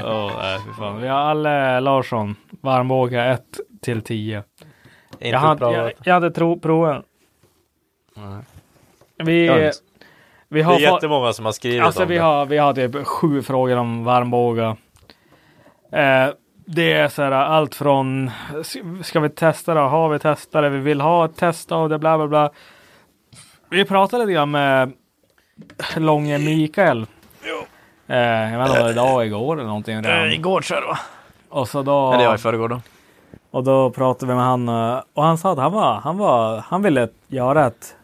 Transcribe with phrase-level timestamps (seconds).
[0.00, 1.00] Åh, nej, fy fan.
[1.00, 3.42] Vi har Alle Larsson, varmbåge 1
[3.82, 4.42] till 10.
[5.12, 7.02] Inte Jag hade, jag, jag hade tro, proven.
[9.16, 9.24] Vi,
[10.48, 12.20] vi Det har är fått- jättemånga som har skrivit Alltså om vi det.
[12.20, 14.76] har, vi har typ sju frågor om varmbågar.
[15.92, 16.28] Eh,
[16.66, 18.30] det är så här allt från
[19.02, 19.80] ska vi testa det?
[19.80, 20.68] Har vi testat det?
[20.68, 22.50] Vi vill ha ett test av det, bla bla bla.
[23.70, 24.92] Vi pratade lite grann med
[25.96, 27.06] Långe Mikael.
[28.06, 29.96] Eh, jag vet inte om det var idag, igår eller någonting.
[29.96, 30.26] redan.
[30.26, 30.98] Eh, igår tror jag det var.
[31.60, 32.12] Och så då.
[32.12, 32.80] Eller ja, i förrgår då.
[33.50, 36.58] Och då pratade vi med han eh, och han sa att han var, han var,
[36.58, 37.96] han ville göra ett,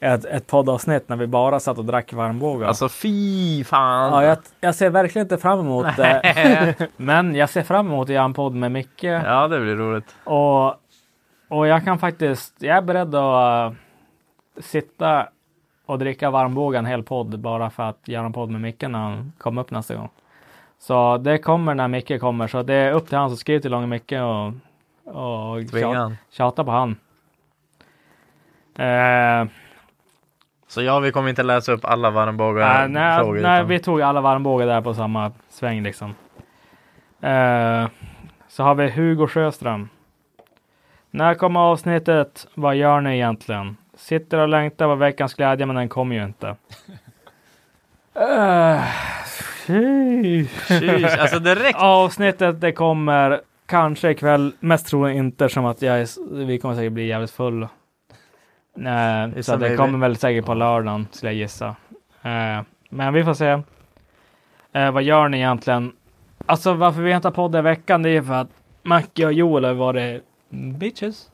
[0.00, 2.68] ett, ett poddavsnitt när vi bara satt och drack varmbågar.
[2.68, 4.12] Alltså fy fan.
[4.12, 6.88] Ja, jag, jag ser verkligen inte fram emot det.
[6.96, 9.04] Men jag ser fram emot att göra en podd med Micke.
[9.04, 10.16] Ja, det blir roligt.
[10.24, 10.66] Och,
[11.48, 13.78] och jag kan faktiskt, jag är beredd att uh,
[14.60, 15.28] sitta
[15.88, 18.98] och dricka varmbågen en hel podd bara för att göra en podd med Micke när
[18.98, 20.08] han kommer upp nästa gång.
[20.78, 23.70] Så det kommer när Micke kommer, så det är upp till han som skriver till
[23.70, 24.46] Långe Micke och,
[25.14, 26.16] och Tvinga tjat, han.
[26.30, 26.96] tjata på han.
[28.78, 29.48] Eh,
[30.68, 33.40] Så ja, vi kommer inte läsa upp alla varmbågar Nej, nej, frågor.
[33.40, 36.14] nej utan- vi tog alla varmbågar där på samma sväng liksom.
[37.20, 37.86] Eh,
[38.48, 39.88] så har vi Hugo Sjöström.
[41.10, 42.46] När kommer avsnittet?
[42.54, 43.76] Vad gör ni egentligen?
[43.98, 46.56] Sitter och längtar på veckans glädje, men den kommer ju inte.
[48.16, 48.82] Uh,
[49.66, 51.78] Sheesh, alltså direkt.
[51.78, 54.52] Avsnittet det kommer kanske ikväll.
[54.60, 57.68] Mest troligen inte som att jag är, vi kommer säkert bli jävligt full.
[58.74, 61.66] Nej, så det kommer väl säkert på lördagen skulle jag gissa.
[62.22, 63.62] Eh, men vi får se.
[64.72, 65.92] Eh, vad gör ni egentligen?
[66.46, 68.50] Alltså varför vi inte har podd i veckan det är för att
[68.82, 71.30] Macke och Joel har varit bitches.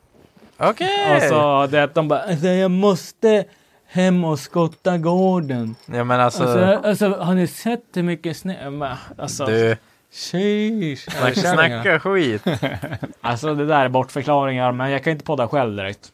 [0.56, 1.16] Okej.
[1.16, 3.44] Och så det att de bara alltså, jag måste
[3.86, 5.74] hem och skotta gården.
[5.86, 6.42] Ja men alltså.
[6.42, 8.96] Alltså, alltså har ni sett hur mycket snö?
[9.18, 9.76] Alltså, du,
[10.12, 11.10] sheesh.
[11.10, 12.42] snacka, snacka skit.
[13.20, 16.12] Alltså det där är bortförklaringar, men jag kan inte podda själv direkt.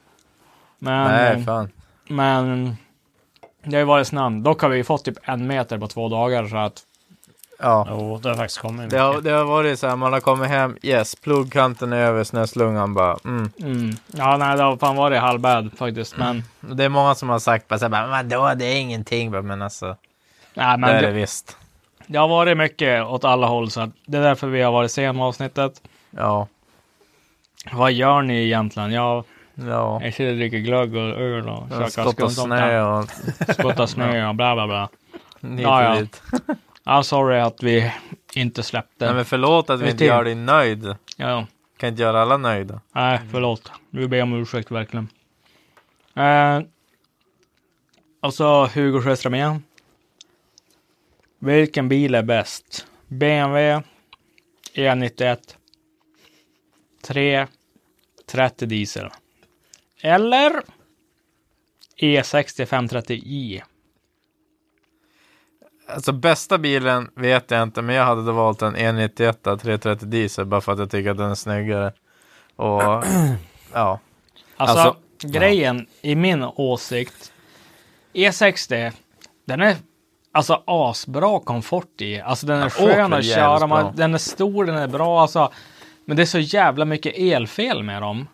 [0.78, 1.70] Men, Nej, fan.
[2.08, 2.76] men
[3.64, 4.42] det har ju varit snön.
[4.42, 6.82] Dock har vi fått typ en meter på två dagar så att
[7.62, 7.86] Ja.
[7.90, 8.90] jo, det har faktiskt kommit.
[8.90, 12.24] Det har, det har varit så här, man har kommit hem, yes, pluggkanten är över,
[12.24, 13.50] snöslungan bara, mm.
[13.60, 13.90] Mm.
[14.06, 17.68] Ja, nej, det har fan varit halvbad faktiskt, men Det är många som har sagt
[17.68, 19.96] bara, så här, bara vadå, det är ingenting, men alltså,
[20.54, 21.56] nej, det men är det det, visst.
[22.06, 24.90] det har varit mycket åt alla håll så att det är därför vi har varit
[24.90, 25.82] sen med avsnittet.
[26.10, 26.46] Ja,
[27.72, 28.92] Vad gör ni egentligen?
[28.92, 30.00] Jag, ja.
[30.02, 32.32] jag sitter och dricker glögg och öl och käkar skumtomtar.
[32.44, 34.88] snö och Skotta snö och bla bla bla.
[35.50, 35.90] hit Ja, ja.
[35.90, 36.22] och dit.
[36.46, 36.54] Ja,
[37.02, 37.92] sorry att vi
[38.34, 39.04] inte släppte.
[39.04, 40.96] Nej men förlåt att vi inte gör dig nöjd.
[41.16, 41.46] Ja,
[41.76, 42.80] Kan inte göra alla nöjda.
[42.92, 43.72] nej, förlåt.
[43.90, 45.08] Vi ber om ursäkt verkligen.
[46.14, 46.60] Eh,
[48.20, 49.62] och så Hugo Sjöström igen.
[51.38, 52.86] Vilken bil är bäst?
[53.06, 53.82] BMW
[54.74, 55.38] E91
[57.02, 59.08] 330 diesel.
[60.00, 60.62] Eller
[61.96, 63.62] E E60 530i.
[65.94, 70.08] Alltså bästa bilen vet jag inte, men jag hade då valt en E E91 330
[70.08, 71.92] diesel bara för att jag tycker att den är snyggare.
[72.56, 72.82] Och
[73.72, 74.00] ja,
[74.56, 77.32] Alltså, Alltså, grejen i min åsikt.
[78.12, 78.92] E60,
[79.46, 79.76] den är
[80.32, 82.20] alltså asbra komfort i.
[82.20, 83.66] Alltså den är Ja, skön att köra.
[83.66, 85.20] Man, den är stor, den är bra.
[85.20, 85.52] Alltså,
[86.04, 88.26] men det är så jävla mycket elfel med dem.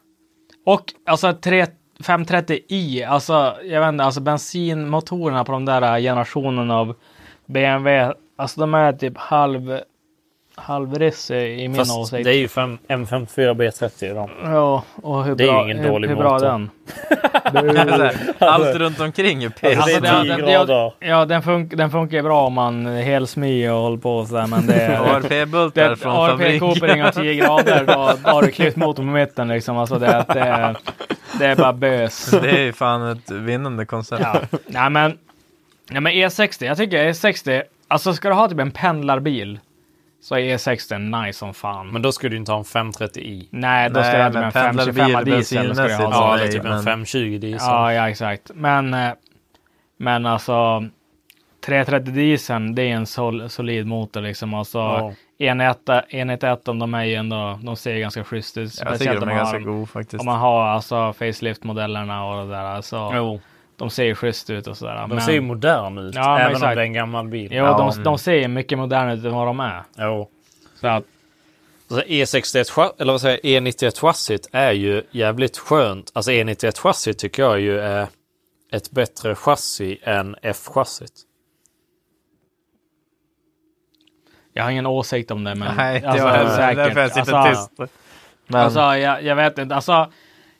[0.67, 1.67] Och alltså tre,
[1.99, 6.94] 530i, alltså jag vet inte, alltså bensinmotorerna på de där generationen av
[7.47, 9.81] BMW, alltså de är typ halv
[10.59, 12.25] halvriss i min Fast åsikt.
[12.25, 14.31] det är ju fem, M54 B30 de.
[14.53, 16.47] Ja, och hur Det är ju bra, ingen hur, dålig hur bra motor.
[16.47, 16.71] den?
[18.39, 19.79] Allt runt omkring är piss.
[19.79, 20.93] Alltså, det är ja, 10 den- ja, grader.
[21.01, 24.47] Ja, den, fun den funkar ju bra om man helsmy och håller på så här,
[24.47, 24.99] men det är...
[25.01, 26.61] ARP-bultar från ARP fabrik.
[26.61, 29.79] Coopering av 10 grader, då, då har du klippt motorn på mitten liksom.
[29.79, 30.77] Alltså det, det, är-
[31.39, 32.31] det är bara bös.
[32.43, 34.23] Det är ju fan ett vinnande koncept.
[34.23, 34.59] Ja.
[34.67, 35.19] Nej men,
[35.91, 39.61] nej men E60, jag tycker E60, alltså ska du ha typ en pendlarbil
[40.21, 41.88] så är E60 nice som fan.
[41.91, 43.47] Men då skulle du inte ha en 530i.
[43.50, 45.44] nej, då ska Nej, du ha typ en pendlarbil 525 diesel.
[45.44, 47.69] Ska du bensinmässigt ha Ja, eller typ en men- 520 diesel.
[47.69, 48.50] Ja, ja exakt.
[48.55, 49.11] Men, eh,
[49.99, 50.85] men alltså
[51.67, 54.55] 330 dieseln, det är en sol, solid motor liksom.
[54.55, 55.12] Alltså, Ja.
[55.38, 58.81] enhet 1 de är ju ändå, de ser ganska schysst ut.
[58.85, 60.21] Jag tycker de är ganska goda faktiskt.
[60.21, 62.65] om man har alltså facelift-modellerna och det där.
[62.65, 63.41] Alltså, Jo,
[63.76, 65.06] De ser ju schysst ut och sådär.
[65.08, 66.14] de ser ju moderna ut.
[66.14, 66.76] Ja, men även om exakt.
[66.76, 67.49] det är en gammal bil.
[67.52, 68.05] Jo, Ja, de, mm.
[68.05, 69.82] de ser mycket modernare ut än vad de är.
[69.99, 70.31] Jo.
[70.81, 71.05] Så att,
[71.90, 76.11] Alltså E61, cha- eller vad säger jag, E91 chassit är ju jävligt skönt.
[76.14, 78.06] Alltså E91 chassit tycker jag ju är
[78.73, 81.12] ett bättre chassi än F-chassit.
[84.52, 86.76] jag har ingen åsikt om det, men Nej, det alltså, var säkert.
[86.76, 87.93] Därför jag sitter Alltså, tyst.
[88.46, 89.75] Men Alltså, jag, jag vet inte.
[89.75, 90.12] Alltså,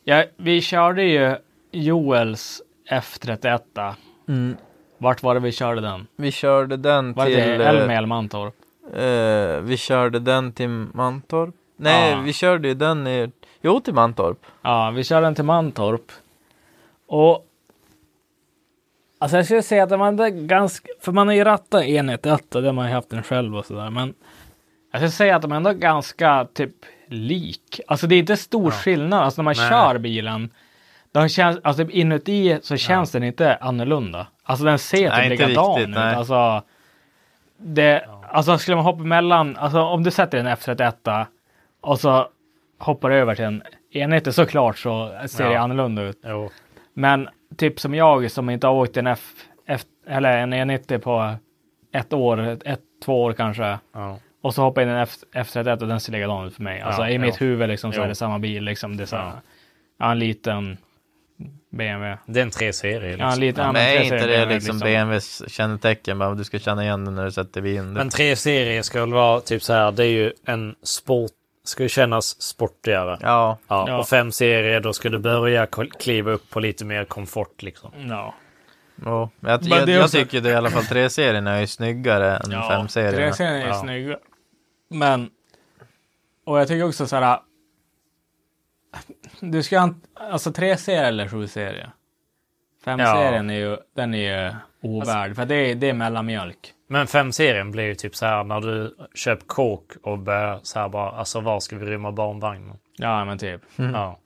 [0.05, 1.37] jag, vi körde ju
[1.73, 3.95] Joels F31.
[4.29, 4.57] mm,
[4.99, 6.07] Vart var det vi körde den?
[6.17, 7.43] vi körde den Var det till...
[7.43, 8.55] till Elmia eller Mantorp?
[8.95, 11.55] eh, vi körde den till Mantorp.
[11.77, 12.21] Nej, Ja.
[12.21, 13.31] vi körde ju den i...
[13.61, 14.39] Jo, till Mantorp.
[14.63, 16.13] Ja, vi körde den till Mantorp.
[17.07, 17.43] Och
[19.19, 22.55] Alltså jag skulle säga att var ändå ganska, för man har ju rattat enhet 1
[22.55, 23.91] och det har man ju haft den själv och sådär.
[23.91, 24.15] Men
[24.93, 26.75] jag skulle säga att de är ändå ganska typ
[27.09, 27.81] lik.
[27.87, 29.23] Alltså det är inte stor skillnad.
[29.23, 29.69] Alltså när man Nej.
[29.71, 30.51] kör bilen.
[31.21, 34.27] De känns, alltså typ inuti så känns den inte annorlunda.
[34.43, 35.97] Alltså den ser Nej, typ inte likadan ut.
[35.97, 36.63] Alltså,
[37.59, 41.27] det, alltså skulle man hoppa mellan, alltså om du sätter en F31
[41.81, 42.29] och så
[42.79, 45.51] hoppar över till en enhet såklart så ser Ja.
[45.51, 46.21] det annorlunda ut.
[46.25, 46.51] Jo.
[46.95, 49.33] Men typ som jag som inte har åkt en F,
[49.67, 51.35] F eller en E90 på
[51.93, 53.79] ett år, ett, två år kanske.
[53.95, 54.19] Ja.
[54.43, 56.81] Och så hoppar jag in en F, F31 och den ser likadan ut för mig.
[56.81, 58.05] Alltså Ja, i mitt huvud liksom så Jo.
[58.05, 58.97] är det samma bil liksom.
[58.97, 59.33] Det är så här, Ja.
[59.99, 60.77] ja, en liten
[61.77, 62.19] BMW.
[62.27, 63.11] Det är en 3-serie.
[63.11, 63.29] Ja, Liksom.
[63.33, 66.19] en liten, Ja, ja, men är tre inte serier det liksom BMWs kännetecken?
[66.19, 67.93] Bara, du ska känna igen den när du sätter dig in.
[67.93, 69.93] Men 3-serie ska väl vara typ så här.
[69.93, 71.31] Det är ju en sport.
[71.65, 73.19] Ska ju kännas sportigare.
[73.23, 73.99] Ja, Ja, Ja.
[73.99, 75.67] Och 5-serie då ska du börja
[75.99, 77.91] kliva upp på lite mer komfort liksom.
[78.09, 78.35] Ja.
[78.97, 81.67] Men jag, Men jag, är jag också- tycker det i alla fall 3-serien är ju
[81.67, 83.31] snyggare än Ja, 5-serierna.
[83.31, 83.75] 3-serien är Ja.
[83.81, 84.15] snygg.
[84.91, 85.31] Men,
[86.47, 87.39] och jag tycker också så här.
[89.41, 91.91] Du ska inte, alltså 3-serie eller 7-serie?
[92.85, 95.37] 5-serien är ju, den är ju ovärd.
[95.37, 96.73] för det är, det är mellanmjölk.
[96.89, 100.89] Men 5-serien blir ju typ så här när du köper kåk och börjar så här
[100.89, 101.11] bara.
[101.11, 102.77] Alltså var ska vi rymma barnvagnen?
[102.97, 103.61] Ja, men typ.
[103.77, 104.19] Ja.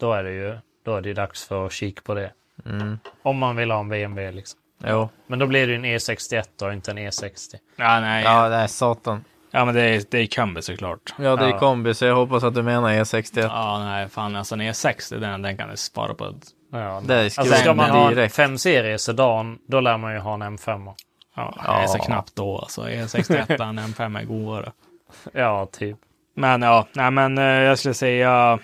[0.00, 2.32] Då är det ju då är det ju dags för att kika på det.
[2.66, 2.98] Mm.
[3.22, 4.60] Om man vill ha en BMW liksom.
[4.84, 5.08] Jo.
[5.26, 7.54] Men då blir det ju en E61 och inte en E E60.
[7.76, 8.24] Ja, nej.
[8.24, 9.24] Ja, Ja, nej, satan.
[9.64, 11.14] Men det är, det är kombi såklart.
[11.18, 11.58] Ja, det är Ja.
[11.58, 13.40] kombi, så jag hoppas att du menar E E61.
[13.42, 16.24] Ja, nej, fan alltså en E60, den, den kan du spara på.
[16.24, 16.34] Ett,
[16.72, 18.36] Ja, Det är alltså ska man ha direkt.
[18.38, 20.92] 5-serie sedan, då lär man ju ha en M5.
[21.36, 21.76] ja, Ja.
[21.76, 22.58] det är så knappt då.
[22.58, 24.72] Alltså E61, en M5 är godare.
[25.32, 25.96] Ja, typ.
[26.36, 28.58] Men ja, nej men eh, jag skulle säga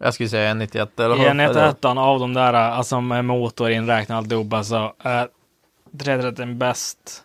[0.00, 1.26] Jag skulle säga 91 eller vad?
[1.26, 5.28] enhet Eller- ettan av de där, alltså med motor inräknat alltihop, alltså är
[6.00, 7.24] 330 bäst.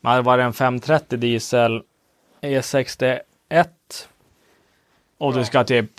[0.00, 1.82] Man hade varit en 530 diesel
[2.46, 3.20] E61
[5.18, 5.90] och du ska typ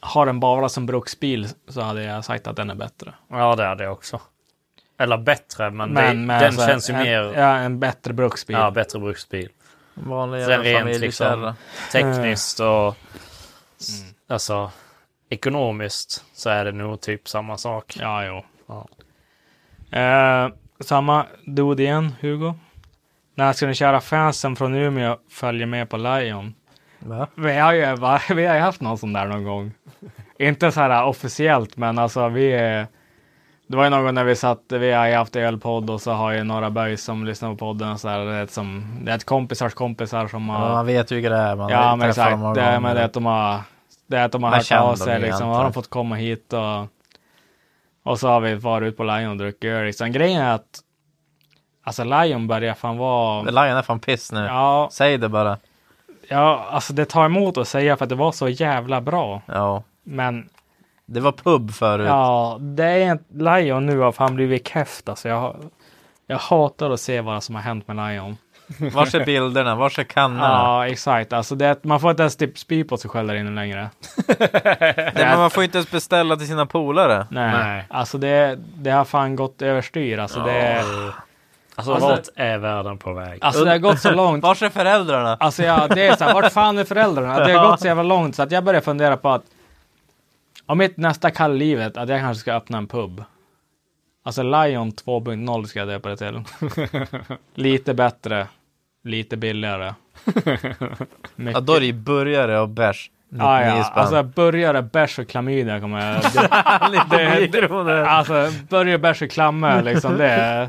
[0.00, 3.14] ha den bara som bruksbil så hade jag sagt att den är bättre.
[3.28, 4.20] Ja, det är det också.
[4.98, 7.22] Eller bättre, men, Men det, med den så här, känns ju en, mer...
[7.40, 8.56] Ja, en bättre bruksbil.
[8.56, 9.48] Ja, bättre bruksbil.
[9.94, 11.54] Vanlig Sen rent liksom
[11.92, 12.96] tekniskt och
[13.80, 14.70] s- alltså
[15.28, 17.96] ekonomiskt så är det nog typ samma sak.
[18.00, 18.44] Ja, jo.
[18.66, 18.88] Ja.
[20.00, 20.48] Eh,
[20.80, 22.54] samma dude igen, Hugo.
[23.38, 26.54] När ska ni köra fansen från Umeå följer med på Lion?
[26.98, 27.26] Va?
[27.34, 27.96] Vi har ju
[28.34, 29.72] vi har haft någon sån där någon gång.
[30.38, 32.86] Inte så här officiellt, men alltså vi är...
[33.68, 36.32] Det var ju någon när vi satt, vi har ju haft ölpodd och så har
[36.32, 39.24] ju några böjs som lyssnar på podden och så här, det som, det är ett
[39.24, 40.68] kompisars kompisar som Ja, har...
[40.70, 41.56] man vet ju vilka det är.
[41.56, 42.38] Man Ja, men exakt.
[42.54, 43.60] Det, är- men det är att de har,
[44.06, 45.48] det är att de har hört av sig liksom.
[45.48, 46.86] Har de fått komma hit och...
[48.04, 49.84] Och så har vi varit ut på Lion och druckit öl.
[49.86, 50.12] Liksom.
[50.12, 50.80] Grejen är att...
[51.86, 53.42] Alltså Lion börjar fan vara...
[53.42, 54.40] Lion är fan piss nu.
[54.44, 55.56] Ja, Säg det bara.
[56.28, 59.42] ja, alltså det tar emot att säga för att det var så jävla bra.
[59.46, 59.82] Ja.
[60.04, 60.48] Men
[61.06, 62.06] Det var pub förut.
[62.06, 65.28] Ja, det är en Lion nu har fan blivit keft alltså.
[65.28, 65.56] Jag,
[66.26, 68.36] jag hatar att se vad som har hänt med Lion.
[68.94, 69.74] Vars är bilderna?
[69.74, 70.44] Vars är kannorna?
[70.48, 71.32] Ja, exakt.
[71.32, 73.90] Alltså det, man får inte ens typ spy på sig själv där inne längre.
[74.40, 77.26] Nej, men man får inte ens beställa till sina polare.
[77.30, 77.84] Nej, Nej.
[77.90, 80.18] alltså det, det har fan gått överstyr.
[80.18, 80.84] Alltså det,
[81.76, 83.38] Alltså, Alltså- vart är världen på väg?
[83.42, 84.42] alltså det har gått så långt.
[84.44, 85.36] Vars är föräldrarna?
[85.40, 87.38] Alltså ja, det är så här, vart fan är föräldrarna?
[87.46, 89.42] Det har gått så jävla långt så att jag börjar fundera på att
[90.66, 93.24] om mitt nästa kall livet, att jag kanske ska öppna en pub.
[94.24, 96.42] Alltså Lion 2.0 ska jag döpa det till.
[97.54, 98.46] lite bättre,
[99.04, 99.94] lite billigare.
[100.24, 100.76] Mycket.
[101.54, 103.10] Ja, då är det ju burgare och bärs.
[103.40, 104.00] Ah, 99 ja.
[104.00, 106.22] Alltså börjar bärs och klamydia kommer jag...
[107.10, 110.16] Det, Lite det, alltså börjar bärs och klammer liksom.
[110.18, 110.68] Det, är-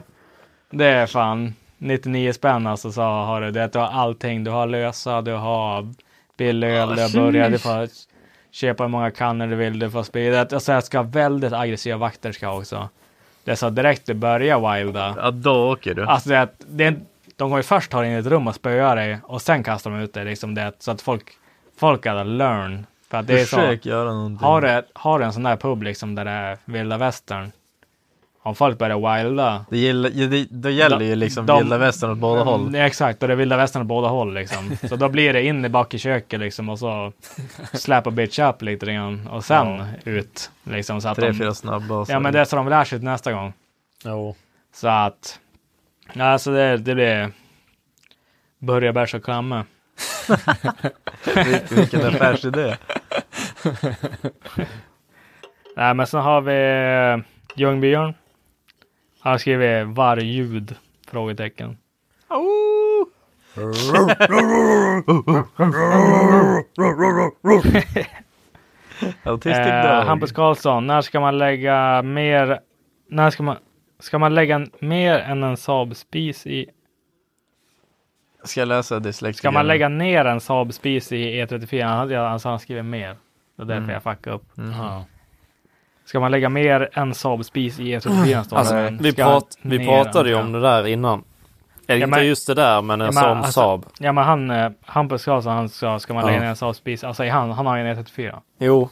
[0.69, 3.73] det är fan 99 spänn alltså så har du det.
[3.73, 4.43] Du har allting.
[4.43, 5.93] Du har lösa, du har
[6.37, 7.87] billig öl, du har burgare, du får
[8.51, 10.41] köpa hur många kannor du vill, du får sprida.
[10.41, 12.89] Alltså jag ska väldigt aggressiva vakter ska jag också.
[13.43, 15.15] Det är så direkt du börjar wilda.
[15.17, 16.05] Ja, då åker du.
[16.05, 16.95] Alltså det, det
[17.37, 19.91] de kommer ju först ta in i ett rum och spöa dig och sen kastar
[19.91, 20.25] de ut dig.
[20.25, 21.23] Liksom det, så att folk,
[21.77, 22.85] folk gotta learn.
[23.09, 23.55] För att det är så.
[23.55, 24.47] Försök göra någonting.
[24.47, 27.51] Har du, har du en sån där pub liksom där det är vilda västern.
[28.47, 29.65] Om folk börjar wilda.
[29.69, 32.67] Det, gäller, ja, det, då gäller ju liksom de- vilda västern åt båda håll.
[32.67, 34.77] Mm, exakt, och det är vilda västern åt båda håll liksom.
[34.89, 37.11] Så då blir det in i bak i köket liksom och så
[37.73, 40.51] släpa bitch up lite grann och sen ut.
[40.63, 42.13] Liksom, så att Tre, de, fyra snabba och så.
[42.13, 43.53] Ja men det är så de lär sig till nästa gång.
[44.05, 44.35] Jo.
[44.73, 45.39] Så att,
[46.19, 47.31] alltså det, det blir
[48.59, 49.65] börja bärs och klamma.
[51.25, 52.75] Vil- Vilken affärsidé.
[55.75, 56.53] Nej men sen har vi
[57.13, 57.17] eh,
[57.55, 58.13] Ljungbjörn.
[59.27, 60.75] Han skrivit vargljud?
[61.07, 61.77] Frågetecken.
[69.23, 70.05] Autistic Eh.
[70.05, 72.59] Hampus Karlsson, när ska man lägga mer?
[73.09, 73.57] När ska man?
[73.99, 76.65] Ska man lägga mer än en Saab spis i?
[78.43, 79.37] Ska jag läsa dyslektiker?
[79.41, 81.83] Ska man lägga ner en Saab spis i E34?
[81.83, 83.15] Han, hade- alltså han skriver mer.
[83.55, 83.89] Det är därför Mm.
[83.89, 84.45] jag fuckade upp.
[84.55, 85.05] Ja.
[86.07, 88.43] Ska man lägga mer än Saab spis i E34?
[88.43, 88.59] står det.
[88.59, 91.23] Alltså, vi, prat, vi pratade ju om det där innan.
[91.87, 93.85] Eller Ja, inte men- just det där, men en Ja, sån alltså- Saab.
[93.99, 96.41] Ja men han, eh, Hampus Karlsson, han sa, ska man lägga Ja.
[96.43, 97.03] ner en Saab spis?
[97.03, 98.39] Alltså han, han har ju en E34.
[98.59, 98.89] Jo.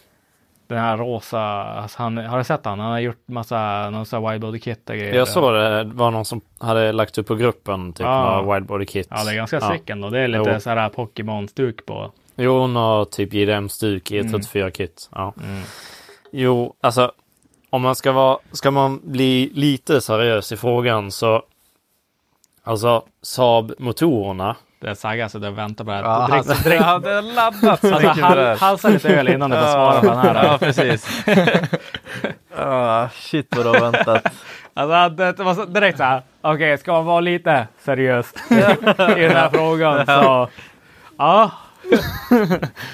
[0.68, 2.80] Den här rosa, alltså han, har du sett han?
[2.80, 5.14] Han har gjort massa, någon sån här widebody kit och grejer.
[5.14, 8.42] Jag såg det var någon som hade lagt upp på gruppen, typ Ja.
[8.42, 9.08] några Wildbody Kit.
[9.10, 9.72] Ja, det är ganska Ja.
[9.72, 10.10] sick ändå.
[10.10, 10.60] Det är lite Jo.
[10.60, 12.12] så här Pokémon-stuk på.
[12.36, 14.32] Jo, hon har typ JDM-stuk i Mm.
[16.36, 16.42] 34-kit.
[16.42, 16.44] Ja.
[16.44, 17.12] Jo, alltså
[17.70, 21.44] om man ska vara, ska man bli lite seriös i frågan så
[22.68, 24.56] Alltså Saab-motorerna.
[24.82, 26.28] Det är Saga så det väntar på det Ja, här.
[26.30, 29.58] han, Drick, drick, jag hade laddat så alltså, det hal, halsa lite öl innan du
[29.58, 30.46] får svara på den här.
[30.46, 31.26] Ja, precis.
[32.58, 34.24] ah, shit vad du har väntat.
[34.74, 36.22] Alltså, det, det var så, direkt så här.
[36.42, 38.56] Okej, ska man vara lite seriös i
[39.22, 40.50] den här frågan så.
[41.18, 41.52] Ja.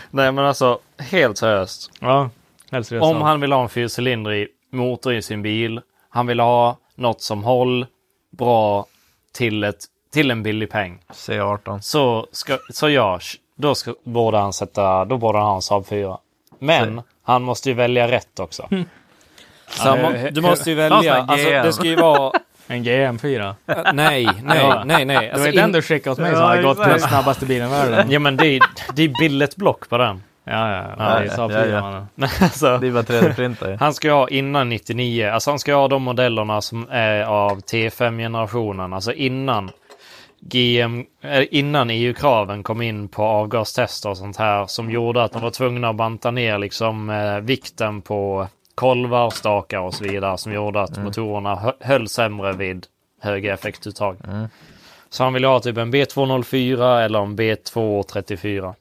[0.10, 1.91] Nej men alltså helt seriöst.
[2.00, 2.29] Ja.
[2.72, 3.04] Seriöst.
[3.06, 5.82] Om han vill ha en fyrcylindrig motor i sin bil.
[6.10, 7.86] Han vill ha något som håll
[8.38, 8.86] bra
[9.34, 11.00] till, ett, till en billig peng.
[11.13, 11.80] C18.
[11.82, 13.20] Så, ska, så ja,
[13.56, 16.18] då ska, borde han sätta, då borde han ha en Saab 4.
[16.60, 18.68] Men han måste ju välja rätt också.
[19.70, 22.32] Så han må, du måste ju välja, alltså, det ska ju vara,
[22.68, 23.56] En GM4.
[23.68, 25.06] äh, nej, nej, nej, nej.
[25.06, 27.00] Det var Alltså, den du skickade åt mig Ja, som hade gått exakt.
[27.00, 28.12] den snabbaste bilen i världen.
[28.12, 28.62] ja men det är,
[28.94, 30.24] det är billigt block på den.
[30.51, 30.96] Ja, ja.
[30.98, 31.67] Ja, ja, ja, 4
[32.15, 32.27] ja.
[32.41, 36.03] alltså, Det är bara 3D-printar han ska ha innan 99, alltså han ska ha de
[36.03, 39.72] modellerna som är av T5-generationen, alltså innan
[40.39, 45.41] GM, eh, innan EU-kraven kom in på avgastester och sånt här som gjorde att de
[45.41, 50.53] var tvungna att banta ner liksom eh, vikten på kolvar, stakar och så vidare som
[50.53, 52.86] gjorde att motorerna hö- höll sämre vid
[53.22, 54.17] höga effektuttag.
[55.10, 58.74] Så han vill ha typ en B204 eller en B234.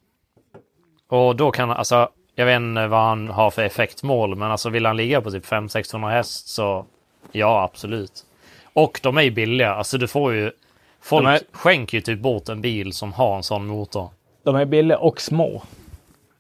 [1.10, 4.86] Och då kan alltså, jag vet inte vad han har för effektmål, men alltså vill
[4.86, 6.86] han ligga på typ 500-600 häst så
[7.32, 8.24] ja, absolut.
[8.72, 10.52] Och de är ju billiga, alltså du får ju
[11.00, 14.08] Folk är- skänker ju typ bort en bil som har en sån motor.
[14.42, 15.62] De är billiga och små.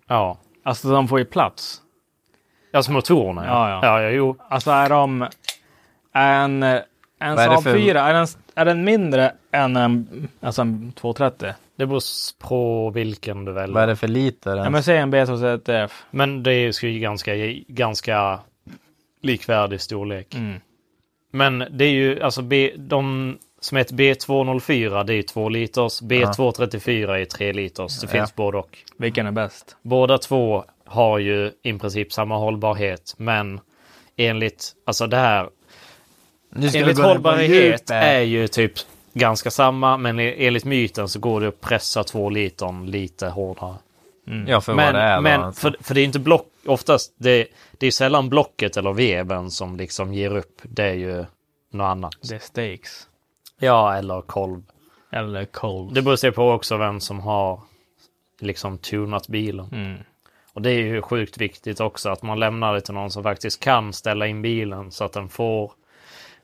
[0.06, 0.36] Ja.
[0.62, 1.80] Alltså de får ju plats.
[2.72, 3.80] Alltså motorerna Ja, ja.
[3.82, 4.00] ja.
[4.00, 4.36] Ja, ja, jo.
[4.48, 5.28] Alltså är de
[6.12, 11.48] en, en Saab för- 4, är den, är den mindre än en, alltså en 230?
[11.80, 12.02] Det beror
[12.38, 13.74] på vilken du väljer.
[13.74, 14.56] Vad är det för liter?
[14.56, 15.90] Ja, men säg en B230F.
[16.10, 17.36] Men det är ju ganska,
[17.68, 18.40] ganska
[19.22, 20.34] likvärdig storlek.
[20.34, 20.60] Mm.
[21.32, 26.02] Men det är ju alltså B, de som heter B204 det är 2 liters.
[26.02, 28.00] B234 är 3 liters.
[28.00, 28.10] Det Ja.
[28.10, 28.78] finns både och.
[28.96, 29.76] Vilken är bäst?
[29.82, 33.14] Båda två har ju i princip samma hållbarhet.
[33.16, 33.60] Men
[34.16, 35.48] enligt, alltså det här,
[36.50, 38.72] Nu ska enligt hållbarhet är ju typ
[39.12, 39.96] ganska samma.
[39.96, 43.74] Men e- enligt myten så går det att pressa två litern lite hårdare.
[44.46, 45.60] Ja, för Men, vad det är men alltså.
[45.60, 49.76] för, för det är inte block, oftast, det, det är sällan blocket eller veven som
[49.76, 50.60] liksom ger upp.
[50.62, 51.24] Det är ju
[51.70, 52.14] något annat.
[52.28, 53.06] Det är steaks.
[53.58, 54.62] Ja, eller kolv.
[55.12, 55.94] Eller cold.
[55.94, 57.60] Det beror sig på också vem som har
[58.40, 59.68] liksom tunat bilen.
[59.72, 59.98] Mm.
[60.52, 63.60] Och det är ju sjukt viktigt också att man lämnar det till någon som faktiskt
[63.60, 65.72] kan ställa in bilen så att den får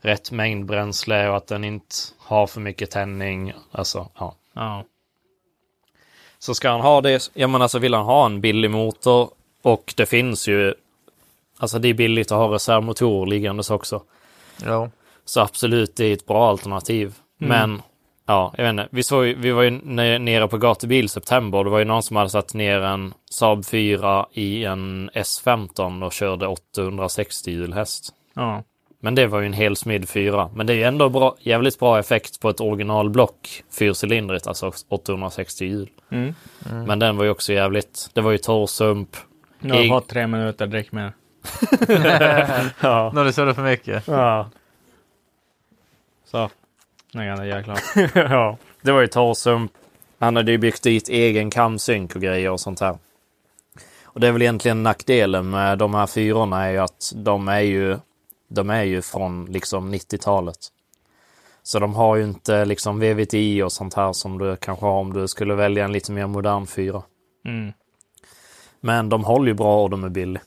[0.07, 3.53] rätt mängd bränsle och att den inte har för mycket tändning.
[3.73, 4.35] Alltså, ja.
[4.55, 4.85] Ja.
[6.39, 9.31] Så ska han ha det, ja men alltså vill han ha en billig motor
[9.63, 10.75] och det finns ju,
[11.59, 14.03] alltså det är billigt att ha reservmotor liggandes också.
[14.65, 14.91] Jo.
[15.25, 17.15] Så absolut, det är ett bra alternativ.
[17.39, 17.83] Men
[18.27, 18.89] ja, jag vet inte.
[18.91, 21.65] Vi, såg, vi var ju ne- nere på gatubil september.
[21.65, 26.13] Det var ju någon som hade satt ner en Saab 4 i en S15 och
[26.13, 28.15] körde 860 hjulhäst.
[28.35, 28.63] Ja.
[29.01, 30.51] Men det var ju en helsmidd 4.
[30.55, 35.65] Men det är ju ändå bra, jävligt bra effekt på ett originalblock fyrcylindrigt, alltså 860
[35.65, 35.89] hjul.
[36.11, 36.35] Mm.
[36.87, 39.17] Men den var ju också jävligt, det var ju torr sump.
[39.61, 41.13] Nu har I- jag fått tre minuter, drick mer.
[42.81, 43.11] Ja.
[43.15, 44.07] Nu har du surrat för mycket.
[44.09, 44.51] ja.
[46.25, 46.51] Så.
[47.13, 47.83] Nu kan jag göra klart.
[48.15, 49.73] ja, det var ju torrsump.
[50.19, 52.99] Han hade ju byggt dit egen kamsynk och grejer och sånt här.
[54.05, 57.61] Och det är väl egentligen nackdelen med de här fyrorna är ju att de är
[57.61, 57.97] ju,
[58.49, 60.59] de är ju från liksom 90-talet.
[61.63, 65.13] Så de har ju inte liksom VVTi och sånt här som du kanske har om
[65.13, 67.03] du skulle välja en lite mer modern fyra.
[67.45, 67.73] Mm.
[68.81, 70.43] Men de håller ju bra och de är billiga.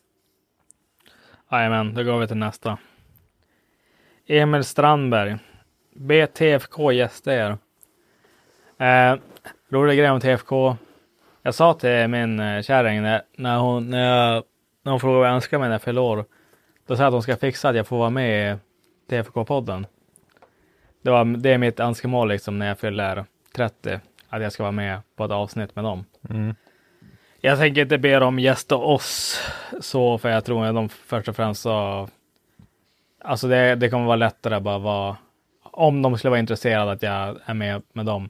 [1.51, 2.77] Jajamän, då går vi till nästa.
[4.27, 5.37] Emil Strandberg.
[5.95, 7.57] BTFK gäster er.
[8.77, 9.19] Eh,
[9.69, 10.77] rolig grej om TFK.
[11.41, 14.43] Jag sa till min eh, kärring när, när, hon, när, jag,
[14.83, 16.25] när hon frågade vad jag önskar mig när jag fyller år.
[16.89, 18.57] Då jag att hon ska fixa att jag får vara med i
[19.11, 19.85] TFK-podden.
[21.01, 23.99] Det, var, det är mitt önskemål liksom när jag fyller 30.
[24.29, 26.05] Att jag ska vara med på ett avsnitt med dem.
[27.41, 29.41] Jag tänker inte be dem gästa oss
[29.81, 32.07] så, för jag tror att de först och främst så...
[33.23, 35.17] Alltså det, det kommer vara lättare bara vara...
[35.63, 38.29] Om de skulle vara intresserade att jag är med med dem.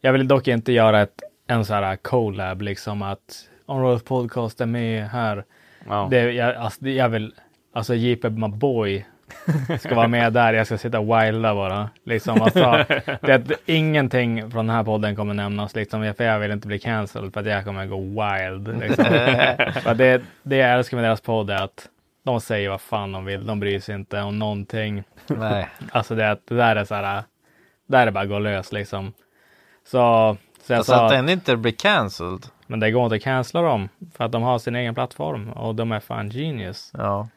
[0.00, 4.66] Jag vill dock inte göra ett, en så här collab, liksom att Onroad Podcast är
[4.66, 5.44] med här.
[5.88, 6.08] Ja.
[6.10, 7.34] Det, jag, alltså, det- jag vill...
[7.72, 9.06] Alltså JP my boy
[9.80, 10.52] ska vara med där.
[10.52, 11.90] Jag ska sitta och wilda bara.
[12.04, 12.84] Liksom, alltså,
[13.20, 15.74] det, är- ingenting från den här podden kommer nämnas.
[15.74, 18.80] Liksom, för jag vill inte bli cancelled för att jag kommer gå wild.
[18.80, 19.04] Liksom.
[19.82, 21.88] för det, det jag älskar med deras podd är att
[22.24, 23.46] de säger vad fan de vill.
[23.46, 25.02] De bryr sig inte om någonting.
[25.26, 25.68] Nej.
[25.92, 27.22] Alltså det, det där är så här.
[27.86, 29.12] Där är bara att gå lös liksom.
[29.84, 32.46] Så, så jag Alltså sa, att den inte blir cancelled.
[32.66, 33.88] men det går inte att cancella dem.
[34.16, 36.90] För att de har sin egen plattform och de är fan genius.
[36.98, 37.28] Ja.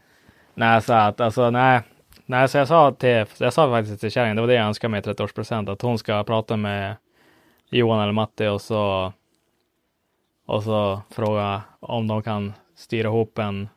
[0.53, 1.81] Nej, så att alltså nej.
[2.25, 4.91] Nej, så jag sa till, jag sa faktiskt till kärringen, det var det jag önskade
[4.91, 6.95] mig i 30-årspresent, att hon ska prata med
[7.69, 9.13] Johan eller Matti och så
[10.45, 13.69] och så fråga om de kan styra ihop en,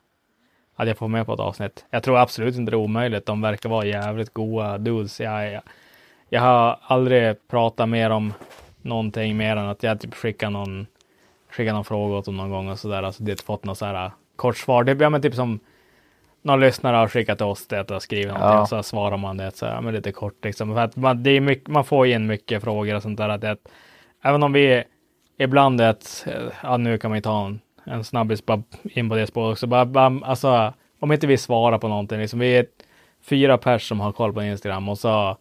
[0.76, 1.84] att jag får med på ett avsnitt.
[1.90, 3.26] Jag tror absolut inte det är omöjligt.
[3.26, 5.20] De verkar vara jävligt goa dudes.
[5.20, 5.62] Jag, jag,
[6.28, 8.32] jag har aldrig pratat mer om
[8.82, 10.86] någonting mer än att jag typ skickar någon,
[11.50, 13.02] skickar någon fråga åt dem någon gång och sådär.
[13.02, 14.84] Alltså det fått något så här kort svar.
[14.84, 15.60] Det, ja, men typ som
[16.46, 18.60] någon lyssnare har skickat till oss det jag skriver någonting Ja.
[18.60, 20.74] och så svarar man det så här, men lite kort liksom.
[20.74, 23.28] För att man, det är mycket, man får in mycket frågor och sånt där.
[23.28, 23.56] Att det,
[24.22, 24.84] även om vi
[25.38, 26.26] ibland är ett,
[26.62, 29.66] ja nu kan man ju ta en, en snabbis bara in på det spåret också.
[29.66, 32.66] Bara, bara, alltså, om inte vi svarar på någonting, liksom, vi är
[33.22, 35.36] fyra pers som har koll på Instagram och så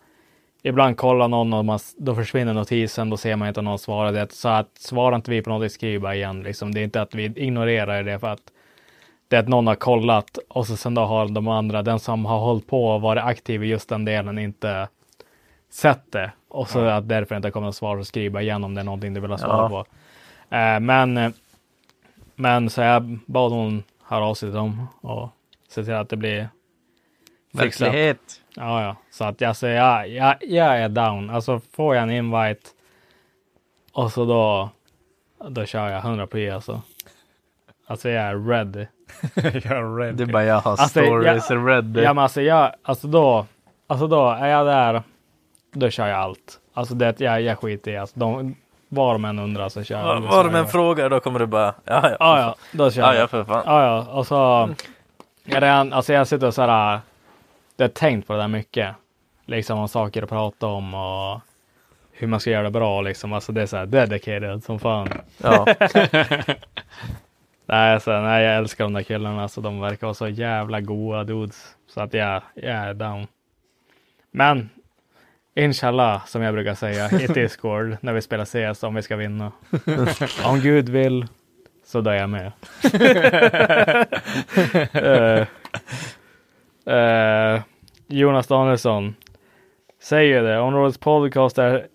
[0.63, 4.31] ibland kollar någon och man, då försvinner notisen, då ser man inte någon svarar det.
[4.31, 6.43] Så att svarar inte vi på någonting, skriver bara igen.
[6.43, 6.73] Liksom.
[6.73, 8.51] Det är inte att vi ignorerar det för att
[9.27, 12.25] det är att någon har kollat och så sen då har de andra, den som
[12.25, 14.87] har hållit på och varit aktiv i just den delen inte
[15.69, 16.31] sett det.
[16.47, 18.85] Och så att därför inte kommer något svar så skriv bara igen om det är
[18.85, 19.69] någonting du vill ha svar Ja.
[19.69, 19.85] på.
[20.55, 21.33] Eh, men,
[22.35, 25.29] men så jag bad hon höra av sig till dem och
[25.69, 26.49] se till att det blir
[27.59, 27.87] fixat.
[27.87, 28.41] Verklighet.
[28.55, 28.95] Ja, ja.
[29.11, 31.29] Så att jag säger, ja, jag, jag är down.
[31.29, 32.69] Alltså får jag en invite
[33.93, 34.69] och så då,
[35.49, 36.81] då kör jag 100 p alltså.
[37.87, 38.85] Alltså jag är ready.
[39.35, 42.01] jag är bara jag har Alltså, stories jag- ready.
[42.01, 43.45] Ja men alltså jag, alltså då,
[43.87, 45.03] alltså då är jag där,
[45.73, 46.59] då kör jag allt.
[46.73, 48.55] Alltså det, jag, jag skiter i, alltså de,
[48.89, 50.21] var de än undrar så kör jag.
[50.21, 52.15] Var de en fråga då kommer du bara, ja ja.
[52.19, 53.23] Ja, ja, då kör Ja, jag.
[53.23, 53.63] ja för fan.
[53.65, 54.69] Ja, ja, och så
[55.43, 56.99] jag redan, alltså jag sitter och så här,
[57.77, 58.95] jag har tänkt på det där mycket.
[59.45, 61.39] Liksom om saker att prata om och
[62.11, 63.33] hur man ska göra det bra liksom.
[63.33, 65.07] Alltså det är så här dedicated som fan.
[65.37, 65.65] Ja.
[67.65, 69.47] Nej, så, nej, jag älskar de där killarna.
[69.47, 71.75] Så de verkar vara så jävla goa dudes.
[71.87, 73.27] Så att jag, jag är down.
[74.31, 74.69] Men
[75.55, 79.51] inshallah, som jag brukar säga i Discord när vi spelar CS om vi ska vinna.
[80.45, 81.27] om Gud vill
[81.85, 82.51] så då är jag med.
[84.93, 85.47] Eh,
[86.95, 87.61] eh,
[88.07, 89.15] Jonas Danielsson
[90.01, 90.59] säger det.
[90.59, 91.87] Områdets podcast är,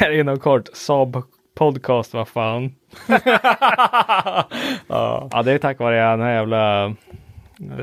[0.00, 1.22] är inom kort Saab
[1.56, 2.74] podcast, vad fan.
[4.88, 5.42] ja.
[5.44, 6.92] det är tack vare den här jävla eh,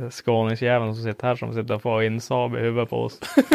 [0.09, 3.19] skåningsjäveln som sitter här som sitter och får in Saab i huvudet på oss.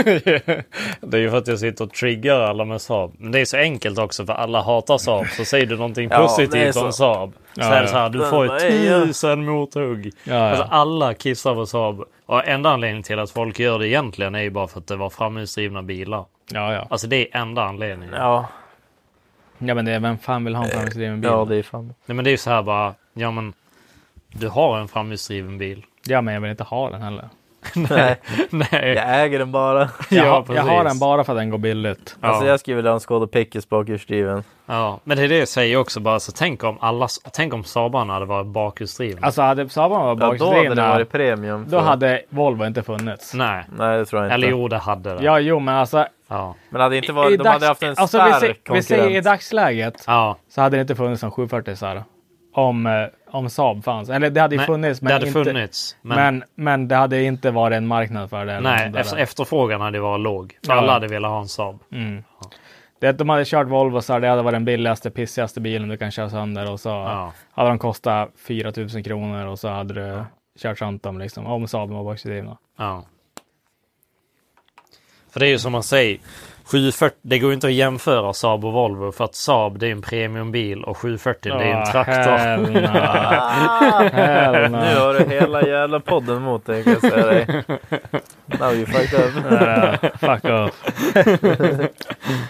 [1.00, 3.14] Det är ju för att jag sitter och triggar alla med Saab.
[3.18, 5.26] Men det är så enkelt också för alla hatar Saab.
[5.26, 7.32] Så säger du någonting Ja, positivt om Saab.
[7.54, 10.12] Så Ja, är det så här, du får ju tusen mothugg.
[10.24, 10.48] Ja, ja.
[10.48, 12.04] Alltså alla kissar på Saab.
[12.26, 14.96] Och enda anledningen till att folk gör det egentligen är ju bara för att det
[14.96, 16.24] var framhjulsdrivna bilar.
[16.52, 16.86] Ja, ja.
[16.90, 18.14] Alltså det är enda anledningen.
[18.14, 18.46] Ja,
[19.58, 21.30] Ja, men det är, vem fan vill ha en framhjulsdriven bil?
[21.30, 21.94] ja det är fan.
[22.06, 23.52] Nej men det är ju så här bara, ja men
[24.32, 25.84] du har en framhjulsdriven bil.
[26.06, 27.28] Ja, men jag vill inte ha den heller.
[27.74, 28.16] Nej,
[28.50, 28.68] Nej.
[28.94, 29.78] jag äger den bara.
[30.10, 32.16] Jag, Ja, har- jag har den bara för att den går billigt.
[32.20, 32.50] Alltså Ja.
[32.50, 34.44] jag skulle vilja ha en Skoda Pickes bakhjulsdriven.
[34.66, 36.20] Ja, men det är det jag säger också bara.
[36.20, 39.26] Så tänk om alla, tänk om Saabarna hade varit bakhjulsdrivna.
[39.26, 41.64] Alltså hade Saabarna varit Ja, då hade bakhjulsdrivna, varit premium.
[41.68, 43.34] då för- hade Volvo inte funnits.
[43.34, 44.34] Nej, Nej, det tror jag inte.
[44.34, 45.24] eller jo det hade det.
[45.24, 46.06] Ja, jo, men alltså.
[46.28, 46.54] Ja.
[46.70, 48.82] Men hade inte i varit, de dags- hade haft en alltså, stark vi, säger, vi
[48.82, 50.36] säger i dagsläget ja.
[50.48, 52.02] så hade det inte funnits någon 740 så här,
[52.54, 52.92] om, eh,
[53.30, 54.10] om Saab fanns.
[54.10, 55.96] Eller det hade ju funnits, men, det hade inte, funnits.
[56.02, 58.60] Men, men, men det hade inte varit en marknad för det.
[58.60, 60.58] nej, efter, efterfrågan hade varit låg.
[60.66, 60.78] För Ja.
[60.78, 61.78] alla hade velat ha en Saab.
[61.92, 62.24] Mm.
[63.00, 65.88] Det att de hade kört Volvo så här, det hade varit den billigaste, pissigaste bilen
[65.88, 67.32] du kan köra sönder och så Ja.
[67.52, 70.24] hade de kostat 4 000 kronor och så hade du
[70.58, 71.46] kört sönder dem liksom.
[71.46, 72.58] Om Saaben var bakhjulsdrivna.
[72.78, 73.04] Ja.
[75.32, 76.18] För det är ju som man säger.
[76.64, 79.92] 740, det går ju inte att jämföra Saab och Volvo för att Saab det är
[79.92, 82.36] en premiumbil och 740 det är en Ah, traktor.
[82.36, 82.78] hell no.
[84.12, 84.76] Hell no.
[84.78, 87.64] Nu har du hela jävla podden mot dig kan jag säga dig.
[88.60, 89.34] Now you fucked up.
[89.52, 90.84] Eh, fuck off.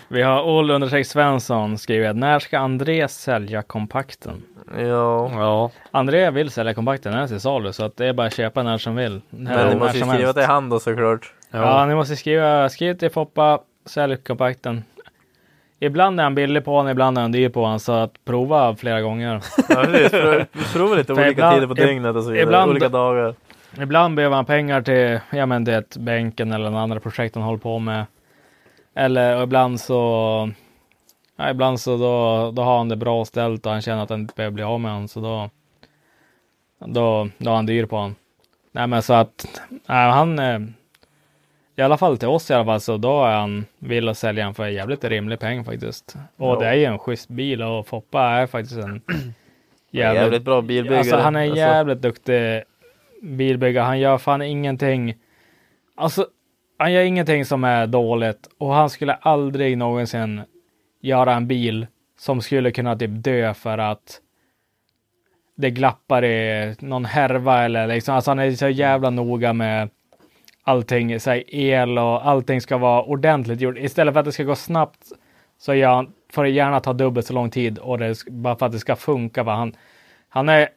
[0.08, 4.42] Vi har Olle understreck Svensson skrivit när ska André sälja kompakten?
[4.78, 5.70] Ja, Ja.
[5.90, 8.62] André vill sälja kompakten, den är till salu så att det är bara att köpa
[8.62, 9.20] när som vill.
[9.30, 11.32] men du måste ju skriva till hand då såklart.
[11.50, 14.84] Ja, ni måste skriva, skriv till Foppa, sälj kompakten.
[15.80, 18.76] Ibland är han billig på den, ibland är han dyr på den, så att prova
[18.76, 19.42] flera gånger.
[19.68, 20.72] Ja, precis.
[20.72, 22.42] Prova, lite olika ibland- tider på dygnet och så vidare.
[22.46, 23.34] ibland- olika dagar.
[23.80, 27.58] Ibland behöver han pengar till, ja men det bänken eller några andra projekt han håller
[27.58, 28.06] på med.
[28.94, 30.50] Eller ibland så,
[31.36, 34.20] ja, ibland så då, då har han det bra ställt och han känner att han
[34.20, 35.50] inte behöver bli av med honom, så då,
[36.86, 38.14] då, då är han dyr på honom.
[38.72, 40.58] Nej men så att, nej, han, eh,
[41.78, 44.44] i alla fall till oss i alla fall, så då är han vill att sälja
[44.44, 46.16] den för en jävligt rimlig peng faktiskt.
[46.36, 46.58] Och Ja.
[46.60, 49.00] det är ju en schysst bil och Foppa är faktiskt en
[49.90, 50.98] Jävligt, jävligt bra bilbyggare.
[50.98, 52.62] Alltså han är en Alltså, jävligt duktig
[53.22, 53.84] bilbyggare.
[53.84, 55.14] Han gör fan ingenting.
[55.96, 56.26] Alltså,
[56.78, 60.40] han gör ingenting som är dåligt och han skulle aldrig någonsin
[61.00, 61.86] göra en bil
[62.18, 64.20] som skulle kunna typ dö för att
[65.56, 68.14] det glappar i någon härva eller liksom.
[68.14, 69.88] Alltså han är så jävla noga med
[70.68, 73.78] allting, så el och allting ska vara ordentligt gjort.
[73.78, 75.12] Istället för att det ska gå snabbt
[75.58, 78.72] så han, får det gärna ta dubbelt så lång tid och det, bara för att
[78.72, 79.42] det ska funka.
[79.42, 79.54] Va?
[79.54, 79.76] Han,
[80.28, 80.68] han är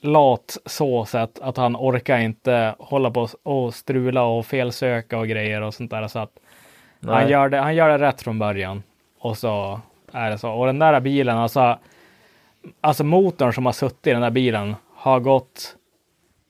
[0.00, 5.62] lat så sätt att han orkar inte hålla på och strula och felsöka och grejer
[5.62, 6.08] och sånt där.
[6.08, 6.32] Så att
[7.06, 8.82] han gör, det, han gör det rätt från början.
[9.18, 9.80] Och så
[10.12, 10.50] är det så.
[10.50, 11.78] Och den där bilen, alltså,
[12.80, 15.76] alltså motorn som har suttit i den där bilen har gått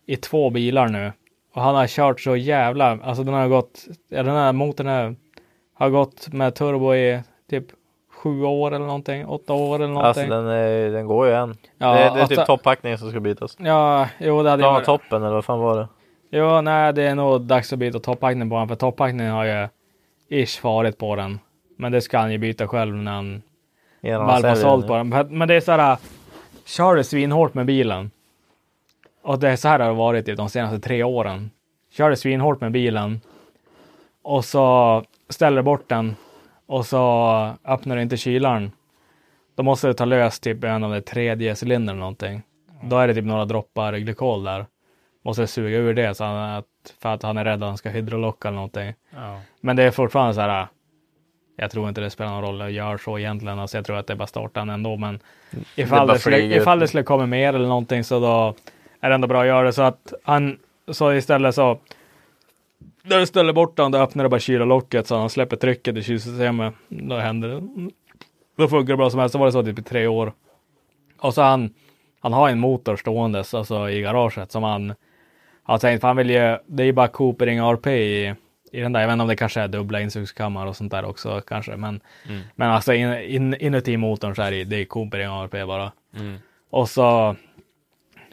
[0.07, 1.13] i två bilar nu.
[1.55, 5.17] Och han har kört så jävla, alltså den har gått, ja, den här motorn är,
[5.75, 7.65] har gått med turbo i typ
[8.13, 10.23] sju år eller någonting, åtta år eller någonting.
[10.23, 11.57] Alltså den, är, den går ju än.
[11.79, 13.57] Ja, det, det är alltså- typ toppackningen som ska bytas.
[13.61, 15.89] Ja, jo det hade Ja, varit- toppen eller vad fan var det?
[16.31, 19.69] Jo, nej, det är nog dags att byta toppakten på den, för toppakten har ju
[20.45, 21.39] ish farit på den.
[21.79, 23.43] Men det ska han ju byta själv när han
[24.03, 25.09] väl har sålt på den.
[25.09, 25.97] Men- Men det är så här,
[26.67, 28.11] kör du svinhårt med bilen.
[29.29, 31.51] Och det är så här det har varit de senaste tre åren.
[31.93, 33.21] Kör du svinhårt med bilen.
[34.23, 36.17] Och så ställer bort den.
[36.67, 37.03] Och så
[37.65, 38.73] öppnar du inte kylaren.
[39.57, 42.43] Då måste du ta lös typ en av de tredje cylindern eller någonting.
[42.83, 44.67] Då är det typ några droppar glykol där.
[45.25, 46.67] Måste suga ur det så att,
[47.03, 48.95] för att han är rädd att han ska hydrolocka eller någonting.
[49.11, 49.41] Ja.
[49.61, 50.67] Men det är fortfarande så här.
[51.57, 53.59] Jag tror inte det spelar någon roll att göra så egentligen.
[53.59, 54.97] Alltså jag tror att det är bara starta den ändå.
[54.97, 55.21] Men
[55.77, 58.55] ifall bara det, skulle, ifall det skulle komma mer eller någonting så då
[59.01, 59.73] är ändå bra att göra det.
[59.73, 60.59] Så att han
[60.91, 61.79] så istället så.
[63.03, 66.03] När du ställer bort den, då öppnar du bara kyllocket så han släpper trycket i
[66.03, 66.75] kylsystemet.
[66.89, 67.91] Då händer det.
[68.57, 69.33] Då funkar det bra som helst.
[69.33, 70.33] Så var det så typ i tre år.
[71.19, 71.75] Och så han
[72.21, 74.95] han har en motor ståendes alltså i garaget som han
[75.63, 78.35] har tänkt, för han vill ju, det är ju bara Coopering RP i,
[78.73, 81.05] i den där, jag vet inte om det kanske är dubbla insugskammare och sånt där
[81.05, 82.01] också kanske, men,
[82.55, 85.93] men alltså in, in, inuti motorn så är det, det är Coopering RP bara.
[86.71, 87.37] Och så,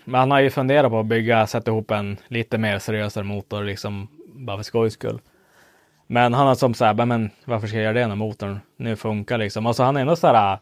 [0.06, 3.64] men han har ju funderat på att bygga, sätta ihop en lite mer seriösare motor
[3.64, 5.20] liksom, bara för skojs skull.
[6.08, 8.96] Men han har som så här, "Men, varför ska jag göra det när motorn nu
[8.96, 9.66] funkar liksom?
[9.66, 10.60] Alltså han är ändå så här,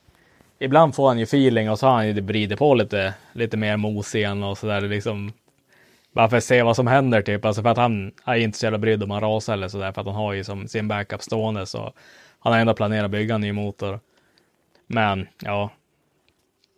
[0.59, 3.77] ibland får han ju feeling och så har han ju vridit på lite, lite mer
[3.77, 5.33] mos igen och så där liksom.
[6.13, 8.65] Bara för att se vad som händer typ, alltså för att han är inte så
[8.65, 10.87] jävla brydd om han rasar eller så där, för att han har ju som sin
[10.87, 11.93] backup stående så
[12.39, 13.99] han har ändå planerat bygga en ny motor.
[14.87, 15.69] Men ja,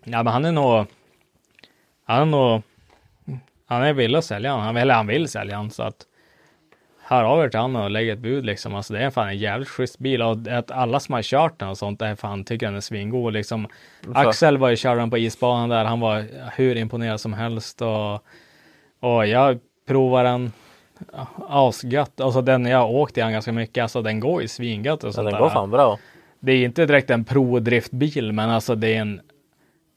[0.04, 0.86] ja men han är nog,
[2.06, 2.62] han nog,
[3.66, 6.06] han är villig att sälja han, eller han vill sälja han så att
[7.08, 8.76] hör av er till han och lägg ett bud liksom.
[8.76, 11.70] Alltså det är fan en jävligt schysst bil och att alla som har kört den
[11.70, 13.68] och sånt är fan tycker den är svingod liksom.
[14.14, 15.86] Axel var ju körde den på isbanan där.
[15.86, 18.14] Han var hur imponerad som helst och,
[19.00, 20.52] och jag provade den
[21.14, 22.22] ja, asgött.
[22.22, 23.82] Alltså den jag har åkt i ganska mycket.
[23.82, 25.40] Alltså den går ju svingött och Ja, sånt den där.
[25.40, 26.00] går fan bra.
[26.40, 29.22] Det är inte direkt en prodriftbil men alltså det är en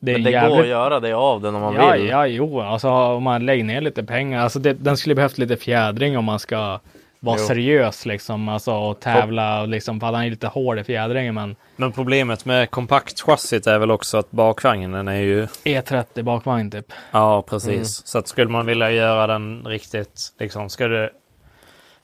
[0.00, 0.56] det Men en det jävligt...
[0.56, 2.06] går att göra det av den om man Ja, vill.
[2.06, 5.56] ja, jo, alltså om man lägger ner lite pengar, alltså det, den skulle behövt lite
[5.56, 6.80] fjädring om man ska
[7.20, 7.46] vara Jo.
[7.46, 11.56] seriös liksom, alltså och tävla och liksom, för han är lite hård i fjädringen, men
[11.76, 15.46] Men problemet med kompaktchassit är väl också att bakvagnen är ju...
[15.64, 16.92] E30 E bakvagn typ.
[17.10, 18.06] Ja, precis.
[18.06, 21.10] Så att skulle man vilja göra den riktigt, liksom, ska du...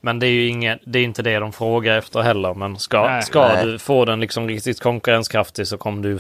[0.01, 2.55] Men det är ju inget, det är inte det de frågar efter heller.
[2.55, 3.23] Men ska, Nej.
[3.23, 3.67] ska Nej.
[3.67, 6.19] du få den liksom riktigt konkurrenskraftig så kommer du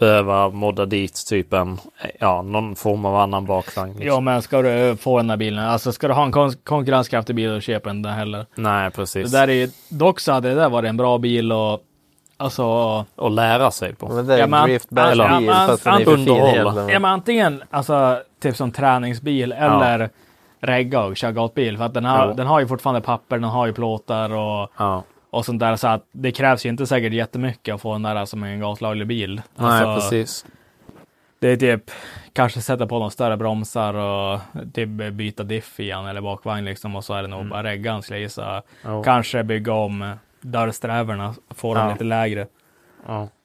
[0.00, 1.78] behöva modda dit typ en,
[2.20, 3.90] ja, någon form av annan bakvagn.
[3.92, 4.06] Liksom.
[4.06, 7.36] Ja, men ska du få den här bilen, alltså ska du ha en kon- konkurrenskraftig
[7.36, 8.46] bil, då köper den där heller.
[8.54, 9.32] Nej, precis.
[9.32, 11.80] Det där är ju, dock så hade det där varit en bra bil och
[12.36, 12.64] alltså
[13.16, 14.08] Och lära sig på.
[14.08, 16.28] Men det är Ja, en men- driftback ja, bil men- fast den är för fin
[16.28, 16.92] underhålla.
[16.92, 20.10] Ja, men antingen alltså typ som träningsbil eller
[20.60, 21.78] regga och köra gatbil.
[21.78, 22.34] För att den har, Jo.
[22.34, 25.02] den har ju fortfarande papper, den har ju plåtar och, Ja.
[25.30, 25.76] Och sånt där.
[25.76, 29.06] Så att det krävs ju inte säkert jättemycket att få den där som en gatlaglig
[29.06, 29.42] bil.
[29.56, 30.46] Nej, Alltså, precis.
[31.38, 31.90] Det är typ
[32.32, 34.40] kanske sätta på de större bromsar och
[34.74, 38.16] typ byta diff igen eller bakvagn liksom och så är det nog bara reggan skulle
[38.18, 38.62] jag gissa.
[39.04, 42.46] Kanske bygga om dörrsträvorna, få dem lite lägre.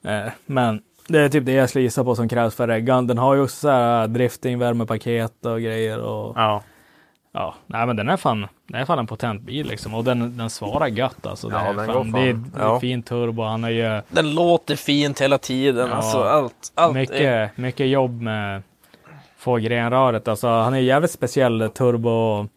[0.06, 3.08] Eh, Men det är typ det jag skulle gissa på som krävs för reggan.
[3.08, 6.62] Den har ju också så här drifting, värmepaket och grejer och Ja.
[7.36, 10.38] Ja, nej men den är fan, den är fan en potent bil liksom och den,
[10.38, 11.50] den svarar gött alltså.
[11.50, 12.52] Det Ja, är, den fan, går det är, fan.
[12.56, 12.80] det är Ja.
[12.80, 15.89] fin turbo, han har ju Den låter fint hela tiden.
[15.89, 15.95] Ja.
[15.95, 16.71] Alltså allt.
[16.76, 17.00] allt är...
[17.00, 18.63] mycket, mycket jobb med
[19.38, 20.28] få grenröret.
[20.28, 22.48] Alltså han är jävligt speciell turbo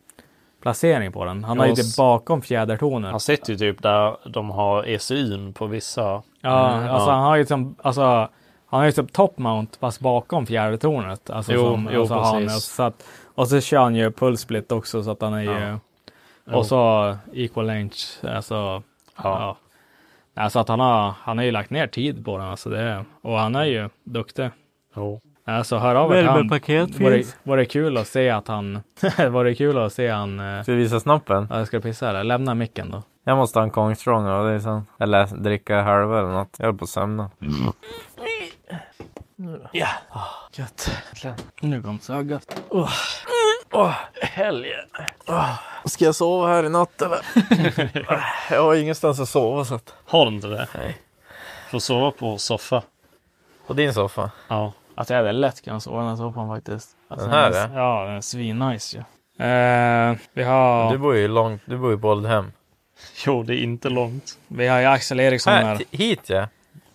[0.62, 1.44] placering på den.
[1.44, 3.10] Han har ju Ja, typ bakom fjädertoner.
[3.10, 6.22] Han sitter ju typ där de har ECUn på vissa.
[6.40, 7.14] Ja, Mm, alltså ja.
[7.14, 8.02] han har ju som, alltså
[8.70, 11.30] han har ju typ top mount fast bakom fjärdetornet.
[11.30, 12.64] Alltså Jo, som, jo, och så har han, precis.
[12.64, 13.04] så att,
[13.38, 15.78] och så kör han ju pulsplit också så att han är ju,
[16.56, 18.82] och så equal length, alltså, ja.
[19.16, 19.56] Ja.
[20.34, 23.38] Alltså att han har, han har ju lagt ner tid på den, alltså det, och
[23.38, 24.50] han är ju duktig.
[24.96, 25.20] Jo.
[25.44, 26.48] Alltså hör av er han.
[26.48, 26.60] Det,
[27.22, 27.36] finns.
[27.42, 28.80] var det kul att se att han,
[29.30, 31.46] var det kul att se han, eh, Ska vi visa snoppen?
[31.50, 33.02] ja, jag ska pissa eller lämna micken då.
[33.24, 34.86] Jag måste ha en Kong Strong och det är sån.
[34.98, 36.56] Eller dricka halva eller något.
[36.58, 37.30] Jag är på att sömna.
[39.72, 39.88] Ja,
[40.52, 40.90] gött.
[41.60, 42.62] Nu kom så gött.
[43.70, 44.86] Åh, helgen.
[45.26, 47.20] Åh, Ska jag sova här i natt eller?
[48.50, 49.94] jag har ingenstans att sova så att.
[50.04, 50.68] Har du inte det?
[50.78, 50.96] Nej.
[51.70, 52.82] Får sova på soffa.
[53.66, 54.30] På din soffa?
[54.48, 54.72] Ja.
[54.94, 56.90] Alltså jag hade lätt kunnat sova i den här soffan faktiskt.
[57.08, 59.00] Alltså, Den här, är- Ja, den är svinnice ju.
[59.46, 62.52] Eh, vi har, Du bor ju långt, du bor ju på Oldhem.
[63.26, 64.38] Jo, det är inte långt.
[64.48, 65.80] vi har ju Axel Eriksson Här, här.
[65.90, 66.48] hit ja.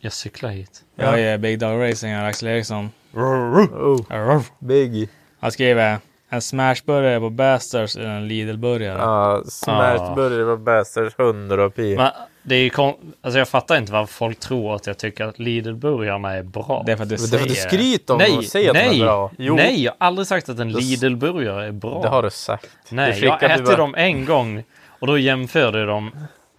[0.04, 0.82] Jag cyklar hit.
[0.96, 2.92] Vi har ju Big Dog Racing här, Axel Eriksson.
[3.14, 5.10] Oh, big.
[5.40, 5.98] Han skriver
[6.30, 8.98] en smashburgare på Bastards eller en Lidl-burgare.
[8.98, 11.96] Ja, smashburgare var Bastards 100 pi.
[11.96, 12.12] Men
[12.44, 15.40] det är ju kon- alltså jag fattar inte varför folk tror att jag tycker att
[15.40, 16.84] Lidl-burgarna är bra.
[16.86, 18.28] Det är för att du Men det är för säger att du skryter om dem
[18.30, 19.32] Nej, och säger att nej, de är bra.
[19.38, 22.02] Jo, nej, jag har aldrig sagt att en Lidl-burgare är bra.
[22.02, 22.70] det har du sagt.
[22.90, 26.12] Nej, du jag äter bara- dem en gång och då jämförde jag dem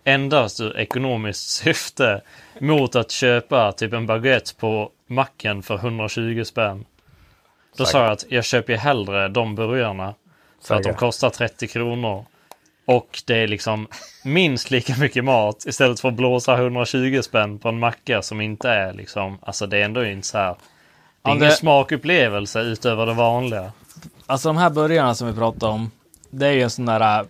[0.05, 2.21] endast ur ekonomiskt syfte
[2.59, 6.85] mot att köpa typ en baguette på macken för 120 spänn.
[7.77, 10.15] Då sa jag att jag köper ju hellre de burgarna
[10.65, 11.01] för att de Säkert.
[11.01, 12.25] kostar 30 kronor.
[12.87, 13.89] Och det är liksom
[14.25, 18.69] minst lika mycket mat istället för att blåsa 120 spänn på en macka som inte
[18.71, 20.55] är liksom, alltså det är ändå inte så här.
[21.23, 23.73] Det är ingen det- smakupplevelse utöver det vanliga.
[24.27, 25.91] Alltså de här burgarna som vi pratar om.
[26.31, 27.27] Det är ju en sån där äh,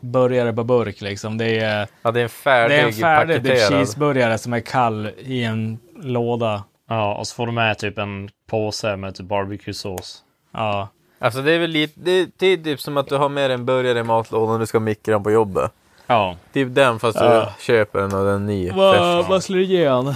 [0.00, 1.38] burgare på burk liksom.
[1.38, 4.60] Det är, Ja, det är en färdig, det är en färdig typ cheeseburgare som är
[4.60, 6.64] kall i en låda.
[6.88, 10.22] Ja, och så får du med typ en påse med typ barbecue-sås.
[10.52, 10.88] Ja.
[11.18, 13.50] Alltså det är väl lite, det är, det är typ som att du har med
[13.50, 15.72] dig en burgare i matlådan och du ska mikra den på jobbet.
[16.06, 16.36] Ja.
[16.52, 17.52] Typ den fast Ja.
[17.58, 18.70] du köper den och den är ny.
[19.28, 20.14] Vad, skulle du ge han?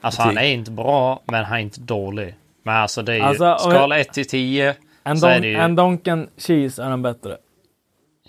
[0.00, 2.34] Alltså han är inte bra, men han är inte dålig.
[2.62, 4.74] Men alltså det är ju Alltså, skala 1 till 10.
[5.04, 7.36] En, don, en Donken cheese är den bättre.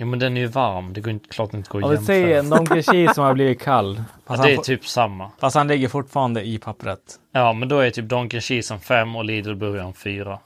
[0.02, 0.94] Ja men den är ju varm.
[0.94, 2.58] Det går inte, klart inte går att vi säger en jämföra.
[2.58, 4.04] Donken cheese som har blivit kall.
[4.28, 5.32] Ja, det är får- typ samma.
[5.40, 7.00] fast han ligger fortfarande i pappret.
[7.32, 10.40] Ja men då är typ Donken Cheese en 5 och Lidl Burgaren 4.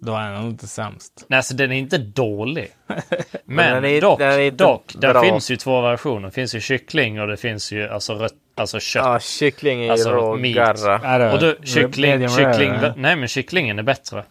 [0.00, 1.24] Då är han nog inte sämst.
[1.28, 2.68] Nej alltså den är inte dålig.
[3.44, 4.94] Men, den är- dock, den är dock.
[4.94, 5.22] Bra.
[5.22, 6.26] finns ju två versioner.
[6.28, 9.04] Det finns ju kyckling och det finns ju alltså, rött, alltså kött.
[9.04, 10.54] Ja, kyckling är Alltså, rå meat.
[10.56, 10.98] garra.
[10.98, 14.24] Är det och då, kyckling, kyckling, nej men kycklingen är bättre.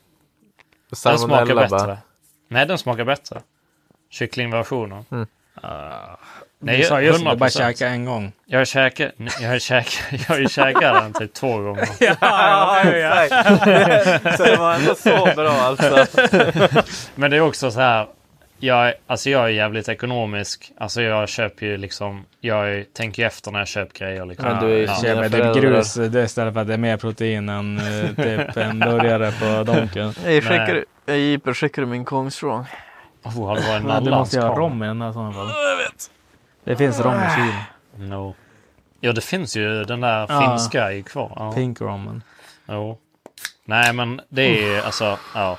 [1.04, 1.97] Den smakar bättre.
[2.47, 3.41] Nej den smakar bättre.
[4.10, 5.05] Kycklingversionen.
[5.12, 5.27] Mm.
[6.60, 8.31] Nej, Du sa just att 100 du bara käka en gång.
[8.45, 11.88] Jag har käkat, jag har käkat, jag har ju käkat den typ två gånger.
[11.99, 14.38] Ja, exakt.
[14.38, 16.05] Så det var ändå så bra alltså.
[17.15, 18.07] Men det är också så här.
[18.59, 20.71] Jag, är- alltså jag är jävligt ekonomisk.
[20.77, 22.25] Alltså jag köper ju liksom.
[22.41, 24.25] Jag är, tänker ju efter när jag köper grejer.
[24.25, 24.45] Liksom.
[24.45, 24.95] Men du är- ja.
[25.01, 28.57] Köper typ grus det är istället för att det är mer protein än eh, typ
[28.57, 30.13] en burgare på Donken.
[30.25, 32.65] Jag skickar, jag Jeeper, skickar du min kongstrong?
[33.23, 35.47] Oh, har det varit en du måste ju ha rom i den här sådana fall.
[35.49, 36.11] Jag vet.
[36.63, 38.09] Det finns rom i kylen.
[38.09, 38.35] No.
[38.99, 40.41] Ja det finns ju den där Ja.
[40.49, 41.31] finska i kvar.
[41.35, 41.51] Ja.
[41.51, 42.23] Pink rommen.
[42.67, 42.97] Jo.
[43.65, 45.17] Nej men det är alltså.
[45.35, 45.57] Ja.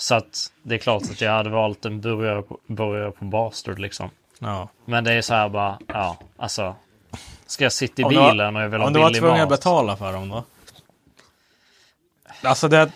[0.00, 3.78] Så att det är klart att jag hade valt en burgare på, burgare på Bastard
[3.78, 4.10] liksom.
[4.38, 4.68] Ja.
[4.84, 5.78] Men det är så här bara.
[5.86, 6.74] Ja alltså.
[7.46, 9.20] Ska jag sitta i Om du bilen och jag vill ha Om du var billig
[9.20, 9.58] tvungen att mat.
[9.60, 10.44] betala för dem då?
[12.42, 12.90] Alltså det...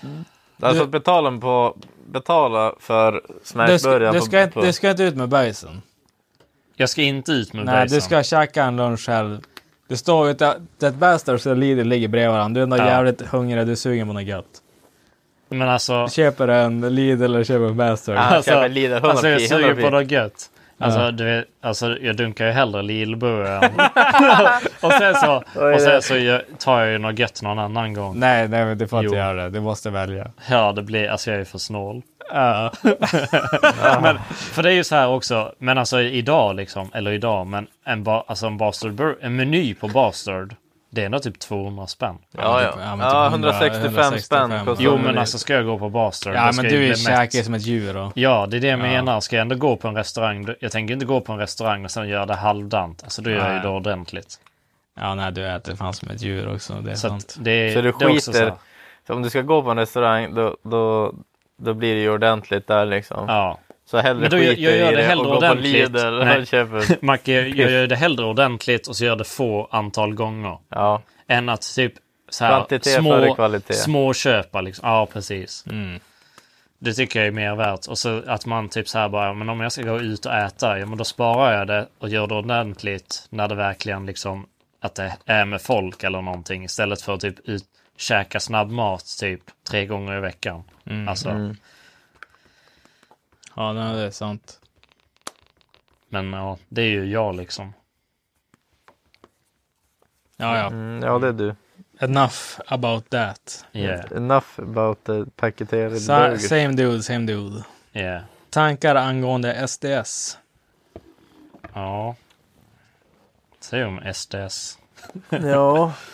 [0.60, 3.18] Alltså betala på, betala för Du
[3.98, 5.82] du, på- ska på- du ska inte ut med bajsen.
[6.76, 7.96] Jag ska inte ut med Nej, bajsen.
[7.96, 9.40] du ska käka en lunch själv.
[9.88, 12.54] Det står ju att ett Bastards och Lidl ligger bredvid varandra.
[12.54, 12.86] Du är ändå Ja.
[12.86, 14.61] jävligt hungrig, du är sugen på något gött.
[15.52, 16.04] Men alltså.
[16.04, 18.16] Du köper en Lidl eller köper en Bastards.
[18.16, 20.48] Ja, Alltså, köper Lidl, 100 alltså jag sugen 100 på något gött.
[20.78, 21.10] Alltså, Ja.
[21.10, 23.70] du vet, alltså jag dunkar ju hellre Lidl-burgaren.
[24.80, 28.18] och sen så, och sen så tar jag ju något gött någon annan gång.
[28.18, 29.20] Nej, nej, men du får inte Jo.
[29.20, 29.50] göra det.
[29.50, 30.30] Du måste välja.
[30.50, 32.02] Ja, det blir, alltså jag är för snål.
[32.32, 32.72] Ja.
[34.02, 37.66] men, för det är ju så här också, men alltså idag liksom, eller idag, men
[37.84, 40.54] en, ba, alltså en Bastard en meny på Bastard,
[40.94, 42.18] det är ändå typ 200 spänn.
[42.30, 42.74] Ja, ja.
[42.80, 44.66] Ja, men typ ja 100, 165 spänn 165.
[44.66, 47.44] kostar Jo, en men alltså ska jag gå på Bastard, Ja, men du är käkig
[47.44, 48.12] som ett djur då.
[48.14, 48.82] Ja, det är det jag Ja.
[48.82, 49.20] menar.
[49.20, 51.90] Ska jag ändå gå på en restaurang, jag tänker inte gå på en restaurang och
[51.90, 53.02] sen göra det halvdant.
[53.02, 54.40] Alltså då gör jag ju det ordentligt.
[55.00, 56.74] Ja, nej, du äter fan som ett djur också.
[56.74, 57.34] Det är Så, sant.
[57.40, 58.54] det, Så du det skiter- här-
[59.06, 61.14] Så om du ska gå på en restaurang då, då,
[61.58, 63.24] då blir det ju ordentligt där liksom.
[63.28, 63.58] Ja.
[63.84, 65.54] Så hellre Men då gör- skiter jag gör i det det och gå på.
[65.54, 67.02] Lidl och.
[67.02, 70.58] Macke, jag gör det hellre ordentligt och så gör det få antal gånger.
[70.68, 71.92] Ja, Än att typ
[72.30, 73.74] så här, kvantitet små, kvalitet.
[73.74, 74.88] små köpa liksom.
[74.88, 75.64] Ja, precis.
[75.70, 76.00] Mm.
[76.78, 77.86] Det tycker jag är mer värt.
[77.86, 80.32] Och så att man typ så här bara, men om jag ska gå ut och
[80.34, 84.46] äta, ja men då sparar jag det och gör det ordentligt när det verkligen liksom
[84.80, 87.64] att det är med folk eller någonting istället för att typ ut,
[87.98, 89.40] käka snabbmat typ
[89.70, 90.62] tre gånger i veckan.
[90.86, 91.08] Mm.
[91.08, 91.56] Alltså, Mm.
[93.56, 94.60] Ja, nej, det är sant.
[96.08, 97.72] men ja, det är ju jag liksom.
[100.36, 100.66] Ja, ja.
[100.66, 101.54] Mm, ja, det är du.
[102.00, 102.36] Enough
[102.66, 103.66] about that.
[103.72, 106.38] Yeah, Enough about the paketerade Sa- burger.
[106.38, 107.64] same dude, same dude.
[107.92, 108.22] yeah.
[108.50, 110.38] Tankar angående SDS?
[111.74, 112.14] Ja.
[113.60, 114.78] Säg om SDS.
[115.30, 115.92] Ja,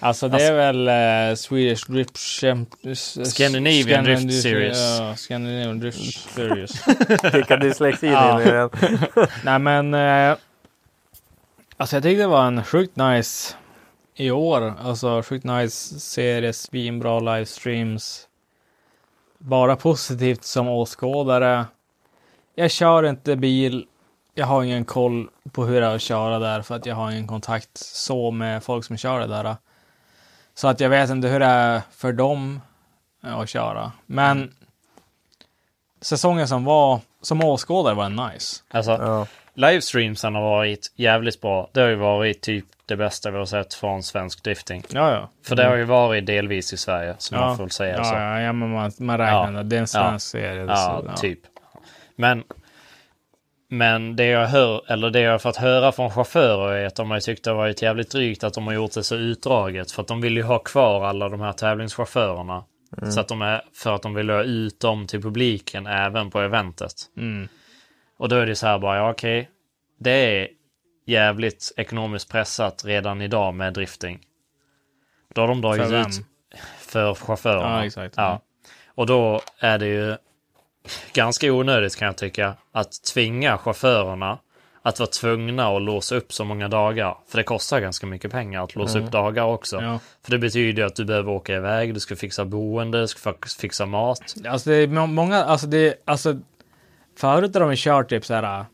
[0.00, 0.88] Alltså det är väl
[1.30, 2.16] uh, Swedish Drift
[3.26, 4.78] Scandinavian Drift Series.
[4.98, 6.70] Ja, Scandinavian Drift Series.
[7.34, 8.42] vilka dyslexin Ja.
[8.42, 8.98] in.
[9.44, 10.36] Nej men, eh,
[11.76, 13.54] alltså jag tyckte det var en sjukt nice
[14.14, 14.74] i år.
[14.82, 18.26] Alltså sjukt nice serie, svinbra livestreams.
[19.38, 21.64] Bara positivt som åskådare.
[22.54, 23.86] Jag kör inte bil.
[24.34, 27.10] Jag har ingen koll på hur det är att köra där för att jag har
[27.10, 29.56] ingen kontakt så med folk som kör det där.
[30.54, 32.60] Så att jag vet inte hur det är för dem
[33.24, 33.92] eh, att köra.
[34.06, 34.54] Men
[36.00, 38.62] säsongen som var, som åskådare var den nice.
[38.70, 39.26] Alltså, Ja.
[39.54, 41.68] livestreamsen har varit jävligt bra.
[41.72, 44.84] Det har ju varit typ det bästa vi har sett från svensk drifting.
[44.88, 45.28] Ja, ja.
[45.46, 48.14] För det har ju varit delvis i Sverige, som man får säga ja, så.
[48.14, 49.62] ja, ja, men man, man räknar Ja.
[49.62, 49.76] det.
[49.76, 50.64] Är en svensk serie.
[50.64, 51.16] Ja, så, ja.
[51.16, 51.38] typ.
[52.16, 52.44] Men,
[53.72, 57.20] men det jag hör, eller det jag fått höra från chaufförer är att de har
[57.20, 59.92] tyckt det varit jävligt drygt att de har gjort det så utdraget.
[59.92, 62.64] För att de vill ju ha kvar alla de här tävlingschaufförerna.
[63.10, 66.40] Så att de är, för att de vill ha ut dem till publiken även på
[66.40, 66.92] eventet.
[67.16, 67.48] Mm.
[68.18, 69.50] Och då är det så här bara, ja okej.
[69.98, 70.48] Det är
[71.06, 74.20] jävligt ekonomiskt pressat redan idag med drifting.
[75.34, 76.26] Då har de dragit För ut
[76.78, 77.78] för chaufförerna.
[77.78, 78.14] Ja, exakt.
[78.16, 78.40] Ja.
[78.86, 80.16] Och då är det ju
[81.12, 84.38] ganska onödigt kan jag tycka att tvinga chaufförerna
[84.82, 87.16] att vara tvungna att låsa upp så många dagar.
[87.28, 89.82] För det kostar ganska mycket pengar att låsa upp dagar också.
[89.82, 89.98] Ja.
[90.24, 93.34] För det betyder ju att du behöver åka iväg, du ska fixa boende, du ska
[93.60, 94.34] fixa mat.
[94.48, 96.36] Alltså det är må- många, alltså det, alltså
[97.18, 98.64] förut har de kört typ så här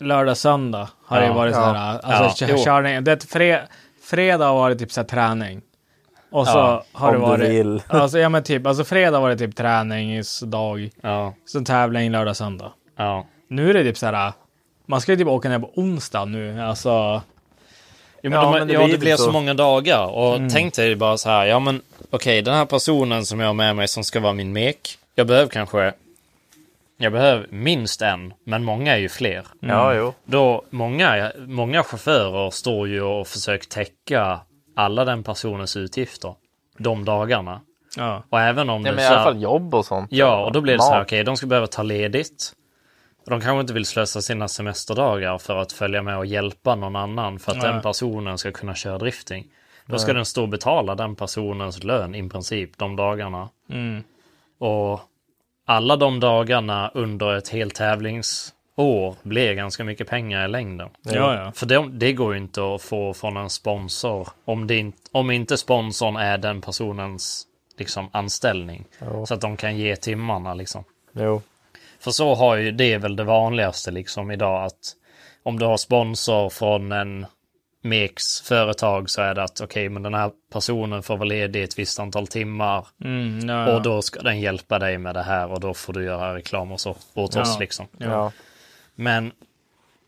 [0.00, 1.72] lördag, söndag har det Ja, varit så ja.
[1.72, 3.04] här, alltså Ja, körning.
[3.04, 3.62] Det är fre,
[4.02, 5.62] fredag har varit typ så här träning.
[6.30, 7.82] Och så Ja, har det varit, vill.
[7.88, 12.72] alltså ja men typ, alltså fredag var det typ träningsdag, Ja, så tävling lördag, söndag.
[12.96, 13.26] ja.
[13.48, 14.32] Nu är det typ så här,
[14.86, 17.22] man ska ju typ åka ner på onsdag nu, alltså.
[18.22, 19.32] Jo, men Ja, de, men det ja, blir det ju blir så så.
[19.32, 20.06] många dagar.
[20.06, 20.48] Och Mm.
[20.50, 23.76] tänk dig bara så här, ja men okej, den här personen som jag har med
[23.76, 24.98] mig som ska vara min mek.
[25.14, 25.92] Jag behöver kanske,
[26.98, 29.46] jag behöver minst en, men många är ju fler.
[29.60, 30.14] Ja, jo.
[30.24, 34.40] Då många, många chaufförer står ju och försöker täcka
[34.76, 36.34] alla den personens utgifter
[36.78, 37.60] de dagarna.
[37.96, 38.22] Ja.
[38.30, 40.12] Och även om Ja, det men i så alla här- fall jobb och sånt.
[40.12, 42.52] Ja, och då blir det så här, okej, de ska behöva ta ledigt.
[43.26, 47.38] De kanske inte vill slösa sina semesterdagar för att följa med och hjälpa någon annan
[47.38, 47.72] för att Nej.
[47.72, 49.46] den personen ska kunna köra drifting.
[49.86, 53.48] Då ska den stå och betala den personens lön i princip de dagarna.
[53.70, 54.02] Mm.
[54.58, 55.00] Och
[55.66, 57.78] alla de dagarna under ett helt
[58.76, 60.88] tävlingsår blir ganska mycket pengar i längden.
[61.02, 61.52] Ja, ja.
[61.52, 65.30] För det, det går ju inte att få från en sponsor om, det inte, om
[65.30, 67.46] inte sponsorn är den personens
[67.78, 68.84] liksom, anställning.
[69.00, 69.26] Jo.
[69.26, 70.84] Så att de kan ge timmarna liksom.
[71.12, 71.42] Jo.
[72.00, 74.94] För så har ju det är väl det vanligaste liksom idag att
[75.42, 77.26] om du har sponsor från en
[77.82, 81.78] MEKs företag så är det att okej, men den här personen får vara ledig ett
[81.78, 83.76] visst antal timmar Mm, ja, ja.
[83.76, 86.72] och då ska den hjälpa dig med det här och då får du göra reklam
[86.72, 87.56] och så åt oss Ja.
[87.60, 87.86] liksom.
[87.98, 88.32] Ja.
[88.96, 89.32] Men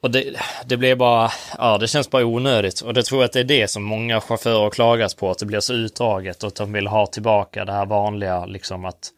[0.03, 0.25] och det,
[0.67, 3.45] det blir bara, ja det känns bara onödigt och det tror jag att det är
[3.45, 6.73] det som många chaufförer har klagat på att det blir så utdraget och att de
[6.73, 9.09] vill ha tillbaka det här vanliga liksom att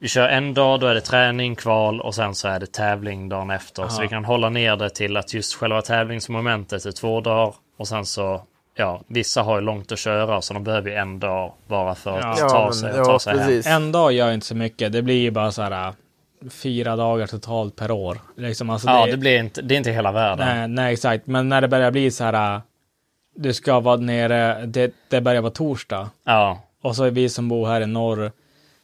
[0.00, 3.28] vi kör en dag, då är det träning, kval och sen så är det tävling
[3.28, 3.88] dagen efter.
[3.88, 7.88] Så vi kan hålla ner det till att just själva tävlingsmomentet är två dagar och
[7.88, 8.42] sen så,
[8.76, 12.18] ja, vissa har ju långt att köra så de behöver ju en dag bara för
[12.18, 12.48] att Ja.
[12.48, 13.62] ta men- sig, ja, ta sig hem.
[13.84, 14.92] En dag gör inte så mycket.
[14.92, 15.92] Det blir ju bara så här
[16.50, 18.18] fyra dagar totalt per år.
[18.36, 20.46] Liksom, alltså Ja, det blir inte, det är inte hela världen.
[20.58, 21.26] nej, nej, exakt.
[21.26, 22.54] Men när det börjar bli så här.
[22.56, 22.60] äh,
[23.34, 24.66] Du ska vara nere.
[24.66, 26.10] Det, det börjar vara torsdag.
[26.24, 28.32] Ja, Och så är vi som bor här i norr.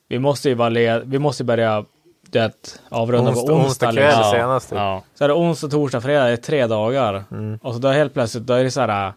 [0.08, 1.84] Vi måste ju vara led, Vi måste börja
[2.30, 3.66] det, avrunda på Onsdag, onsdag.
[3.66, 4.10] onsdag liksom.
[4.12, 4.68] kväll ja, senast.
[4.68, 4.78] typ.
[4.78, 6.24] ja, Så är det onsdag, torsdag, fredag.
[6.24, 7.24] Det är tre dagar.
[7.30, 7.58] Mm.
[7.62, 8.46] Och så då helt plötsligt.
[8.46, 9.06] Då är det så här.
[9.08, 9.12] äh,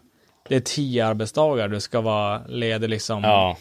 [0.48, 1.68] Det är tio arbetsdagar.
[1.68, 3.22] Du ska vara ledig liksom.
[3.24, 3.56] ja.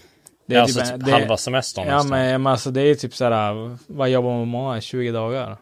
[0.51, 2.09] Det Det är är typ- alltså typ det- halva semestern Ja nästan.
[2.09, 3.77] men, men alltså det är typ så här.
[3.87, 4.83] Vad jobbar man månad?
[4.83, 5.57] 20 dagar.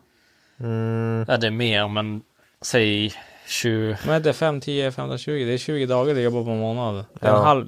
[0.59, 1.25] Mm.
[1.27, 2.21] Ja, det är mer, men
[2.61, 3.13] säg
[3.47, 3.97] 20...
[4.07, 5.45] Men det är 5, 10, 15, 20.
[5.45, 7.05] Det är 20 dagar du jobbar på en månad.
[7.21, 7.37] Ja.
[7.37, 7.67] en halv...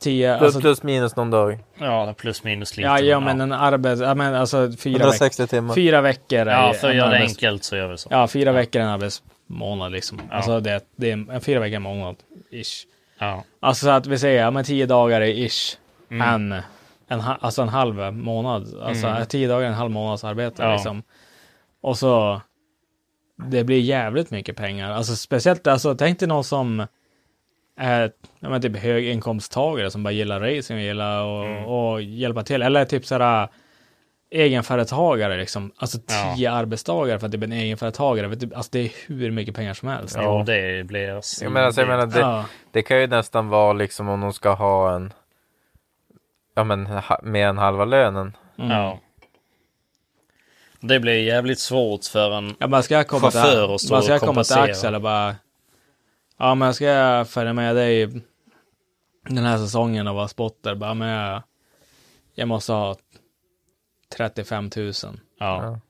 [0.00, 0.60] 10, Plus, alltså...
[0.60, 1.58] plus minus någon dag.
[1.78, 2.86] Ja, plus minus lite.
[2.88, 4.00] Ja, ja, men en arbets...
[4.02, 5.00] Ja, men alltså fyra, veck...
[5.02, 5.74] 160 timmar.
[5.74, 8.08] fyra veckor Ja, för att en göra det arbets- enkelt så gör vi så.
[8.12, 10.20] Ja, fyra veckor är en arbetsmånad liksom.
[10.30, 12.16] Alltså det, det är en, fyra veckor en månad.
[12.50, 12.84] Ish.
[13.18, 13.44] Ja.
[13.60, 15.76] Alltså så att vi säger, ja men tio dagar är ish.
[16.10, 16.52] Mm.
[16.52, 16.62] En,
[17.08, 18.80] en, alltså en halv månad.
[18.82, 20.72] Alltså tio dagar en halv månads arbete Ja.
[20.72, 21.02] liksom.
[21.80, 22.40] Och så...
[23.50, 24.90] Det blir jävligt mycket pengar.
[24.90, 26.86] Alltså speciellt, alltså tänk dig någon som
[27.76, 31.64] är ja, men typ höginkomsttagare som bara gillar racing och gillar och, Mm.
[31.64, 32.62] och hjälpa till.
[32.62, 33.48] Eller typ sådär
[34.30, 35.72] egenföretagare liksom.
[35.76, 36.34] Alltså Ja.
[36.36, 38.28] tio arbetsdagar för att det blir en egenföretagare.
[38.34, 40.16] Du, Alltså det är hur mycket pengar som helst.
[40.20, 41.20] Jo, det blir...
[41.42, 42.44] Jag menar, så jag menar det, Ja.
[42.72, 45.12] det kan ju nästan vara liksom om de ska ha en
[46.58, 48.36] Ja men ha- med en halva lönen.
[48.56, 48.98] Ja.
[50.80, 52.56] Det blir jävligt svårt för en...
[52.58, 54.56] Ja, men ska jag komma till, Chaufför och stå bara ska och komma till.
[54.58, 55.36] Axel och bara...
[56.38, 58.06] Ja, men ska jag följa med dig
[59.28, 60.74] den här säsongen och vara spotter?
[60.74, 61.42] Bara, men jag,
[62.34, 62.96] jag måste ha
[64.16, 64.92] 35 000.
[65.38, 65.80] Ja.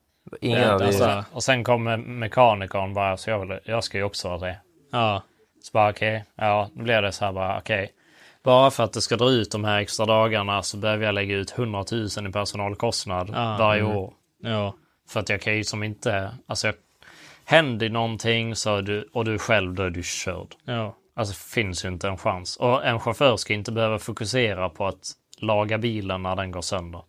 [0.40, 0.86] Ingen Det- av det.
[0.86, 4.56] alltså- Och sen kommer mekanikern bara, så jag, vill, jag ska ju också ha det.
[4.92, 5.22] Ja,
[5.62, 7.92] Så bara okej, ja, då blir det så här bara okej.
[8.48, 11.36] Bara för att det ska dra ut de här extra dagarna så behöver jag lägga
[11.36, 13.56] ut 100 000 i personalkostnad Ja.
[13.58, 13.96] varje Mm.
[13.96, 14.12] år.
[14.42, 14.74] ja,
[15.08, 16.74] För att jag kan ju som inte, alltså jag,
[17.44, 20.54] händer någonting så är du, och du själv, då är du körd.
[20.64, 20.94] ja.
[21.16, 22.56] Alltså finns ju inte en chans.
[22.56, 27.02] Och en chaufför ska inte behöva fokusera på att laga bilen när den går sönder.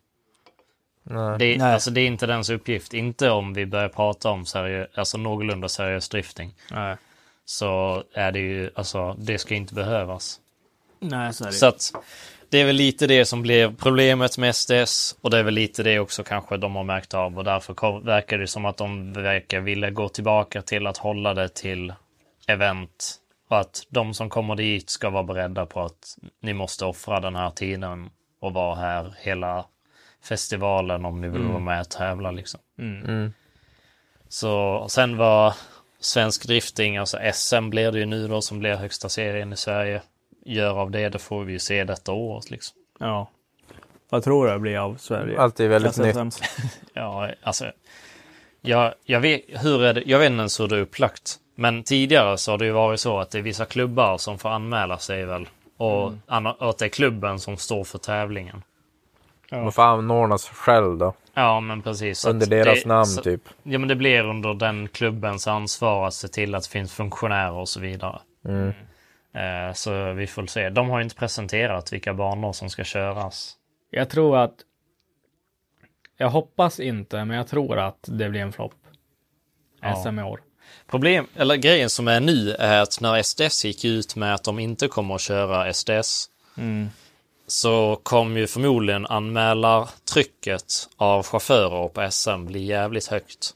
[1.03, 1.37] Nej.
[1.39, 1.73] Det, Nej.
[1.73, 2.93] alltså, det är inte dens uppgift.
[2.93, 6.53] Inte om vi börjar prata om seriö, alltså någorlunda seriös drifting.
[6.71, 6.97] Nej.
[7.45, 10.39] Så är det ju, alltså det ska inte behövas.
[11.00, 11.54] Nej, så är det.
[11.54, 11.93] Så att
[12.50, 15.84] det är väl lite det som blev problemet med SDS och det är väl lite
[15.84, 19.60] det också kanske de har märkt av och därför verkar det som att de verkar
[19.60, 21.93] vilja gå tillbaka till att hålla det till
[22.47, 23.16] event
[23.50, 27.36] och att de som kommer dit ska vara beredda på att ni måste offra den
[27.36, 29.66] här tiden och vara här hela
[30.24, 32.60] festivalen om ni vill vara med och tävla liksom.
[32.80, 33.34] Mm.
[34.30, 35.56] Så sen var
[36.00, 40.02] Svensk Drifting, alltså SM blir det ju nu då som blir högsta serien i Sverige.
[40.50, 42.78] Gör av det, det får vi ju se detta året liksom.
[43.00, 43.30] Ja.
[44.10, 45.39] Vad tror du det blir av Sverige?
[45.39, 46.26] Allt är väldigt SSM?
[46.26, 46.41] nytt.
[46.93, 47.72] Ja, alltså.
[48.62, 51.36] Jag, jag, vet, hur är det, jag vet inte ens hur det är upplagt.
[51.56, 54.50] Men tidigare så har det ju varit så att det är vissa klubbar som får
[54.50, 55.50] anmäla sig väl.
[55.78, 58.64] Och, anna- och att det är klubben som står för tävlingen.
[59.52, 61.14] Man får anordnas själv då.
[61.34, 62.26] Ja, men precis.
[62.26, 63.41] Under deras det, namn så, typ.
[63.64, 67.52] Ja, men det blir under den klubbens ansvar att se till att det finns funktionärer
[67.52, 68.20] och så vidare.
[68.45, 68.74] Mm.
[69.39, 70.69] Eh, så vi får se.
[70.69, 73.55] De har ju inte presenterat vilka banor som ska köras.
[73.89, 74.55] Jag tror att...
[76.17, 78.73] Jag hoppas inte, men jag tror att det blir en flopp.
[79.81, 79.95] Ja.
[79.95, 80.41] SM i år.
[80.87, 84.59] Problem, eller grejen som är nu är att när SDS gick ut med att de
[84.59, 86.89] inte kommer att köra SDS Mm.
[87.47, 93.53] så kommer ju förmodligen anmälartrycket av chaufförer på SM bli jävligt högt.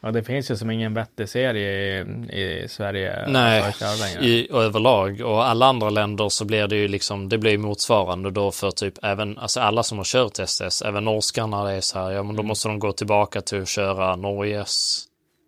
[0.00, 3.24] Ja, det finns ju som ingen vettig serie i, i Sverige.
[3.28, 3.74] Nej,
[4.20, 5.20] i, och överlag.
[5.20, 8.94] Och alla andra länder så blir det ju liksom, det blir motsvarande då för typ
[9.02, 12.36] även, alltså alla som har kört SDS, även norskarna, det är så här, ja men
[12.36, 15.04] då måste de gå tillbaka till att köra Norges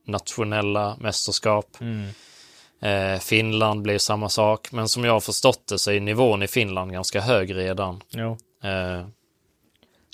[0.06, 1.66] nationella mästerskap.
[1.80, 2.08] Mm.
[2.82, 6.48] Eh, Finland blir samma sak, men som jag har förstått det så är nivån i
[6.48, 8.02] Finland ganska hög redan.
[8.10, 8.38] Jo.
[8.64, 9.06] Eh,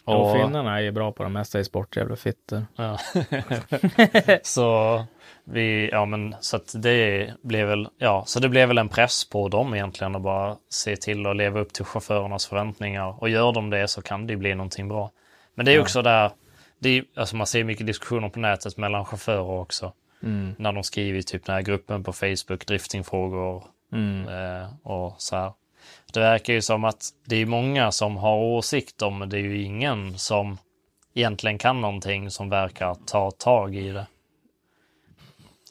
[0.06, 2.66] Och och- finnarna är ju bra på det mesta i sport, jävla fitter.
[2.76, 2.98] Ja.
[4.42, 5.04] så
[5.44, 9.48] vi, ja men så det blev väl, ja, så det blev väl en press på
[9.48, 13.22] dem egentligen att bara se till att leva upp till chaufförernas förväntningar.
[13.22, 15.10] Och gör de det så kan det ju bli någonting bra.
[15.54, 16.30] Men det är också där,
[16.78, 19.92] det är, alltså man ser mycket diskussioner på nätet mellan chaufförer också.
[20.22, 20.54] Mm.
[20.58, 24.28] När de skriver i typ den här gruppen på Facebook, driftingfrågor Mm.
[24.28, 25.52] eh, och så här.
[26.16, 29.62] Det verkar ju som att det är många som har åsikter men det är ju
[29.62, 30.58] ingen som
[31.14, 34.06] egentligen kan någonting som verkar ta tag i det.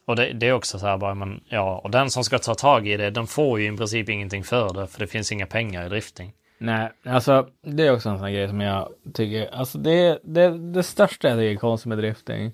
[0.05, 2.55] Och det, det är också så här bara, men ja, och den som ska ta
[2.55, 5.45] tag i det, den får ju i princip ingenting för det, för det finns inga
[5.45, 6.33] pengar i drifting.
[6.57, 10.73] Nej, alltså det är också en sån här grej som jag tycker, alltså det, det,
[10.73, 12.51] det största jag tycker är konstigt med drifting.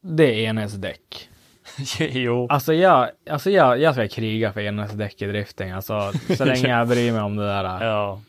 [0.00, 1.28] Det är enhetsdäck.
[1.98, 2.46] jo.
[2.50, 6.88] Alltså jag, alltså jag, jag ska kriga för enhetsdäck i drifting, alltså så länge jag
[6.88, 7.64] bryr mig om det där.
[7.84, 8.20] Ja.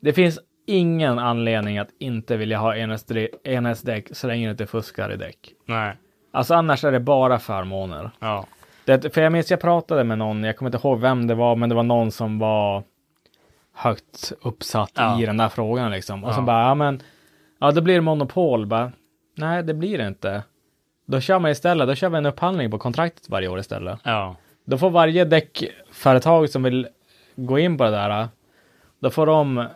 [0.00, 2.76] Det finns ingen anledning att inte vilja ha
[3.44, 5.38] enhetsdäck så länge du inte fuskar i däck.
[5.66, 5.96] Nej.
[6.32, 8.10] Alltså annars är det bara förmåner.
[8.18, 8.46] Ja.
[8.84, 11.56] Det, för jag minns jag pratade med någon, jag kommer inte ihåg vem det var,
[11.56, 12.82] men det var någon som var
[13.74, 15.22] högt uppsatt Ja.
[15.22, 16.24] i den där frågan liksom.
[16.24, 16.34] Och Ja.
[16.34, 17.02] så bara, ja men,
[17.60, 18.66] ja det blir monopol.
[18.66, 18.92] Bara,
[19.36, 20.42] Nej, det blir det inte.
[21.10, 23.98] Då kör man istället, då kör vi en upphandling på kontraktet varje år istället.
[24.04, 24.36] Ja.
[24.64, 26.86] Då får varje däckföretag som vill
[27.36, 28.28] gå in på det där,
[29.00, 29.66] då får de,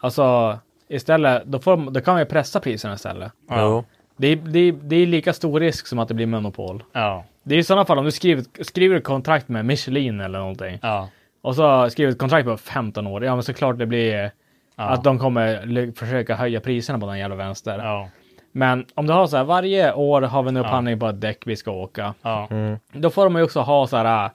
[0.00, 3.32] alltså istället, då, får de, då kan vi pressa priserna istället.
[3.50, 3.84] Jo.
[4.16, 6.84] Det är, det, det är lika stor risk som att det blir monopol.
[6.92, 7.24] Ja.
[7.42, 10.78] Det är i sådana fall om du skriver, skriver ett kontrakt med Michelin eller någonting.
[10.82, 11.08] Ja.
[11.42, 13.24] Och så skriver ett kontrakt på 15 år.
[13.24, 14.30] Ja men såklart det blir
[14.76, 14.84] Ja.
[14.84, 17.78] att de kommer försöka höja priserna på den jävla vänster.
[17.78, 18.08] Ja.
[18.56, 21.42] Men om du har så här varje år har vi en upphandling på ett däck
[21.46, 22.14] vi ska åka.
[22.22, 22.48] Ja.
[22.92, 24.24] Då får de ju också ha så här.
[24.24, 24.30] äh,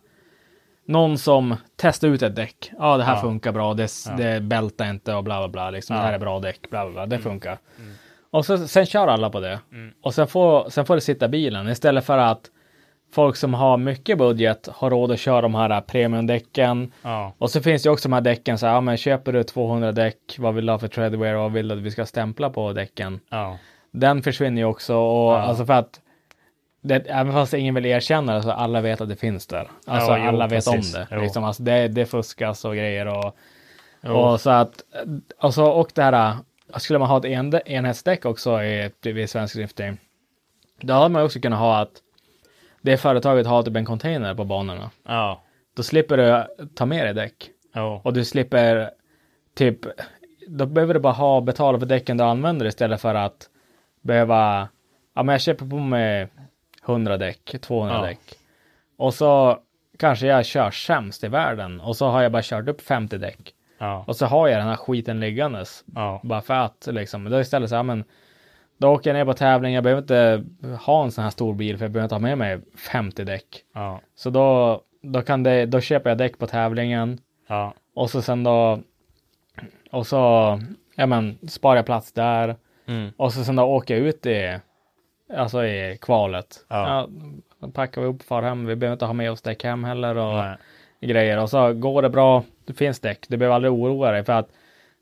[0.85, 2.71] Någon som testar ut ett däck.
[2.79, 3.21] Ja det här Ja.
[3.21, 3.73] funkar bra.
[3.73, 5.69] Det, det bältar inte och bla bla bla.
[5.69, 5.95] Liksom.
[5.95, 6.69] Det här är bra däck.
[6.69, 7.05] Bla bla bla.
[7.05, 7.57] Det funkar.
[8.31, 9.59] Och så, sen kör alla på det.
[10.01, 11.69] Och sen får, sen får det sitta bilen.
[11.69, 12.41] Istället för att
[13.13, 16.91] folk som har mycket budget har råd att köra de här äh, premiumdäcken.
[17.01, 17.33] Ja.
[17.37, 19.43] Och så finns det ju också de här däcken så här, ja men köper du
[19.43, 22.05] 200 däck, vad vill du ha för treadwear och vad vill du att vi ska
[22.05, 23.19] stämpla på däcken?
[23.29, 23.57] Ja.
[23.91, 26.01] Den försvinner ju också och alltså för att
[26.81, 29.71] det, även fast ingen vill erkänna det så alla vet att det finns där.
[29.85, 30.95] Alltså Ja, jo, alla vet precis.
[30.95, 31.07] om det.
[31.11, 31.21] Jo.
[31.21, 31.87] Liksom, alltså, det.
[31.87, 33.35] Det fuskas och grejer och,
[34.03, 34.81] och så att
[35.39, 36.35] och, så, och det här
[36.77, 39.97] skulle man ha ett en, enhetsdäck också i, vid svensk drifting.
[40.81, 41.91] Då hade man också kunnat ha att
[42.81, 44.91] det företaget har typ en container på banorna.
[45.07, 45.41] Ja.
[45.73, 46.43] Då slipper du
[46.75, 47.49] ta med dig däck.
[47.73, 48.01] Ja.
[48.03, 48.91] Och du slipper
[49.53, 49.79] typ,
[50.47, 53.49] då behöver du bara ha betala för däcken du använder istället för att
[54.09, 54.69] behöva,
[55.15, 56.27] ja men jag köper på mig
[56.85, 58.01] 100 däck, 200 Ja.
[58.01, 58.19] däck.
[58.97, 59.57] Och så
[59.99, 63.53] kanske jag kör sämst i världen och så har jag bara kört upp 50 däck.
[63.77, 64.03] Ja.
[64.07, 65.83] Och så har jag den här skiten liggandes.
[65.95, 66.19] Ja.
[66.23, 67.29] Bara för att liksom.
[67.29, 68.03] Då istället så, ja men
[68.77, 70.43] då åker jag ner på tävling, jag behöver inte
[70.85, 72.59] ha en sån här stor bil för jag behöver inte ha med mig
[72.91, 73.63] 50 däck.
[73.73, 74.01] Ja.
[74.15, 77.19] Så då, då, kan det, då köper jag däck på tävlingen.
[77.95, 78.79] Och så sen då
[79.91, 80.17] och så
[80.95, 82.55] ja men sparar jag plats där.
[82.89, 83.11] Mm.
[83.17, 84.59] Och så sen då åker jag ut i
[85.33, 86.65] alltså i kvalet.
[86.67, 87.07] Ja.
[87.59, 88.65] då packar vi upp far hem.
[88.65, 90.57] Vi behöver inte ha med oss däck hem heller och Nej.
[91.01, 91.37] grejer.
[91.37, 92.43] Och så går det bra.
[92.65, 93.25] Det finns däck.
[93.29, 94.49] Du behöver aldrig oroa dig för att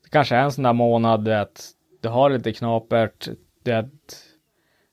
[0.03, 1.63] det kanske är en sån där månad du vet,
[2.01, 3.27] du har lite knapert.
[3.63, 3.89] Det,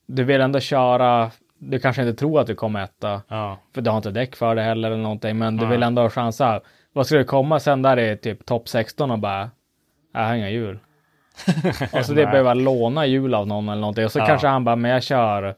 [0.07, 1.31] du vill ändå köra.
[1.59, 3.23] Du kanske inte tror att du kommer etta.
[3.29, 3.59] Ja.
[3.75, 5.39] För du har inte däck för det heller eller någonting.
[5.39, 5.71] Men du Nej.
[5.71, 6.61] vill ändå ha chansa.
[6.93, 9.51] Vad ska du komma sen där i typ topp 16 och bara.
[10.13, 10.79] Jag har inga hjul.
[11.93, 12.31] och så det Nej.
[12.31, 14.05] behöver låna hjul av någon eller någonting.
[14.05, 14.27] Och så Ja.
[14.27, 15.55] kanske han bara, men jag kör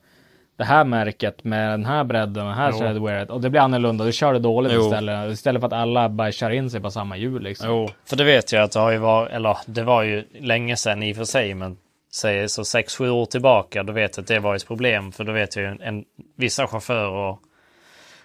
[0.58, 3.30] det här märket med den här bredden och här threadwearet.
[3.30, 4.04] Och det blir annorlunda.
[4.04, 4.80] Du kör det dåligt Jo.
[4.84, 5.32] istället.
[5.32, 7.68] Istället för att alla bara kör in sig på samma hjul liksom.
[7.68, 10.76] Jo, för det vet jag att det har ju varit, eller det var ju länge
[10.76, 11.76] sedan i och för sig, men
[12.14, 15.12] säg så 6-7 år tillbaka, då vet jag att det var ett problem.
[15.12, 16.04] För då vet jag ju en,
[16.36, 17.36] vissa chaufförer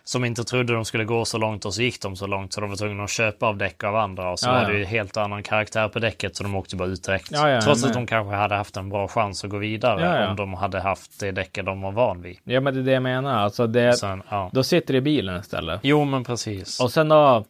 [0.04, 2.62] som inte trodde de skulle gå så långt och så gick de så långt så
[2.62, 4.32] de var tvungna att köpa av däck av andra.
[4.32, 4.68] Och så Ja, var ja.
[4.68, 7.30] det ju helt annan karaktär på däcket så de åkte bara ut direkt.
[7.32, 10.36] Ja, Trots men- att de kanske hade haft en bra chans att gå vidare om
[10.36, 12.38] de hade haft det däcket de var van vid.
[12.44, 13.38] Ja men det är det jag menar.
[13.40, 15.80] Alltså det, Sen, då sitter du i bilen istället.
[15.84, 16.80] Jo, men precis.
[16.80, 17.46] Och sen då.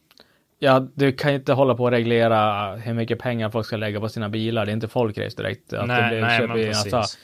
[0.63, 3.99] Ja, du kan ju inte hålla på och reglera hur mycket pengar folk ska lägga
[3.99, 4.65] på sina bilar.
[4.65, 5.73] Det är inte folkrace direkt.
[5.73, 6.93] Att det nej, blir- nej, men precis.
[6.93, 7.17] alltså,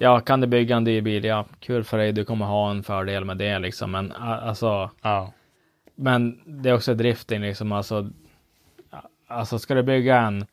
[0.00, 1.24] ja, kan du bygga en dyr bil?
[1.24, 2.12] Ja, kul för dig.
[2.12, 3.90] Du kommer ha en fördel med det liksom.
[3.90, 5.32] Men alltså, ja.
[5.94, 7.72] men det är också drifting liksom.
[7.72, 8.10] Alltså,
[9.28, 10.46] alltså ska du bygga en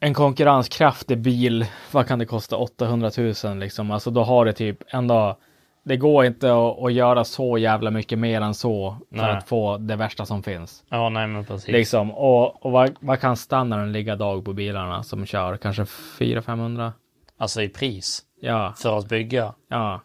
[0.00, 2.56] en konkurrenskraftig bil, vad kan det kosta?
[2.56, 3.10] 800
[3.44, 3.90] 000 liksom.
[3.90, 5.38] Alltså då har det typ ändå.
[5.82, 9.30] Det går inte att, att göra så jävla mycket mer än så för Nej.
[9.30, 10.84] att få det värsta som finns.
[10.88, 11.68] ja, nej, men precis.
[11.68, 15.56] Liksom, och, och vad, vad kan standarden ligga dag på bilarna som kör?
[15.56, 16.92] Kanske 400-500?
[17.40, 19.54] Alltså i pris Ja, för att bygga.
[19.70, 20.00] ja.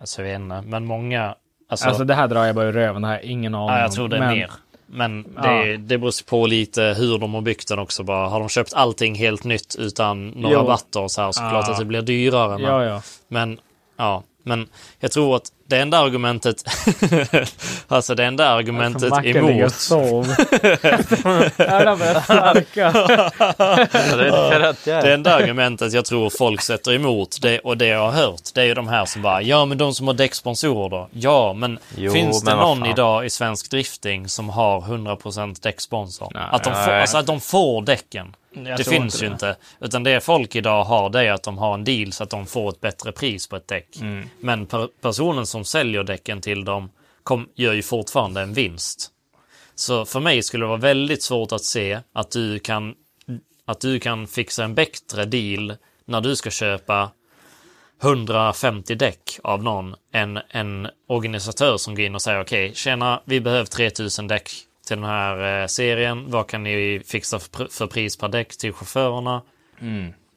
[0.00, 1.34] Alltså jag vet inte, men många...
[1.70, 3.88] Alltså, Alltså det här drar jag bara ur röven, det här ingen aning ja, jag
[3.88, 3.94] om.
[3.94, 4.50] tror det är Men- mer.
[4.86, 5.42] Men Ja.
[5.50, 8.02] det, det beror på lite hur de har byggt den också.
[8.02, 8.28] Bara.
[8.28, 10.60] Har de köpt allting helt nytt utan några Jo.
[10.60, 11.58] rabatter och så här så Ja.
[11.72, 12.58] att det blir dyrare.
[12.58, 13.02] Men, Ja, ja.
[13.28, 13.60] men,
[13.96, 14.68] ja, men
[15.00, 16.64] jag tror att det enda argumentet,
[17.88, 19.74] alltså det enda argumentet och emot.
[19.74, 20.34] sov.
[24.84, 28.60] Det enda argumentet jag tror folk sätter emot det, och det jag har hört, det
[28.60, 31.08] är ju de här som bara ja men de som har däcksponsorer då.
[31.12, 36.30] Ja men Jo, finns det men någon idag i svensk drifting som har 100% däcksponsor?
[36.34, 36.42] Nej.
[36.50, 37.00] att, de får, Nej.
[37.00, 38.34] alltså att de får däcken.
[38.50, 39.32] Det tror finns inte ju det.
[39.32, 39.56] inte.
[39.80, 42.46] Utan det folk idag har det är att de har en deal så att de
[42.46, 43.96] får ett bättre pris på ett däck.
[44.00, 44.28] Mm.
[44.40, 46.90] Men per, personen som säljer däcken till dem
[47.22, 49.10] kom, gör ju fortfarande en vinst.
[49.74, 52.94] Så för mig skulle det vara väldigt svårt att se att du kan,
[53.64, 55.74] att du kan fixa en bättre deal
[56.04, 57.10] när du ska köpa
[58.02, 63.40] 150 däck av någon än en organisatör som går in och säger okej, tjena, vi
[63.40, 64.50] behöver 3000 däck
[64.88, 66.30] till den här eh, serien.
[66.30, 69.42] Vad kan ni fixa för, pr- för pris per däck till chaufförerna?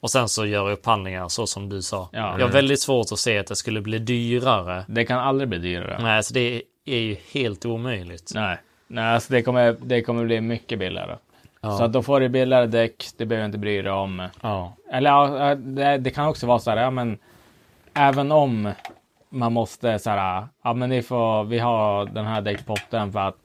[0.02, 2.10] Och sen så gör upphandlingar så som du sa.
[2.14, 2.26] Mm.
[2.26, 2.40] Ja.
[2.40, 4.86] Jag har väldigt svårt att se att det skulle bli dyrare.
[4.88, 6.00] Det kan aldrig bli dyrare.
[6.02, 8.32] Nej, så det är ju helt omöjligt.
[8.36, 11.18] Nej, Nej alltså det, kommer, det kommer bli mycket billigare.
[11.62, 11.78] Ja.
[11.78, 14.28] Så att då får du billigare däck, det behöver inte bry dig om.
[14.42, 14.74] Ja.
[14.92, 17.18] Eller det, det kan också vara så här, ja men
[17.94, 18.72] även om
[19.30, 23.38] man måste så här, ja men ni får, vi har den här däckpotten för att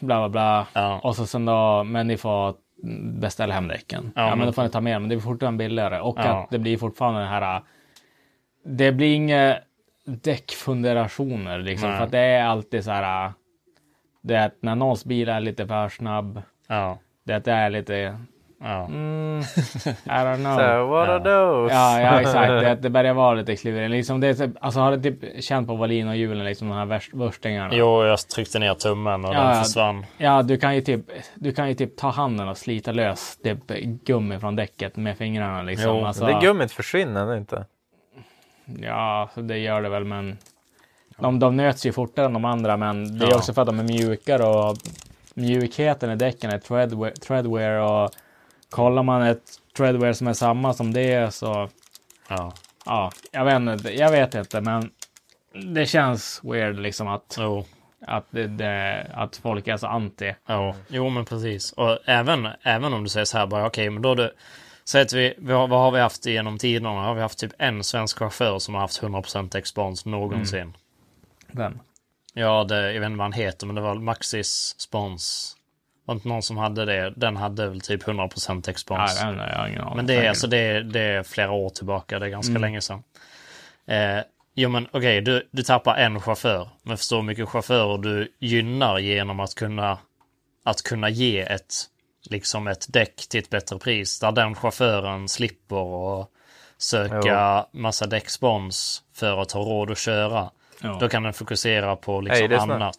[0.00, 0.66] bla bla bla.
[0.72, 1.00] Ja.
[1.02, 2.54] Och så sen då, men ni får
[3.20, 4.12] beställa hem däcken.
[4.16, 6.00] Ja, Ja, men då får ni ta med dem, men det blir fortfarande billigare.
[6.00, 6.22] Och Ja.
[6.42, 7.62] att det blir fortfarande den här,
[8.64, 9.56] det blir inga
[10.06, 11.88] däckfunderationer liksom.
[11.88, 11.98] Nej.
[11.98, 13.32] För att det är alltid så här,
[14.22, 16.98] det är att när någons bil är lite för snabb, Ja.
[17.24, 18.18] det är lite,
[18.62, 18.84] Ja.
[18.86, 19.40] mm,
[20.04, 20.56] I don't know.
[20.58, 21.74] So what are those?
[21.74, 22.48] Ja, ja exakt.
[22.48, 23.90] Det, det börjar vara lite klurigt.
[23.90, 26.74] Liksom det, är så- alltså har du typ känt på volin och hjulen, liksom de
[26.76, 27.70] här värst- värstingarna?
[27.74, 29.62] Jo, jag tryckte ner tummen och Ja, den ja.
[29.62, 30.06] försvann.
[30.18, 31.00] Ja, du kan ju typ,
[31.34, 33.58] du kan ju typ ta handen och slita lös typ
[34.04, 35.96] gummi från däcket med fingrarna liksom.
[35.96, 37.64] Jo, alltså, Det gummit försvinner inte.
[38.82, 40.38] Ja, så det gör det väl, men
[41.18, 43.36] de, de nöts ju fortare än de andra, men det är Ja.
[43.36, 44.76] också för att de är mjukare och
[45.34, 48.10] mjukheten i däcken är treadwear, treadwear och
[48.70, 51.68] kollar man ett treadwear som är samma som det så
[52.28, 52.52] Ja.
[52.84, 54.90] Ja, jag vet inte, jag vet inte, men
[55.74, 57.64] det känns weird liksom att, Jo.
[58.06, 60.34] att, det, det, att folk är så anti.
[60.48, 60.74] Jo.
[60.88, 61.72] jo, men precis.
[61.72, 64.34] Och även, även om du säger så här bara, okej, men då du...
[64.84, 66.88] Säg att vi, vi har, vad har vi haft genom tiderna?
[66.88, 70.76] Har vi haft typ en svensk chaufför som har haft 100% expons någonsin?
[71.52, 71.80] Den.
[72.34, 75.56] Ja, det, jag vet inte vad han heter, men det var Maxis spons.
[76.10, 77.12] Var inte någon som hade det?
[77.16, 79.16] Den hade väl typ 100% Ja, expons.
[79.20, 79.96] jag, vet inte, jag har ingen aning.
[79.96, 82.80] Men det är, alltså, det, är, det är flera år tillbaka, det är ganska länge
[82.80, 83.02] sedan.
[83.86, 84.18] Eh,
[84.54, 86.68] jo men okej, du, du tappar en chaufför.
[86.82, 89.98] Men förstå hur mycket chaufförer du gynnar genom att kunna,
[90.64, 91.74] att kunna ge ett,
[92.30, 94.20] liksom ett däck till ett bättre pris.
[94.20, 96.30] Där den chauffören slipper och
[96.78, 100.50] söka massa däckspons för att ha råd att köra.
[100.82, 100.96] Ja.
[101.00, 102.70] Då kan den fokusera på liksom snart.
[102.70, 102.96] annat.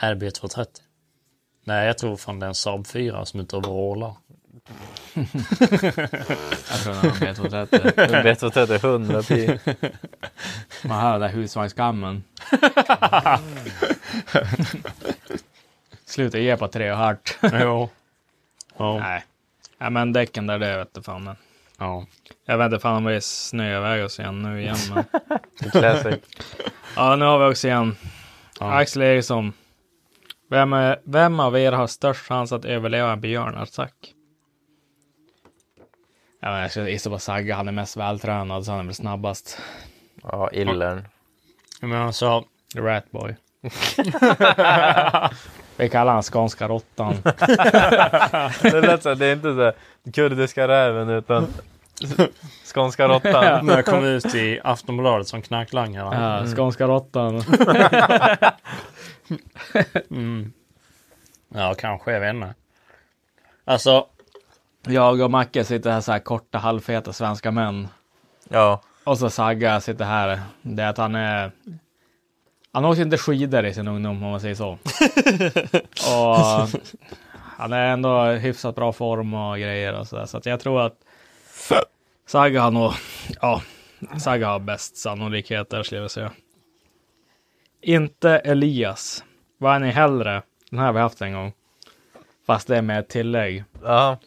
[0.00, 0.66] RB230.
[1.64, 4.14] Nej, jag tror från den Saab 4 som inte overallar.
[5.14, 5.28] Jag
[6.82, 8.22] tror den har B230.
[8.24, 9.58] B230 100 pi.
[10.84, 12.24] Man hör den där husvagnskammen.
[16.04, 17.38] Sluta ge på tre och hart.
[17.42, 17.88] Jo.
[18.76, 18.98] Ja.
[18.98, 19.24] Nej.
[19.78, 21.24] Ja, men däcken där, det vet du fan.
[21.24, 21.36] Men.
[21.78, 22.06] ja.
[22.46, 24.76] Jag vet inte fan om det är snö iväg oss igen nu igen.
[24.94, 25.04] Men.
[25.70, 26.14] Classic.
[26.96, 27.96] ja, nu har vi också igen.
[28.60, 28.74] Ja.
[28.80, 29.52] Axel Eriksson.
[30.54, 34.14] Vem, är, vem av er har störst chans att överleva en björnattack?
[36.40, 37.54] Ja, men jag skulle gissa på Sagge.
[37.54, 39.58] Han är mest vältränad så han är väl snabbast.
[40.22, 41.08] Ja, illern.
[41.80, 42.44] Men alltså,
[42.76, 43.36] Ratboy.
[45.76, 47.14] Vi kallar han skånska råttan.
[48.62, 49.72] Det lät så det är inte så
[50.10, 51.46] kurdiska räven utan
[52.74, 53.66] skånska råttan.
[53.66, 56.40] när jag kom ut i Aftonbladet som knarklangare.
[56.40, 57.44] Ja, skånska råttan.
[60.10, 60.52] Mm.
[61.48, 62.12] Ja, kanske.
[62.12, 62.54] Jag vet inte.
[63.64, 64.06] Alltså,
[64.86, 67.88] Jag och Macke sitter här så här korta halvfeta svenska män.
[68.48, 70.40] Ja, Och så Sagga sitter här.
[70.62, 71.52] Det är att han är...
[72.72, 74.70] Han åkte inte skidor i sin ungdom om man säger så.
[76.14, 76.68] och
[77.34, 80.26] han är ändå i hyfsat bra form och grejer och så där.
[80.26, 80.96] Så att jag tror att
[82.26, 82.92] Sagga har nog...
[83.40, 83.62] Ja,
[84.20, 86.32] Sagga har bäst sannolikhet där skulle jag säga.
[87.84, 89.24] Inte Elias.
[89.58, 90.42] Vad är ni hellre?
[90.70, 91.52] Den här har vi haft en gång.
[92.46, 93.64] Fast det är med ett tillägg.
[93.82, 94.18] ja.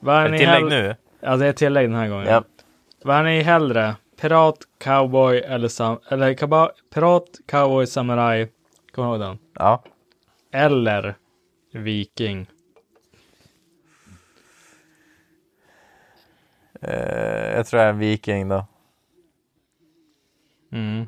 [0.00, 0.96] Vad är Ett ni tillägg hell- nu?
[1.20, 2.26] Ja, det är tillägg den här gången.
[2.26, 2.44] Ja.
[3.02, 3.94] Vad är ni hellre?
[4.20, 8.48] Pirat, cowboy eller, sam eller kaba- pirat, cowboy, samurai.
[8.92, 9.38] Kommer du ihåg den?
[9.54, 9.84] Ja.
[10.52, 11.14] Eller
[11.72, 12.46] viking.
[16.80, 18.66] Eh, jag tror jag är en viking då.
[20.72, 21.06] Mm.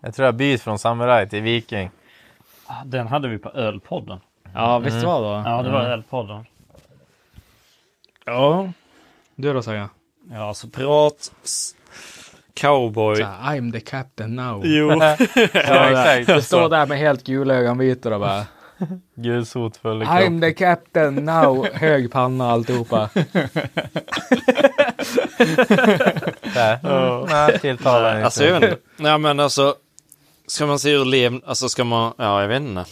[0.00, 1.90] Jag tror jag byter från samuraj till viking.
[2.84, 4.20] den hade vi på Ölpodden.
[4.54, 5.50] Ja, visst var det?
[5.50, 6.44] Ja, det var Ölpodden.
[8.24, 8.72] Ja.
[9.34, 9.88] Du då Saga?
[10.30, 11.74] Ja, så pirat, s-
[12.54, 13.16] cowboy.
[13.16, 14.62] Så I'm the captain now.
[14.66, 14.90] Jo.
[15.54, 16.26] Ja, exakt.
[16.36, 18.46] Du står där med helt gula ögonvitor och bara
[19.14, 21.66] Gulsot full i I'm the captain now.
[21.74, 23.10] Hög panna alltihopa.
[26.54, 27.26] Där.
[27.30, 28.24] Nej, tilltalar inte.
[28.24, 28.82] Alltså jag vet inte.
[28.96, 29.74] Nej men alltså.
[30.48, 31.40] Ska man se hur lev...
[31.46, 32.12] Alltså ska man...
[32.16, 32.84] Ja jag vet inte.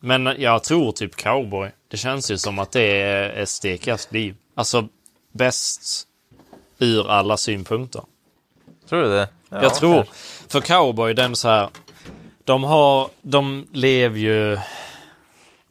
[0.00, 1.70] Men jag tror typ cowboy.
[1.88, 4.36] Det känns ju som att det är ett stekigast liv.
[4.54, 4.88] Alltså
[5.32, 6.06] bäst
[6.78, 8.02] ur alla synpunkter.
[8.88, 9.28] Tror du det?
[9.48, 9.94] Ja, jag tror.
[9.94, 10.14] kanske.
[10.48, 11.68] För cowboy den så här.
[12.44, 13.08] De har...
[13.22, 14.58] De lever ju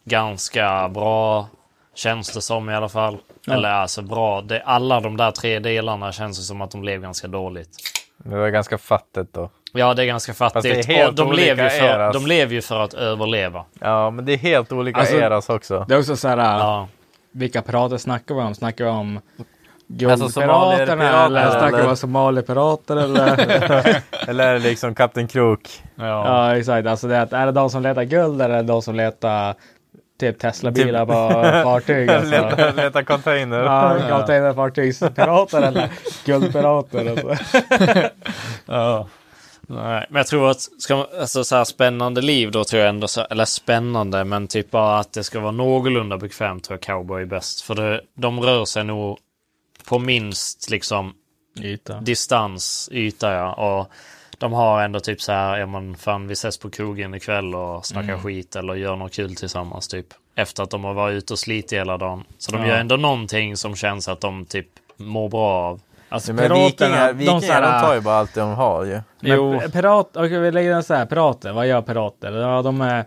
[0.04, 1.48] ganska bra.
[1.94, 3.18] Känns det som i alla fall.
[3.46, 4.40] Eller alltså bra.
[4.42, 7.70] Det, alla de där tre delarna känns det som att de lever ganska dåligt.
[8.18, 9.50] Det var ganska fattigt då.
[9.78, 10.64] Ja, det är ganska fattigt.
[10.64, 12.12] är helt och de, olika lever ju för, eras.
[12.14, 13.64] de lever ju för att överleva.
[13.80, 15.84] Ja, men det är helt olika Alltså- eras också.
[15.88, 16.38] Det är också så här.
[16.38, 16.88] Ja.
[17.32, 18.54] Vilka pirater snackar vi om?
[18.54, 24.02] Snackar vi om Alltså Guldpiraterna somalierpirater, eller snackar vi om somalipirater eller?
[24.28, 25.82] Eller är det liksom Kapten Krok?
[25.96, 28.68] ja exakt, alltså det är, att- är det de som letar guld eller är det
[28.68, 29.54] de som letar
[30.20, 31.12] typ Tesla-bilar på
[31.64, 32.10] fartyg?
[32.10, 32.30] Alltså.
[32.30, 33.58] Leta, leta container.
[33.62, 35.88] Ja, containerfartygspirater eller
[36.24, 37.10] guldpirater.
[37.10, 37.44] Alltså.
[38.66, 39.06] ja.
[39.66, 42.88] Nej, men jag tror att ska man, alltså så här spännande liv då tror jag
[42.88, 46.82] ändå så, eller spännande, men typ bara att det ska vara någorlunda bekvämt tror jag
[46.82, 47.60] cowboy är bäst.
[47.60, 49.18] För det, de rör sig nog
[49.88, 51.14] på minst liksom
[51.60, 52.00] Yta.
[52.00, 53.52] distans, yta ja.
[53.52, 53.90] Och
[54.38, 57.86] de har ändå typ så här, ja men fan vi ses på krogen ikväll och
[57.86, 60.06] snackar skit eller gör något kul tillsammans typ.
[60.34, 62.24] Efter att de har varit ute och slitit hela dagen.
[62.38, 62.68] Så de Ja.
[62.68, 65.80] gör ändå någonting som känns att de typ mår bra av.
[66.08, 69.00] Alltså Men vikingar, vikingar så här- de tar ju bara allt de har ju.
[69.20, 72.32] Men pirat, okej vi lägger den så här, pirater, vad gör pirater?
[72.32, 73.04] Ja, de är,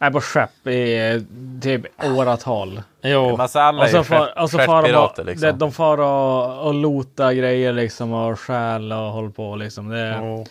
[0.00, 1.24] är på skepp i
[1.62, 2.82] typ åratal.
[3.02, 5.48] Jo, alltså alla Och är så far, och så far de, liksom.
[5.48, 9.88] de, de far och, och lota grejer liksom och stjäl och håller på liksom.
[9.88, 10.46] Det, jo.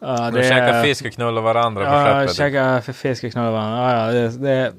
[0.00, 2.36] Ja, De käkar fisk och knullar varandra på Ja, skeppet.
[2.36, 3.92] käka f- fisk och knulla varandra.
[3.92, 4.72] Ja, ja, det, det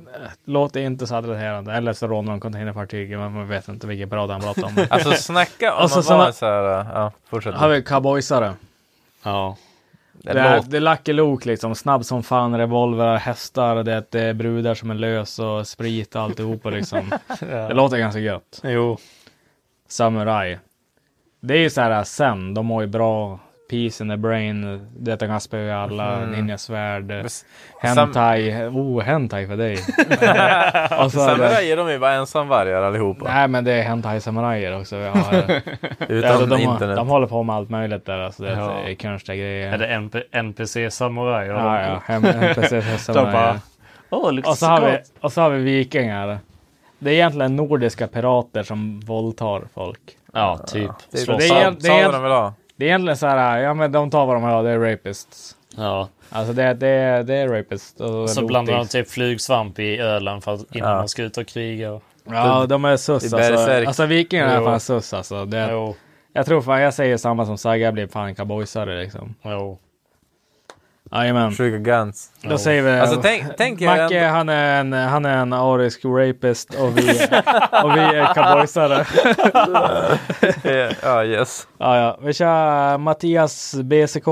[0.46, 1.74] låter inte så attraherande.
[1.74, 3.18] Eller så rånar de containerfartyg.
[3.18, 4.72] Men man vet inte vilken pirat han pratar om.
[4.90, 6.64] Alltså snacka om Alltså, såna- vara så här,
[6.94, 7.56] ja fortsätt.
[7.56, 8.54] har vi cowboysare.
[9.24, 9.58] Ja.
[10.14, 11.76] Det Det är, det är Lucky Luke liksom.
[11.76, 13.84] Snabb som fan, revolver, hästar.
[13.84, 17.12] Det är, det är brudar som är lös och sprit och alltihopa liksom.
[17.40, 18.60] Det låter ganska gött.
[18.64, 18.98] Jo.
[19.90, 20.58] Samurai.
[21.42, 22.54] Det är ju så här sen.
[22.54, 23.40] De mår ju bra.
[23.70, 24.88] Peace in the brain.
[25.00, 26.26] Detta kan spöa alla.
[26.26, 27.12] Ninjasvärd.
[27.12, 27.46] s-
[27.82, 28.54] Hentai.
[28.68, 29.78] Oh, hentai för dig.
[29.78, 33.26] så är det, Samurajer de är ju bara ensamvargar allihopa.
[33.34, 34.96] Nej men det är hentai samurajer också.
[34.96, 35.06] Har,
[36.08, 36.96] Utan ja, de, internet.
[36.96, 38.18] de håller på med allt möjligt där.
[38.20, 38.72] Alltså, det Ja.
[38.88, 39.74] är konstiga grejer.
[39.74, 41.54] Är det NP NPC-samurajer?
[41.54, 42.02] Ja, ja.
[42.06, 43.60] Hem, NPC samurajer.
[44.10, 46.38] Åh, Och så, har vi, och så har vi vikingar.
[47.00, 50.00] Det är egentligen nordiska pirater som våldtar folk.
[50.34, 50.92] Ja, typ.
[51.12, 51.38] Det, Slåss.
[51.50, 52.54] det är- det sa är- vad de vill ha.
[52.78, 55.56] Det är egentligen så här, ja men de tar vad de har, det är rapists.
[55.78, 56.10] Ja.
[56.30, 58.02] Alltså det, det, är- det är rapist.
[58.02, 60.96] Och Så blandar de typ flugsvamp i ölen för att innan Ja.
[60.98, 62.00] man ska ut och kriga.
[62.30, 63.72] Ja, de är sus alltså.
[63.88, 65.46] Alltså vikingarna är fan sus alltså.
[65.46, 65.96] Det, Jo,
[66.34, 69.36] jag tror fan jag säger samma som Sagga blir fan cowboysare liksom.
[69.44, 69.80] jo.
[71.12, 71.52] Jajamän.
[71.52, 72.32] Sjuka guns.
[72.42, 76.74] Då säger vi Alltså tänk, tänk Macke han är en, han är en arisk rapist
[76.74, 77.02] och vi,
[77.84, 79.06] och vi är cowboysare.
[81.04, 81.68] Ja, yes.
[81.78, 82.20] Ja, ja.
[82.22, 84.28] Vi kör Mattias BCK.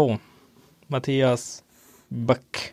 [0.88, 1.64] Mattias
[2.08, 2.72] Böck.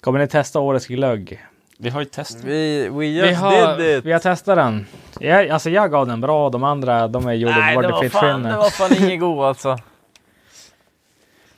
[0.00, 1.44] Kommer ni testa årets glögg?
[1.78, 2.44] Vi har ju testat.
[2.44, 4.04] Vi, we Vi just har, did it.
[4.04, 4.86] vi har testat den.
[5.20, 8.42] Jag, alltså jag gav den bra, de andra de är gjorda Nej, det var, fan,
[8.42, 9.78] det var fan inget god alltså.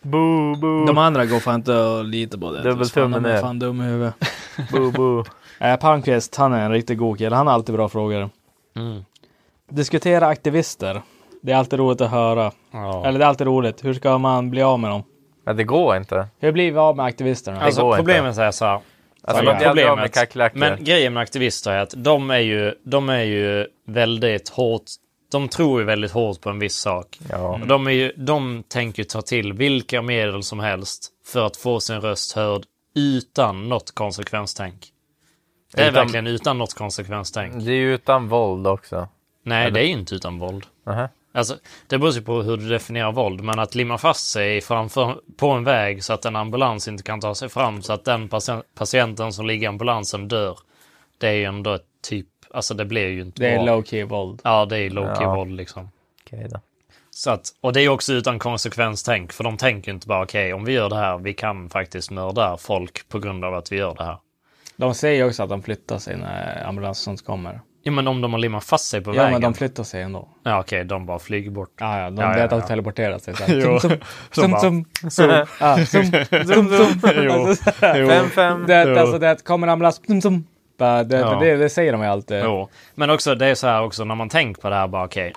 [0.07, 0.87] Boo, boo.
[0.87, 2.63] De andra går fan inte att lita på det.
[2.63, 3.41] Dubbeltummen Fan, de är ner.
[3.41, 4.15] fan dum i huvudet.
[4.73, 5.25] Boo, boo.
[5.61, 7.37] Äh, Palmqvist, han är en riktigt god kille.
[7.37, 8.31] Han har alltid bra frågor.
[8.77, 9.05] Mm.
[9.71, 11.03] Diskutera aktivister.
[11.43, 12.53] Det är alltid roligt att höra.
[12.71, 13.07] Ja.
[13.07, 13.85] Eller det är alltid roligt.
[13.85, 15.03] Hur ska man bli av med dem?
[15.45, 16.27] Ja, det går inte.
[16.39, 17.61] Hur blir vi av med aktivisterna?
[17.61, 18.81] Alltså problemet är så här.
[19.23, 20.15] Alltså, Ja, med problemet.
[20.15, 20.59] kackerlackor.
[20.59, 24.83] Men grejen med aktivister är att de är ju, de är ju väldigt hårt.
[25.37, 27.19] De tror ju väldigt hårt på en viss sak.
[27.31, 27.61] Ja.
[27.67, 32.01] De, är ju, de tänker ta till vilka medel som helst för att få sin
[32.01, 32.63] röst hörd
[32.95, 34.93] utan något konsekvenstänk.
[35.75, 37.65] Det är Utan- verkligen utan något konsekvenstänk.
[37.65, 39.09] Det är ju utan våld också.
[39.43, 40.67] Nej, det är inte utan våld.
[40.87, 41.09] Nähä.
[41.33, 41.57] Alltså,
[41.87, 45.51] det beror ju på hur du definierar våld, men att limma fast sig framför, på
[45.51, 48.63] en väg så att en ambulans inte kan ta sig fram, så att den patien-
[48.75, 50.59] patienten som ligger i ambulansen dör.
[51.19, 52.27] Det är ju ändå ett typ,
[52.57, 53.65] alltså det blir ju inte Det är bra.
[53.65, 54.41] low key våld.
[54.45, 55.35] Ja, det är low key Ja.
[55.35, 55.91] våld liksom.
[56.27, 56.61] Okej då.
[57.11, 60.65] Så att, och det är också utan konsekvenstänk, för de tänker inte bara okej, om
[60.65, 63.95] vi gör det här, vi kan faktiskt mörda folk på grund av att vi gör
[63.95, 64.17] det här.
[64.77, 67.61] De säger också att de flyttar sig när ambulansen kommer.
[67.83, 69.33] Ja, men om de har limmat fast sig på Ja, vägen.
[69.33, 70.29] men de flyttar sig ändå.
[70.43, 71.71] Ja, okej, de bara flyger bort.
[71.81, 72.67] Ja, ja, de Ja, vet att de ja.
[72.67, 73.35] teleporterar sig.
[73.35, 73.61] Här.
[73.65, 73.79] Jo.
[73.81, 73.91] Zum,
[74.31, 75.31] zum, bara- zum, zum,
[75.61, 75.87] ja, zum,
[76.47, 77.31] zum, zum.
[77.31, 78.07] Alltså, så här.
[78.09, 78.67] Fem, fem.
[78.67, 78.99] Det, Jo.
[78.99, 80.01] alltså, det kommer en ambulans.
[80.07, 80.47] Zum, zum.
[80.79, 81.39] Bara, Det, Ja.
[81.41, 82.41] det, det säger de ju alltid.
[82.45, 85.05] Jo, men också det är så här också när man tänker på det här bara
[85.05, 85.33] okej.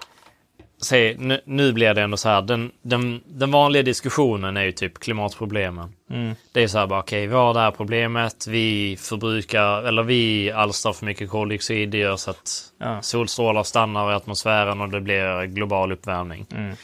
[0.82, 4.72] Säg, nu, nu blir det ändå så här, den, den, den vanliga diskussionen är ju
[4.72, 5.94] typ klimatproblemen.
[6.10, 6.36] Mm.
[6.52, 10.52] Det är så här bara okej, vi har det här problemet, vi förbrukar, eller vi
[10.52, 13.02] alstrar för mycket koldioxid, det gör så att Ja.
[13.02, 16.46] solstrålar stannar i atmosfären och det blir global uppvärmning.
[16.56, 16.76] Mm.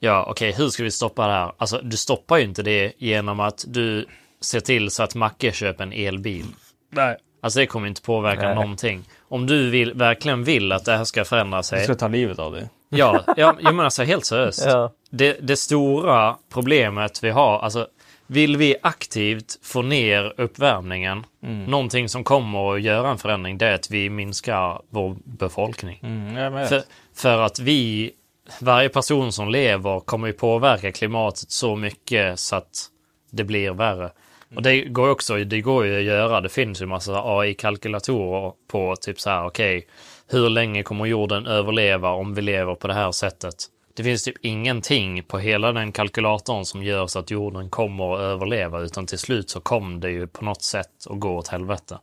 [0.00, 1.52] Ja, okej, hur ska vi stoppa det här?
[1.56, 4.06] Alltså, du stoppar ju inte det genom att du
[4.40, 6.46] ser till så att Macke köper en elbil.
[6.90, 7.16] Nej.
[7.42, 8.54] Alltså det kommer inte påverka Nej.
[8.54, 9.04] någonting.
[9.28, 11.84] Om du vill, verkligen vill att det här ska förändra sig.
[11.84, 12.68] ska ta livet av dig.
[12.88, 14.64] Ja, ja, jag menar alltså helt seriöst.
[14.66, 14.92] Ja.
[15.10, 17.86] Det, det stora problemet vi har, alltså
[18.26, 21.26] vill vi aktivt få ner uppvärmningen,
[21.66, 26.00] någonting som kommer att göra en förändring, det är att vi minskar vår befolkning.
[26.02, 26.68] Mm.
[26.68, 26.82] För,
[27.14, 28.12] för att vi,
[28.60, 32.88] varje person som lever kommer ju påverka klimatet så mycket så att
[33.30, 34.10] det blir värre.
[34.56, 38.96] Och det går också, det går ju att göra, det finns ju massa AI-kalkylatorer på
[38.96, 39.86] typ så här, okej,
[40.28, 43.54] hur länge kommer jorden överleva om vi lever på det här sättet?
[43.94, 48.20] Det finns typ ingenting på hela den kalkylatorn som gör så att jorden kommer att
[48.20, 51.98] överleva, utan till slut så kommer det ju på något sätt att gå åt helvete.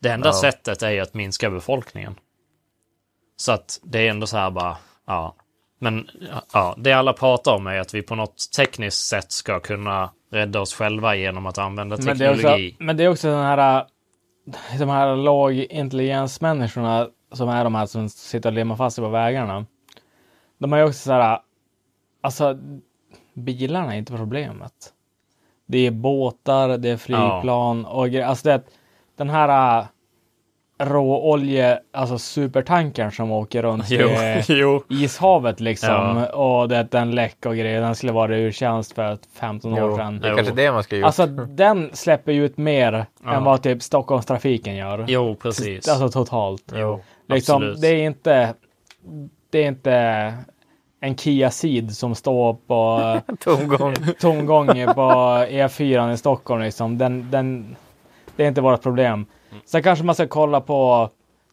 [0.00, 2.14] Det enda sättet är ju att minska befolkningen.
[3.36, 4.76] Så att det är ändå så här bara,
[5.06, 5.36] ja.
[5.78, 6.10] Men
[6.52, 10.60] ja, det alla pratar om är att vi på något tekniskt sätt ska kunna rädda
[10.60, 12.70] oss själva genom att använda Men det, är teknologi.
[12.70, 13.86] också, men det är också den här,
[14.78, 19.66] de här lågintelligensmänniskorna som är de här som sitter och limmar fast sig på vägarna.
[20.58, 21.38] De har ju också så här,
[22.20, 22.58] alltså
[23.34, 24.92] bilarna är inte problemet.
[25.66, 28.26] Det är båtar, det är flygplan och grejer.
[28.26, 28.62] Alltså det,
[29.16, 29.86] den här äh,
[30.84, 34.82] råolje, alltså supertankern som åker runt Jo, i jo.
[34.88, 35.88] ishavet liksom.
[35.90, 36.26] Ja.
[36.32, 37.80] Och det är den läck och grejer.
[37.80, 40.20] Den skulle vara ur tjänst för 15 år Jo, sedan.
[40.20, 41.06] det är kanske det man ska göra.
[41.06, 43.32] Alltså den släpper ju ut mer Ja.
[43.34, 45.04] än vad typ Stockholmstrafiken gör.
[45.08, 45.88] Jo, precis.
[45.88, 46.72] Alltså totalt.
[46.74, 47.80] jo, liksom, absolut.
[47.80, 48.54] det är inte
[49.50, 50.34] det är inte
[51.00, 53.00] en Kia Ceed som står på
[53.44, 53.94] Tomgång.
[54.20, 55.10] tomgång på
[55.50, 56.62] E4 i Stockholm.
[56.62, 56.98] Liksom.
[56.98, 57.76] Den, den,
[58.36, 59.26] det är inte vårt problem.
[59.64, 61.08] Sen kanske man ska kolla på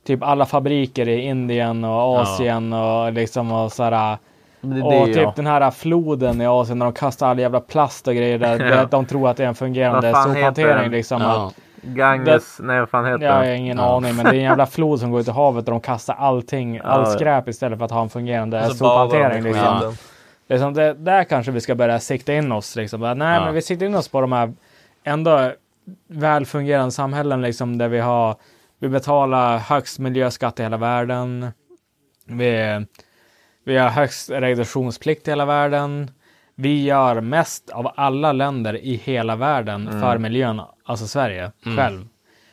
[0.07, 4.17] typ alla fabriker i Indien och Asien och liksom och sådär.
[4.61, 5.33] Det Och det, typ ja.
[5.35, 8.87] den här floden i Asien när de kastar all jävla plast och grejer där, där
[8.91, 11.21] de tror att det är en fungerande sophantering liksom.
[11.21, 11.47] Ja.
[11.47, 13.55] Att, Ganges, nej vad fan heter jag har den?
[13.55, 13.95] ingen Ja.
[13.97, 16.15] aning men det är en jävla flod som går ut i havet och de kastar
[16.19, 17.05] allting, all Ja.
[17.05, 19.43] skräp istället för att ha en fungerande Och så badar de i sophantering.
[19.43, 19.75] Liksom.
[19.79, 19.93] skiten.
[20.49, 22.75] Liksom det, där kanske vi ska börja sikta in oss.
[22.75, 23.01] Liksom.
[23.01, 23.45] Nej, Ja.
[23.45, 24.53] men vi siktar in oss på de här
[25.03, 25.51] ändå
[26.07, 28.35] väl fungerande samhällen liksom, där vi har
[28.79, 31.47] vi betalar högst miljöskatt i hela världen.
[32.25, 32.85] Vi,
[33.65, 36.11] vi har högst reduktionsplikt i hela världen.
[36.55, 42.07] Vi gör mest av alla länder i hela världen för miljön, alltså Sverige själv.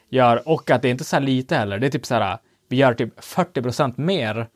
[0.08, 1.78] Gör, och att det är inte så här lite heller.
[1.78, 4.46] Det är typ så här, vi gör typ 40% mer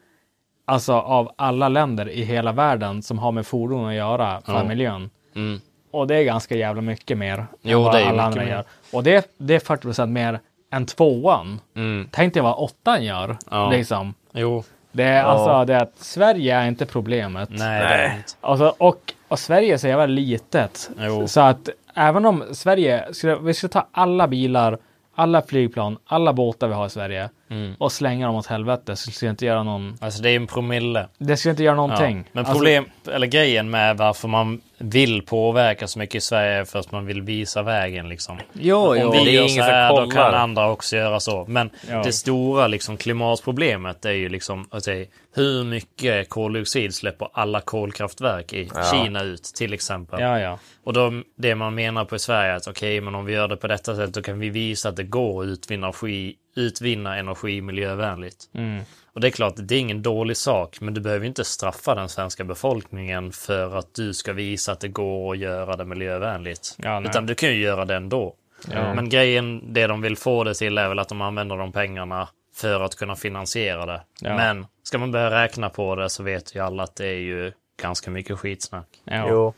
[0.65, 4.65] alltså av alla länder i hela världen som har med fordon att göra för Ja.
[4.65, 5.11] miljön.
[5.35, 5.61] Mm.
[5.91, 8.41] Och det är ganska jävla mycket mer Jo, än vad det är ju alla andra
[8.43, 8.51] mer.
[8.51, 8.65] gör.
[8.93, 10.41] Och det, det är 40 mer
[10.73, 11.61] än tvåan.
[11.77, 12.09] Mm.
[12.11, 13.37] Tänk dig vad åttan gör.
[13.51, 13.71] Ja.
[13.71, 14.15] Liksom.
[14.33, 17.49] Jo, Det är alltså det är att Sverige är inte problemet.
[17.53, 18.33] nej, det är inte.
[18.41, 20.91] Alltså, och, och Sverige är så jävla litet.
[20.99, 21.29] Jo.
[21.29, 24.79] Så att även om Sverige, skulle, vi skulle ta alla bilar,
[25.15, 27.75] alla flygplan, alla båtar vi har i Sverige Mm.
[27.79, 30.47] och slänga dem åt helvete så skulle det inte göra någon, Alltså det är en
[30.47, 31.09] promille.
[31.19, 32.17] det skulle inte göra någonting.
[32.19, 32.25] Ja.
[32.33, 36.65] Men Alltså, problem, eller grejen med varför man vill påverka så mycket i Sverige är
[36.65, 38.39] för att man vill visa vägen liksom.
[38.53, 39.11] jo, Om jo.
[39.13, 41.45] det vi är gör ingen så här, då kan andra också göra så.
[41.49, 42.03] Men Ja.
[42.03, 48.71] det stora liksom, klimatproblemet är ju liksom säga, hur mycket koldioxid släpper alla kolkraftverk i
[48.93, 50.21] Kina ut till exempel.
[50.21, 50.59] Ja, ja.
[50.85, 53.49] Och då, det man menar på i Sverige är att okej, men om vi gör
[53.49, 57.17] det på detta sätt då kan vi visa att det går att utvinna energi, utvinna
[57.17, 58.49] energi miljövänligt.
[58.55, 58.83] Mm.
[59.13, 62.09] Och det är klart, det är ingen dålig sak, men du behöver inte straffa den
[62.09, 66.77] svenska befolkningen för att du ska visa att det går att göra det miljövänligt.
[66.79, 67.03] Ja.
[67.05, 68.35] Utan du kan ju göra det ändå.
[68.73, 68.95] Ja.
[68.95, 72.29] Men grejen, det de vill få det till är väl att de använder de pengarna
[72.55, 74.03] för att kunna finansiera det.
[74.21, 74.37] Ja.
[74.37, 77.53] Men ska man börja räkna på det så vet ju alla att det är ju
[77.83, 78.87] ganska mycket skitsnack.
[79.05, 79.27] ja.
[79.31, 79.55] Jo.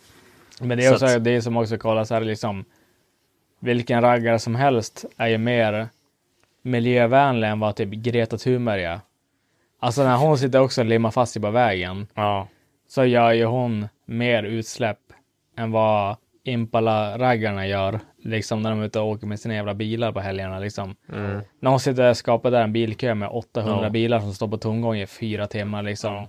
[0.60, 2.64] Men det är Så också att- det är som också kollar så här liksom.
[3.60, 5.88] Vilken raggare som helst är ju mer
[6.62, 9.00] miljövänlig än vad typ Greta Thunberg är.
[9.80, 12.48] Alltså när hon sitter också och limmar fast sig på vägen Ja,
[12.88, 14.98] så gör ju hon mer utsläpp
[15.58, 18.00] än vad Impala-raggarna gör.
[18.24, 20.58] Liksom när de är ute och åker med sina jävla bilar på helgerna.
[20.58, 20.94] Liksom.
[21.60, 23.90] När hon sitter och skapar där en bilkö med 800 Ja.
[23.90, 25.82] bilar som står på tomgång i fyra timmar.
[25.82, 26.26] Liksom.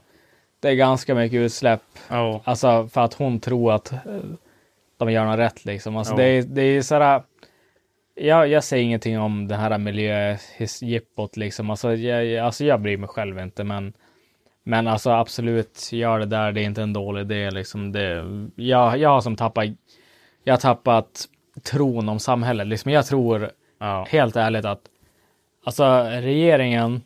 [0.59, 1.81] Det är ganska mycket utsläpp.
[2.09, 2.41] ja.
[2.43, 3.99] Alltså för att hon tror att eh,
[4.97, 5.95] de gör något rätt liksom.
[5.97, 6.17] Alltså Ja.
[6.17, 7.21] det, är, det är sådär.
[8.16, 11.70] Jag, jag säger ingenting om det här miljöjippot liksom.
[11.70, 13.93] Alltså jag, alltså jag bryr mig själv inte men
[14.64, 16.51] men alltså absolut, gör det där.
[16.51, 17.91] Det är inte en dålig idé liksom.
[17.91, 19.66] Det, jag, jag har som tappat.
[20.43, 21.28] Jag har tappat
[21.64, 22.68] tron om samhället.
[22.68, 24.05] Liksom jag tror ja.
[24.09, 24.82] helt ärligt att
[25.66, 27.01] alltså regeringen,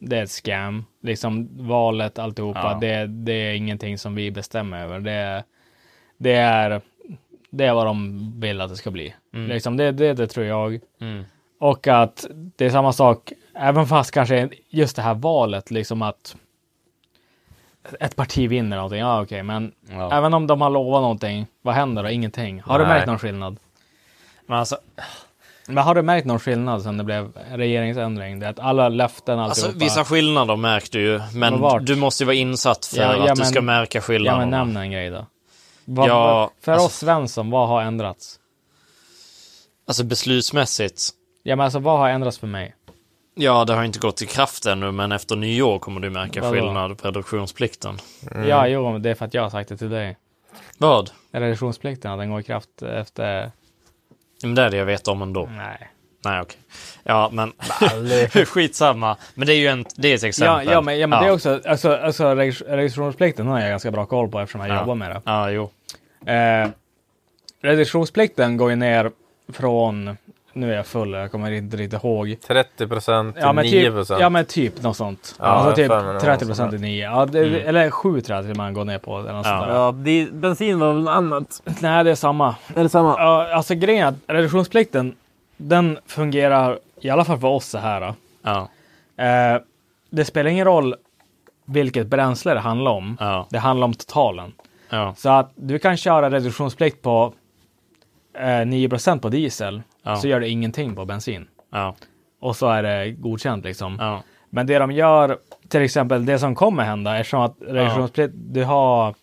[0.00, 0.84] det är ett scam.
[1.02, 2.78] Liksom valet, alltihopa, Ja.
[2.80, 5.00] det, det är ingenting som vi bestämmer över.
[5.00, 5.44] Det,
[6.18, 6.80] det är
[7.56, 9.14] det är vad de vill att det ska bli.
[9.32, 10.80] Liksom det, det, det tror jag.
[11.00, 11.24] Mm.
[11.60, 12.26] Och att
[12.56, 16.36] det är samma sak, även fast kanske just det här valet, liksom att
[18.00, 20.12] ett parti vinner någonting, ja okej, men Ja.
[20.18, 22.10] även om de har lovat någonting, vad händer då?
[22.10, 22.60] Ingenting.
[22.62, 22.94] Har du Nej.
[22.94, 23.56] märkt någon skillnad?
[24.46, 24.78] Men alltså,
[25.68, 28.40] Men har du märkt någon skillnad sen det blev regeringsändring?
[28.40, 29.84] Det är att alla löften, alltså alltihopa.
[29.84, 31.20] vissa skillnader märker du ju.
[31.34, 34.02] Men du måste ju vara insatt för Ja, ja, att du men- ska märka Ja,
[34.02, 34.40] skillnaderna.
[34.40, 35.26] men nämn en grej då.
[35.88, 38.40] Vad, Ja, för alltså- oss Svensson, vad har ändrats?
[39.86, 41.10] Alltså beslutsmässigt.
[41.42, 42.74] Ja, men alltså vad har ändrats för mig?
[43.34, 46.54] Ja, det har inte gått i kraft ännu, men efter nyår kommer du märka Vadå?
[46.54, 47.98] skillnad på reduktionsplikten.
[48.48, 50.16] Ja, jo, men det är för att jag har sagt det till dig.
[50.78, 51.10] Vad?
[51.32, 53.50] Reduktionsplikten, att den går i kraft efter...
[54.42, 55.48] Men det är det jag vet om ändå.
[55.56, 55.90] Nej.
[56.30, 56.56] Nej, okej.
[57.04, 57.52] Ja, men
[58.46, 59.16] skitsamma.
[59.34, 60.68] Men det är ju en, det är ett Ja, exempel.
[60.72, 64.06] ja, men, ja, men det är också, alltså, alltså reg- reduktionsplikten har jag ganska bra
[64.06, 64.80] koll på eftersom jag Ja.
[64.80, 65.20] jobbar med det.
[65.24, 65.70] Ja, jo.
[66.32, 66.68] Eh,
[67.62, 69.10] reduktionsplikten går ju ner
[69.52, 70.16] från,
[70.52, 72.36] nu är jag full, jag kommer inte riktigt ihåg.
[72.46, 74.20] 30 procent till Ja men, 9 typ, procent.
[74.20, 75.34] ja men typ något sånt.
[75.38, 77.04] Ja, alltså typ har för mig det var 30 något procent i 9.
[77.10, 77.68] Ja, det, Mm.
[77.68, 79.18] Eller 7 tror jag att man går ner på.
[79.18, 79.52] Eller något Ja.
[79.58, 79.74] sånt där.
[79.74, 81.62] Ja, det, bensin var väl något annat?
[81.80, 82.54] Nej, det är samma.
[82.76, 83.14] Är det samma?
[83.18, 85.14] Ja, alltså grejen är att reduktionsplikten,
[85.56, 88.14] den fungerar i alla fall för oss så här.
[88.42, 88.68] Ja,
[89.24, 89.60] Eh,
[90.10, 90.94] det spelar ingen roll
[91.64, 93.16] vilket bränsle det handlar om.
[93.20, 94.52] ja, Det handlar om totalen.
[94.90, 95.14] ja.
[95.16, 97.32] Så att du kan köra reduktionsplikt på
[98.38, 98.88] eh, 9
[99.22, 99.82] på diesel.
[100.16, 101.48] Så gör det ingenting på bensin.
[102.40, 103.96] Och så är det godkänt liksom.
[104.50, 105.38] Men det de gör,
[105.68, 109.14] till exempel det som kommer hända, eftersom att reduktionsplikt, du har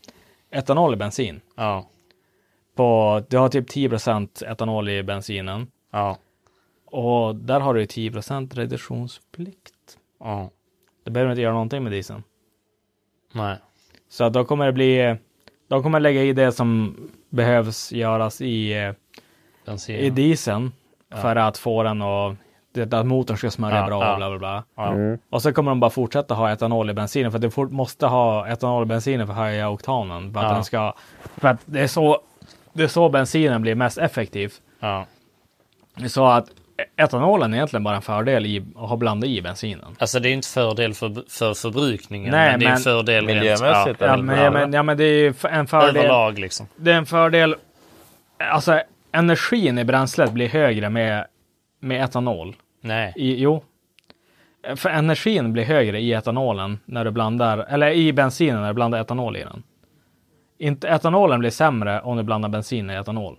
[0.51, 1.41] etanol i bensin.
[2.75, 5.67] På, du har typ 10% etanol i bensinen.
[5.93, 6.17] Ja.
[6.85, 8.11] Och där har du 10
[8.53, 9.97] reduktionsplikt.
[10.19, 10.49] ja.
[11.03, 12.23] Det behöver inte göra någonting med dieseln.
[13.33, 13.57] Nej.
[14.09, 15.15] Så då kommer det bli,
[15.67, 16.95] de kommer lägga i det som
[17.29, 18.93] behövs göras i,
[19.65, 19.95] Bensin.
[19.95, 20.71] i dieseln
[21.21, 24.11] för att få den att, att motorn ska smörja Ja, bra ja.
[24.11, 24.63] och bla bla bla.
[24.75, 25.17] Ja.
[25.29, 28.47] Och så kommer de bara fortsätta ha etanol i bensinen för att du måste ha
[28.47, 30.33] etanol i bensinen för att höja oktanen.
[30.33, 30.53] För att Ja.
[30.53, 30.93] den ska,
[31.37, 32.21] för att det är så,
[32.73, 34.53] det är så bensinen blir mest effektiv.
[36.07, 36.49] Så att
[36.97, 39.95] etanolen är egentligen bara en fördel i att ha blandat i bensinen.
[39.99, 44.01] Alltså det är inte fördel för, för förbrukningen, Nej, men det är en fördel Miljömässigt
[44.01, 45.97] ja, Ja det men, ja, men, ja, men det är en fördel.
[45.97, 46.67] överlag liksom.
[46.75, 47.55] Det är en fördel.
[48.37, 48.81] Alltså
[49.11, 51.25] energin i bränslet blir högre med,
[51.79, 52.55] med etanol.
[52.81, 53.13] Nej.
[53.15, 53.63] I, jo.
[54.75, 58.99] För energin blir högre i etanolen när du blandar, eller i bensinen när du blandar
[58.99, 59.63] etanol i den.
[60.57, 63.37] Inte, etanolen blir sämre om du blandar bensin i etanol.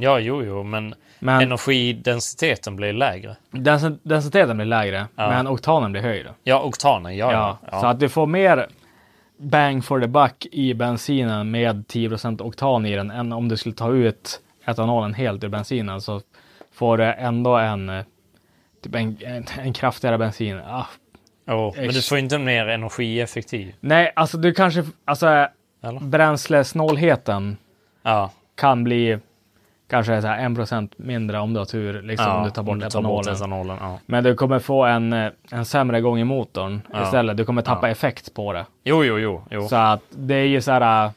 [0.00, 3.36] Ja, jo, jo, men, Men energidensiteten blir lägre.
[3.50, 5.28] dens, densiteten blir lägre, Ja.
[5.28, 6.34] men oktanen blir högre.
[6.44, 7.32] Ja, oktanen, ja.
[7.32, 7.80] Ja, ja.
[7.80, 8.66] Så att du får mer
[9.38, 13.74] bang for the buck i bensinen med 10% oktan i den än om du skulle
[13.74, 16.20] ta ut etanolen helt ur bensinen så
[16.74, 18.04] får du ändå en, eh,
[18.84, 20.60] typ en, en, en kraftigare bensin.
[20.66, 20.86] Ah,
[21.46, 23.74] Jo, men du får inte mer energieffektiv.
[23.80, 25.26] nej, alltså du kanske, alltså
[25.82, 26.00] Eller?
[26.00, 27.56] bränslesnålheten
[28.02, 29.18] Ja, kan bli
[29.88, 32.72] kanske så här 1% mindre om du har tur, liksom ja om du tar bort
[32.74, 33.34] om etanolen.
[33.34, 33.76] etanolen.
[33.80, 33.98] Ja.
[34.06, 35.12] Men du kommer få en,
[35.50, 37.02] en sämre gång i motorn Ja.
[37.02, 37.36] istället.
[37.36, 38.66] Du kommer tappa effekt på det.
[38.84, 39.42] Jo, jo, jo.
[39.50, 39.68] jo.
[39.68, 41.10] Så att det är ju så här,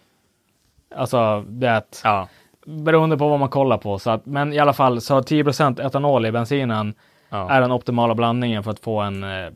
[0.95, 2.27] alltså det är att, Ja,
[2.65, 3.99] beroende på vad man kollar på.
[3.99, 6.93] Så att, men i alla fall så 10% etanol i bensinen
[7.29, 9.49] är den optimala blandningen för att få en, eh,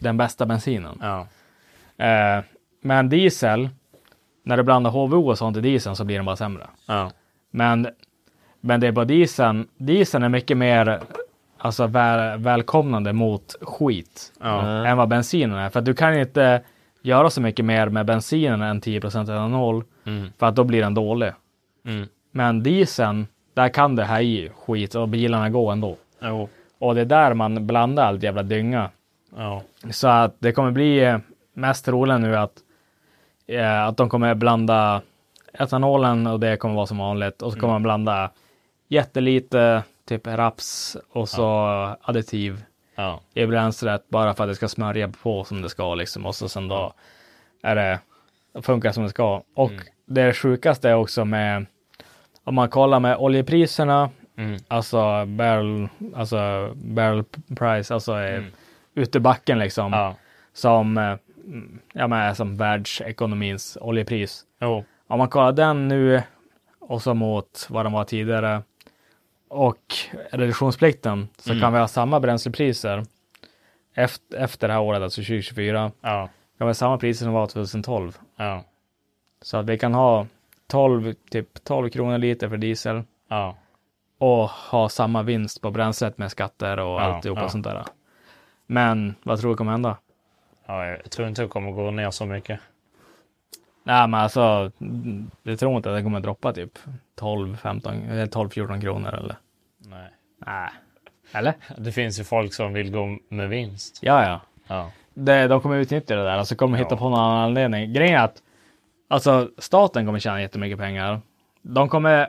[0.00, 1.02] den bästa bensinen.
[1.98, 2.44] Eh,
[2.82, 3.68] men diesel,
[4.44, 6.66] när du blandar HVO och sånt i dieseln så blir den bara sämre.
[7.50, 7.88] Men,
[8.66, 11.00] men det är bara dieseln, dieseln är mycket mer
[11.58, 14.86] alltså, väl, välkomnande mot skit ja.
[14.86, 15.70] än vad bensinen är.
[15.70, 16.60] För att du kan inte
[17.02, 19.84] göra så mycket mer med bensinen än 10 etanol.
[20.04, 20.32] Mm.
[20.38, 21.32] För att då blir den dålig.
[21.84, 22.08] Mm.
[22.30, 25.96] Men dieseln, där kan det här i skit och bilarna går ändå.
[26.20, 26.48] Jo.
[26.78, 28.90] Och det är där man blandar allt jävla dynga.
[29.36, 29.62] Ja.
[29.90, 31.18] Så att det kommer bli eh,
[31.54, 32.52] mest troligen nu att,
[33.46, 35.02] eh, att de kommer blanda
[35.52, 37.42] etanolen och det kommer vara som vanligt.
[37.42, 38.30] Och så kommer man blanda
[38.88, 41.46] jättelite typ raps och så
[42.02, 42.64] additiv
[42.98, 43.20] Ja.
[43.34, 46.26] i bränslet bara för att det ska smörja på som det ska liksom.
[46.26, 46.92] Och så sen då
[47.62, 48.00] är det,
[48.62, 49.42] funkar som det ska.
[49.54, 49.72] Och
[50.06, 51.66] det sjukaste är också med,
[52.44, 54.58] om man kollar med oljepriserna, Mm.
[54.68, 57.24] alltså barrel, alltså barrel
[57.56, 58.42] price, alltså eh,
[58.94, 59.92] ute backen liksom.
[59.92, 60.14] Ja.
[60.52, 61.14] Som, eh,
[61.46, 64.44] mm, ja men som världsekonomins oljepris.
[64.60, 64.84] Jo.
[65.06, 66.22] Om man kollar den nu
[66.80, 68.62] och så mot vad den var tidigare
[69.56, 69.94] och
[70.30, 71.60] reduktionsplikten så Mm.
[71.62, 73.02] kan vi ha samma bränslepriser
[73.94, 75.92] efter, efter det här året, alltså 2024.
[76.00, 76.28] Ja.
[76.58, 78.18] Kan vi ha samma priser som var 2012.
[78.36, 78.64] Ja.
[79.42, 80.26] Så att vi kan ha
[80.66, 83.56] 12, typ 12 kronor liter för diesel Ja.
[84.18, 87.48] och ha samma vinst på bränslet med skatter och Ja, alltihopa ja.
[87.48, 87.84] sånt där.
[88.66, 89.96] Men vad tror du kommer hända?
[90.66, 90.86] ja.
[90.86, 92.60] Jag tror inte det kommer gå ner så mycket.
[93.84, 96.78] Nej, men alltså, mm, jag tror inte att det kommer droppa typ
[97.14, 99.36] 12, 15, eller 12, 14 kronor eller?
[100.38, 100.70] Nej.
[101.32, 101.54] Eller?
[101.78, 103.98] Det finns ju folk som vill gå med vinst.
[104.02, 104.40] Ja, ja.
[104.66, 104.90] Ja.
[105.14, 106.96] Det, de kommer utnyttja det där, alltså kommer hitta Ja.
[106.96, 107.92] på någon annan anledning.
[107.92, 108.42] Grejen är att
[109.08, 111.20] alltså, staten kommer tjäna jättemycket pengar.
[111.62, 112.28] De kommer,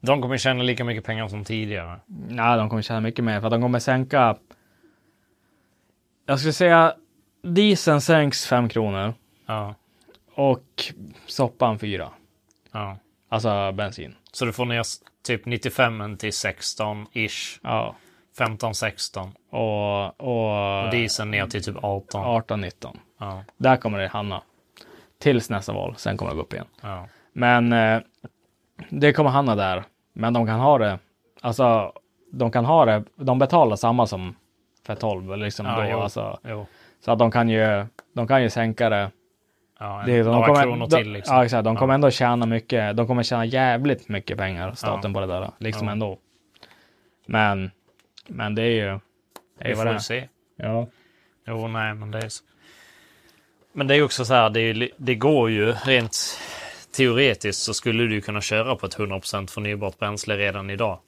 [0.00, 2.00] De kommer tjäna lika mycket pengar som tidigare.
[2.28, 4.36] nej, de kommer tjäna mycket mer för att de kommer sänka.
[6.26, 6.94] Jag skulle säga
[7.42, 9.14] dieseln sänks 5 kronor
[9.46, 9.74] Ja.
[10.34, 10.84] och
[11.26, 12.08] soppan 4.
[12.72, 12.96] Ja.
[13.28, 14.14] Alltså bensin.
[14.36, 14.82] Så du får ner
[15.26, 17.58] typ 95 till 16 ish.
[17.62, 17.94] Ja.
[18.38, 19.32] 15, 16.
[19.50, 22.24] Och, och, Och dieseln ner till typ 18.
[22.24, 22.98] 18, 19.
[23.18, 23.44] Ja.
[23.56, 24.42] Där kommer det hamna.
[25.18, 26.66] Tills nästa val, sen kommer det gå upp igen.
[26.80, 27.08] Ja.
[27.32, 28.00] Men eh,
[28.88, 29.84] det kommer hamna där.
[30.12, 30.98] Men de kan ha det,
[31.40, 31.92] alltså
[32.32, 34.36] de kan ha det, de betalar samma som
[34.86, 35.88] för 12 liksom Ja, då.
[35.90, 35.98] jo.
[35.98, 36.66] Alltså, Jo.
[37.04, 39.10] så att de kan ju, de kan ju sänka det.
[39.78, 41.36] Ja, det några de kommer, kronor de, till liksom.
[41.36, 41.94] Ja exakt, de kommer Ja.
[41.94, 42.96] ändå tjäna mycket.
[42.96, 45.50] De kommer tjäna jävligt mycket pengar, staten på det där.
[45.58, 45.92] Liksom Ja.
[45.92, 46.18] ändå.
[47.26, 47.70] Men,
[48.28, 48.98] men det är ju,
[49.58, 49.98] det är Vi får det är.
[49.98, 50.28] se.
[50.56, 50.86] Ja.
[51.46, 52.44] Jo, nej, men det är så.
[53.72, 56.38] Men det är också så här, det, är, det går ju rent
[56.96, 60.98] teoretiskt så skulle du kunna köra på ett 100% förnybart bränsle redan idag.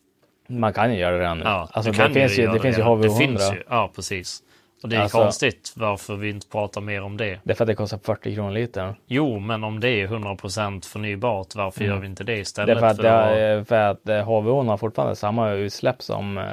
[0.48, 1.44] Man kan ju göra det redan nu.
[1.44, 3.00] Ja, alltså, det kan finns ju, göra det finns ju redan.
[3.00, 3.18] Det HV100.
[3.18, 4.42] finns ju, ja, precis.
[4.82, 7.40] Och det är Alltså- konstigt varför vi inte pratar mer om det.
[7.44, 8.94] Det är för att det kostar 40 kronor liter.
[9.06, 12.78] Jo, men om det är 100% förnybart, varför gör vi inte det Det är istället?
[12.78, 16.38] för att, för det, att- är- för att eh, HVO har fortfarande samma utsläpp som,
[16.38, 16.44] eh,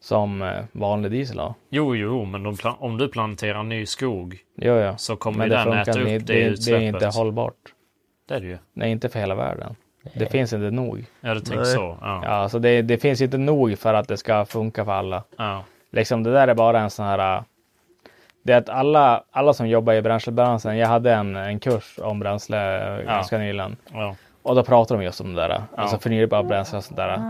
[0.00, 1.54] som eh, vanlig diesel har.
[1.70, 4.96] Jo, jo, men de om du planterar ny skog Jo, ja.
[4.96, 6.82] så kommer Men den funkar äta upp det, Det, det är utsläppet.
[6.82, 7.54] inte hållbart.
[8.28, 8.58] Det är det ju.
[8.74, 9.76] Nej, inte för hela världen.
[10.14, 11.04] Det finns inte nog.
[11.20, 11.74] Ja, du tänker Nej.
[11.74, 11.98] så.
[12.00, 12.20] Ja.
[12.24, 15.22] Ja, alltså det, det finns inte nog för att det ska funka för alla.
[15.36, 15.64] Ja.
[15.92, 17.36] Liksom det där är bara en sån här...
[17.36, 17.42] äh,
[18.42, 22.18] Det är att alla, alla som jobbar i bränslebranschen, jag hade en, en kurs om
[22.18, 23.12] bränsle äh, Ja.
[23.12, 23.76] ganska nyligen.
[23.92, 24.14] Ja.
[24.42, 25.62] Och då pratar de just om det där.
[25.76, 27.20] Alltså förnybara bränslen och sånt där.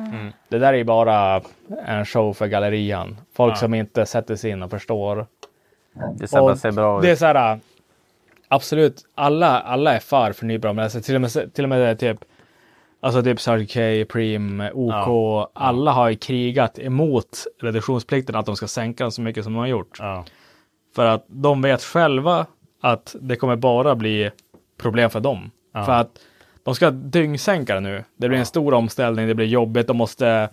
[0.48, 1.40] Det där är ju bara
[1.86, 3.16] en show för gallerian.
[3.36, 5.26] Folk som inte sätter sig in och förstår.
[6.18, 7.18] Det ser bara Och ser bra det är ut.
[7.18, 7.60] så här.
[8.48, 11.02] Absolut, alla, alla är för förnybara bränslen.
[11.02, 12.18] Till och med, till och med typ
[13.02, 13.66] Alltså typ Circle
[14.04, 15.48] K, Preem, OK.
[15.54, 19.58] Alla har ju krigat emot reduktionsplikten, att de ska sänka den så mycket som de
[19.58, 19.96] har gjort.
[19.98, 20.24] Ja.
[20.94, 22.46] För att de vet själva
[22.80, 24.30] att det kommer bara bli
[24.80, 25.50] problem för dem.
[25.72, 26.10] För att
[26.62, 28.04] de ska dyngsänka det nu.
[28.16, 30.48] Det blir en stor omställning, det blir jobbigt, de måste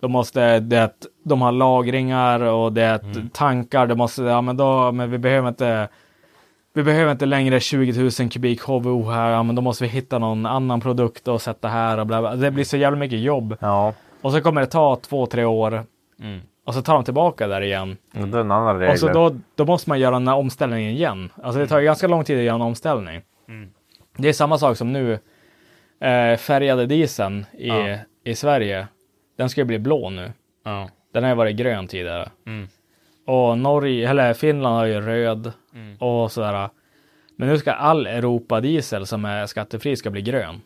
[0.00, 0.90] de måste, det
[1.24, 5.18] de har lagringar och det är att tankar, det måste, ja men då, men vi
[5.18, 5.88] behöver inte
[6.74, 10.18] vi behöver inte längre 20 000 kubik HVO här, ja men då måste vi hitta
[10.18, 12.36] någon annan produkt och sätta här och bla bla.
[12.36, 13.56] Det blir så jävla mycket jobb.
[13.60, 15.84] Ja, Och så kommer det ta två, tre år.
[16.66, 17.96] Och så tar de tillbaka där igen.
[18.20, 18.92] och det är en annan regel.
[18.92, 21.30] Och så då, då måste man göra den här omställningen igen.
[21.42, 23.20] Alltså det tar ju ganska lång tid att göra en omställning.
[24.16, 25.12] Det är samma sak som nu.
[26.00, 27.70] Eh, färgade dieseln i,
[28.24, 28.86] i Sverige.
[29.38, 30.32] Den ska ju bli blå nu.
[30.64, 30.88] Ja.
[31.12, 32.30] Den har ju varit grön tidigare.
[33.24, 35.52] Och Norge, eller Finland har ju röd
[35.98, 36.68] och sådär.
[37.36, 40.60] Men nu ska all Europa-diesel som är skattefri ska bli grön.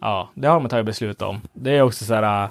[0.00, 1.40] Ja, det har de tagit beslut om.
[1.52, 2.48] Det är också sådär.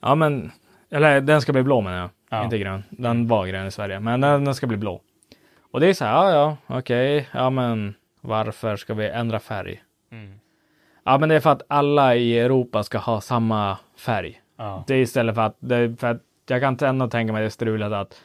[0.00, 0.52] Ja, men
[0.90, 2.10] eller den ska bli blå menar jag.
[2.30, 2.44] Ja.
[2.44, 2.84] Inte grön.
[2.90, 5.00] Den var grön i Sverige, men den, den ska bli blå.
[5.70, 9.82] Och det är så här, ja, ja, okej, ja, men varför ska vi ändra färg?
[11.04, 14.40] Ja, men det är för att alla i Europa ska ha samma färg.
[14.56, 14.84] Ja.
[14.86, 17.42] Det är istället för att, det är för att jag kan inte ändå tänka mig
[17.42, 18.20] det strulet att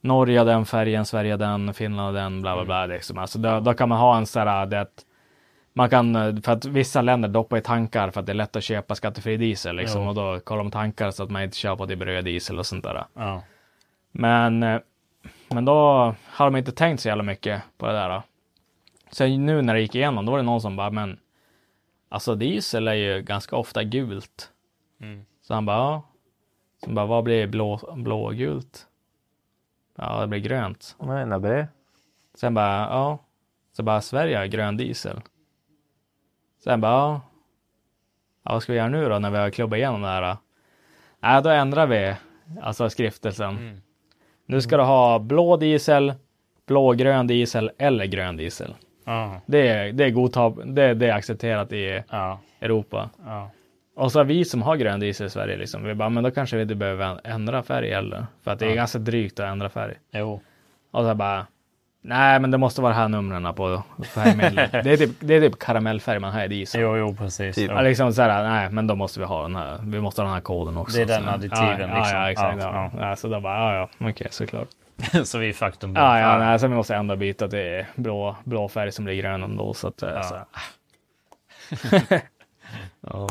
[0.00, 2.86] Norge den färgen, Sverige den, Finland den, bla bla bla.
[2.86, 3.18] Liksom.
[3.18, 5.04] Alltså, då, då kan man ha en sån här, det att
[5.72, 8.64] man kan, för att vissa länder doppar i tankar för att det är lätt att
[8.64, 10.08] köpa skattefri diesel liksom, Jo.
[10.08, 12.84] och då kollar de tankar så att man inte köper typ röd diesel och sånt
[12.84, 13.04] där.
[13.14, 13.42] Ja.
[14.12, 14.80] Men, eh,
[15.48, 15.74] men då
[16.26, 18.08] har de inte tänkt så jävla mycket på det där.
[18.08, 18.22] Då.
[19.10, 21.18] Så nu när det gick igenom, då var det någon som bara, men
[22.08, 24.50] alltså diesel är ju ganska ofta gult.
[25.42, 26.02] Så han bara, ja.
[26.84, 28.86] Så bara, vad blir blå, blågult?
[29.96, 30.96] Ja, det blir grönt.
[31.00, 31.68] Nej, nej, det.
[32.34, 33.18] Sen bara, ja.
[33.72, 35.20] Så bara, Sverige har grön diesel.
[36.64, 37.20] Sen bara, ja.
[38.44, 38.52] ja.
[38.52, 40.22] Vad ska vi göra nu då när vi har klubbat igenom det här?
[40.22, 40.36] Då?
[41.20, 42.14] Nej, då ändrar vi
[42.62, 43.80] alltså skriftelsen.
[44.46, 46.14] Nu ska du ha blå diesel,
[46.66, 48.74] blågrön diesel eller grön diesel.
[49.04, 49.40] Ja.
[49.46, 52.38] Det är, det är godtag, det, det är accepterat i Ja.
[52.60, 53.10] Europa.
[53.26, 53.50] Ja.
[54.00, 56.30] Och så har vi som har grön diesel i Sverige liksom, vi bara, men då
[56.30, 58.26] kanske vi inte behöver ändra färg heller.
[58.44, 59.94] För att det är ganska drygt att ändra färg.
[60.12, 60.40] Jo.
[60.90, 61.46] Och så bara,
[62.02, 63.82] nej men det måste vara de här numren på
[64.14, 64.72] färgmedlet.
[64.84, 66.80] det, är typ, det är typ karamellfärg man har i diesel.
[66.80, 67.56] Jo, jo, precis.
[67.56, 67.70] Typ.
[67.70, 70.26] Ja, liksom så här, nej men då måste vi ha den här, vi måste ha
[70.26, 70.96] den här koden också.
[70.96, 72.16] Det är den additiven ja, liksom.
[72.16, 72.62] Ja, ja exakt.
[72.62, 73.16] Ja, Ja, ja.
[73.16, 74.68] så då bara, ja ja, okej såklart.
[75.24, 75.94] så vi är faktum.
[75.96, 79.42] Ja, ja, nej, så vi måste ändå byta till blå, blå färg som blir grön
[79.42, 79.74] ändå.
[79.74, 80.22] Så att, ja.
[80.22, 80.36] så,
[83.00, 83.28] Ja.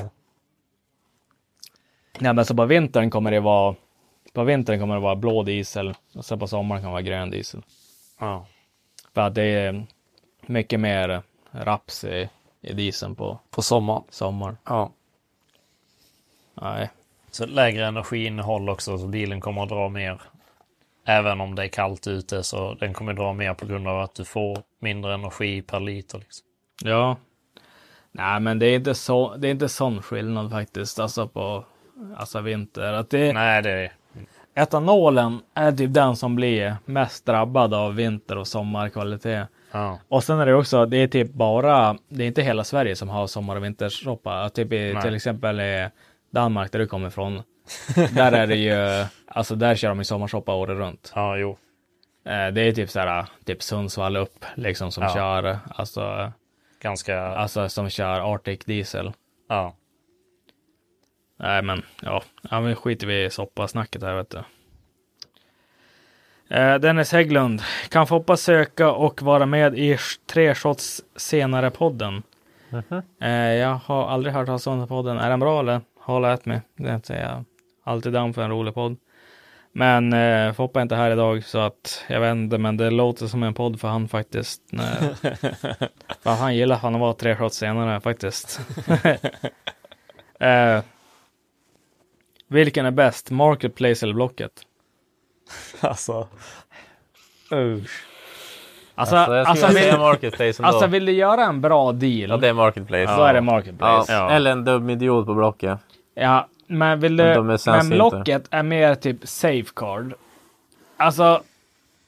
[2.19, 3.75] Nej, men så på vintern kommer det vara,
[4.33, 7.29] på vintern kommer det vara blå diesel och sen på sommaren kan det vara grön
[7.29, 7.61] diesel.
[8.19, 8.45] Ja.
[9.13, 9.85] För att det är
[10.45, 11.21] mycket mer
[11.51, 12.29] raps i,
[12.61, 14.03] i dieseln på På sommaren.
[14.09, 14.57] sommar.
[14.65, 14.91] Ja.
[16.53, 16.89] Nej.
[17.31, 20.21] Så lägre energiinnehåll också, så bilen kommer att dra mer.
[21.05, 24.15] Även om det är kallt ute så den kommer dra mer på grund av att
[24.15, 26.17] du får mindre energi per liter.
[26.19, 26.47] Liksom.
[26.83, 27.17] Ja.
[28.11, 29.35] Nej, men det är inte så.
[29.35, 30.99] Det är inte sån skillnad faktiskt.
[30.99, 31.65] Alltså på
[32.17, 32.93] alltså vinter.
[32.93, 33.91] Att det, Nej, det är...
[34.55, 39.47] etanolen är typ den som blir mest drabbad av vinter och sommarkvalitet.
[39.71, 39.99] Ja.
[40.07, 43.09] Och sen är det också, det är typ bara, det är inte hela Sverige som
[43.09, 44.49] har sommar och vintersoppa.
[44.49, 45.03] Typ i, Nej.
[45.03, 45.89] till exempel i
[46.31, 47.43] Danmark där du kommer ifrån.
[48.11, 51.11] där är det ju, alltså där kör de ju sommarsoppa året runt.
[51.15, 51.57] ja, jo.
[52.25, 55.13] Eh, Det är typ såhär, typ Sundsvall upp liksom som Ja.
[55.13, 56.31] kör, alltså,
[56.81, 57.19] Ganska...
[57.21, 59.11] alltså som kör Arctic diesel.
[59.49, 59.73] Ja.
[61.39, 64.43] Nej men, ja, ja men skiter vi i soppasnacket här vet du.
[66.55, 72.23] Eh, Dennis Hägglund, kan Foppa söka och vara med i tre shots senare podden?
[73.21, 75.17] Eh, jag har aldrig hört talas om den podden.
[75.17, 75.81] Är den bra eller?
[75.99, 76.61] Håll ät mig.
[76.75, 77.45] Det är jag
[77.83, 78.97] alltid down för en rolig podd.
[79.71, 83.27] Men eh, Foppa är inte här idag så att jag vet inte, men det låter
[83.27, 84.61] som en podd för han faktiskt.
[84.69, 85.15] Nej.
[86.23, 88.59] han gillar fan att vara tre shots senare faktiskt.
[90.39, 90.81] eh,
[92.49, 93.31] vilken är bäst?
[93.31, 94.51] Marketplace eller Blocket?
[95.81, 96.27] Alltså.
[97.51, 98.05] Usch.
[98.95, 100.67] Alltså, Alltså, jag alltså, säga vill, Marketplace ändå.
[100.67, 103.15] alltså vill du göra en bra deal, ja, det är Marketplace.
[103.17, 104.13] då är det Marketplace.
[104.13, 104.31] Ja.
[104.31, 105.79] Eller en dum idiot på Blocket.
[106.15, 107.95] Ja, men vill Men du, men inte.
[107.95, 110.13] Blocket är mer typ safeguard.
[110.97, 111.41] Alltså,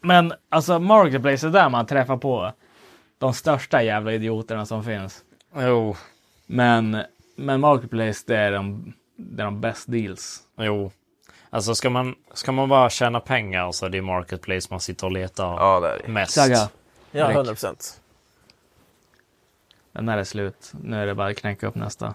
[0.01, 2.51] men alltså Marketplace är där man träffar på
[3.17, 5.23] de största jävla idioterna som finns.
[5.57, 5.95] Jo.
[6.45, 7.03] Men,
[7.35, 10.39] men Marketplace det är de, det är de best deals.
[10.57, 10.91] Jo.
[11.49, 15.11] Alltså ska man, ska man bara tjäna pengar så är det Marketplace man sitter och
[15.11, 16.11] letar Ja, det är det.
[16.11, 16.31] mest.
[16.33, 16.69] Saga,
[17.11, 17.35] Ja, Rick.
[17.35, 18.01] 100 procent.
[19.91, 20.71] den här är slut.
[20.83, 22.13] Nu är det bara att knäcka upp nästa.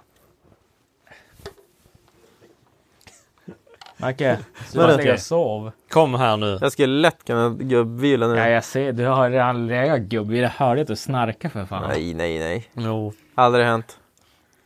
[3.96, 4.38] Macke,
[4.72, 4.96] du det?
[4.96, 5.70] ligger och sov.
[5.90, 6.58] Kom här nu.
[6.60, 8.36] Jag skulle lätt kunna gubbvila nu.
[8.36, 8.92] Ja, jag ser.
[8.92, 10.36] Du har redan legat gubbe.
[10.36, 11.88] Jag hörde att du snarkar för fan.
[11.88, 12.68] Nej, nej, nej.
[12.72, 13.12] Jo.
[13.34, 13.98] Aldrig hänt.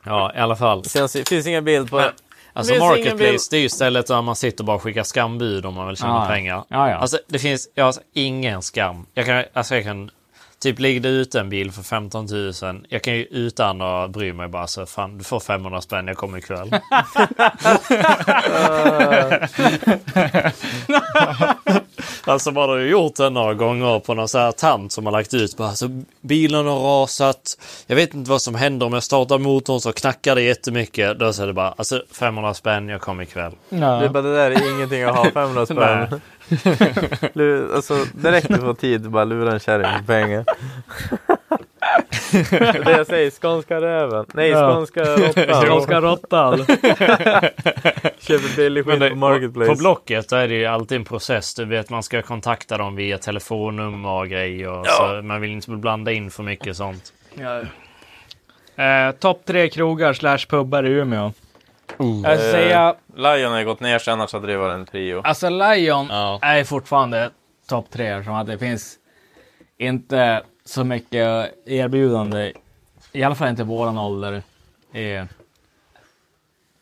[0.05, 0.85] Ja, i alla fall.
[0.85, 2.13] Känns, finns ingen bild på det.
[2.53, 2.75] Alltså.
[2.75, 5.97] Marketplace, det är ju stället där man sitter och bara skickar skambud om man vill
[5.97, 6.27] tjäna ja.
[6.27, 6.65] pengar.
[6.69, 6.97] Ja, ja.
[6.97, 9.07] Alltså det finns jag har alltså, ingen skam.
[9.15, 10.11] Jag kan, alltså jag kan,
[10.61, 12.53] typ ligger det ut en bil för 15 000.
[12.89, 16.17] Jag kan ju utan att bry mig bara så fan du får 500 spänn, jag
[16.17, 16.71] kommer ikväll.
[22.25, 25.13] alltså man har ju gjort det några gånger på någon sån här tant som har
[25.13, 25.89] lagt ut bara alltså
[26.21, 27.59] bilen har rasat.
[27.87, 31.19] Jag vet inte vad som händer om jag startar motorn så knackar det jättemycket.
[31.19, 33.53] Då säger det bara alltså 500 spänn, jag kommer ikväll.
[33.69, 36.21] Det, är bara, det där är ingenting att ha 500 spänn.
[37.75, 40.45] Alltså, det räcker för tid bara lura en kärring på pengar.
[42.85, 44.25] det jag säger, skånska räven.
[44.35, 44.75] Nej, Ja.
[44.75, 45.63] skånska råttan.
[45.67, 46.59] Skånska råttan.
[48.19, 49.71] Köper billig skit det, på Marketplace.
[49.71, 51.55] På Blocket är det ju alltid en process.
[51.55, 54.85] Du vet man ska kontakta dem via telefonnummer och grejer.
[54.85, 57.13] Så man vill inte blanda in för mycket sånt.
[58.77, 61.33] Eh, Topp tre krogar slash pubbar i Umeå.
[61.99, 64.87] Jag Eh, ska säga, Lion har ju gått ner sig, annars hade det varit en
[64.87, 65.21] trio.
[65.25, 66.39] alltså Lion Ja.
[66.43, 67.31] är fortfarande
[67.69, 68.25] topp tre.
[68.25, 68.97] Som att det finns
[69.79, 72.53] inte så mycket erbjudande.
[73.13, 74.43] I alla fall inte våran ålder.
[74.93, 75.03] I,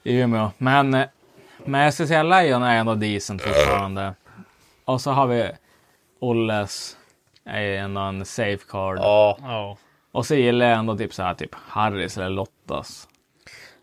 [0.02, 0.50] i Umeå.
[0.58, 0.90] Men,
[1.64, 4.14] men jag ska säga Lion är ändå decent fortfarande.
[4.84, 5.50] Och så har vi
[6.20, 6.96] Olles.
[7.44, 8.98] Är ändå en safeguard.
[8.98, 9.38] Ja.
[9.42, 9.76] Ja.
[10.12, 13.08] Och så gillar jag ändå typ så här typ Harris eller Lottas.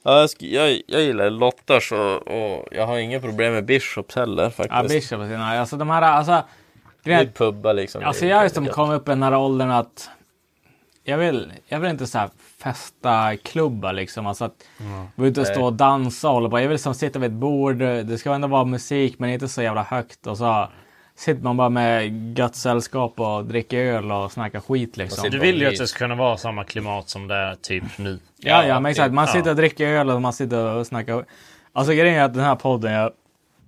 [0.05, 4.49] Ja, jag, jag, jag gillar Lottars och, och jag har inga problem med Bishops heller
[4.49, 4.71] faktiskt.
[4.71, 5.59] Ja, Bishop och sina.
[5.59, 6.43] Alltså de här, alltså.
[7.03, 8.03] Grejen, pubbar liksom.
[8.03, 8.73] alltså jag är är som gött.
[8.73, 10.09] kom upp i den här åldern att.
[11.03, 14.27] Jag vill, jag vill inte så här festa klubbar liksom.
[14.27, 14.65] Alltså att
[15.15, 16.59] vara ute och stå och dansa och hålla på.
[16.59, 17.77] Jag vill som sitta vid ett bord.
[17.77, 20.27] Det ska ändå vara musik men inte så jävla högt.
[20.27, 20.67] Och så
[21.15, 25.29] sitter man bara med gött sällskap och dricker öl och snackar skit liksom.
[25.29, 28.19] Du vill ju att det ska kunna vara samma klimat som det är typ nu.
[28.37, 29.13] Ja, ja, men exakt.
[29.13, 31.25] Man sitter och dricker öl och man sitter och snackar.
[31.73, 33.11] Alltså grejen är att den här podden, jag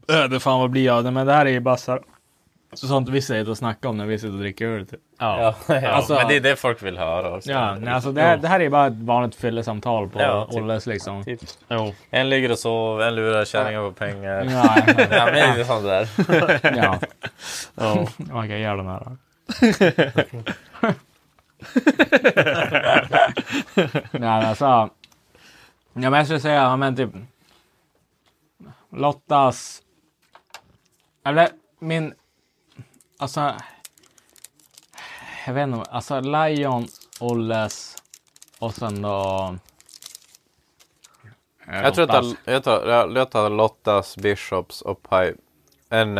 [0.08, 2.02] öde fan vad blir jag men det här är ju bara så här,
[2.74, 4.88] så sånt vi säger och snackar om när vi sitter och dricker öl.
[4.88, 5.00] Typ.
[5.20, 5.56] Ja.
[5.68, 5.88] Ja, ja.
[5.90, 7.52] Alltså- men det är det folk vill höra också.
[7.52, 10.62] Ja, nej, alltså det, här, det här är bara ett vanligt fyllesamtal på Ja, typ.
[10.62, 11.24] Olles liksom.
[11.24, 11.40] Typ.
[11.70, 11.94] Jo.
[12.10, 14.44] En ligger och sover, en lurar kärringar på pengar.
[14.44, 14.76] Ja,
[15.12, 16.08] Ja, men det är sånt där.
[16.78, 17.00] ja.
[17.76, 18.08] Ja.
[18.18, 19.18] Man kan göra den här.
[24.12, 24.66] nej, men alltså.
[24.66, 24.90] Ja,
[25.94, 27.10] men jag skulle säga, men typ.
[28.92, 29.82] Lottas.
[31.26, 31.50] Eller
[31.80, 32.14] min.
[33.18, 33.56] Alltså.
[35.46, 36.88] Jag vet inte, alltså Lion,
[37.20, 37.96] Olles
[38.60, 39.56] och sen då.
[41.68, 45.36] eh, Jag tror att jag, jag, tar, jag, jag tar Lottas, Bishops och Pipe.
[45.90, 46.18] En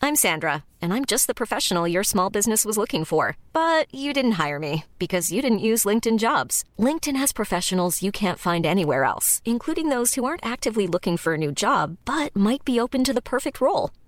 [0.00, 3.36] I'm Sandra, and I'm just the professional your small business was looking for.
[3.52, 6.64] But you didn't hire me because you didn't use LinkedIn jobs.
[6.78, 11.34] LinkedIn has professionals you can't find anywhere else, including those who aren't actively looking for
[11.34, 13.90] a new job but might be open to the perfect role,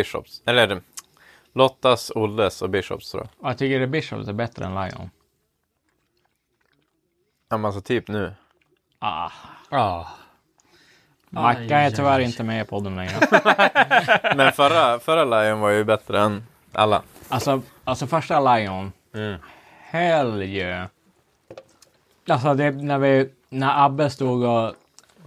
[0.00, 0.42] Bishops.
[0.46, 0.80] Eller
[1.52, 3.50] Lottas, Olles och Bishops tror jag.
[3.50, 5.10] Jag tycker att Bishops är bättre än Lion.
[7.48, 8.34] Ja, men alltså typ nu.
[8.98, 9.30] Ah.
[9.70, 10.06] ah.
[11.30, 13.18] Macka är tyvärr inte med i podden längre.
[14.36, 17.02] Men förra, förra Lion var ju bättre än alla.
[17.28, 18.92] Alltså, alltså första Lion.
[19.14, 19.40] Mm.
[19.80, 20.86] Hell yeah.
[22.28, 24.74] Alltså det, när, vi, när Abbe stod och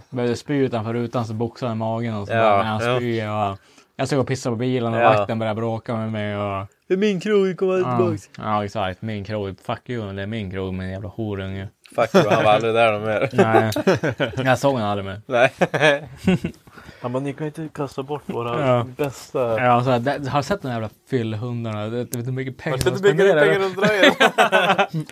[0.09, 2.97] började spy utanför rutan så boxade magen och så Ja, när han ja.
[2.97, 3.57] spyr och
[4.03, 5.09] jag stod och pissade på bilen och Ja.
[5.09, 9.23] vakten började bråka med mig och Det är min krog, kom ja, ja exakt, min
[9.23, 9.55] krog.
[9.65, 11.67] Fuck you, det är min krog min jävla horunge.
[11.95, 13.29] Fuck you, han var aldrig där någon mer.
[13.33, 13.71] Nej,
[14.45, 15.21] jag såg honom aldrig mer.
[15.25, 15.51] Nej.
[17.01, 18.85] Han bara, ni kan inte kasta bort våra Ja.
[18.97, 19.39] bästa...
[19.39, 21.85] Ja, alltså, det, har du sett de jävla fyllhundarna?
[21.85, 25.03] Du vet du vet hur mycket pengar Har du sett hur mycket pengar de drar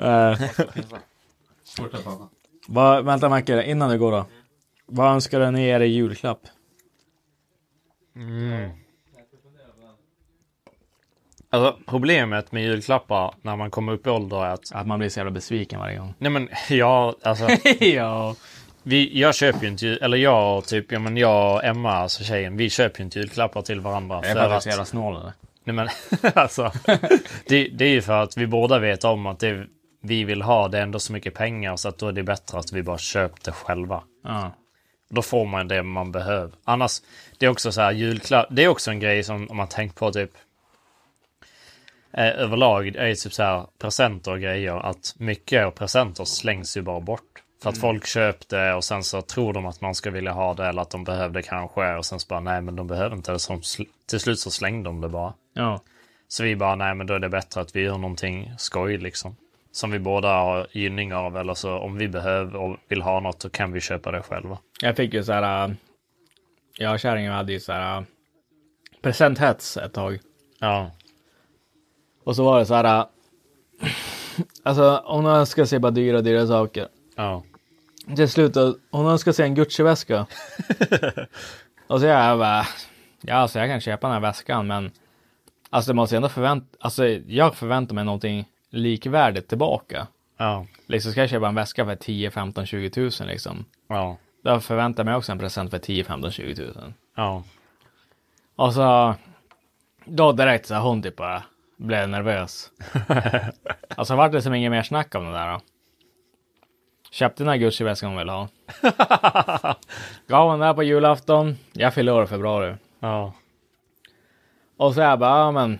[0.32, 0.38] Eh,
[2.68, 4.24] vad, vänta Macke, innan du går då.
[4.86, 6.40] Vad önskar ni er i julklapp?
[11.52, 14.72] Alltså problemet med julklappar när man kommer upp i ålder är att...
[14.72, 16.14] Att man blir så jävla besviken varje gång.
[16.18, 17.48] Nej men ja, alltså.
[17.80, 18.34] ja.
[18.82, 21.92] Vi, jag köper ju inte, jul- eller jag och typ, ja men jag och Emma,
[21.92, 24.20] alltså tjejen, vi köper ju inte julklappar till varandra.
[24.22, 25.32] Jag är för att så jävla snål eller?
[25.64, 25.88] Nej men
[26.34, 26.72] alltså.
[27.46, 29.66] Det, det är ju för att vi båda vet om att det
[30.02, 32.58] vi vill ha, det är ändå så mycket pengar så att då är det bättre
[32.58, 34.02] att vi bara köper det själva.
[34.24, 34.52] Ja.
[35.10, 36.50] Då får man det man behöver.
[36.64, 37.02] Annars,
[37.38, 39.94] det är också så här julklapp, det är också en grej som om man tänker
[39.94, 40.30] på typ
[42.12, 46.76] eh, överlag är ju typ så här presenter och grejer att mycket av presenter slängs
[46.76, 47.42] ju bara bort.
[47.62, 50.54] För att folk köper det och sen så tror de att man ska vilja ha
[50.54, 53.16] det eller att de behöver det kanske och sen så bara nej men de behöver
[53.16, 53.38] inte det.
[53.38, 53.60] Så
[54.06, 55.34] till slut så slängde de det bara.
[55.54, 55.80] Ja.
[56.28, 59.36] Så vi bara nej men då är det bättre att vi gör någonting skoj liksom.
[59.72, 63.42] Som vi båda har gynning av eller så om vi behöver och vill ha något
[63.42, 64.58] så kan vi köpa det själva.
[64.80, 65.68] Jag fick ju så här.
[65.68, 65.74] äh,
[66.78, 67.98] Jag och kärringen hade ju så här.
[67.98, 68.04] äh,
[69.02, 70.18] Presenthets ett tag.
[70.58, 70.90] Ja.
[72.24, 72.84] Och så var det så här.
[72.98, 73.04] äh,
[74.62, 76.88] Alltså hon önskar sig bara dyra, dyra saker.
[77.16, 77.42] Ja.
[78.16, 78.56] Till slut,
[78.90, 80.26] hon önskar sig en Gucci-väska.
[81.86, 82.66] och så jag bara,
[83.20, 84.90] ja alltså jag kan köpa den här väskan men
[85.70, 90.06] alltså det måste ändå förvänta, alltså jag förväntar mig någonting likvärdigt tillbaka.
[90.36, 90.66] Ja.
[90.86, 93.64] Liksom ska jag köpa en väska för 10, 15, 20 tusen liksom.
[93.88, 94.16] Ja.
[94.42, 96.94] Då förväntar jag mig också en present för 10, 15, 20 tusen.
[97.16, 97.42] Ja.
[98.56, 99.14] Och så
[100.04, 101.42] då direkt så hon typ bara
[101.76, 102.70] blev nervös.
[103.96, 105.60] alltså vart det som inget mer snack om det där då.
[107.10, 108.48] Köpte den här Gucci-väskan hon ville ha.
[110.26, 111.56] Gav hon den här på julafton.
[111.72, 112.74] Jag fyllde år i februari.
[113.00, 113.32] Ja.
[114.76, 115.78] Och så jag bara, ja men.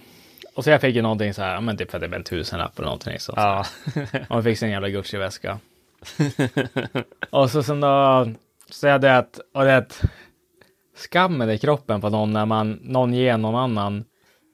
[0.60, 2.24] Och så jag fick ju någonting så här, men typ för att det blev en
[2.24, 3.18] tusenlapp eller någonting.
[3.18, 3.32] Så.
[3.36, 3.64] Ja.
[4.28, 5.58] Och jag fick sin jävla Gucci-väska.
[7.30, 8.28] och så sen då,
[8.70, 10.02] så är det att, och det är att
[10.96, 14.04] skammen i kroppen på någon när man, någon ger någon annan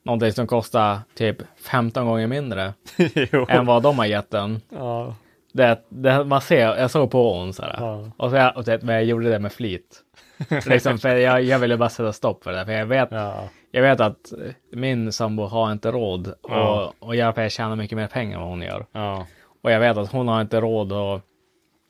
[0.04, 1.36] någonting som kostar typ
[1.70, 2.74] 15 gånger mindre
[3.48, 4.60] än vad de har gett den.
[4.68, 5.14] Ja.
[5.52, 7.76] Det, det, man ser, jag såg på hon så här.
[7.78, 8.10] Ja.
[8.16, 10.02] Och, så jag, och det, men jag gjorde det med flit.
[10.66, 12.64] liksom, för jag, jag ville bara sätta stopp för det.
[12.64, 13.48] För jag vet, Ja.
[13.70, 14.32] Jag vet att
[14.72, 16.92] min sambo har inte råd Ja.
[17.00, 18.86] och, och jag tjänar mycket mer pengar än vad hon gör.
[18.92, 19.26] Ja.
[19.62, 21.22] Och jag vet att hon har inte råd att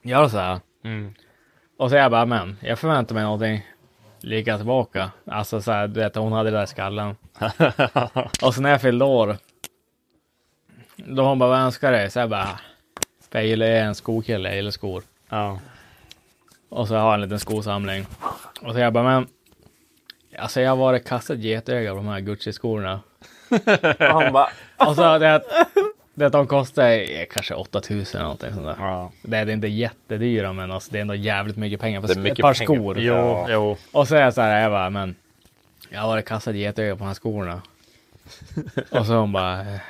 [0.03, 0.61] göra så här.
[0.85, 1.15] Mm.
[1.79, 3.67] Och så jag bara, men jag förväntar mig någonting
[4.21, 5.11] lika tillbaka.
[5.27, 7.17] Alltså så här, du vet, hon hade det där i skallen.
[8.43, 9.37] och så när jag fyllde år.
[10.97, 12.11] Då hon bara, vad önskar dig?
[12.11, 12.61] Så jag bara,
[13.31, 15.03] för jag gillar en skokille, jag gillar skor.
[15.29, 15.59] Ja.
[16.69, 18.07] Och så har jag en liten skosamling.
[18.63, 19.27] Och så jag bara, men.
[20.39, 23.01] Alltså jag har varit kastat getöga på de här Gucci-skorna.
[23.99, 25.45] Han bara, Och så det att,
[26.15, 28.77] det att de kostar eh, kanske 8000 eller någonting sånt där.
[28.79, 29.13] Ja.
[29.23, 32.39] Det är inte jättedyra men alltså det är ändå jävligt mycket pengar för är mycket
[32.39, 32.81] ett par pengar.
[32.81, 32.99] skor.
[32.99, 33.15] Jo.
[33.15, 33.47] Ja.
[33.49, 33.77] Jo.
[33.93, 35.15] Och så är jag så här, jag bara, men
[35.91, 37.63] jag har varit kastad getöga på de här skorna.
[38.91, 39.81] och så hon bara, eh,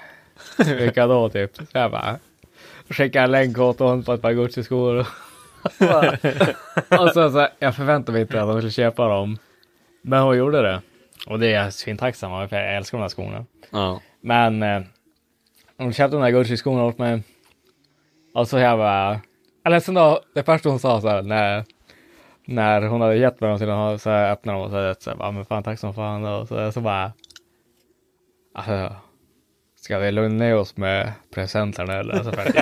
[0.79, 1.57] vilka då typ?
[1.57, 2.19] Så jag bara,
[2.89, 4.99] skickade en länk åt hon på ett par Gucci-skor.
[7.01, 9.39] och så, så jag förväntade mig inte att hon skulle köpa dem.
[10.09, 10.83] Men hon gjorde det.
[11.27, 13.45] Och det är jag svintacksam för jag älskar de här skorna.
[13.71, 14.01] Ja.
[14.21, 14.83] Men eh,
[15.79, 17.23] hon köpte de där Gucci-skorna åt mig.
[18.35, 19.21] Och så jag bara,
[19.65, 21.65] eller sen då, det första hon sa så här, när,
[22.45, 24.97] när hon hade gett mig dem till att så här, öppna dem och så, här,
[24.99, 26.25] så här, bara, men fan tack som fan.
[26.25, 27.13] Och så, så bara,
[28.55, 28.97] alltså,
[29.77, 32.15] ska vi lugna ner oss med presenterna eller?
[32.15, 32.45] Alltså, för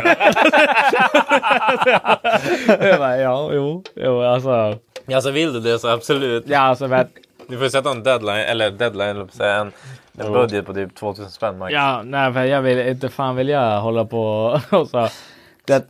[2.87, 4.79] jag, bara, ja, jo, jo, alltså,
[5.15, 6.49] alltså vill du det så absolut.
[6.49, 7.09] ja, alltså, men,
[7.49, 9.73] Du får sätta en deadline, eller deadline, säga en,
[10.19, 11.73] en budget på typ 2000 spänn max.
[11.73, 15.09] Ja, nej, för jag vill inte fan vill jag hålla på och så.
[15.65, 15.87] Det,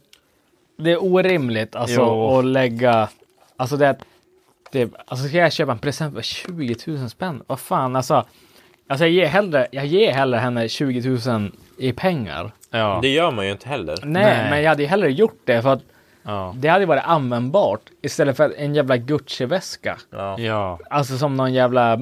[0.78, 2.39] det är orimligt alltså Jo.
[2.39, 3.09] att lägga,
[3.56, 3.97] alltså det,
[4.72, 7.43] det, alltså ska jag köpa en present för 20 000 spänn?
[7.47, 8.24] Vad fan alltså.
[8.89, 12.52] Alltså jag ger hellre, jag ger hellre henne 20 000 i pengar.
[12.70, 12.98] Ja.
[13.02, 13.97] Det gör man ju inte heller.
[14.02, 14.51] Nej, Nej.
[14.51, 15.82] men jag hade ju hellre gjort det för att
[16.24, 16.55] Ja.
[16.56, 19.98] det hade ju varit användbart istället för en jävla Gucci-väska.
[20.10, 20.40] Ja.
[20.40, 20.78] ja.
[20.90, 21.98] Alltså som någon jävla...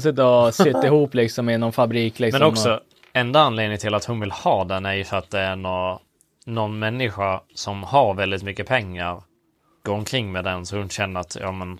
[0.00, 2.40] Sitter och sytt ihop liksom i någon fabrik liksom.
[2.40, 2.80] Men också, och,
[3.12, 6.00] enda anledningen till att hon vill ha den är ju för att det är nå,
[6.46, 9.22] någon människa som har väldigt mycket pengar
[9.84, 11.78] går omkring med den så hon känner att, ja men,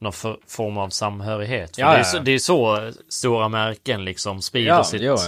[0.00, 1.74] någon för, form av samhörighet.
[1.74, 2.22] För Ja, det, är så, ja.
[2.22, 5.18] det är så stora märken liksom sprider, Ja, sitt, ja.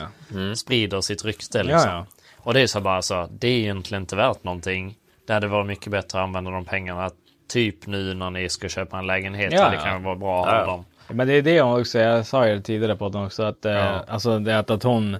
[0.56, 1.62] sprider sitt rykte.
[1.62, 1.90] Liksom.
[1.90, 2.06] Ja, ja.
[2.36, 4.97] Och det är så bara så, det är egentligen inte värt någonting.
[5.27, 7.11] Det hade varit mycket bättre att använda de pengarna.
[7.49, 9.53] Typ nu när ni ska köpa en lägenhet.
[9.53, 9.82] Ja, det ja.
[9.82, 10.85] kan vara bra att ha dem.
[11.09, 13.65] Men det är det hon också, jag sa ju det tidigare på den också, att,
[13.65, 15.16] eh, alltså det att, att hon,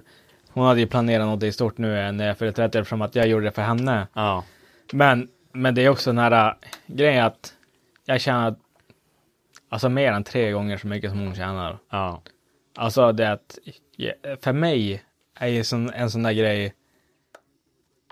[0.49, 3.27] hon hade ju planerat något i stort nu när jag fyllde 30 eftersom att jag
[3.27, 4.07] gjorde det för henne.
[4.13, 4.43] Ja.
[4.91, 6.53] Men, men det är också den här äh,
[6.85, 7.53] grejen att
[8.05, 8.55] jag tjänar
[9.69, 11.77] alltså mer än tre gånger så mycket som hon tjänar.
[11.91, 12.21] Ja.
[12.75, 13.57] Alltså det att
[14.41, 15.03] för mig
[15.39, 15.63] är ju
[15.93, 16.73] en sån där grej.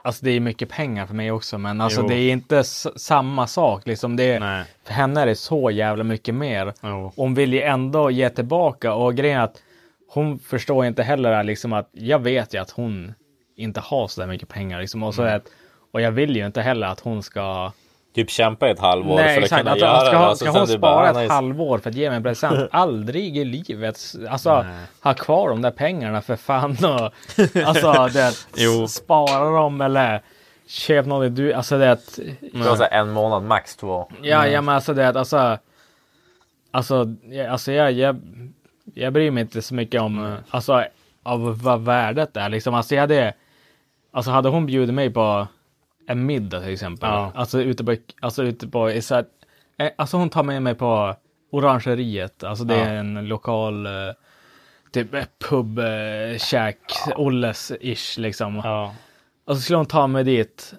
[0.03, 2.07] Alltså det är mycket pengar för mig också, men alltså Jo.
[2.07, 4.15] det är inte samma sak liksom.
[4.15, 6.73] Det är, för henne är det så jävla mycket mer.
[6.84, 7.11] Jo.
[7.15, 9.61] Hon vill ju ändå ge tillbaka och grejen är att
[10.10, 13.14] hon förstår inte heller liksom att jag vet ju att hon
[13.56, 15.03] inte har så där mycket pengar liksom.
[15.03, 15.36] Och, så Mm.
[15.36, 15.48] att,
[15.91, 17.72] och jag vill ju inte heller att hon ska
[18.13, 19.59] Typ kämpa i ett halvår Nej, för att exakt.
[19.61, 20.17] kunna Att, göra ska, det.
[20.17, 22.69] Alltså, ska hon spara ett är- halvår för att ge mig en present?
[22.71, 23.99] Aldrig i livet.
[24.29, 24.85] Alltså, Nej.
[25.03, 26.71] ha kvar de där pengarna för fan.
[26.71, 27.11] Och,
[27.65, 28.88] alltså, det, Jo.
[28.88, 30.21] spara dem eller
[30.67, 32.19] köp något du, alltså det att,
[32.53, 34.11] Det var så här en månad, max två.
[34.21, 35.57] ja, ja men alltså det att, alltså,
[36.71, 38.21] alltså, jag, alltså jag, jag,
[38.93, 40.83] jag bryr mig inte så mycket om, alltså,
[41.23, 42.73] av vad värdet är liksom.
[42.75, 43.33] Alltså jag hade,
[44.11, 45.47] alltså hade hon bjudit mig på
[46.07, 47.32] en middag till exempel, Ja.
[47.36, 49.26] alltså ute på, alltså ute på, i så här,
[49.80, 51.15] eh, alltså hon tar med mig på
[51.52, 53.91] Orangeriet, alltså det är en lokal, eh,
[54.94, 55.80] typ eh, pub,
[56.38, 56.78] käk,
[57.15, 58.61] Olles-ish liksom.
[58.64, 58.95] Ja.
[59.48, 60.73] Och så skulle hon ta mig dit,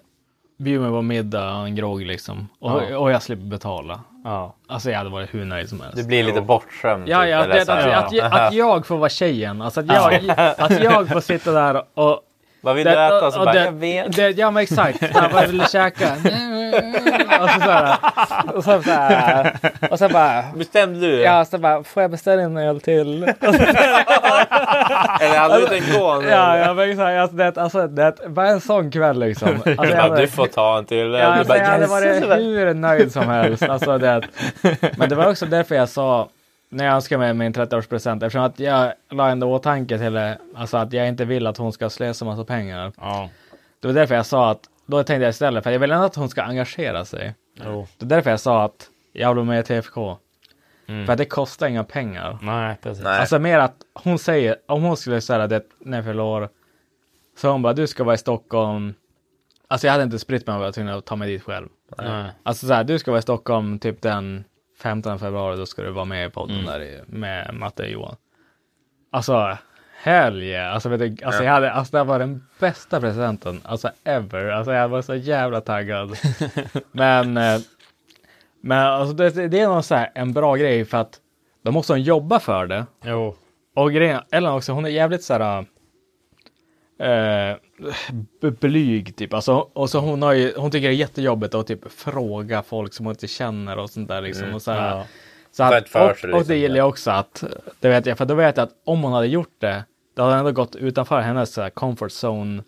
[0.57, 2.47] bjuda mig på middag och en grogg liksom.
[2.59, 2.97] Och, Ja.
[2.97, 3.99] och jag slipper betala.
[4.23, 4.55] Ja.
[4.67, 5.97] Alltså jag hade varit hur nöjd som helst.
[5.97, 7.09] Det blir lite bortskämd.
[7.09, 9.61] Ja, typ, ja, det, att, att, jag- att jag får vara tjejen.
[9.61, 12.21] Alltså att jag, att jag får sitta där och...
[12.63, 13.27] Vad vill du det- äta?
[13.27, 14.15] och- Så och bara, det- jag vet.
[14.15, 15.01] Det, ja men exakt.
[15.01, 16.07] Här, vad vill du käka?
[17.41, 17.95] och så, så här,
[18.55, 19.53] och så, så här,
[19.91, 20.43] och så bara...
[20.55, 21.21] Bestämde du?
[21.21, 23.23] Ja, så bara, får jag beställa en öl till?
[25.21, 26.23] Eller hade du tänkt gå?
[26.29, 27.17] ja, jag men exakt.
[27.17, 29.49] Alltså det, alltså, det var en sån kväll liksom.
[29.65, 30.97] Alltså, Du, jag bara, du får ta en till.
[30.97, 33.63] Ja, du alltså, bara, jag hade varit hur nöjd som helst.
[33.63, 34.21] Alltså, det,
[34.97, 36.27] men det var också därför jag sa
[36.73, 40.77] när jag önskade mig min 30-årspresent, eftersom att jag la ändå åtanke till det, alltså
[40.77, 42.91] att jag inte vill att hon ska slösa massa pengar.
[42.97, 43.29] Ja.
[43.79, 46.15] Det var därför jag sa att, då tänkte jag istället, för jag vill ändå att
[46.15, 47.35] hon ska engagera sig.
[47.65, 47.87] Jo.
[47.97, 50.17] Det är därför jag sa att jag vill med i TFK.
[50.87, 51.05] Mm.
[51.05, 52.37] För att det kostar inga pengar.
[52.41, 53.03] Nej, precis.
[53.03, 53.19] Nej.
[53.19, 56.49] Alltså mer att hon säger, om hon skulle säga det när jag fyller år,
[57.37, 58.93] så hon bara, du ska vara i Stockholm.
[59.67, 61.67] Alltså jag hade inte spritt mig om jag var tvungen att ta mig dit själv.
[61.97, 62.31] Nej.
[62.43, 64.43] Alltså så här, du ska vara i Stockholm typ den
[64.83, 66.65] 15 februari, då ska du vara med i podden Mm.
[66.65, 68.15] där med Matte och Johan.
[69.11, 69.57] Alltså,
[70.03, 70.73] hell yeah.
[70.73, 74.49] Alltså, vet du, alltså, jag hade, alltså det var den bästa presenten, alltså ever.
[74.49, 76.17] Alltså jag var så jävla taggad.
[76.91, 77.59] men, eh,
[78.61, 81.19] men alltså det, det är nog så här en bra grej för att
[81.63, 82.85] då måste hon jobba för det.
[83.03, 83.35] Jo.
[83.75, 85.65] Och grejen, Ellen också, hon är jävligt så här.
[86.99, 87.57] Eh,
[88.59, 89.33] blyg typ.
[89.33, 92.93] Alltså, och så hon, har ju, hon tycker det är jättejobbigt att typ fråga folk
[92.93, 94.53] som hon inte känner och sånt där liksom.
[94.53, 95.05] och så här, Ja.
[95.51, 96.55] så att, för och, sig, och det liksom.
[96.55, 97.43] gillar jag också att,
[97.79, 99.83] det vet jag, för då vet jag att om hon hade gjort det,
[100.15, 102.63] då hade hon ändå gått utanför hennes här, comfort zone.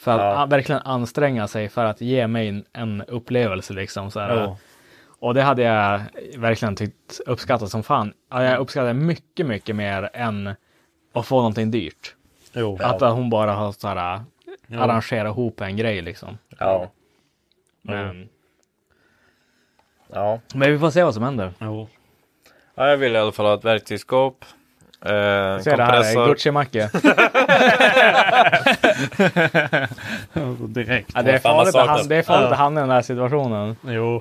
[0.00, 0.46] För att Ja.
[0.46, 4.10] verkligen anstränga sig för att ge mig en, en upplevelse liksom.
[4.10, 4.44] Så här.
[4.44, 4.56] Jo.
[5.20, 6.00] Och det hade jag
[6.36, 8.12] verkligen tyckt uppskattat som fan.
[8.30, 10.54] Ja, Jag uppskattar det mycket, mycket mer än
[11.14, 12.14] att få någonting dyrt.
[12.52, 12.78] Jo.
[12.82, 14.20] Att hon bara har så här,
[14.78, 16.38] arrangerat ihop en grej liksom.
[16.58, 16.90] Ja.
[17.82, 18.28] Men,
[20.12, 20.40] Ja.
[20.54, 21.52] men vi får se vad som händer.
[21.60, 21.88] Jo.
[22.74, 24.44] ja, jag vill i alla fall ha ett verktygsskåp.
[25.04, 25.14] Eh, Se
[25.76, 26.26] det här, kompressor.
[26.26, 26.90] Gucci-macke.
[30.68, 31.10] Direkt.
[31.14, 31.98] Ja, det är farligt att saknas.
[32.00, 32.52] han, det är farligt Ja.
[32.52, 33.76] att hamna i den här situationen.
[33.82, 34.20] Jo.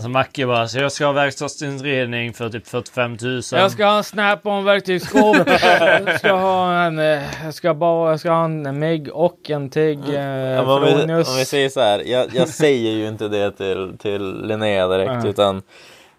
[0.00, 3.42] Så Macke bara, så jag ska ha verkstadsinredning för typ 45 000.
[3.52, 5.36] Jag ska ha en snap och en verktygsskåp.
[6.06, 9.70] jag ska ha en, eh, jag ska bara, jag ska ha en MIG och en
[9.70, 13.28] TIG eh, Ja, om, vi, om vi säger så här, jag, jag säger ju inte
[13.28, 15.30] det till, till Linnea direkt Nej.
[15.30, 15.62] utan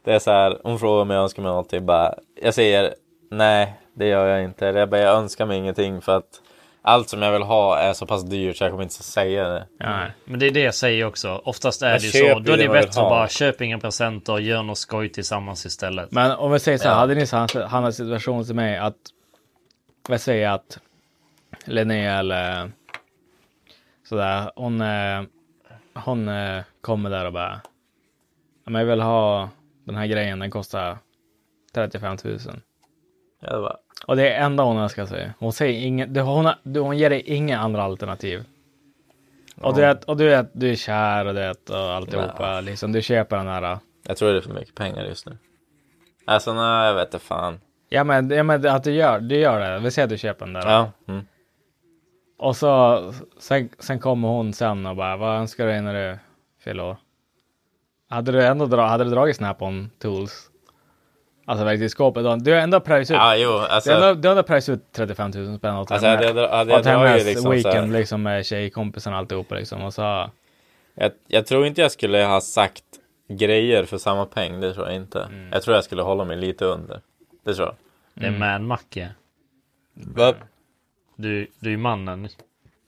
[0.03, 2.94] det är så här, hon frågar mig om jag önskar mig någonting bara, jag säger
[3.31, 4.68] nej, det gör jag inte.
[4.68, 6.41] Eller jag, bara, jag önskar mig ingenting för att
[6.90, 9.68] allt som jag vill ha är så pass dyrt så jag kommer inte säga det.
[9.80, 10.06] Ja.
[10.26, 11.41] Men det är det jag säger också.
[11.45, 12.40] Oftast är Jag det ju så.
[12.40, 16.11] Då är det bättre att bara köpa inga presenter och göra något skoj tillsammans istället.
[16.11, 16.99] Men om vi säger så här, Ja.
[16.99, 17.26] hade ni
[17.68, 18.95] hamnat i situation till mig att
[20.10, 20.80] vad säger jag att
[21.66, 22.72] Linnea eller
[24.10, 25.22] sådär, hon, eh,
[25.94, 27.61] hon eh, kommer där och bara,
[28.66, 29.49] "Ja, men jag vill ha
[29.84, 30.98] den här grejen, den kostar
[31.74, 32.40] 35 000.
[33.41, 33.78] Ja, det var,
[34.10, 35.31] Och det är enda hon önskar sig.
[35.40, 38.44] Hon säger inget, hon, hon ger dig inga andra alternativ.
[39.61, 42.91] Och du vet, och du vet, du är kär och det och alltihopa, liksom.
[42.91, 43.77] Du köper den här.
[44.07, 45.38] jag tror det är för mycket pengar just nu.
[46.26, 47.60] Alltså nej, jag vet inte fan.
[47.90, 49.80] Ja men, ja, men att du gör, du gör det.
[49.80, 50.72] Vi säger att du köper den där.
[50.72, 50.91] Ja.
[51.07, 51.26] Mm.
[52.38, 53.03] Och så,
[53.40, 56.18] sen, sen kommer hon sen och bara, vad önskar du dig när du
[56.64, 56.98] fyller år?
[58.10, 60.49] Hade du ändå dra, hade du dragit Snap-on Tools?
[61.49, 62.43] Alltså verktygsskåpet.
[62.45, 63.91] Du har ändå pröjsat ut, Ja, jo, du har alltså.
[63.91, 66.27] ändå, du har ändå pröjsat ut 35 000 spänn åt Alltså henne.
[66.27, 69.55] hade jag, hade jag åt hennes liksom så weekend här, liksom med tjejkompisarna och alltihopa
[69.55, 69.84] liksom.
[69.84, 70.30] Och så,
[70.95, 72.84] jag, jag tror inte jag skulle ha sagt
[73.27, 75.21] grejer för samma peng, det tror jag inte.
[75.23, 75.49] Mm.
[75.51, 77.01] Jag tror jag skulle hålla mig lite under.
[77.45, 77.76] Det tror jag.
[78.13, 79.09] Det är man Macke.
[79.93, 80.34] Va?
[81.15, 82.30] Du, du är mannen.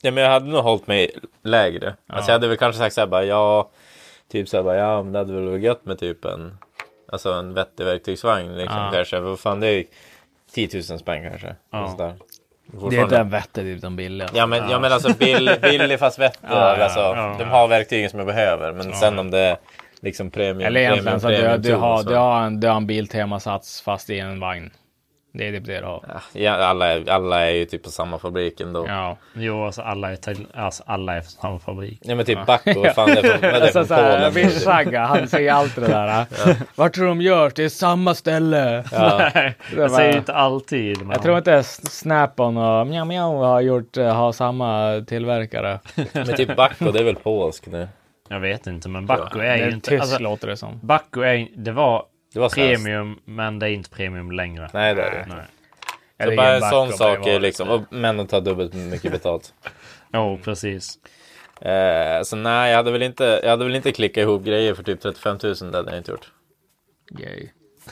[0.02, 1.12] Ja, men jag hade nog hållit mig
[1.44, 1.96] lägre.
[2.08, 3.70] Alltså jag hade väl kanske sagt såhär bara, ja,
[4.32, 6.58] typ såhär bara, ja, men det hade väl varit gött med typ en,
[7.12, 8.92] alltså en vettig verktygsvagn liksom Ja.
[8.94, 9.20] kanske.
[9.20, 9.84] Vad fan, det är
[10.54, 11.56] 10 000 spänn kanske.
[11.72, 11.84] Ja.
[11.84, 12.14] Och sådär.
[12.90, 14.24] det är inte en vettig utan billig.
[14.24, 14.38] Alltså.
[14.38, 14.80] Ja men, ja.
[14.80, 16.40] men alltså bill, billig fast vettig.
[16.50, 17.36] Ja, ja, alltså, ja.
[17.40, 18.74] de har verktygen som jag behöver.
[18.74, 19.58] Men sen om det är
[20.02, 20.68] liksom premium.
[20.68, 22.76] Eller egentligen så att du, premium du, tool, har, så- du, har en, du har
[22.76, 24.72] en Biltema-sats fast i en vagn.
[25.34, 26.22] Det är typ det du har.
[26.34, 28.86] Ja, alla, är, alla är ju typ på samma fabrik ändå.
[28.88, 29.18] Ja, Ja.
[29.34, 32.00] Jo, alltså alla är, till, alltså, alla är från samma fabrik.
[32.06, 34.34] men typ Bacco, vad fan det är från, Alltså från såhär, Polen?
[34.34, 36.26] Vishagga, han säger alltid det där.
[36.76, 37.54] Vart tror de görs?
[37.54, 38.84] Det är samma ställe.
[38.92, 39.30] Ja.
[39.36, 40.98] Nej, Det jag säger ju inte alltid.
[40.98, 45.80] Men Jag tror inte Snap-on och Mjau Mjau har gjort, eh, har samma tillverkare.
[46.14, 47.88] Men typ Bacco, det är väl polsk nu?
[48.30, 49.90] Jag vet inte, men Bacco Det är ju inte...
[49.90, 50.80] tysk Alltså, låter det som.
[50.84, 52.04] Bacco är det var
[52.34, 54.70] Det var premium, men det är inte premium längre.
[54.74, 55.26] Nej det är det.
[55.36, 55.46] Nej.
[56.18, 59.54] Så Eller bara en sån sak det är liksom, och männen tar dubbelt mycket betalt.
[60.14, 61.00] Jo, precis.
[61.62, 64.84] Eh, så nej, jag hade väl inte, jag hade väl inte klickat ihop grejer för
[64.84, 66.32] typ 35 000, det hade jag inte gjort.
[67.10, 67.48] Gay.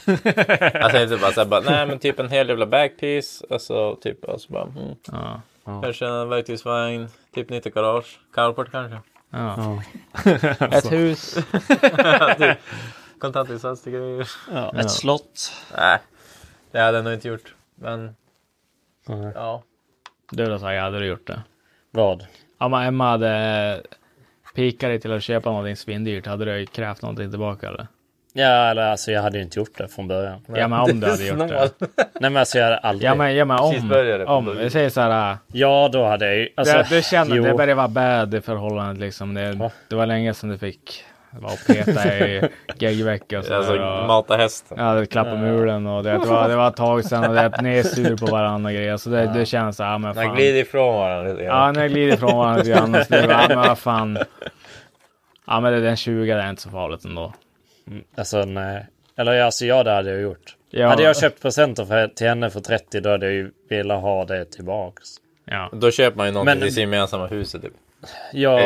[0.83, 4.53] Alltså inte bara såhär, bara, nej men typ en hel jävla backpiece, alltså typ, alltså
[4.53, 4.95] bara, mm.
[5.11, 5.41] Ja.
[5.83, 8.99] Kanske en verktygsvagn, typ nytt garage, carport kanske.
[9.31, 9.81] ja.
[10.71, 11.37] Ett hus.
[13.19, 14.29] Kontantinsats till grejer.
[14.53, 15.51] Ja, ett slott.
[15.77, 15.99] Nej,
[16.71, 17.55] det hade jag nog inte gjort.
[17.75, 18.15] Men
[19.07, 19.31] Nej.
[19.35, 19.63] ja.
[20.31, 21.41] Du då Saga, hade du gjort det?
[21.91, 22.25] Vad?
[22.57, 23.81] Om Emma hade
[24.55, 27.87] pikat dig till att köpa någonting svindyrt, hade du krävt någonting tillbaka eller?
[28.33, 30.45] Ja, eller alltså jag hade ju inte gjort det från början.
[30.47, 31.71] Ja men om du hade gjort det.
[31.95, 33.09] Nej men alltså jag hade aldrig.
[33.09, 34.27] Ja men, ja, men om.
[34.27, 34.57] Om.
[34.57, 35.37] Vi säger så här.
[35.47, 36.49] Ja, då hade jag ju...
[36.55, 39.33] Alltså, det, du känner att det börjar vara bad i förhållandet liksom.
[39.33, 42.49] Det, det var länge sedan du fick vara och peta i
[42.79, 43.53] geggvecka och så.
[43.53, 44.77] Alltså och, mata hästen.
[44.79, 47.61] Ja, det klappa mulen och det, det, var, det var ett tag sedan och det
[47.61, 48.97] ni är sur på varandra och grejer.
[48.97, 50.35] Så det, det känns så här, ja, men fan.
[50.35, 51.73] glider ifrån varandra lite Ja, grann.
[51.73, 52.93] när jag glider ifrån varandra lite grann.
[53.05, 54.17] så det Ja, men vad fan.
[55.47, 57.33] Ja, men det, den 20 det är inte så farligt ändå.
[58.17, 58.85] Alltså nej.
[59.17, 60.55] Eller alltså ja, det hade jag gjort.
[60.71, 60.87] Ja.
[60.87, 64.25] Hade jag köpt presenter för, till henne för 30 då hade jag ju velat ha
[64.25, 65.07] det tillbaks.
[65.45, 65.69] Ja.
[65.73, 67.73] Då köper man ju någonting Men- i sin gemensamma huset typ.
[68.33, 68.59] Ja,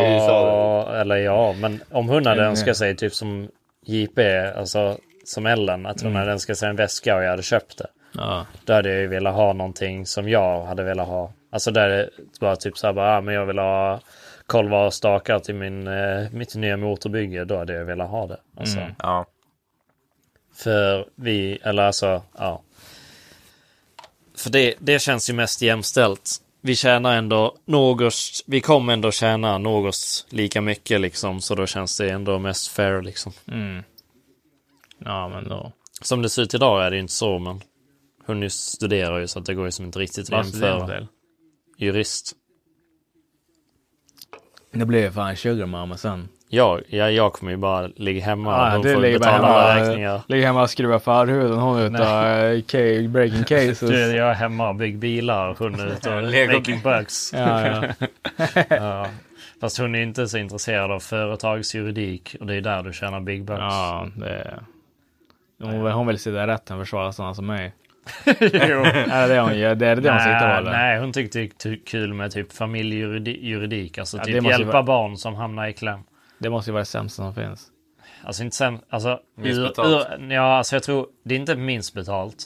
[0.95, 3.49] eller ja, men om hon hade önskat sig typ som
[3.85, 6.19] JP, alltså som Ellen, att hon Mm.
[6.19, 7.87] hade önskat sig en väska och jag hade köpt det.
[8.13, 8.45] Ja.
[8.65, 11.31] Då hade jag ju velat ha någonting som jag hade velat ha.
[11.51, 13.99] Alltså där det bara typ så här bara, ah, men jag vill ha
[14.47, 17.45] kolvar och stakar till min, eh, mitt nya motorbygge.
[17.45, 18.37] Då hade jag velat ha det.
[18.57, 18.77] Alltså.
[18.79, 18.91] Mm.
[18.99, 19.25] Ja.
[20.55, 22.61] För vi, eller alltså, ja.
[24.37, 26.29] För det, det känns ju mest jämställt.
[26.65, 28.13] Vi tjänar ändå något,
[28.45, 31.41] vi kommer ändå tjäna något lika mycket liksom.
[31.41, 33.31] Så då känns det ändå mest fair liksom.
[33.47, 33.83] Mm.
[34.97, 35.71] Ja, men då.
[36.01, 37.61] Som det ser ut idag är det inte så, men
[38.25, 41.07] hon studerar ju så att det går ju som inte riktigt att jämföra.
[41.77, 42.35] Jurist.
[44.71, 46.29] Det blir fan sugar mama sen.
[46.55, 49.73] Jag, jag, jag kommer ju bara ligga hemma Ja, och hon du får betala alla
[49.73, 50.21] hemma, räkningar.
[50.27, 51.57] ligger hemma och skruvar förhuden.
[51.57, 53.79] Hon är ute och eh, breaking cases.
[53.79, 56.23] Du, jag är hemma och bygger bilar hon är ute och
[56.55, 57.33] making bucks.
[57.33, 58.07] Ja, ja.
[58.69, 59.07] Ja.
[59.61, 63.43] Fast hon är inte så intresserad av företagsjuridik och det är där du tjänar big
[63.45, 63.59] bucks.
[63.61, 64.59] ja, det är...
[65.63, 67.73] Hon, hon vill sitta i rätten och försvara sådana som mig.
[68.25, 68.33] jo.
[69.11, 69.75] Är det det hon gör?
[69.75, 73.97] Det är det hon sitter på Nej, hon tyckte det var kul med typ familjejuridik.
[73.97, 75.99] Alltså Ja, det typ hjälpa vara- barn som hamnar i kläm.
[76.43, 77.67] Det måste ju vara det sämsta som finns.
[78.23, 79.19] Alltså inte sämst, alltså...
[79.37, 80.07] Minst ur- betalt.
[80.19, 82.45] ur- ja, alltså jag tror, det är inte minst betalt.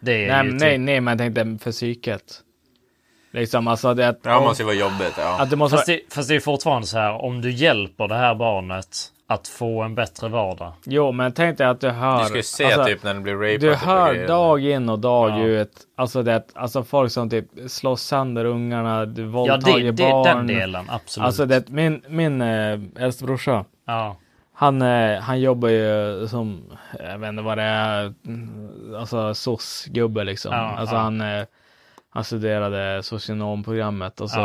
[0.00, 2.40] Det är Nej, ju men- typ, nej, nej, men jag tänkte för psyket.
[3.30, 5.14] Liksom, alltså det, att, Ja, måste ju vara jobbigt.
[5.18, 5.36] Ja.
[5.40, 8.14] att det måste Fast det, fast det är fortfarande så här, om du hjälper det
[8.14, 8.86] här barnet
[9.26, 10.72] att få en bättre vardag.
[10.84, 12.18] Jo, men tänk dig att du hör...
[12.18, 13.60] Du ska ju se alltså, typ när den blir rapad.
[13.60, 14.28] Du hör grejer.
[14.28, 15.44] dag in och dag Ja.
[15.44, 20.10] ut, alltså det, alltså folk som typ slår sönder ungarna, du Ja, våldtager det, det,
[20.10, 20.36] barn.
[20.36, 21.26] den delen, absolut.
[21.26, 24.16] Alltså det, min, min äh, äldste brorsa, ja.
[24.54, 26.62] han, eh, han jobbar ju som,
[27.08, 28.14] jag vet inte vad det är,
[28.98, 30.52] alltså SOS-gubbe liksom.
[30.52, 31.00] Ja, alltså ja.
[31.00, 31.44] han, eh,
[32.10, 34.40] han studerade socionomprogrammet och så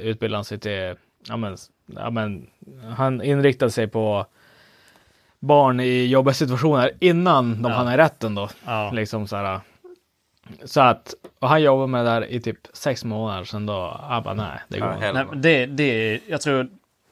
[0.00, 0.94] utbildade han sig till,
[1.28, 1.56] ja men,
[1.86, 2.46] ja men,
[2.96, 4.26] han inriktade sig på
[5.38, 7.76] barn i jobbiga situationer innan de Ja.
[7.76, 8.48] hamnar i rätten då.
[8.66, 8.90] Ja.
[8.92, 9.60] Liksom så här.
[10.64, 14.22] Så att, och han jobbade med det där i typ sex månader, sen då, han
[14.22, 15.12] bara nej, det går Ja, inte.
[15.24, 16.68] men det, det, jag tror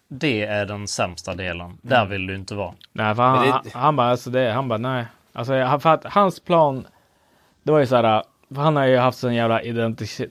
[0.08, 1.78] det är den sämsta delen.
[1.82, 2.74] Där vill du inte vara.
[2.92, 5.04] Nej, för han, det- han, han bara, alltså det, han bara nej.
[5.32, 6.86] Alltså han- för att hans plan,
[7.62, 8.22] det var ju så här,
[8.56, 10.30] han har ju haft en jävla identitet,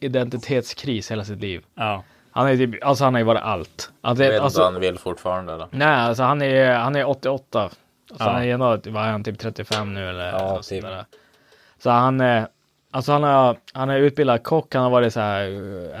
[0.00, 1.62] identitetskris hela sitt liv.
[1.74, 2.02] Ja.
[2.30, 3.90] Han är typ, alltså han har ju varit allt.
[4.00, 5.56] Alltså, Jag vet alltså, inte vad han vill fortfarande.
[5.56, 5.68] Då.
[5.70, 7.62] nej, alltså han är, han är 88.
[7.62, 7.78] Alltså
[8.18, 8.30] Ja.
[8.30, 10.26] han är ändå, vad är han, typ 35 nu eller?
[10.26, 10.94] Ja, något sånt typ.
[11.78, 12.46] Så han är,
[12.90, 15.50] alltså han har, han är utbildad kock, han har varit så här,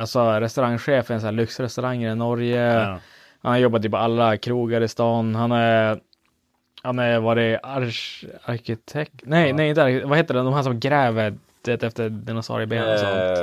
[0.00, 2.72] alltså restaurangchef i en sån här lyxrestauranger i Norge.
[2.74, 2.98] Ja.
[3.42, 5.34] Han har jobbat i på alla krogar i stan.
[5.34, 6.00] Han är
[6.82, 9.14] han varit arch, arkitekt.
[9.22, 10.08] Nej, nej, inte arkitekt.
[10.08, 10.40] Vad heter det?
[10.40, 11.34] De här som gräver
[11.66, 13.38] det efter dinosaurieben och sånt.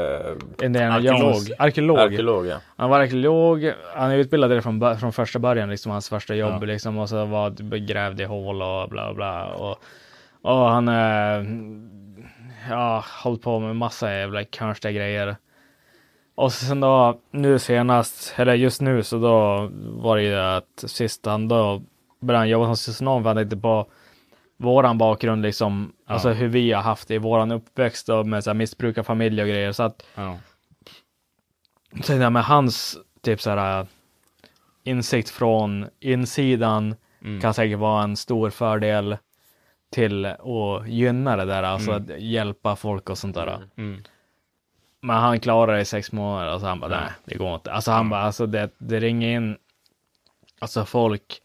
[0.61, 1.21] Eh, Indiana arkeolog.
[1.21, 1.51] Jones.
[1.59, 1.99] Arkeolog.
[1.99, 2.57] arkeolog, ja.
[2.77, 3.73] Han var arkeolog.
[3.95, 6.65] Han är utbildad där från, från första början, liksom hans första jobb Ja.
[6.65, 6.97] liksom.
[6.97, 9.45] Och så var begrävd i hål och bla bla.
[9.53, 9.77] Och,
[10.41, 11.45] och han är
[12.69, 15.35] ja, hållit på med massa jävla konstiga grejer.
[16.35, 21.25] Och sen då nu senast, eller just nu så då var det ju att sist
[21.25, 21.81] han då
[22.21, 23.87] började han jobba som socionom för han tänkte på
[24.63, 28.49] våran bakgrund liksom, alltså hur vi har haft det i våran uppväxt och med så
[28.49, 29.71] här missbrukarfamilj och grejer.
[29.71, 30.37] Så att Ja.
[32.07, 33.87] jag med hans typ så här
[34.83, 36.95] insikt från insidan
[37.41, 39.17] kan säkert vara en stor fördel
[39.91, 43.67] till att gynna det där, alltså att hjälpa folk och sånt där.
[43.77, 44.03] Mm.
[45.01, 47.71] Men han klarade det i sex månader, alltså han bara nej, det går inte.
[47.71, 49.57] Alltså han bara, alltså det, det ringer in,
[50.59, 51.41] alltså folk,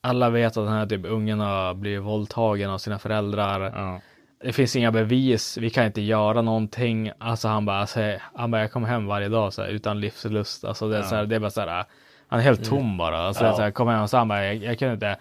[0.00, 3.60] alla vet att den här typ ungen har blivit våldtagen av sina föräldrar.
[3.60, 4.00] Ja.
[4.44, 7.10] Det finns inga bevis, vi kan inte göra någonting.
[7.18, 8.00] Alltså han bara, alltså,
[8.34, 10.64] han bara jag kommer hem varje dag så här, utan livslust.
[10.64, 11.84] Alltså det är, så här, det är bara så här,
[12.28, 13.18] han är helt tom bara.
[13.18, 15.16] Alltså är så här, kommer hem och så han bara, jag, jag kunde inte.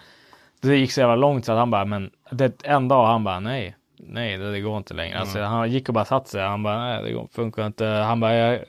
[0.62, 3.40] Det gick så jävla långt så att han bara, men det, en dag han bara,
[3.40, 5.20] nej, nej, det, det går inte längre.
[5.20, 6.44] Alltså han gick och bara satt sig.
[6.44, 7.86] Han bara, nej, det går, funkar inte.
[7.86, 8.60] Han bara, jag,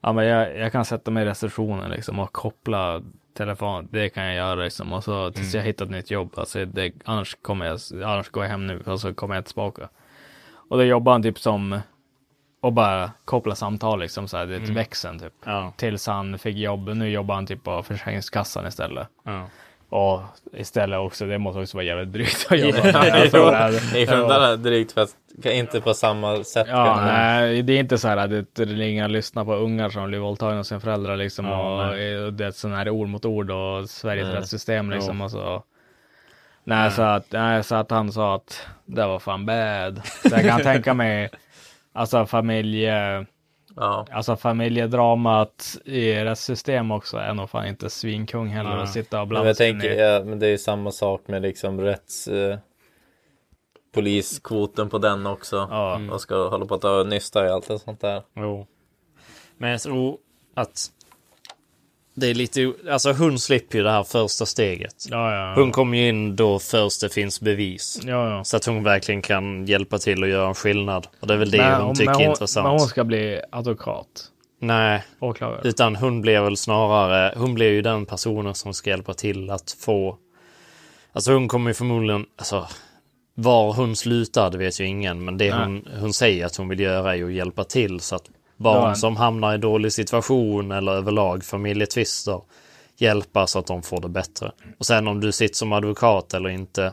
[0.00, 3.02] han bara, jag, jag kan sätta mig i receptionen liksom och koppla
[3.38, 3.88] telefon.
[3.90, 4.92] Det kan jag göra liksom.
[4.92, 6.32] Och så tills jag hittar ett nytt jobb.
[6.36, 9.88] Alltså det, annars kommer jag, annars går jag hem nu och så kommer jag tillbaka.
[10.68, 11.80] Och då jobbar han typ som
[12.60, 15.32] och bara koppla samtal liksom så här, det är ett växeln typ.
[15.44, 15.72] Ja.
[15.76, 16.88] Tills han fick jobb.
[16.88, 19.08] Nu jobbar han typ på Försäkringskassan istället.
[19.22, 19.46] Ja.
[19.90, 20.20] Och
[20.52, 22.96] istället också, det måste också vara jävligt drygt att jobba med.
[22.96, 27.80] Alltså, här- I Sjundarna drygt för att inte på samma sätt Ja, nej, det är
[27.80, 31.16] inte så här att det ringer lyssna på ungar som blir våldtagna av sina föräldrar
[31.16, 31.44] liksom.
[31.46, 34.36] Ja, och, och det är sån här ord mot ord och Sveriges Nej.
[34.36, 35.20] rättssystem liksom.
[35.20, 35.62] Och så.
[36.64, 40.00] Nej, så att, nej, så att han sa att det var fan bad.
[40.22, 41.30] Så jag kan tänka mig,
[41.92, 43.26] alltså familje,
[43.80, 44.06] Ja.
[44.10, 48.82] alltså familjedramat i rättssystem också är nog fan inte svinkung heller Ja.
[48.82, 49.98] att sitta och Men blanda jag sig tänker, i.
[50.00, 52.28] ja, men det är ju samma sak med liksom rätts...
[52.28, 52.58] Eh,
[53.94, 55.68] poliskvoten på den också.
[55.70, 56.00] Ja.
[56.10, 58.22] Och ska hålla på att ta nysta i allt det sånt där.
[58.36, 58.66] Jo.
[59.56, 60.18] Men jag tror
[60.54, 60.90] att
[62.20, 65.06] det är lite, alltså hon slipper ju det här första steget.
[65.10, 65.54] Ja, ja.
[65.54, 68.00] Hon kommer ju in då först det finns bevis.
[68.04, 68.44] Ja, ja.
[68.44, 71.06] Så att hon verkligen kan hjälpa till och göra en skillnad.
[71.20, 72.64] Och det är väl det Men hon tycker men är hon, intressant.
[72.64, 74.06] Men hon ska bli advokat,
[74.60, 75.60] Nej, åklagare.
[75.64, 79.76] utan hon blir väl snarare, hon blir ju den personen som ska hjälpa till att
[79.80, 80.16] få,
[81.12, 82.68] alltså hon kommer ju förmodligen, alltså
[83.34, 86.80] var hon slutar det vet ju ingen, men det hon, hon säger att hon vill
[86.80, 88.94] göra är ju att hjälpa till så att barn Ja.
[88.94, 92.40] som hamnar i dålig situation eller överlag familjetvister
[92.96, 94.52] hjälpa så att de får det bättre.
[94.78, 96.92] Och sen om du sitter som advokat eller inte,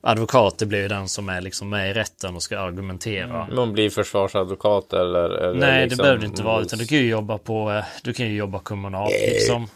[0.00, 3.46] advokat det blir ju den som är liksom med i rätten och ska argumentera.
[3.48, 5.30] Men hon blir försvarsadvokat eller?
[5.30, 6.62] eller Nej, liksom, det behöver du inte vara.
[6.62, 9.66] Utan du kan ju jobba på, eh, du kan ju jobba kommunalt liksom.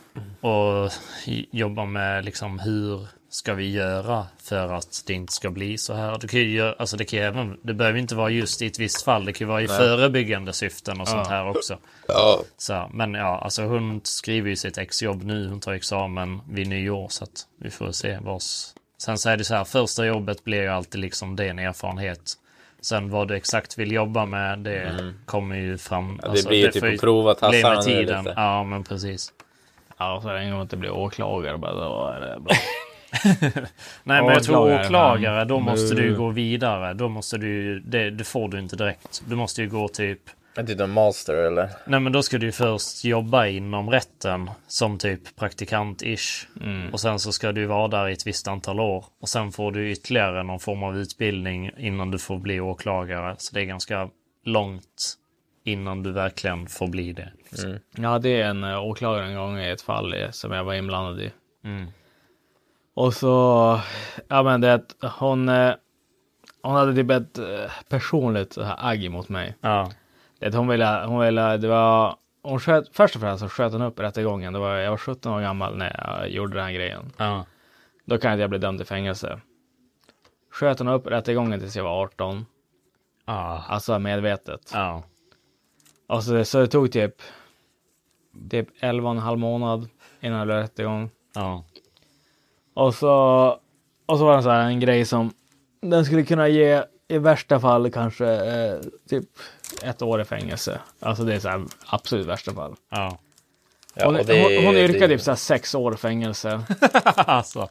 [0.40, 0.90] Och
[1.50, 6.18] jobba med liksom hur ska vi göra för att det inte ska bli så här.
[6.20, 8.66] Du kan ju göra, alltså det kan ju även, det behöver inte vara just i
[8.66, 9.24] ett visst fall.
[9.24, 11.78] Det kan ju vara i förebyggande syften och sånt här också.
[12.08, 12.40] Ja.
[12.56, 15.48] Så, men ja, alltså hon skriver ju sitt exjobb nu.
[15.48, 18.66] Hon tar examen vid nyår så att vi får se vars.
[18.98, 22.38] Sen så är det så här, första jobbet blir ju alltid liksom det en erfarenhet
[22.80, 26.20] Sen vad du exakt vill jobba med, det kommer ju fram.
[26.22, 28.24] Ja, det blir ju typ får att prova bli med tassarna tiden.
[28.24, 28.34] lite.
[28.36, 29.32] Ja, men precis.
[29.98, 32.54] Ja, så länge man inte blir åklagare bara, då är det bra.
[34.02, 36.94] Nej, men jag tror Åklagare, då måste du gå vidare.
[36.94, 39.22] Då måste du det, det får du inte direkt.
[39.26, 40.20] Du måste ju gå typ
[40.56, 41.70] Är det en master eller?
[41.86, 46.46] Nej men då ska du ju först jobba inom rätten som typ praktikant-ish.
[46.64, 46.92] Mm.
[46.92, 49.04] Och sen så ska du vara där i ett visst antal år.
[49.20, 53.34] Och sen får du ytterligare någon form av utbildning innan du får bli åklagare.
[53.38, 54.08] Så det är ganska
[54.44, 55.14] långt
[55.64, 57.32] innan du verkligen får bli det.
[57.96, 60.74] Ja, det är en eh, åklagare en gång i ett fall eh, som jag var
[60.74, 61.30] inblandad i.
[61.64, 61.86] Mm.
[62.98, 63.80] Och så,
[64.28, 65.74] ja men det att hon, eh,
[66.62, 69.56] hon hade typ ett eh, personligt så här agg mot mig.
[69.60, 69.90] Ja.
[70.38, 73.72] Det att hon ville, hon ville, det var, hon sköt, först och främst så sköt
[73.72, 74.52] hon upp rättegången.
[74.52, 77.12] Det var, jag var 17 år gammal när jag gjorde den här grejen.
[77.16, 77.44] Ja.
[78.04, 79.40] Då kan inte jag bli dömd till fängelse.
[80.52, 82.46] Sköt hon upp rättegången tills jag var 18.
[83.26, 83.64] Ja.
[83.68, 84.70] Alltså medvetet.
[84.74, 85.02] Ja.
[86.06, 87.14] Och så, så det tog typ,
[88.50, 89.88] typ 11 och en halv månad
[90.20, 91.10] innan det blev rättegång.
[91.34, 91.64] Ja.
[92.78, 93.10] Och så,
[94.06, 95.32] och så var det så här en grej som
[95.82, 98.78] den skulle kunna ge i värsta fall kanske eh,
[99.10, 99.24] typ
[99.82, 100.80] ett år i fängelse.
[101.00, 102.74] Alltså det är så här absolut värsta fall.
[102.90, 103.18] Ja.
[104.04, 106.62] hon, och det- hon, hon det- yrkade typ så här sex år fängelse.
[107.14, 107.68] alltså.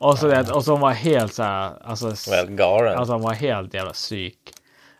[0.00, 2.12] Och så, det, och så hon var helt så här, alltså,
[2.48, 2.98] galen.
[2.98, 4.38] alltså hon var helt jävla psyk.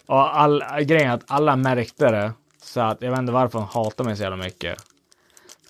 [0.07, 2.33] Och all, grejen är att alla märkte det.
[2.63, 4.79] Så att jag vet inte varför hon hatar mig så jävla mycket.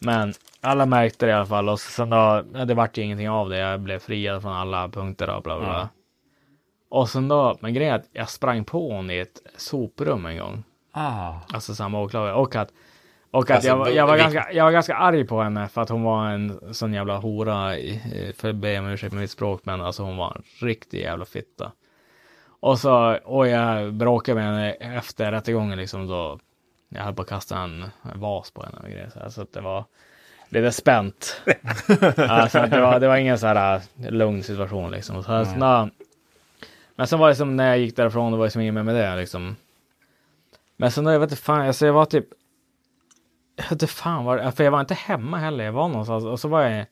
[0.00, 0.34] Men
[0.66, 1.68] alla märkte det i alla fall.
[1.68, 3.58] Och sen då, ja, det vart ju ingenting av det.
[3.58, 5.88] Jag blev friad från alla punkter och bla bla bla.
[6.88, 10.38] Och sen då, men grejen är att jag sprang på hon i ett soprum en
[10.38, 10.64] gång.
[10.92, 11.34] Ah.
[11.52, 12.34] Alltså samma åklagare.
[12.34, 12.72] Och att,
[13.30, 15.88] och att Alltså, jag, jag, var ganska, jag var ganska arg på henne för att
[15.88, 17.76] hon var en sån jävla hora.
[17.78, 21.00] i- För att be om ursäkt med mitt språk, men alltså hon var en riktig
[21.00, 21.72] jävla fitta.
[22.60, 26.38] Och så, och jag bråkade med henne efter rättegången liksom då.
[26.88, 27.84] Jag höll på att kasta en
[28.14, 29.10] vas på henne och grejer.
[29.12, 29.84] Så, här, så att det var
[30.48, 31.40] lite spänt.
[32.16, 35.22] alltså, det, var, det var ingen så här äh, lugn situation liksom.
[35.22, 35.90] Så, så, nå-
[36.96, 38.94] men sen var det som när jag gick därifrån, det var liksom inget mer med
[38.94, 39.56] det liksom.
[40.76, 42.26] Men sen jag vet inte fan, alltså jag var typ
[43.56, 45.64] jag vet inte fan var för jag var inte hemma heller.
[45.64, 46.86] Jag var någonstans och så var jag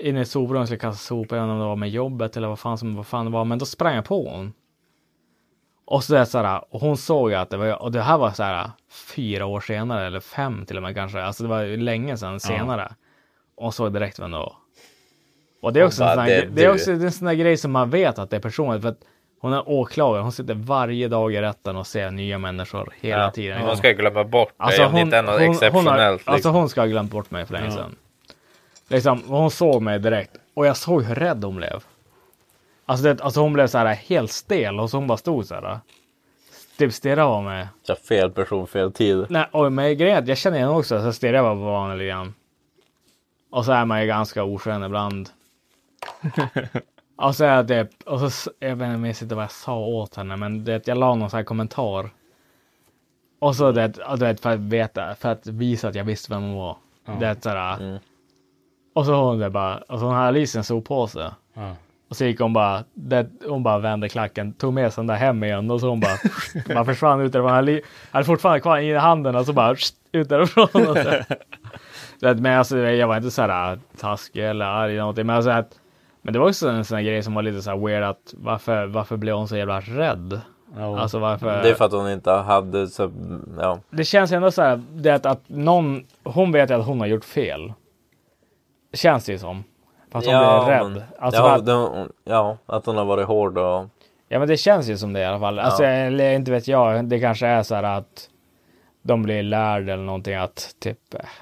[0.00, 1.38] inne i soprummet och skulle kasta sopor.
[1.38, 3.30] Jag vet inte om det var med jobbet eller vad fan, som, vad fan det
[3.32, 3.44] var.
[3.44, 4.52] Men då sprang jag på hon.
[5.86, 7.82] Och så, är det så här, och hon såg att det var.
[7.82, 8.70] Och det här var så här
[9.14, 11.22] fyra år senare eller fem till och med kanske.
[11.22, 12.92] Alltså det var ju länge sedan senare.
[13.56, 14.52] Och hon såg direkt vem det var.
[15.62, 17.26] Och det är också, Hon en bara, sån "Det det är du." också en sån
[17.28, 18.82] här grej som man vet att det är personligt.
[18.82, 18.98] För att
[19.40, 20.22] hon är åklagare.
[20.22, 23.62] Hon sitter varje dag i rätten och ser nya människor hela Ja, tiden.
[23.62, 25.54] Hon ska glömma bort dig Alltså om det hon, inte är något hon, hon, har,
[25.54, 26.22] exceptionellt.
[26.24, 26.54] alltså liksom.
[26.54, 27.96] hon ska ha glömt bort mig för länge sedan.
[28.88, 31.84] Liksom, hon såg mig direkt och jag såg hur rädd hon blev.
[32.86, 35.54] Alltså, det, alltså hon blev så här helt stel och så hon bara stod så
[35.54, 35.80] här.
[36.78, 37.68] Typ stirrade på mig.
[37.82, 39.26] Så fel person, fel tid.
[39.28, 42.08] Nej, och med grejen jag känner henne också så stirrade jag bara på honom lite
[42.08, 42.34] grann.
[43.50, 45.28] Och så är man ju ganska oskön ibland.
[47.16, 49.78] och så är det, och så, jag vet inte, jag minns inte vad jag sa
[49.78, 52.10] åt henne, men det, jag la någon sån här kommentar.
[53.38, 56.42] Och så det, och det, för att veta, för att visa att jag visste vem
[56.42, 56.76] hon var.
[57.20, 58.00] Det är så här.
[58.94, 61.34] Och så hon det bara, och så hon hade sig en soppåse.
[61.54, 61.76] Ja.
[62.14, 65.14] Och så gick hon bara, det, hon bara vände klacken, tog med sig den där
[65.14, 66.16] hem igen och så hon bara,
[66.74, 67.50] bara försvann ut därifrån.
[67.50, 67.80] Han
[68.10, 69.76] hade fortfarande kvar i handen och så bara
[70.12, 70.64] ut därifrån.
[70.88, 71.34] Och så.
[72.20, 75.26] Så att, men alltså, jag var inte så här taskig eller arg eller någonting.
[75.26, 75.78] Men, alltså, att,
[76.22, 78.34] men det var också en sån här grej som var lite så här weird att
[78.36, 80.40] varför, varför blev hon så jävla rädd?
[80.76, 80.98] Ja.
[80.98, 81.62] Alltså varför?
[81.62, 83.12] Det är för att hon inte hade så,
[83.58, 83.80] ja.
[83.90, 87.06] det känns ändå så här, det att, att någon, hon vet ju att hon har
[87.06, 87.72] gjort fel.
[88.92, 89.64] Känns det ju som.
[90.14, 90.90] Att hon ja, blir rädd.
[90.92, 93.86] men- Alltså ja, att, de, ja, att hon har varit hård och...
[94.28, 95.58] ja men det känns ju som det i alla fall.
[95.58, 95.88] Alltså, Ja.
[95.88, 98.28] eller inte vet jag, det kanske är så här att
[99.02, 100.98] de blir lärda eller någonting att typ,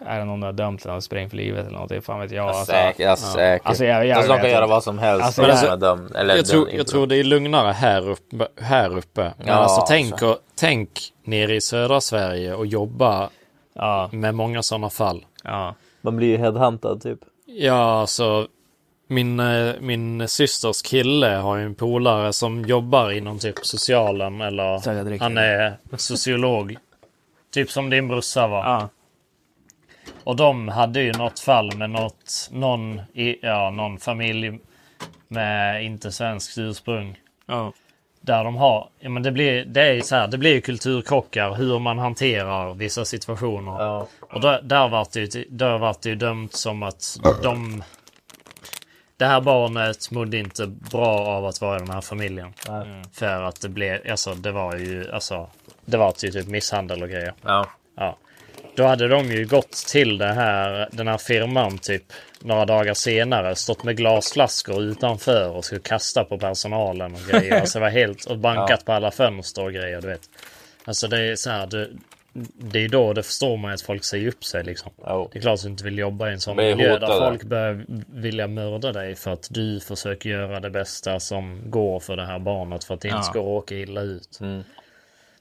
[0.07, 2.45] är det någon du har dömt något spräng för livet eller någonting, fan vet jag.
[2.45, 3.67] Ja, Alltså, säkert, alltså, säkert.
[3.69, 6.17] Alltså, jag- jag alltså, de kan göra vad som helst Alltså, för jag- dömd.
[6.17, 8.47] Eller Jag tror, jag tror det är lugnare här uppe.
[8.61, 9.33] Här uppe.
[9.39, 10.31] Men Ja, alltså, tänk, alltså.
[10.31, 10.89] och, tänk
[11.25, 13.29] nere i södra Sverige och jobba
[13.75, 15.25] ja, med många sådana fall.
[15.45, 15.75] ja.
[16.05, 17.19] Man blir ju headhuntad typ.
[17.47, 18.47] Ja, alltså
[19.13, 25.19] min, eh, min systers kille har ju en polare som jobbar inom typ socialen eller
[25.19, 26.77] han är sociolog.
[27.51, 28.65] typ som din brorsa var.
[28.65, 28.89] ja.
[30.25, 34.59] Och de hade ju något fall med något, någon, i, ja, någon familj
[35.29, 37.19] med inte svenskt ursprung.
[37.47, 37.73] ja.
[38.25, 41.55] Där de har, ja men det blir, det är så här, det blir ju kulturkrockar
[41.55, 43.73] hur man hanterar vissa situationer.
[43.83, 44.07] Ja.
[44.21, 47.83] Och där, där vart det ju, där vart det ju dömt som att de,
[49.23, 52.53] det här barnet mådde inte bra av att vara i den här familjen.
[53.13, 55.51] För att det blev, alltså det var ju, alltså
[55.85, 57.35] det var ju typ misshandel och grejer.
[57.43, 57.67] Ja.
[57.97, 58.17] Ja.
[58.77, 62.03] Då hade de ju gått till det här, den här firman typ
[62.41, 67.53] några dagar senare, stått med glasflaskor utanför och skulle kasta på personalen och grejer.
[67.61, 70.31] Alltså det var helt, och bankat på alla fönster och grejer, du vet.
[70.85, 71.89] Alltså det är så här, det,
[72.59, 74.93] det är då det förstår man att folk säger upp sig liksom.
[75.07, 75.29] Jo.
[75.33, 77.85] Det är klart att du inte vill jobba i en sån miljö där folk börjar
[78.09, 82.39] vilja mörda dig för att du försöker göra det bästa som går för det här
[82.39, 83.23] barnet för att det inte Ja.
[83.23, 84.39] ska råka illa ut.
[84.41, 84.63] Mm.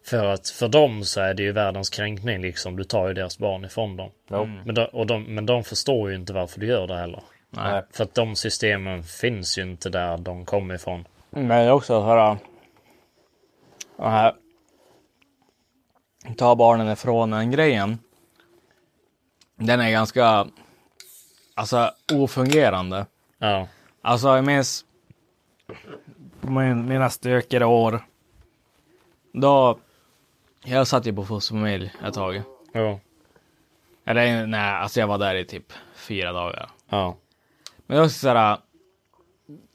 [0.06, 2.76] För att för dem så är det ju världens kränkning liksom.
[2.78, 4.12] Du tar ju deras barn ifrån dem.
[4.32, 4.46] Jo.
[4.66, 7.22] Men, de, och de, men de förstår ju inte varför du gör det heller.
[7.50, 7.84] Nej.
[7.92, 11.08] För att de systemen finns ju inte där de kommer ifrån.
[11.30, 12.38] Men också att höra
[13.98, 14.34] den här
[16.38, 18.00] ta barnen ifrån en grejen.
[19.56, 20.48] Den är ganska
[21.54, 23.06] alltså ofungerande.
[23.38, 23.68] Ja.
[24.02, 24.86] Alltså jag minns
[26.42, 28.06] min, mina stökigare år.
[29.34, 29.80] Då
[30.64, 32.42] jag satt ju på fosterfamilj ett tag.
[32.74, 33.00] Ja.
[34.06, 36.70] Eller nej, alltså jag var där i typ fyra dagar.
[36.90, 37.18] Ja.
[37.78, 38.58] Men det var såhär,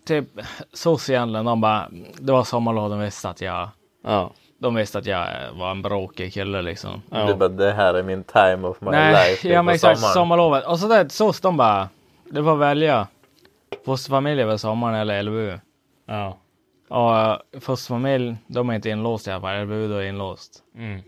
[0.06, 0.28] typ
[0.72, 3.68] SOS egentligen, de bara, det var sommarlov, de visste att jag,
[4.02, 4.32] Ja.
[4.58, 7.02] De visste att jag var en bråkig kille liksom.
[7.26, 9.48] Du bara, det här är min time of my Nej, life.
[9.48, 10.14] ja men exakt, sommaren.
[10.14, 10.66] sommarlovet.
[10.66, 11.88] Och så där, SOS de bara,
[12.30, 13.06] du får välja
[13.84, 15.58] fosterfamilj över sommaren eller LVU.
[16.06, 16.38] Ja.
[16.88, 20.62] Och eh, fosterfamilj, de är inte inlåsta i alla fall, LVU då är inlåst.
[20.76, 21.00] Mm.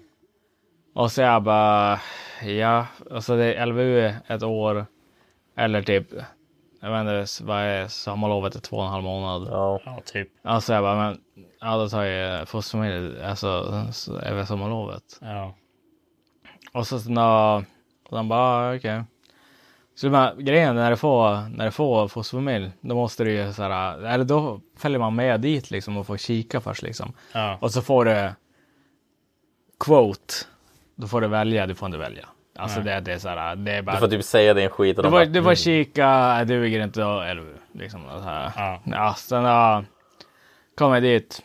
[0.94, 2.00] Och så jag bara,
[2.42, 4.86] ja, alltså det är LVU ett år,
[5.56, 6.06] eller typ,
[6.80, 9.48] jag vet inte, vad är sommarlovet är två och en halv månad.
[9.50, 9.80] Ja.
[9.84, 10.28] Ja, typ.
[10.42, 11.20] Alltså jag bara, men
[11.60, 15.02] ja då tar jag fosterfamilj, alltså så över sommarlovet.
[15.20, 15.54] Ja.
[16.72, 17.64] Och så när
[18.10, 19.02] de bara, ah, okej.
[19.94, 23.62] Så men, grejen när du får, när du får fosterfamilj, då måste du ju så
[23.62, 27.12] här, eller då följer man med dit liksom och får kika först liksom.
[27.32, 27.58] Ja.
[27.60, 28.30] Och så får du
[29.84, 30.34] quote,
[30.96, 32.28] då får du välja, du får inte välja.
[32.58, 33.92] Alltså det, det är så här, det är bara.
[33.96, 36.84] Du får typ säga din skit och Du får, bara, du får kika, "Nej, duger
[36.84, 38.52] inte då, eller liksom så här.
[38.56, 38.80] Ja.
[38.84, 39.44] Ja, sen
[40.78, 41.42] kom jag dit.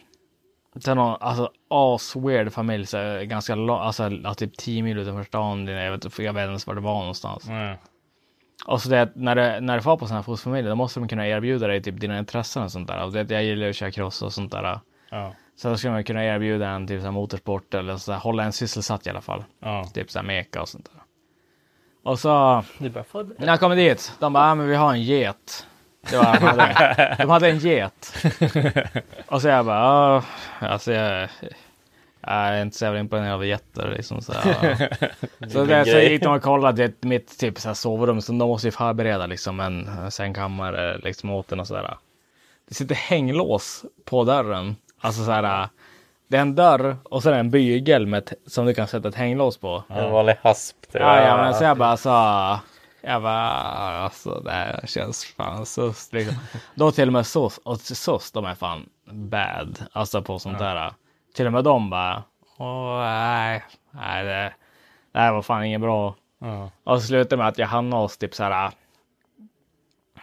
[0.80, 5.68] Sen någon, alltså as-weird familj, så ganska lång, alltså ja, typ 10 mil utanför stan.
[5.68, 7.46] Jag vet, jag vet inte ens var det var någonstans.
[7.48, 7.76] Ja.
[8.66, 11.08] Och så det, när du, när du får på sådana här fosterfamiljer, då måste de
[11.08, 13.04] kunna erbjuda dig typ dina intressen och sånt där.
[13.04, 14.80] Och det, jag gillar ju att köra cross och sånt där.
[15.10, 15.34] Ja.
[15.56, 18.54] Så då skulle man kunna erbjuda en typ så motorsport eller så här, hålla en
[18.54, 19.44] sysselsatt i alla fall.
[19.60, 19.86] Ja.
[19.94, 21.02] Typ så här meka och sånt där.
[22.04, 22.64] Och så,
[23.38, 25.68] när jag kommer dit, de bara, ah, men vi har en get.
[26.10, 28.26] Det var, de, hade, de hade en get.
[29.28, 30.24] Och så jag bara, ja,
[30.60, 31.30] alltså jag,
[32.22, 34.22] jag är inte så jävla imponerad av getter liksom.
[34.22, 34.76] Så, ja.
[35.50, 38.38] så, där, så gick de och kollade det, mitt typ så här sovrum, så de
[38.38, 41.98] måste ju förbereda liksom en sängkammare liksom åt den och sådär.
[42.70, 44.76] Det sitter hänglås på dörren.
[45.02, 45.70] Alltså så här,
[46.28, 49.16] det är en dörr och så det en bygel med, som du kan sätta ett
[49.16, 49.84] hänglås på.
[49.90, 50.82] en vanlig hasp.
[50.82, 51.02] typ.
[51.02, 52.60] Ja, ja, men så jag bara sa,
[53.04, 53.50] jag bara,
[54.00, 56.38] alltså det här känns fan sus liksom.
[56.76, 60.94] Då till och med SOS, och SOS de är fan bad, alltså på sånt där.
[61.36, 62.24] Till och med de bara,
[62.58, 64.54] åh nej, nej det,
[65.12, 66.16] det här var fan inget bra.
[66.40, 66.72] Ja.
[66.84, 68.72] Och så slutade med att jag hamnade hos typ så här,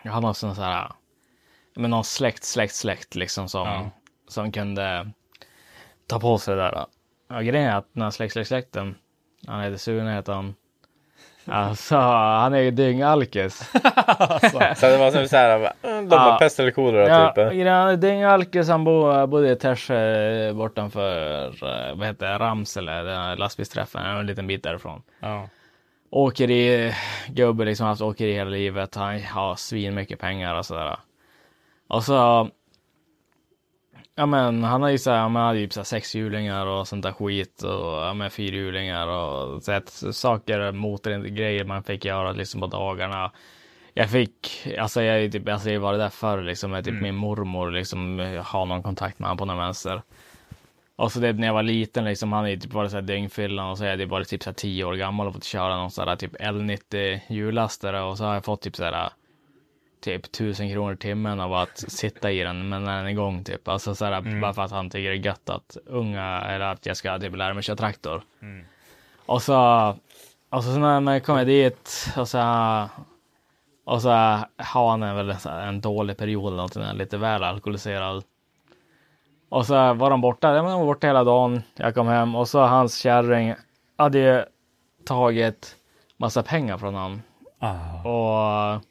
[0.02, 0.92] jag hamnade hos en så här,
[1.76, 3.90] men någon släkt, släkt, släkt liksom som, Ja.
[4.28, 5.10] som kunde
[6.06, 6.86] ta på sig det där.
[7.28, 8.94] Ja, grejen är att den här släkt, släkt, släkten,
[9.46, 10.54] han heter Sune heter han.
[11.46, 13.58] Alltså, han är ju dyngalkis.
[14.76, 16.36] Så det var som så här, mm, de Ja.
[16.40, 17.38] pest eller kolera Ja, typ.
[17.38, 24.06] är dyngalkis, han bor, bodde i Tärsjö bortanför, eh, vad heter det, Ramsele, den lastbilsträffen,
[24.06, 25.02] en liten bit därifrån.
[25.20, 25.48] Ja.
[26.10, 26.94] åkeri
[27.28, 28.94] gubbe liksom haft åkeri hela livet.
[28.94, 30.96] Han har svin mycket pengar och sådär.
[31.88, 32.48] Och så.
[34.20, 37.62] Ja men han har ju såhär, han hade ju såhär sexhjulingar och sånt där skit
[37.62, 43.32] och ja men fyrhjulingar och så att, saker, motorgrejer man fick göra liksom på dagarna.
[43.94, 47.14] Jag fick, alltså jag, är typ, alltså jag var där förr liksom med typ min
[47.14, 48.18] mormor liksom,
[48.52, 50.02] ha någon kontakt med honom på någon vänster.
[50.96, 53.78] Och så det när jag var liten liksom, han är typ varit såhär dyngfyllan och
[53.78, 56.36] så är det bara typ såhär 10 år gammal och fått köra någon sån typ
[56.36, 59.10] L90 hjullastare och så har jag fått typ såhär
[60.00, 63.68] typ 1000 kronor timmen av att sitta i den men när den är igång typ.
[63.68, 66.96] Alltså såhär bara för att han tycker det är gött att unga eller att jag
[66.96, 68.22] ska typ lära mig köra traktor.
[69.26, 69.88] Och så,
[70.50, 72.88] och så när man kommer dit och så
[73.84, 74.08] och så
[74.56, 78.24] har han en, väl en, så här- dålig period eller någonting, lite väl alkoholiserad.
[79.48, 81.62] Och så var de borta, de var borta hela dagen.
[81.74, 83.54] Jag kom hem och så hans kärring
[83.96, 84.44] hade ju
[85.04, 85.76] tagit
[86.16, 87.22] massa pengar från honom.
[88.04, 88.82] Och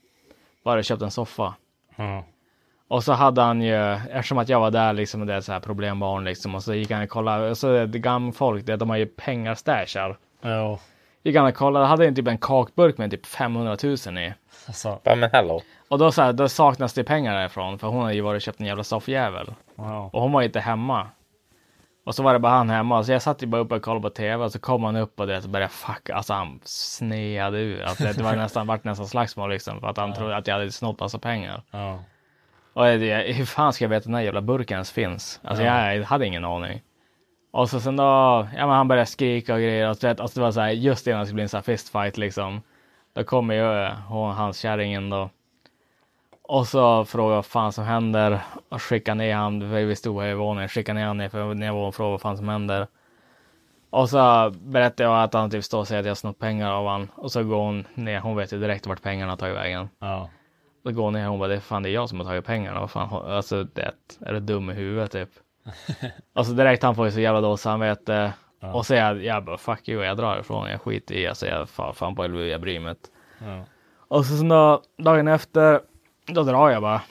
[0.64, 1.54] bara köpt en soffa.
[1.96, 2.24] Ja.
[2.88, 5.60] Och så hade han ju, eftersom att jag var där liksom, det är så här
[5.60, 8.76] problembarn liksom, och så gick han och kollade, och så är det gamla folk, det,
[8.76, 10.18] de har ju pengar stashar.
[10.42, 10.80] Ja.
[11.24, 14.34] Gick han och kollade, hade en typ en kakburk med typ 500 000 i.
[14.68, 15.62] Alltså, Ja men hello.
[15.90, 18.42] Och då, så här, då saknas det pengar därifrån, för hon hade ju varit och
[18.42, 19.54] köpt en jävla soffjävel.
[19.76, 20.10] ja.
[20.14, 21.08] Och hon var inte hemma.
[22.10, 24.02] Och så var det bara han hemma, så jag satt ju bara uppe och kollade
[24.02, 27.60] på tv, och så kom han upp och det och började fuck, alltså han sneade
[27.60, 27.84] ur.
[27.84, 30.72] Alltså, det, var nästan, vart nästan slagsmål liksom, för att han trodde att jag hade
[30.72, 31.64] snott massa pengar.
[31.72, 32.04] Ja.
[32.74, 35.40] Och det, hur fan ska jag veta att den här jävla burken ens finns?
[35.44, 36.82] Alltså jag hade ingen aning.
[37.52, 38.04] Och så sen då,
[38.56, 41.08] ja men han började skrika och grejer och så alltså det var så här, just
[41.08, 42.62] innan det skulle bli en sån här fistfight liksom.
[43.14, 45.30] Då kommer ju eh, hon, hans kärring in då.
[46.50, 50.30] Och så frågade vad fan som händer och skickade ner han, för vi stod här
[50.30, 52.88] i våningen, skickade ner han ner för nivån och frågade vad fan som händer.
[53.90, 56.72] Och så berättade jag att han typ står och säger att jag har snott pengar
[56.72, 57.12] av han.
[57.16, 59.90] Och så går hon ner, hon vet ju direkt vart pengarna har tagit vägen.
[60.00, 60.30] Ja.
[60.84, 62.28] Då går hon ner och hon bara, det är fan det är jag som har
[62.28, 62.80] tagit pengarna.
[62.80, 65.30] Vad fan, alltså det, är du dum i huvudet typ?
[66.34, 68.34] och så direkt han får ju så jävla dåligt samvete.
[68.74, 71.70] Och så jag, jag bara, fuck you, jag drar ifrån, jag skiter i, alltså jag
[71.70, 73.10] fan, fan på jag bryr mig inte.
[73.40, 73.64] Ja.
[74.08, 75.82] Och så sen då, dagen efter,
[76.34, 77.02] då drar jag bara.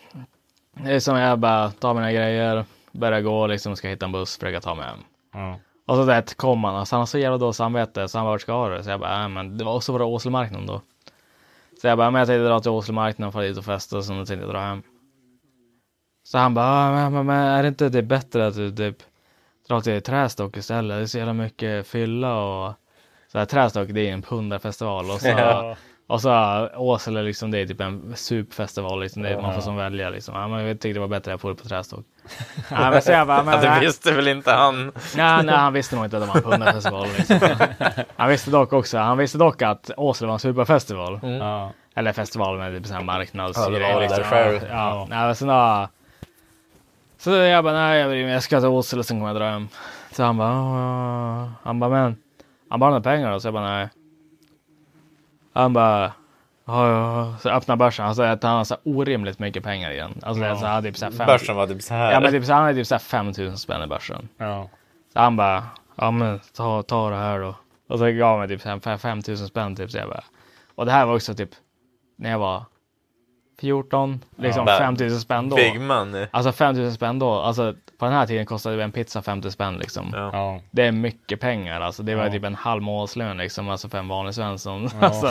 [0.72, 4.38] Det är som jag bara tar mina grejer, börjar gå liksom, ska hitta en buss,
[4.38, 4.98] försöka ta mig hem.
[5.32, 5.58] Ja.
[5.86, 8.30] Och så det kom han, alltså han har så jävla dåligt samvete, så han bara,
[8.30, 8.82] vart ska du?
[8.82, 10.80] Så jag bara, äh, men det var också var det Åslemarknaden då.
[11.80, 14.34] Så jag bara, men jag tänkte dra till Åslemarknaden för dit och festa, så tänkte
[14.34, 14.82] jag dra hem.
[16.24, 18.96] Så han bara, "Ah, men, men, men är det inte det bättre att du typ
[19.68, 20.98] drar till Trästock istället?
[20.98, 22.74] Det är så jävla mycket fylla och
[23.32, 25.76] så här, Trästock det är en pundarfestival och så, Ja.
[26.08, 29.76] Och så Åsele liksom det är typ en supfestival liksom, det är, man får som
[29.76, 30.34] välja liksom.
[30.34, 32.04] Ja, men jag tyckte det var bättre att jag får det på Trästock.
[32.70, 34.92] ja, men så jag bara, men, Ja, det visste väl inte han.
[35.16, 37.08] Nej, nej, han visste nog inte att det var en pundarfestival.
[37.18, 37.38] Liksom.
[38.16, 41.20] Han visste dock också, han visste dock att Åsele var en superfestival.
[41.22, 41.72] Ja.
[41.94, 43.94] Eller festival med typ här Ja, det marknadsgrejer.
[43.94, 44.22] var liksom.
[44.30, 44.68] där.
[44.70, 45.48] Ja, nej, men sen
[47.18, 49.68] Så jag bara, nej jag, jag ska till Åsele sen kommer jag dra hem.
[50.12, 52.16] Så han bara, "Ja." han bara, men,
[52.70, 53.40] han bara, har pengar då?
[53.40, 53.88] Så jag bara, nej.
[55.52, 56.12] Han bara,
[56.64, 57.36] ja, ja.
[57.40, 60.20] Så öppnar börsen, han säger att han har så orimligt mycket pengar igen.
[60.22, 62.12] Alltså är så här, typ så här fem, Börsen var typ så här.
[62.12, 64.28] Ja men typ så han hade typ så här 5000 spänn i börsen.
[64.38, 64.68] Ja.
[65.12, 65.64] Så han bara,
[65.96, 67.54] ja men ta, ta det här då.
[67.88, 69.90] Och så gav han mig typ så här 5000 spänn typ.
[69.90, 70.24] Så jag bara,
[70.74, 71.50] och det här var också typ
[72.16, 72.64] när jag var
[73.58, 74.78] 14, liksom Ja.
[74.78, 75.56] 5000 spänn då.
[75.56, 76.26] Big money.
[76.30, 80.10] Alltså 5000 spänn då, alltså på den här tiden kostade en pizza 50 spänn liksom.
[80.14, 80.30] Ja.
[80.32, 80.60] Ja.
[80.70, 82.02] Det är mycket pengar alltså.
[82.02, 82.30] Det var Ja.
[82.32, 84.88] typ en halv månadslön liksom, alltså för en vanlig svensson.
[85.00, 85.30] Alltså,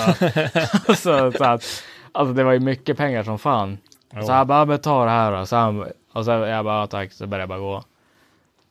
[0.96, 1.64] så, så att,
[2.12, 3.78] alltså det var ju mycket pengar som fan.
[4.26, 5.46] Så han bara, ta det här då.
[5.46, 7.84] Så han, och så jag bara, ja, tack, så började jag bara gå.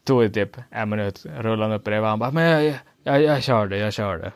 [0.07, 2.09] Tog det typ en minut, rullade upp bredvid.
[2.09, 2.75] Han bara, men jag,
[3.05, 4.33] jag, jag körde, jag körde.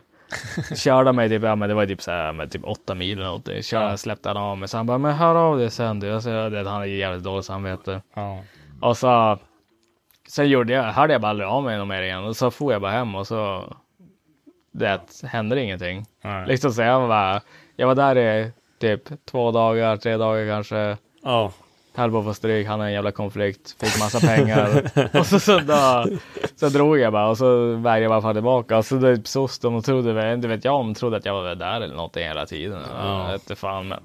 [0.75, 3.25] Körde mig typ, ja men det var typ så här, med typ åtta mil eller
[3.25, 3.63] någonting.
[3.63, 4.67] Körde, släppte han av mig.
[4.67, 6.07] Så han bara, men hör av dig sen du.
[6.07, 8.01] Jag sa, det, han hade jävligt dåligt samvete.
[8.13, 8.43] Ja.
[8.81, 9.37] Och så
[10.27, 12.23] sen gjorde jag, hörde jag bara aldrig av mig någon mer igen.
[12.23, 13.73] Och så får jag bara hem och så
[14.71, 16.05] det hände ingenting.
[16.23, 16.47] Nej.
[16.47, 17.41] Liksom så jag bara,
[17.75, 20.97] jag var där i typ två dagar, tre dagar kanske.
[21.23, 21.51] Ja.
[22.01, 24.91] Höll på att få stryk, han hade en jävla konflikt, fick massa pengar.
[25.19, 26.05] och så, så, då,
[26.55, 28.77] så drog jag bara och så vägrade jag bara få tillbaka.
[28.77, 31.25] Och så typ sås de och trodde, väl- inte vet jag om de trodde att
[31.25, 32.81] jag var där eller någonting hela tiden.
[32.97, 33.31] Ja.
[33.31, 33.99] Jag vet fan men.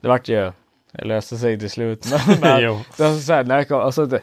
[0.00, 0.52] Det vart ju,
[0.92, 2.06] det löste sig till slut.
[2.26, 2.80] Men, men Jo.
[2.96, 4.20] det var så här, när jag kom, och så, det,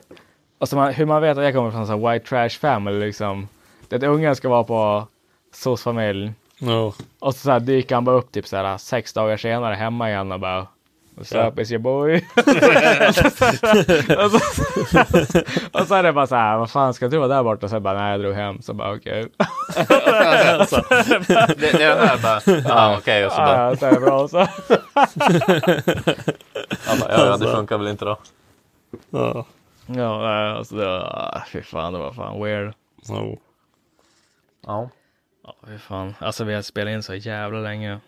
[0.57, 3.47] och så man, hur man vet att jag kommer från här white trash family liksom.
[3.87, 5.07] Det att ungen ska vara på
[5.53, 6.31] soc-familj.
[6.59, 6.93] Ja.
[7.19, 10.09] Och så, så här, dyker han bara upp typ så här, sex dagar senare hemma
[10.09, 10.67] igen och bara
[11.15, 12.15] What's up is your boy?
[12.35, 12.43] och,
[13.15, 14.31] så, och,
[14.87, 15.41] så,
[15.71, 17.67] och så är det bara så här, vad fan ska du vara där borta?
[17.67, 18.61] Så jag bara, nej jag drog hem.
[18.61, 19.27] Så bara okej.
[21.57, 23.99] Det, det är den här bara, ja okej och så bara, Ja, så är det
[23.99, 24.27] bra.
[24.27, 24.37] Så.
[24.37, 24.47] ja,
[26.99, 28.17] bara, ja, ja det funkar väl inte då.
[29.09, 29.45] Ja.
[29.85, 32.73] Ja, nej, alltså det var, ah, fy fan det var fan weird.
[33.01, 33.37] Så.
[34.67, 34.89] Ja.
[35.43, 36.13] Ja, fy fan.
[36.19, 37.99] Alltså vi har spelat in så jävla länge.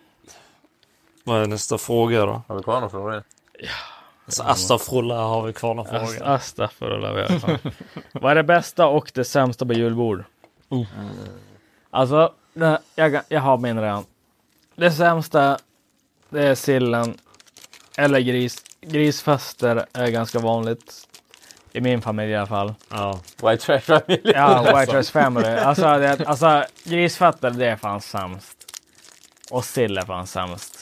[1.26, 2.42] Vad är nästa fråga då?
[2.48, 3.22] Har vi kvar några frågor?
[4.28, 6.24] Så Astafrulla har vi kvar någon Ast- fråga.
[6.32, 7.12] Astafurullah.
[7.14, 7.58] vi har.
[8.20, 10.24] Vad är det bästa och det sämsta på julbord?
[10.68, 10.86] Oh.
[11.90, 14.04] Alltså, det, jag, jag har min redan.
[14.76, 15.58] Det sämsta,
[16.28, 17.18] det är sillen.
[17.98, 18.64] Eller gris.
[18.80, 21.08] Grisfester är ganska vanligt.
[21.72, 22.74] I min familj i alla fall.
[22.90, 23.20] Ja.
[23.42, 24.20] White trash family.
[24.34, 25.46] Ja, White Trash Family.
[25.48, 28.56] Alltså, det, alltså grisfötter, det är fan sämst.
[29.50, 30.75] Och sill är fan sämst.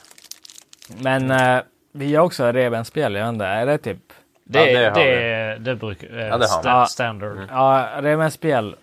[0.88, 1.58] Men eh,
[1.92, 3.98] vi har också revbensspjäll, jag vet inte, är det typ?
[4.44, 6.18] Det, Ja, det har det, det, brukar...
[6.18, 6.86] Eh, Ja, det har sta- vi.
[6.88, 7.38] standard.
[7.50, 8.76] Ja, revbensspjäll,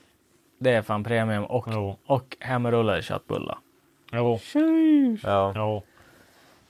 [0.59, 1.43] det är fan premium.
[1.45, 1.97] Och, Jo.
[2.05, 3.57] och hemrullade köttbullar.
[4.13, 4.39] Jo.
[5.23, 5.53] Ja.
[5.55, 5.83] Jo.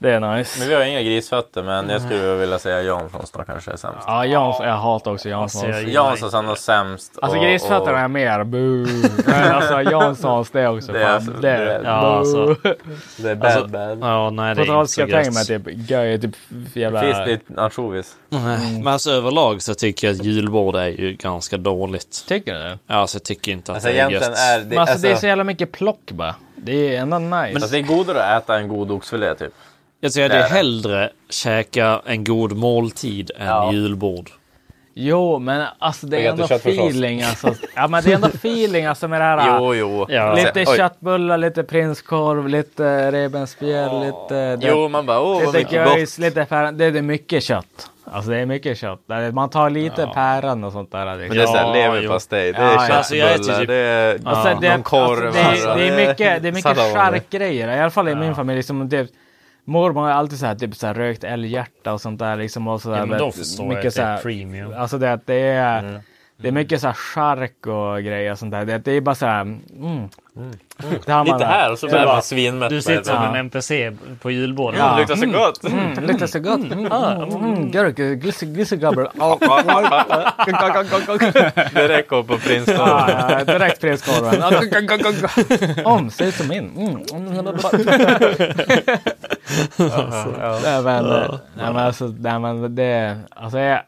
[0.01, 0.65] Det är Men nice.
[0.67, 3.97] vi har inga grisfötter, men jag skulle vilja säga Janssons då kanske är sämst.
[4.07, 5.83] Ja, Jansson, jag hatar också Alltså, Janssons.
[5.93, 7.19] jag- Janssons han har sämst.
[7.21, 8.85] Alltså och- grisfötterna är mer bu.
[9.25, 11.15] Men alltså Janssons det är också Det är fan.
[11.15, 12.55] alltså- Det det är är- Ja, alltså.
[13.17, 13.99] Det är bad Alltså, bad.
[14.01, 15.65] Ja, nej det är inte så tänka mig gött.
[15.65, 16.35] typ göj, typ
[16.73, 17.01] jävla...
[17.01, 17.17] Finns
[17.47, 18.15] det ansjovis?
[18.29, 22.25] Nej, Men alltså överlag så tycker jag att julbord är ju ganska dåligt.
[22.27, 22.79] Tycker du det?
[22.87, 24.21] Ja, alltså jag tycker inte att Alltså det är gött.
[24.23, 24.65] är det...
[24.65, 26.35] Men alltså, alltså, det är så jävla mycket plock bara.
[26.55, 27.53] Det är ändå nice.
[27.55, 29.53] alltså, det är godare att äta en god oxfilé typ.
[30.03, 30.55] Jag tror att det det är är det.
[30.55, 33.71] hellre käka en god måltid än Ja.
[33.73, 34.29] julbord.
[34.93, 37.53] Jo, men alltså det är ändå feeling alltså.
[37.75, 39.59] Ja, men det är ändå feeling alltså med det här.
[39.59, 40.05] Jo, jo.
[40.09, 40.33] Ja.
[40.33, 40.77] Lite Oj.
[40.77, 44.55] köttbullar, lite prinskorv, lite revbensspjäll, lite...
[44.55, 46.25] Det, Jo, man bara åh vad lite mycket göjs, gott.
[46.25, 46.77] lite päron.
[46.77, 47.89] Det är mycket kött.
[48.11, 48.99] Alltså det är mycket kött.
[49.07, 51.05] Det- Man tar lite päron och sånt där.
[51.05, 53.03] Men det är såhär Ja, leverpastej, det är Ja, ja.
[53.03, 55.27] köttbullar, Alltså, typ- det är Alltså, det, någon korv.
[55.27, 57.77] alltså, det, är, det är mycket, det är mycket charkgrejer.
[57.77, 58.57] I alla fall i min familj.
[58.57, 59.07] Liksom, det,
[59.65, 62.35] mormor har alltid så här, typ, så här, rökt älghjärta och sånt där.
[62.37, 64.73] Liksom, och så där, Ja, men då förstår jag mycket att det är premium.
[64.73, 65.79] Alltså det, att det är...
[65.79, 66.01] Mm.
[66.41, 68.65] Det är mycket så här chark och grejer och sånt där.
[68.65, 69.41] Det, det är bara så här...
[69.41, 70.09] Mm.
[71.05, 72.69] Det har man- Lite här och så blir man svinmätt.
[72.69, 73.27] Du sitter som Ja.
[73.29, 73.91] en NPC
[74.21, 74.79] på julbordet.
[74.79, 74.91] Ja.
[74.93, 75.63] Det luktar så gott.
[75.63, 76.59] Mm, luktar så gott.
[76.59, 77.99] Mm, mm, mm, Gurk.
[77.99, 78.05] Ja,
[81.73, 83.09] Direkt går på prinskorv.
[83.09, 84.43] ja, direkt prinskorven.
[85.85, 86.71] Om, ser ut som min.
[86.77, 87.01] Mm.
[90.63, 93.81] Nej men, nej, men alltså, nej, men det, alltså jag,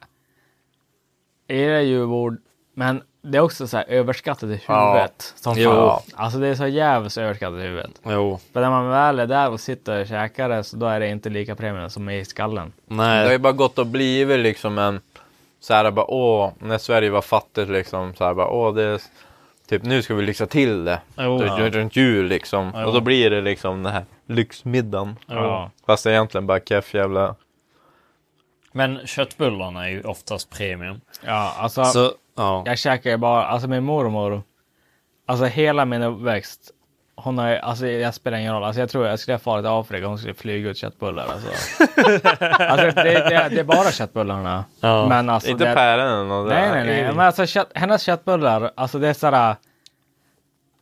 [1.47, 2.37] gillar julbord,
[2.73, 5.33] men det är också så här överskattat i huvudet.
[5.35, 5.69] Som Jo.
[5.71, 6.01] fan.
[6.15, 7.91] Alltså det är så jävligt överskattat i huvudet.
[8.05, 8.39] Jo.
[8.53, 11.07] För när man väl är där och sitter och käkar det så då är det
[11.07, 12.73] inte lika premium som i skallen.
[12.85, 13.39] Det har ju Nej.
[13.39, 15.01] bara gått och blivit liksom en
[15.59, 19.01] så här bara åh, när Sverige var fattigt liksom så här bara åh det är
[19.67, 21.01] typ nu ska vi lyxa till det.
[21.17, 21.39] Jo.
[21.39, 21.69] Så Ja.
[21.69, 22.71] Runt jul liksom.
[22.75, 22.85] Jo.
[22.87, 25.15] Och då blir det liksom den här lyxmiddagen.
[25.27, 25.71] Ja.
[25.85, 27.35] Fast det är egentligen bara keff jävla.
[28.71, 31.01] Men köttbullarna är ju oftast premium.
[31.25, 31.85] Ja, alltså.
[31.85, 32.63] Så, ja.
[32.65, 34.43] Jag käkar ju bara, alltså min mormor,
[35.25, 36.71] alltså hela min uppväxt,
[37.15, 40.07] hon har alltså jag spelar ingen roll, alltså jag tror jag skulle fara till Afrika,
[40.07, 41.49] hon skulle flyga ut köttbullar alltså.
[42.59, 44.65] alltså det, det, det är bara köttbullarna.
[44.79, 45.07] Ja.
[45.09, 47.03] Men alltså Inte det, päronen och det Nej, nej, nej.
[47.03, 49.55] Men alltså kött, hennes köttbullar, alltså det är sådär,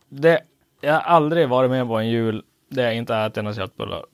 [0.08, 0.40] det,
[0.80, 4.04] jag har aldrig varit med på en jul där jag inte ätit några köttbullar.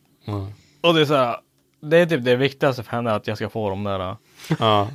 [0.80, 1.36] Och det är såhär,
[1.80, 4.16] det är typ det viktigaste för henne att jag ska få dem där.
[4.58, 4.88] ja.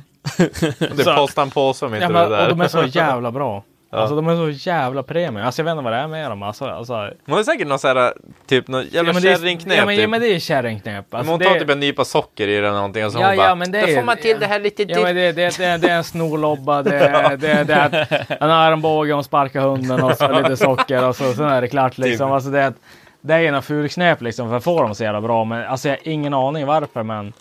[0.78, 2.42] Det Så- kostar en påse om inte Ja, det men, där.
[2.50, 3.62] och de är så jävla bra.
[3.90, 5.46] Alltså de är så jävla premium.
[5.46, 6.42] Alltså jag vet inte vad det är med dem.
[6.42, 6.94] Alltså, alltså,
[7.26, 8.12] Hon har säkert någon sån här
[8.46, 9.76] typ någon jävla men det är- kärringknep.
[9.78, 10.10] Ja men, ja, typ.
[10.10, 11.04] men det är kärringknep.
[11.10, 13.12] Men Alltså, hon det tar är- typ en nypa socker i det eller någonting och
[13.12, 14.82] så Ja, hon bara, ja, men det då är- får man till det här lite
[14.82, 18.36] Ja men det, det, det, det är en snorlobba, det, är- det, är- det är
[18.40, 21.98] en armbåge, hon sparkar hunden och så lite socker och så sen är det klart
[21.98, 22.32] liksom.
[22.32, 22.72] Alltså det, är-
[23.20, 25.44] det är något fulknep liksom för att få dem så jävla bra.
[25.44, 27.32] Men alltså jag har ingen aning varför men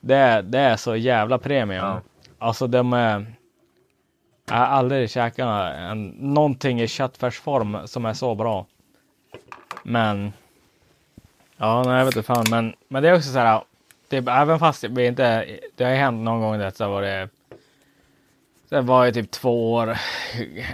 [0.00, 1.84] det, är- det är så jävla premium.
[1.84, 2.00] Ja.
[2.38, 3.26] Alltså de är...
[4.48, 8.66] Jag har aldrig käkat en, någonting i köttfärsform som är så bra.
[9.82, 10.32] Men...
[11.56, 12.46] Ja, nej, jag vet inte fan.
[12.50, 13.62] Men, men det är också så här.
[14.08, 15.46] Typ, även fast vi inte...
[15.76, 17.28] Det har ju hänt någon gång det så var det...
[18.68, 19.98] Det var ju typ två år,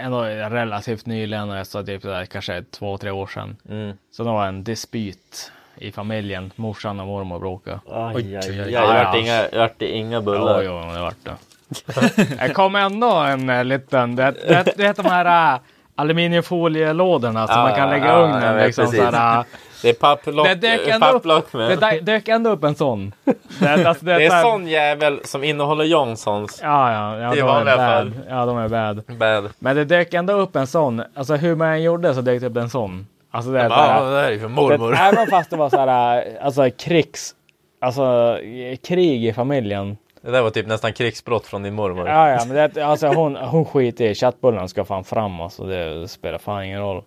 [0.00, 3.56] ändå relativt nyligen, så typ så där, kanske två, tre år sedan.
[3.68, 3.96] Mm.
[4.10, 6.52] Så det var en dispyt i familjen.
[6.56, 7.80] Morsan och mormor bråkade.
[7.90, 8.70] Aj, aj, aj, aj.
[8.72, 9.04] Ja, Det ja.
[9.04, 10.62] vart inga, det vart inga Ja, bullar.
[10.62, 11.34] jo, det vart det.
[12.46, 15.60] Det kom ändå en eh, liten, det, det, det heter de här äh,
[15.96, 18.54] aluminiumfolielådorna som Ja, man kan lägga i ja, ugnen.
[18.56, 19.44] vet liksom, såhär, äh,
[19.82, 21.78] Det är papplock, det dök ändå upp, papplock det med.
[21.78, 23.12] dök- dök ändå upp en sån.
[23.58, 26.60] Det, alltså, Det är såhär- sån jävel som innehåller Johnsons.
[26.62, 28.12] Ja, ja, ja, I de vanliga fall.
[28.28, 29.02] Ja, de är bad.
[29.18, 29.50] Bad.
[29.58, 31.02] Men det dök ändå upp en sån.
[31.14, 33.06] Alltså hur man än gjorde så dök det upp en sån.
[33.34, 34.94] Alltså det är Ja, såhär- det här är ju för det, mormor.
[35.00, 37.34] även fast det var såhär, alltså krigs,
[37.80, 38.38] alltså
[38.84, 39.96] krig i familjen.
[40.22, 42.08] Det där var typ nästan krigsbrott från din mormor.
[42.08, 45.64] Ja, ja, men det, alltså hon, hon skiter i köttbullarna ska fan fram alltså.
[45.64, 47.02] Det spelar fan ingen roll.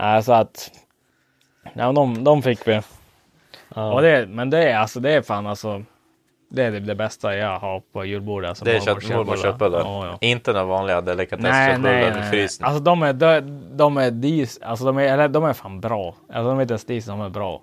[0.00, 0.70] Nej, så att.
[1.72, 2.80] Ja, de, de fick vi.
[3.74, 5.82] Och det, men det är alltså, det är fan alltså.
[6.52, 8.48] Det är det, det bästa jag har på julbordet.
[8.48, 9.78] Alltså, Det är kött, mormors köttbullar.
[9.80, 10.18] Ja, ja.
[10.20, 12.30] Inte några vanliga i nej.
[12.30, 12.66] frysen.
[12.66, 13.40] Alltså de är, de,
[13.76, 16.14] de är dis, alltså de är, eller de är fan bra.
[16.32, 17.62] Alltså de är inte ens dis, de är bra.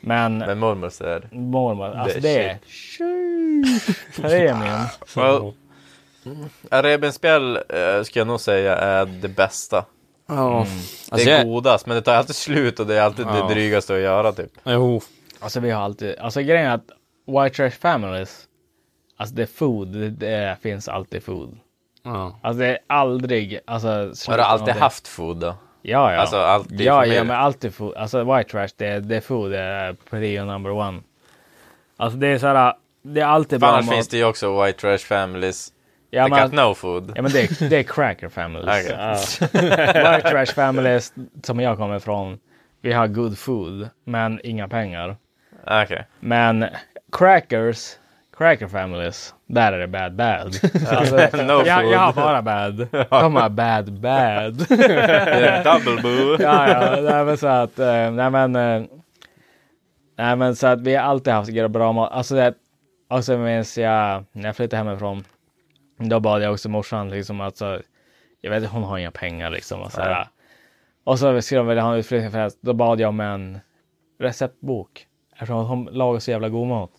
[0.00, 4.86] Men Men mormor säger mormor, alltså Det det är är premium.
[5.16, 9.84] well, Revbensspjäll eh, ska jag nog säga är det bästa.
[10.28, 10.34] Ja.
[10.34, 13.32] Det Alltså, är jag, godast, men det tar alltid slut och det är alltid Ja.
[13.48, 14.50] det drygaste att göra typ.
[14.64, 15.00] jo.
[15.40, 16.90] Alltså vi har alltid, alltså grejen är att
[17.26, 18.44] White Trash Families,
[19.16, 21.58] alltså det är food, det, det finns alltid food.
[22.02, 22.38] Ja.
[22.42, 24.82] Alltså det är aldrig, alltså Har du alltid någonting.
[24.82, 25.54] haft food då?
[25.82, 26.20] Ja, ja.
[26.20, 27.94] Alltså, alltid ja, ja, men alltid food.
[27.96, 31.00] Alltså white trash, det, det är food, det är prio number one.
[31.96, 33.90] Alltså det är så här, det är alltid För bra mat.
[33.94, 35.72] finns det ju också white trash families.
[36.10, 37.12] ja, that men, got no food.
[37.16, 38.68] ja, men det, är, det är cracker families.
[38.68, 38.96] Okej.
[38.98, 40.16] Ja.
[40.16, 41.12] white trash families,
[41.42, 42.38] som jag kommer ifrån,
[42.80, 45.16] vi har good food, men inga pengar.
[45.66, 46.06] Okej.
[46.20, 46.66] Men
[47.12, 47.96] crackers,
[48.36, 50.56] cracker families, där är det bad bad.
[50.88, 52.88] Alltså, No jag, jag har bara bad.
[53.10, 54.56] De har bad bad.
[55.64, 56.36] Double boo.
[56.42, 58.82] ja, ja, nej, men så att, eh, nej men, eh,
[60.18, 62.12] nej men så att vi har alltid haft bra mat.
[62.12, 62.54] Alltså det,
[63.08, 65.24] också minns jag, när jag flyttade hemifrån,
[65.98, 67.80] då bad jag också morsan liksom alltså,
[68.40, 69.80] jag vet hon har inga pengar liksom.
[69.80, 70.28] Och så, här,
[71.04, 73.60] och så skulle de vilja ha en utflyttningsfest, då bad jag om en
[74.18, 75.06] receptbok.
[75.38, 76.90] Eftersom hon lagar så jävla god mat.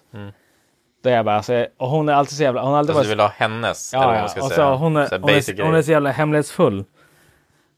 [1.03, 2.99] Då är jag bara, alltså, och hon är alltid så jävla, hon har alltid Alltså
[2.99, 3.93] varit du vill ha hennes?
[3.93, 4.27] eller Ja, ja.
[4.27, 4.55] ska och säga.
[4.55, 6.85] så hon är, Så hon, är, hon är så jävla hemlighetsfull.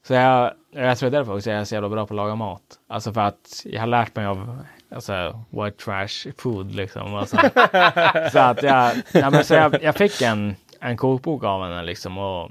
[0.06, 2.62] Så jag, jag tror därför också jag är så jävla bra på att laga mat.
[2.88, 4.58] Alltså för att jag har lärt mig av
[4.94, 7.14] alltså, white trash food liksom.
[7.14, 7.36] Alltså,
[8.32, 12.18] så att jag, ja, men så jag, jag fick en, en kokbok av henne liksom.
[12.18, 12.50] Och,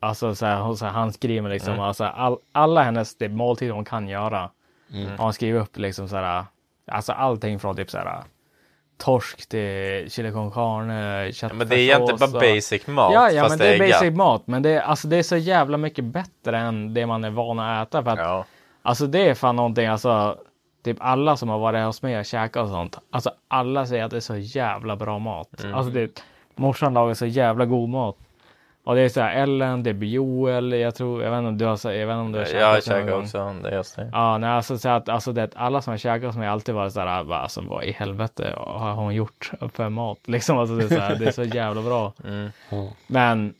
[0.00, 1.72] alltså så här, hon så här, handskriven liksom.
[1.72, 1.84] Mm.
[1.84, 4.50] Alltså, all, alla hennes måltider hon kan göra.
[5.16, 6.44] Har hon skrivit upp liksom så här.
[6.86, 8.22] Alltså allting från typ så här
[8.98, 13.48] torsk till chili con carne, Ja, men det är egentligen bara basic mat Ja, ja
[13.48, 14.14] men det det är basic gött.
[14.16, 14.46] mat.
[14.46, 17.58] Men det är, alltså, det är så jävla mycket bättre än det man är van
[17.58, 18.02] att äta.
[18.02, 18.44] För att, Ja.
[18.82, 20.38] Alltså det är fan någonting, alltså
[20.84, 22.98] typ alla som har varit hos mig och käkat och sånt.
[23.10, 25.62] Alltså alla säger att det är så jävla bra mat.
[25.62, 25.74] Mm.
[25.74, 26.22] Alltså det,
[26.56, 28.16] morsan lagar så jävla god mat.
[28.84, 31.58] Och det är så här Ellen, det är Joel, jag tror, jag vet inte om
[31.58, 33.74] du har, så- jag vet inte om du har Jag har käkat käkat också det
[33.74, 34.10] just det.
[34.12, 36.74] Ja, nej, alltså, så att, alltså det, alla som har käkat hos mig har alltid
[36.74, 40.18] varit så här, bara, alltså vad i helvete har hon gjort för mat?
[40.26, 42.12] Liksom, alltså, det, är så här, det är så jävla bra.
[42.24, 42.50] Mm.
[43.06, 43.54] Men,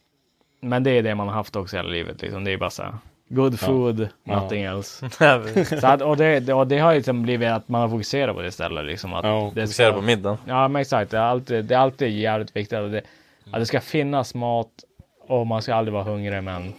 [0.61, 2.23] men det är det man har haft också hela livet.
[2.23, 2.45] Liksom.
[2.45, 2.95] Det är bara så här,
[3.29, 5.11] good food, nothing else.
[5.81, 8.43] Så att, och, det, och det har ju liksom blivit att man har fokuserat på
[8.43, 8.85] det istället.
[8.85, 10.39] Liksom, att Ja, det Fokusera på middagen.
[10.47, 11.11] Ja, men exakt.
[11.11, 13.03] Det är alltid, det är alltid jävligt viktigt att det,
[13.51, 14.84] att det ska finnas mat
[15.27, 16.43] och man ska aldrig vara hungrig.
[16.43, 16.75] Men,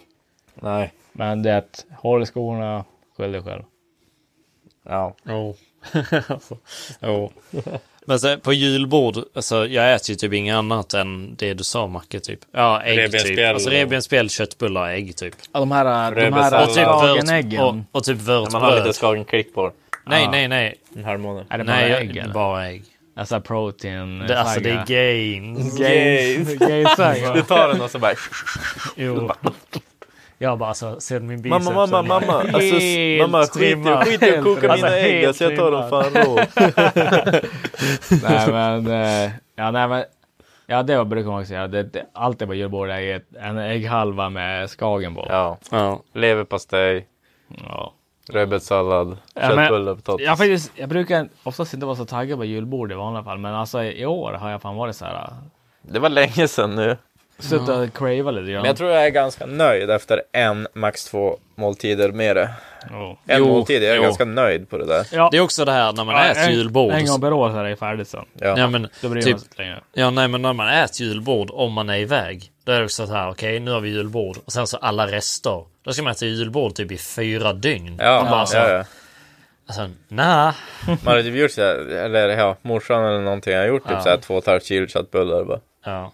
[0.55, 0.91] Nej.
[1.11, 2.85] men det är att håll i skorna,
[3.17, 3.63] skyll dig själv.
[4.85, 5.15] Ja.
[5.23, 5.55] Jo.
[6.27, 6.57] Alltså,
[7.01, 7.31] jo.
[8.05, 11.87] Men så, på julbord, alltså jag äter ju typ inget annat än det du sa
[11.87, 12.39] Macke typ.
[12.51, 13.47] Ja, ägg typ.
[13.53, 15.35] Alltså revbensspjäll, köttbullar, ägg typ.
[15.53, 16.63] Ja, de här, de här.
[16.63, 18.95] Och typ vört, och, och typ Man har lite vörtbröd.
[18.95, 19.71] skagenklick på
[20.05, 20.75] Nej, nej, nej.
[20.95, 21.45] en halvmåne.
[21.49, 22.33] Är det bara Nej, ägg eller?
[22.33, 22.83] bara ägg.
[23.17, 24.19] Alltså protein.
[24.19, 25.77] Det, alltså det är gains.
[25.79, 26.53] gains.
[26.59, 28.13] gains Du tar den och så bara...
[28.95, 29.31] Jo.
[30.37, 31.65] Jag bara alltså, ser min biceps.
[31.65, 32.33] Mamma, mamma, mamma.
[32.33, 32.75] Alltså,
[33.21, 34.07] mamma, skit i trimmad.
[34.07, 34.77] skit i att koka trimmad.
[34.77, 35.25] mina Alltså, ägg.
[35.25, 36.35] Alltså, jag tar dem fan rå.
[38.23, 40.03] nej men, eh, ja nej men.
[40.67, 41.67] Ja det var brukar man också göra.
[41.67, 45.25] Det, det, alltid på julbordet är ett- en ägghalva med skagen på.
[45.29, 45.57] Ja.
[45.71, 46.01] Ja.
[46.13, 47.07] Leverpastej,
[47.69, 47.93] Ja.
[48.29, 50.25] Rödbetssallad, Ja, köttbullar, potatis.
[50.25, 53.37] Jag, faktiskt, jag brukar oftast inte vara så taggad på julbord i vanliga fall.
[53.37, 55.33] Men alltså i år har jag fan varit så här.
[55.81, 56.97] Det var länge sedan nu.
[57.39, 58.61] Suttit och crava lite grann.
[58.61, 62.49] Men jag tror jag är ganska nöjd efter en, max två måltider med det.
[62.91, 63.17] Ja.
[63.27, 64.01] En Jo, måltid, jag är jo.
[64.01, 65.07] ganska nöjd på det där.
[65.11, 65.29] Ja.
[65.31, 66.93] Det är också det här när man Ja, äter en- julbord.
[66.93, 68.25] En gång per år så är det färdigt sen.
[68.33, 68.55] Ja.
[68.59, 71.89] Ja, men Då bryr typ, man ja, nej, men när man äter julbord, om man
[71.89, 74.67] är iväg, då är det också så här, okej, nu har vi julbord och sen
[74.67, 75.63] så alla rester.
[75.83, 77.97] Då ska man äta julbord typ i fyra dygn.
[77.99, 78.83] Ja, Man bara så, ja, ja.
[79.67, 80.51] alltså, nej.
[80.87, 84.01] Man hade typ gjort så här, eller ja, morsan eller någonting har gjort typ Ja.
[84.03, 85.59] så här två och ett halvt kilo köttbullar bara.
[85.85, 86.11] Ja.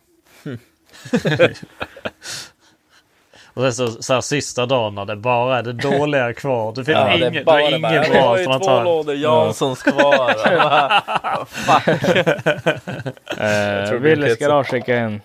[3.53, 6.73] och sen så, så här sista dagen när det bara är det dåliga kvar.
[6.76, 8.84] Det finns Ja, inget, det är bara det inget bra har ju två tar.
[8.84, 10.36] lådor Janssons kvar.
[13.91, 15.22] Det blir Willys garage skickar in.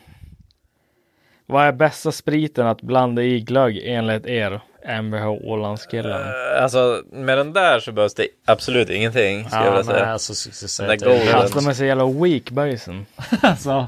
[1.47, 4.61] Vad är bästa spriten att blanda i glögg enligt er?
[5.03, 6.23] Mvh Ålandskillen.
[6.61, 9.49] alltså med den där så behövs det absolut ingenting.
[9.49, 10.07] Ska jag Ja, vilja men säga.
[10.13, 11.35] alltså, så, så, så, Den där golden.
[11.35, 13.07] Alltså de är så jävla weak böjsen.
[13.43, 13.87] alltså.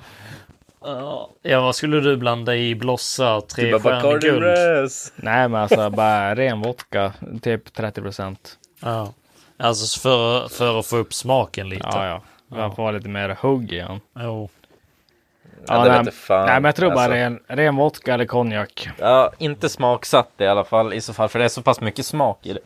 [1.42, 4.42] Ja, vad skulle du blanda i blossa, trestjärnig Bacardi guld?
[4.42, 5.12] Res.
[5.16, 7.12] Nej men alltså bara ren vodka.
[7.42, 8.58] Typ 30 procent.
[8.80, 9.12] Ja.
[9.56, 11.88] Alltså för, för att få upp smaken lite.
[11.92, 12.22] Ja ja.
[12.56, 14.00] Man får ha lite mer hugg i han.
[14.18, 14.48] Jo.
[15.66, 16.46] Ja, det nej, fan.
[16.46, 17.10] nej men jag tror bara Alltså.
[17.14, 18.88] ren, ren vodka eller konjak.
[18.98, 21.28] Ja, inte smaksatt i alla fall i så fall.
[21.28, 22.60] För det är så pass mycket smak i det.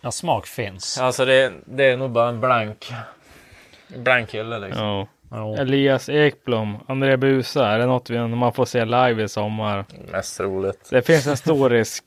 [0.00, 0.98] Ja, smak finns.
[0.98, 2.92] Alltså det, det är nog bara en blank.
[3.96, 4.84] Blank hylla liksom.
[4.84, 5.06] Ja.
[5.36, 5.54] Jo.
[5.54, 7.66] Elias Ekblom, André Busa.
[7.66, 9.84] Är det något vi, man får se live i sommar?
[10.12, 10.88] Mest roligt.
[10.90, 12.04] Det finns en stor risk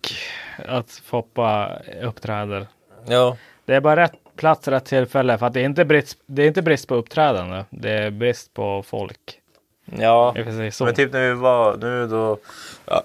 [0.68, 1.72] att Foppa
[2.04, 2.68] uppträder.
[3.08, 3.38] Ja.
[3.66, 5.38] Det är bara rätt plats, rätt tillfälle.
[5.38, 7.64] För att det är inte brist, det är inte brist på uppträdande.
[7.70, 9.40] Det är brist på folk.
[9.86, 10.34] Ja.
[10.36, 12.38] Men typ när vi var nu då.
[12.86, 13.04] Ja.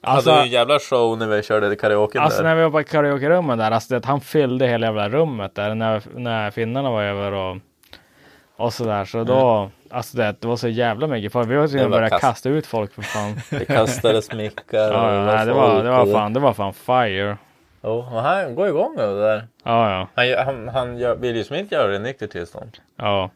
[0.00, 2.48] Alltså, hade du en jävla show när vi körde karaoke alltså där.
[2.48, 6.02] när vi var på karaoke-rummet där, alltså det, han fyllde hela jävla rummet där när,
[6.14, 7.56] när finnarna var över och,
[8.56, 9.04] och sådär.
[9.04, 11.48] Så då, alltså det, det var så jävla mycket folk.
[11.48, 12.20] Vi var tvungna att börja kast.
[12.20, 13.40] kasta ut folk för fan.
[13.58, 17.36] Det kastades mickar Ja, ja, nej, det var, det var fan, det var fan fire.
[17.82, 19.46] Jo, men han går igång över det där.
[19.64, 22.78] Ja, ja, Han, han, han gör, vill ju som inte göra det i nyktert tillstånd.
[22.96, 23.30] ja.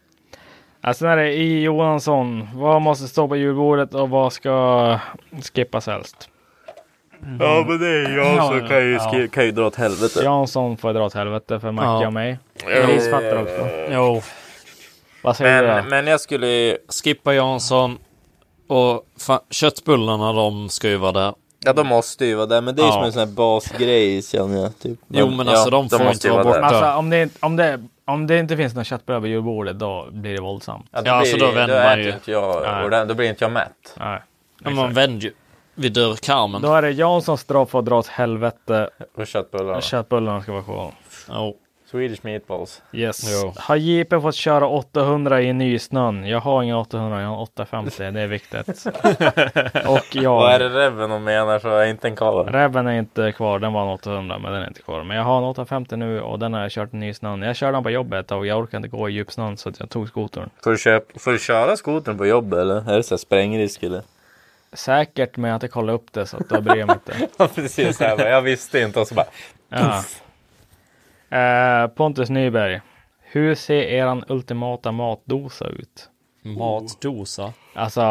[0.81, 4.99] Alltså när det är I Johansson, vad måste stå på julbordet och vad ska
[5.53, 6.29] skippas helst?
[7.39, 9.27] Ja men det är jag Ja, så kan ju, ja.
[9.31, 10.19] kan ju dra åt helvete.
[10.23, 12.07] Jansson får dra åt helvete för Macke Ja.
[12.07, 12.39] och mig.
[12.85, 13.67] Grisfattar också.
[13.91, 14.21] Jo,
[15.21, 15.89] Vad säger du Men, då?
[15.89, 16.77] men jag skulle...
[17.03, 17.97] skippa Jansson.
[18.67, 21.33] Och fa- köttbullarna de ska ju vara där.
[21.65, 22.61] Ja de måste ju vara där.
[22.61, 22.93] Men det är ju Ja.
[22.93, 24.79] som en sån här basgrej känner jag.
[24.79, 24.99] Typ.
[25.07, 26.59] Jo, men alltså, de får måste inte vara borta.
[26.61, 30.33] Alltså om det, om, det, om det inte finns någon köttbullar på julbordet då blir
[30.35, 30.85] det våldsamt.
[30.91, 32.11] Ja, Ja, så blir då det- vänder då man ju.
[32.13, 33.95] Inte jag, och då blir inte jag mätt.
[33.99, 34.21] Nej.
[34.61, 35.33] Men man vänder ju
[35.75, 36.61] vid dörrkarmen.
[36.61, 38.89] Då är det Janssons straff att dra åt helvete.
[39.17, 39.81] Och köttbullar.
[39.81, 40.91] Köttbullarna ska vara kvar.
[41.29, 41.55] Jo.
[41.91, 42.81] Swedish meatballs.
[42.91, 43.41] Yes.
[43.43, 43.53] Jo.
[43.57, 46.27] Har JP fått köra 800 i nysnön?
[46.27, 48.11] Jag har ingen 800, jag har 850.
[48.11, 48.67] Det är viktigt.
[49.87, 50.59] och Vad är jag.
[50.61, 52.43] det Reven de menar så är inte en kava.
[52.43, 55.03] Reven är inte kvar, den var en 800 men den är inte kvar.
[55.03, 57.41] Men jag har en 850 nu och den har jag kört i nysnön.
[57.41, 59.89] Jag körde den på jobbet och jag orkade inte gå i djupsnön så att jag
[59.89, 60.49] tog skotern.
[60.63, 62.91] Får du, köpa, får du köra skotern på jobbet eller?
[62.91, 64.01] Är det så här sprängrisk eller?
[64.73, 67.27] Säkert men jag har inte kollat upp det så att då bryr jag mig inte.
[67.37, 69.25] Ja precis, här, jag visste inte och så bara
[69.69, 70.03] Ja.
[71.29, 72.81] Eh, Pontus Nyberg.
[73.19, 76.09] Hur ser eran ultimata matdosa ut?
[76.41, 77.53] Matdosa.
[77.73, 78.01] Alltså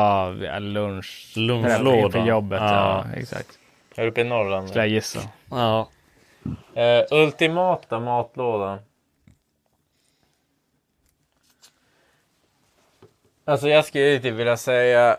[0.59, 1.33] lunch.
[1.37, 1.99] Lunchlåda.
[2.05, 2.61] Inför jobbet.
[2.61, 3.05] Ja.
[3.13, 3.19] Ja.
[3.21, 3.59] exakt.
[3.97, 4.69] Är du uppe i Norrland?
[4.69, 5.21] Skulle jag gissa.
[5.51, 5.89] Ja.
[6.75, 8.79] Eh, ultimata matlådan.
[13.45, 15.17] Alltså jag skulle typ vilja säga.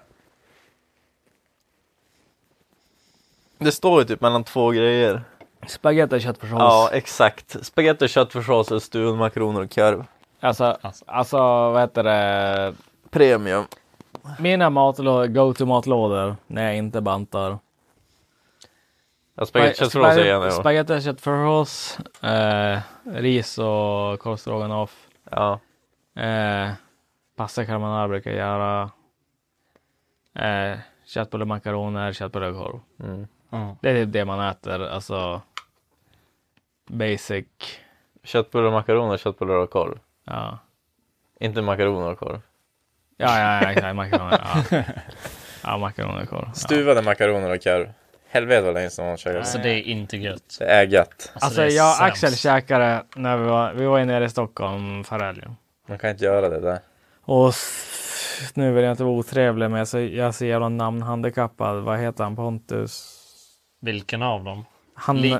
[3.57, 5.21] Det står ju typ mellan två grejer.
[5.67, 6.59] Spagetti och köttfärssås.
[6.59, 7.65] Ja, exakt.
[7.65, 10.05] Spagetti, köttfärssås, och stulen, makaroner och korv.
[10.39, 11.37] Alltså, alltså
[11.71, 12.73] vad heter det?
[13.09, 13.65] Premium.
[14.39, 17.59] Mina matlådor, go-to matlådor när jag inte bantar.
[19.35, 20.53] Ja, spagetti, köttfärssås är gärna jag.
[20.53, 21.99] Spagetti och köttfärssås.
[22.23, 25.07] Eh, ris och korv stroganoff.
[25.31, 25.59] Ja.
[26.15, 26.69] Eh,
[27.35, 28.89] pasta carbonara brukar jag göra.
[30.35, 32.79] Eh, köttbullar, makaroner, köttbullar och korv.
[33.03, 33.27] Mm.
[33.81, 35.41] Det är typ det man äter, alltså
[36.89, 37.45] basic.
[38.23, 39.99] Köttbullar, makaroner, köttbullar och korv.
[40.25, 40.59] Ja,
[41.39, 42.41] Inte makaroner och korv.
[43.17, 44.63] ja, ja, ja exakt, makaroner.
[44.71, 44.83] Ja,
[45.63, 46.43] ja makaroner och korv.
[46.47, 46.53] Ja.
[46.53, 47.89] Stuvade makaroner och korv.
[48.31, 49.39] Helvete vad länge sedan man käkade.
[49.39, 50.55] Alltså det är inte gött.
[50.59, 51.31] Det är gött.
[51.41, 52.05] Alltså är jag och.
[52.05, 55.55] Axel käkade när vi var, vi var nere i Stockholm förra helgen.
[55.87, 56.79] Man kan inte göra det där.
[57.21, 57.53] Och
[58.53, 61.83] nu vill jag inte vara otrevlig men jag är så, jag är så jävla namnhandikappad.
[61.83, 62.35] Vad heter han?
[62.35, 63.15] Pontus?
[63.81, 64.65] Vilken av dem?
[64.95, 65.37] Han, Li-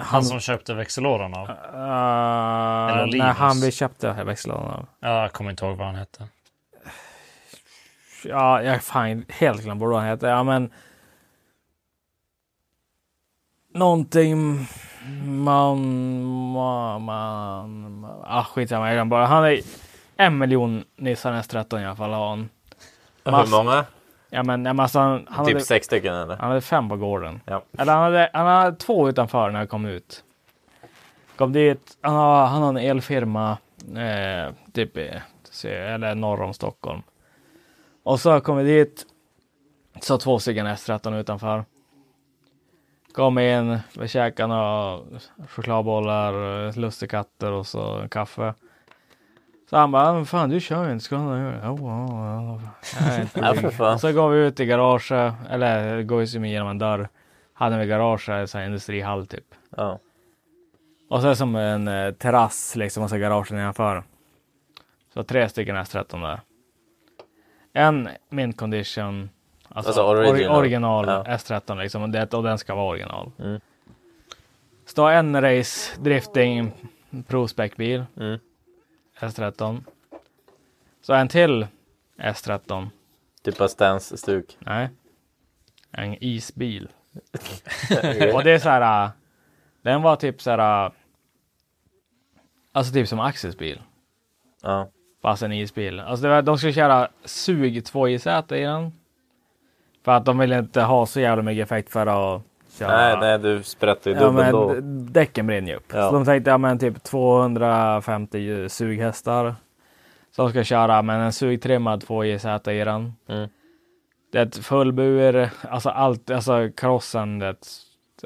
[0.00, 1.48] han, Han som köpte växellådan av?
[1.48, 3.36] uh, Eller när Linus.
[3.36, 4.86] han vi köpte växellådan av.
[5.00, 6.28] Ja, jag kommer inte ihåg vad han hette.
[8.24, 10.28] Ja, jag har fan helt glömt vad han heter.
[10.28, 10.70] Ja, men.
[13.74, 14.66] Någonting.
[15.24, 15.80] Man.
[16.52, 17.02] Man.
[17.02, 19.26] man ah, skitsamma, jag bara.
[19.26, 19.60] Han är
[20.16, 22.48] en miljon Nissan S13 i alla fall har han.
[23.24, 23.84] Hur många?
[24.30, 26.36] Ja, men, ja, men alltså, han, han, typ hade, sex stycken eller?
[26.36, 27.40] han hade fem på gården.
[27.44, 27.62] Ja.
[27.78, 30.24] Eller han hade, han hade två utanför när jag kom ut.
[31.36, 31.96] Kom dit.
[32.00, 33.58] Han har, han har en elfirma.
[33.96, 34.96] Eh, typ
[35.64, 37.02] eller norr om Stockholm.
[38.02, 39.06] Och så kom vi dit.
[40.00, 41.64] Så två stycken S13 utanför.
[43.12, 45.00] Kom in, vi käkade några
[45.48, 48.54] chokladbollar, eh, lussekatter och så kaffe.
[49.70, 52.60] Så han bara, "Men fan du kör ju inte, ska du göra det?
[53.40, 53.98] Ja, för fan.
[53.98, 57.08] Så går vi ut i garaget, eller går ju genom en dörr.
[57.54, 59.44] Hade vi garage, så här industrihall typ.
[59.76, 59.98] Ja.
[61.10, 64.02] Och så är det som en eh, terrass liksom och så garagen nedanför.
[65.14, 66.40] Så tre stycken S13 där.
[67.72, 69.30] En mint condition.
[69.68, 70.58] Alltså, Alltså original, original.
[70.58, 71.34] original Ja.
[71.36, 72.02] S13 liksom.
[72.02, 73.30] Och, det, och den ska vara original.
[73.38, 73.60] Mm.
[74.86, 76.72] Står en race drifting
[77.26, 78.04] prospec-bil.
[78.16, 78.38] Mm.
[79.20, 79.84] S13.
[81.02, 81.66] Så en till
[82.18, 82.88] S13.
[83.42, 83.68] Typ av
[84.16, 84.56] stuk.
[84.60, 84.88] Nej.
[85.90, 86.88] En isbil.
[88.34, 89.04] Och det är så här.
[89.04, 89.10] äh,
[89.82, 90.86] Den var typ så här.
[90.86, 90.92] äh,
[92.72, 93.82] Alltså typ som Axels bil.
[94.62, 94.88] Ja.
[95.22, 96.00] Fast en isbil.
[96.00, 98.92] Alltså var, de skulle köra sug 2 i Z i den.
[100.04, 102.42] För att de ville inte ha så jävla mycket effekt för att
[102.84, 103.16] köra.
[103.16, 104.74] Nej, nej, du sprätter ju Ja, men då.
[105.10, 105.92] däcken brinner ju upp.
[105.92, 106.08] Ja.
[106.08, 109.54] Så de tänkte, ja men typ 250 sughästar.
[110.30, 113.12] Som ska köra, men en sugtrimmad 2 JZ i den.
[113.28, 113.48] Mm.
[114.32, 117.56] det fullbur, alltså allt, alltså karossen, det,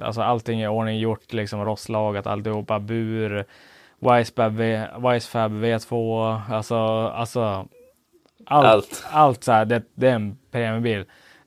[0.00, 3.44] alltså allting är i ordning gjort, liksom rostlagat alltihopa, bur,
[3.98, 4.52] Wisefab,
[5.12, 6.76] Wisefab V2, alltså,
[7.06, 7.66] alltså
[8.46, 9.04] allt, Allt.
[9.10, 11.04] allt, så här, det, det är en premiumbil.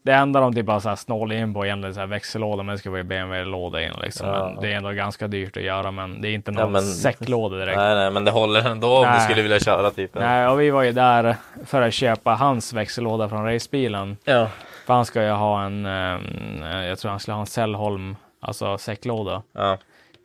[0.07, 2.73] Det enda de typ har så här snål in på egentligen så här växellåda, men
[2.75, 4.27] det ska vara BMW-låda in liksom.
[4.27, 4.57] Ja.
[4.61, 7.57] Det är ändå ganska dyrt att göra, men det är inte Ja, någon men- säcklåda
[7.57, 7.77] direkt.
[7.77, 9.15] Nej, nej, men det håller ändå om Nej.
[9.19, 10.15] du skulle vilja köra typ.
[10.15, 11.35] en- Nej, och vi var ju där
[11.65, 14.17] för att köpa hans växellåda från racebilen.
[14.23, 14.47] Ja.
[14.85, 18.77] För han ska ju ha en, ehm, jag tror han skulle ha en Cellholm, alltså
[18.77, 19.77] säcklåda Ja.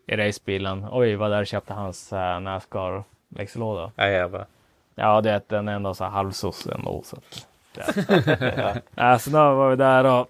[0.06, 0.84] i racebilen.
[0.84, 3.90] Och vi var där och köpte hans uh, Nascar växellåda.
[3.96, 4.46] Ja, jävlar.
[4.94, 7.02] Ja, det är den är ändå så här halvsoss ändå.
[7.04, 7.46] Så att.
[8.94, 9.18] ja.
[9.18, 10.28] så då var vi där och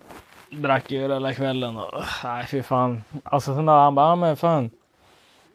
[0.50, 1.76] drack öl hela kvällen.
[1.76, 3.02] Och, nej, fy fan.
[3.24, 4.70] Alltså sen då han bara, ja men fan.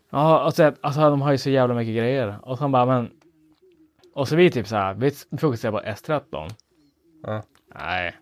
[0.10, 2.36] Ja, och så, alltså de har ju så jävla mycket grejer.
[2.42, 3.12] Och så han bara, men.
[4.16, 6.50] Och så vi typ så här, vi fokuserar på S13.
[7.24, 7.42] Ja.
[7.76, 8.16] Nej,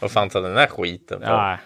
[0.00, 1.26] Vad fan tar den där skiten på?
[1.26, 1.58] nej.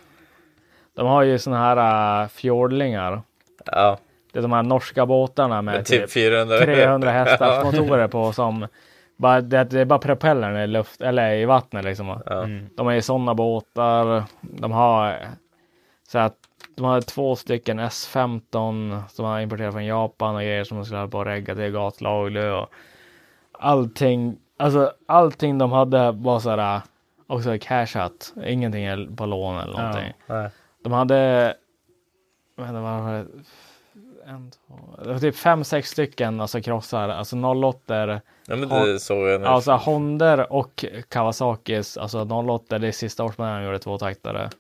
[0.95, 3.23] De har ju såna här uh, fjordlingar.
[3.65, 3.99] Ja.
[4.33, 8.33] Det är de här norska båtarna med Med typ typ 400 300 hästars motorer på
[8.33, 8.67] som
[9.17, 12.09] bara, det, det är bara propellern i luft eller i vattnet liksom.
[12.27, 12.47] Ja.
[12.77, 14.25] De är ju sådana båtar.
[14.41, 15.19] De har
[16.09, 16.37] så att
[16.77, 21.01] de har två stycken S15 som har importerat från Japan och grejer som de skulle
[21.01, 22.67] ha på att regga till gatlaglig och
[23.53, 24.37] allting.
[24.57, 26.81] Alltså allting de hade var så här
[27.27, 28.35] också cashat.
[28.47, 30.13] Ingenting på lån eller någonting.
[30.27, 30.51] Nej.
[30.83, 31.55] De hade,
[32.57, 33.27] vad var det?
[34.29, 39.41] En, två, typ fem, sex stycken alltså krossar, alltså 08 Ja, men det såg jag
[39.41, 39.47] nu.
[39.47, 44.51] Alltså Honder och Kawasakis, alltså 08 det är sista årsmodellen de gjorde tvåtaktare.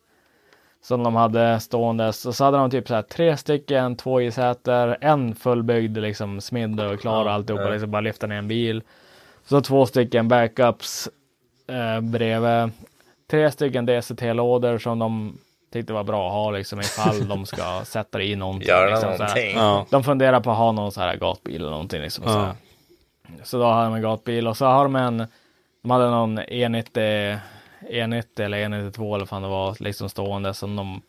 [0.82, 2.26] Som de hade ståendes.
[2.26, 6.40] Och så hade de typ så här tre stycken, två i säter, en fullbyggd liksom
[6.40, 7.70] smidd och klar och alltihopa, ja.
[7.70, 8.82] liksom bara lyfta ner en bil.
[9.44, 11.08] Så två stycken backups
[11.66, 12.72] eh, bredvid.
[13.30, 15.38] Tre stycken DCT-lådor som de
[15.72, 18.68] tyckte var bra att ha liksom ifall de ska sätta det i någonting.
[18.68, 19.56] Göra liksom, så någonting.
[19.56, 19.86] Ja.
[19.90, 22.02] De funderar på att ha någon så här gatbil eller någonting.
[22.02, 22.54] Liksom, så, här.
[23.42, 25.26] så då har de en gatbil och så har de en,
[25.82, 27.38] de hade någon E90,
[27.90, 31.02] E90 eller E92 eller vad fan det var, liksom stående som de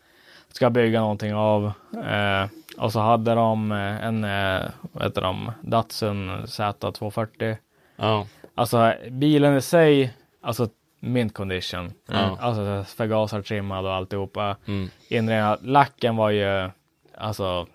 [0.51, 1.71] ska bygga någonting av.
[2.05, 2.45] Eh,
[2.77, 4.61] och så hade de eh, en, eh,
[4.91, 7.57] vad heter de, Datsun Z240.
[7.95, 8.27] Ja.
[8.55, 11.91] Alltså bilen i sig, alltså mint condition.
[12.11, 12.35] Mm.
[12.39, 14.55] Alltså förgasartrimmad och alltihopa.
[14.67, 14.89] Mm.
[15.09, 16.69] Inredningen, lacken var ju,
[17.17, 17.67] alltså,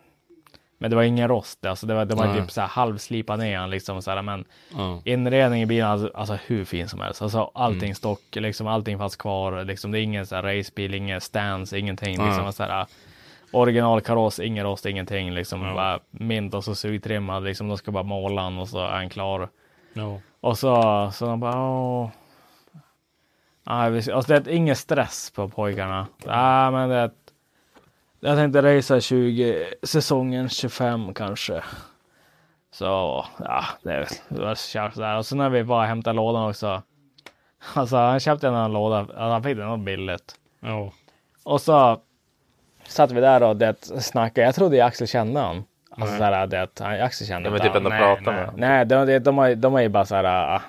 [0.78, 1.66] men det var ingen rost.
[1.66, 2.40] Alltså det var, det var Nej.
[2.40, 4.44] typ så här halvslipad ner liksom så här, men
[4.76, 5.02] Ja.
[5.04, 7.22] inredningen i bilen, alltså, alltså hur fin som helst.
[7.22, 7.94] Alltså allting Mm.
[7.94, 9.64] stock, liksom allting fanns kvar.
[9.64, 12.18] Liksom det är ingen så här racebil, ingen stance, ingenting.
[12.18, 12.26] Nej.
[12.28, 12.86] Liksom så här,
[13.52, 15.34] originalkaross, ingen rost, ingenting.
[15.34, 15.74] Liksom Ja.
[15.74, 17.44] bara mint och så sugtrimmad.
[17.44, 19.48] Liksom de ska bara måla den och så är han klar.
[19.92, 20.20] Ja.
[20.40, 22.08] Och så, så de bara, åh.
[23.64, 26.06] Nej, alltså det är ingen stress på pojkarna.
[26.26, 27.10] Nej, men det är
[28.24, 31.62] jag tänkte racea 20, säsongen 25 kanske.
[32.70, 32.84] Så,
[33.38, 35.16] ja, det, var kört sådär.
[35.16, 36.82] Och så när vi och hämtade lådan också.
[37.74, 40.34] Alltså han köpte en annan låda, alltså, han fick den något billigt.
[40.60, 40.92] Ja.
[41.44, 42.00] Och så
[42.86, 44.46] satt vi där och det snackade.
[44.46, 45.64] Jag trodde Axel kände honom.
[46.00, 48.34] Alltså såhär det att Axel kände Ja, men inte typ ändå Nej, prata nej.
[48.46, 48.50] med.
[48.56, 50.60] Nej, de, de, de, har, de har ju bara såhär uh,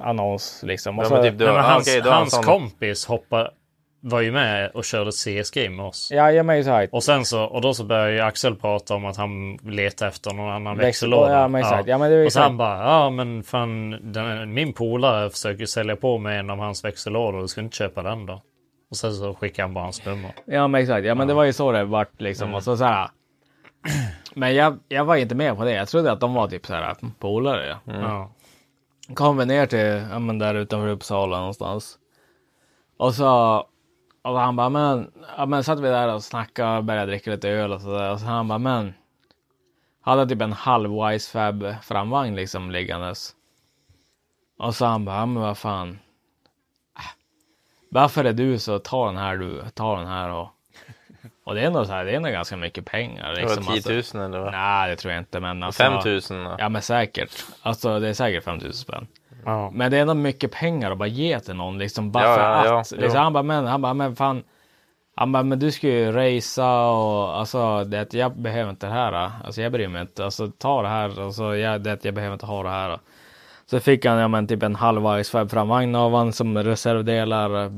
[0.00, 0.98] annons liksom.
[0.98, 3.50] Och Ja, så, men typ du, Nej, men ah, hans han hans sån- kompis hoppa,
[4.00, 6.08] var ju med och körde CS-game med oss.
[6.12, 6.92] Ja, ja men exakt.
[6.92, 10.30] Och sen så, och då så började ju Axel prata om att han letar efter
[10.34, 11.32] någon annan Växel- växellåda.
[11.32, 11.88] ja, men exakt.
[11.88, 15.66] Ja, men det är och så han bara, ja men fan, den, min polare försöker
[15.66, 18.42] sälja på mig en av hans växellådor, du ska inte köpa den då?
[18.90, 20.30] Och sen så skickade han bara hans nummer.
[20.44, 22.54] Ja men exakt, ja men det var ju så det vart liksom.
[22.54, 23.08] Och så, så här,
[24.36, 25.72] men jag, jag var inte med på det.
[25.72, 27.78] Jag trodde att de var typ så här polare.
[27.84, 28.30] Ja.
[29.14, 31.98] Kom vi ner till, ja men där utanför Uppsala någonstans.
[32.96, 33.58] Och så,
[34.22, 37.48] och han bara men, ja men satt vi där och snackade och började dricka lite
[37.48, 38.12] öl och sådär.
[38.12, 38.94] Och så han bara men.
[40.00, 43.34] Hade typ en halv Wisefab framvagn liksom liggandes.
[44.58, 45.98] Och så han bara, ja men vad fan.
[46.98, 47.04] Äh,
[47.90, 50.48] Varför är du så, ta den här du, ta den här och.
[51.46, 53.32] Och det är ändå så här, det är ändå ganska mycket pengar.
[53.34, 54.52] Det Liksom, var 10 000 eller vad?
[54.52, 55.40] Nej, det tror jag inte.
[55.40, 56.56] Men alltså, 5 000 då?
[56.58, 57.30] Ja, men säkert.
[57.62, 59.06] Alltså, det är säkert 5 000 spänn.
[59.44, 59.70] Ja.
[59.74, 62.68] Men det är ändå mycket pengar att bara ge till någon, liksom bara Ja, för
[62.68, 62.90] ja, att.
[62.90, 64.42] liksom, han bara, men, han bara, men fan.
[65.16, 69.30] Han bara, men du ska ju racea och alltså, det, jag behöver inte det här.
[69.44, 70.24] Alltså, jag bryr mig inte.
[70.24, 71.24] Alltså, ta det här.
[71.24, 72.98] Alltså, jag, det, jag behöver inte ha det här.
[73.70, 77.70] Så fick han, ja men typ en halv Icefab framvagn av han som reservdelar.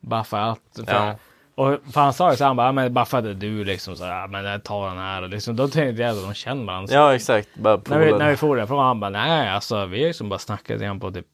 [0.00, 0.60] Bara för att.
[0.86, 1.14] För, Ja.
[1.54, 3.34] Och för han sa ju så här, han bara, men bara för att det är
[3.34, 5.22] du liksom så ja, men jag tar den här.
[5.22, 6.94] Och liksom, då tänkte jag att de känner varandra.
[6.94, 7.48] Ja, exakt.
[7.54, 10.38] När vi, när vi for därifrån, han bara, nej alltså vi har ju som bara
[10.38, 11.26] snackat igen på typ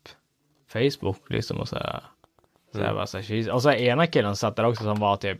[0.73, 2.03] Facebook liksom och så här.
[2.75, 5.39] Så jag bara så här, och så ena killen satt där också som var typ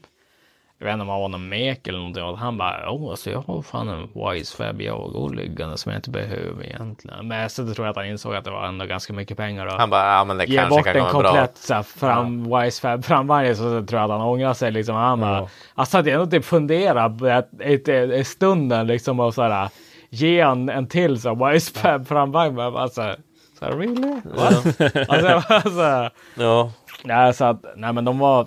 [0.79, 2.25] jag vet inte om han var någon mek eller någonting.
[2.25, 5.93] Och han bara, åh, alltså jag har fan en wise fab jag och liggande som
[5.93, 7.29] jag inte behöver egentligen.
[7.29, 9.67] Men så tror jag att han insåg att det var ändå ganska mycket pengar.
[9.67, 11.29] Och Han bara, ja men det ge kanske bort kan en gå bra.
[11.31, 14.95] komplett så här, fram, wise fab framvagn så, tror jag att han ångrar sig liksom.
[14.95, 19.21] Han bara, alltså att jag ändå typ fundera på ett, ett, ett, ett stunden liksom
[19.21, 19.69] och så här,
[20.11, 22.55] ge en, en till så här, wise fab framvagn.
[22.55, 23.15] Men Alltså,
[23.59, 24.21] så här, really?
[24.25, 24.81] What?
[25.11, 26.73] alltså, alltså, Ja,
[27.05, 28.47] Nej, så att, nej men de var,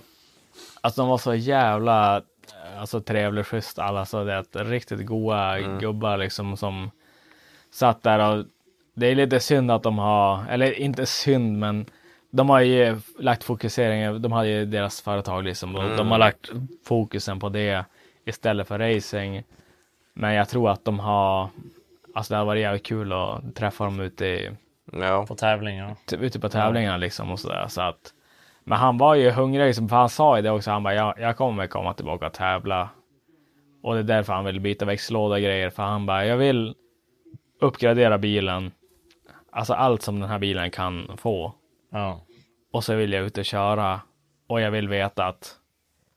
[0.82, 5.60] alltså de var så jävla, eh, alltså trevligt schysst alla, så det är riktigt goa
[5.60, 6.92] gubbar liksom som
[7.72, 8.46] satt där och
[8.94, 11.86] det är lite synd att de har, eller inte synd men
[12.32, 16.50] de har ju lagt fokuseringen, de har ju deras företag liksom och de har lagt
[16.86, 17.86] fokusen på det
[18.26, 19.44] istället för racing.
[20.14, 21.50] Men jag tror att de har,
[22.16, 24.52] alltså det har varit jävligt kul att träffa dem ute i,
[24.92, 25.26] ja.
[25.26, 25.96] På tävlingar.
[26.12, 27.66] ute på tävlingarna liksom och sådär.
[27.68, 28.14] Så att,
[28.64, 30.72] men han var ju hungrig, för han sa ju det också.
[30.72, 32.90] Han bara, jag, jag kommer komma tillbaka och tävla.
[33.84, 35.70] Och det är därför han vill byta växellåda och grejer.
[35.70, 36.76] För han bara, jag vill
[37.62, 38.72] uppgradera bilen.
[39.52, 41.54] Alltså allt som den här bilen kan få.
[41.92, 42.22] Ja.
[42.74, 44.02] Och så vill jag ut och köra.
[44.48, 45.56] Och jag vill veta att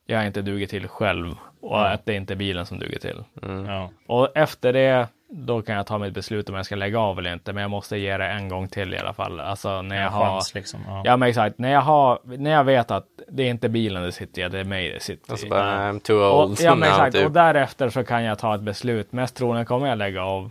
[0.06, 1.34] jag inte duger till själv.
[1.60, 3.24] Och att det inte är bilen som duger till.
[3.66, 3.90] ja.
[4.06, 7.32] Och efter det, då kan jag ta mitt beslut om jag ska lägga av eller
[7.32, 7.52] inte.
[7.52, 9.40] Men jag måste ge det en gång till i alla fall.
[9.40, 10.24] Alltså när jag En har...
[10.26, 10.80] chans liksom.
[10.86, 11.02] Ja.
[11.04, 14.12] Ja men exakt, när jag, har, när jag vet att det är inte bilen det
[14.12, 15.48] sitter i, det är mig det sitter Och i.
[15.48, 17.26] bara, I'm too Och, old ja men now, exakt, typ.
[17.26, 19.12] och därefter så kan jag ta ett beslut.
[19.12, 20.50] Mest troligen kommer jag lägga av,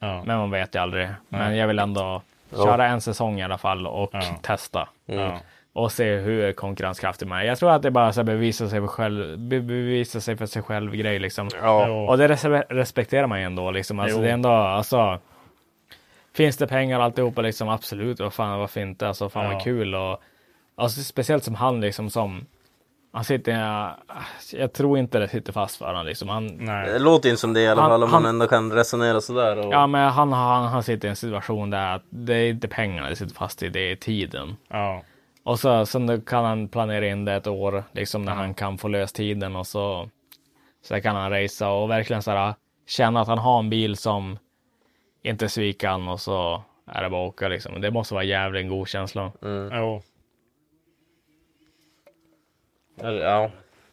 [0.00, 0.22] Ja.
[0.26, 1.08] men man vet ju aldrig.
[1.28, 4.22] Men jag vill ändå köra en säsong i alla fall och Ja.
[4.42, 4.88] testa.
[5.06, 5.38] Ja.
[5.76, 7.44] Och se hur konkurrenskraftig man är.
[7.44, 10.62] Jag tror att det bara är bevisa sig för själv, be- bevisa sig för sig
[10.62, 11.48] själv grej liksom.
[11.62, 11.86] Ja.
[12.08, 13.98] Och det res- respekterar man ju ändå liksom.
[14.00, 14.22] Alltså Jo.
[14.22, 15.18] det är ändå, alltså.
[16.34, 19.08] Finns det pengar alltihopa liksom absolut, vad fan varför inte?
[19.08, 19.52] Alltså fan Ja.
[19.52, 20.20] vad kul och
[20.76, 22.46] alltså speciellt som han liksom som
[23.12, 23.52] han sitter,
[24.52, 26.28] jag tror inte det sitter fast för honom liksom.
[26.28, 26.98] Han, Det Nej.
[27.00, 29.58] låter inte som det i alla Han- fall om han- man ändå kan resonera sådär.
[29.66, 29.72] Och...
[29.72, 33.16] ja men han, han, han sitter i en situation där det är inte pengarna det
[33.16, 34.56] sitter fast i, det är tiden.
[34.68, 35.02] Ja.
[35.46, 38.88] Och så sen kan han planera in det ett år, liksom när han kan få
[38.88, 40.08] lös tiden och så,
[40.82, 42.54] så kan han racea och verkligen så här,
[42.86, 44.38] känna att han har en bil som
[45.22, 47.80] inte sviker han och så är det bara att åka liksom.
[47.80, 49.32] Det måste vara jävligt en god känsla.
[49.72, 50.02] Jo.
[53.00, 53.50] Ja,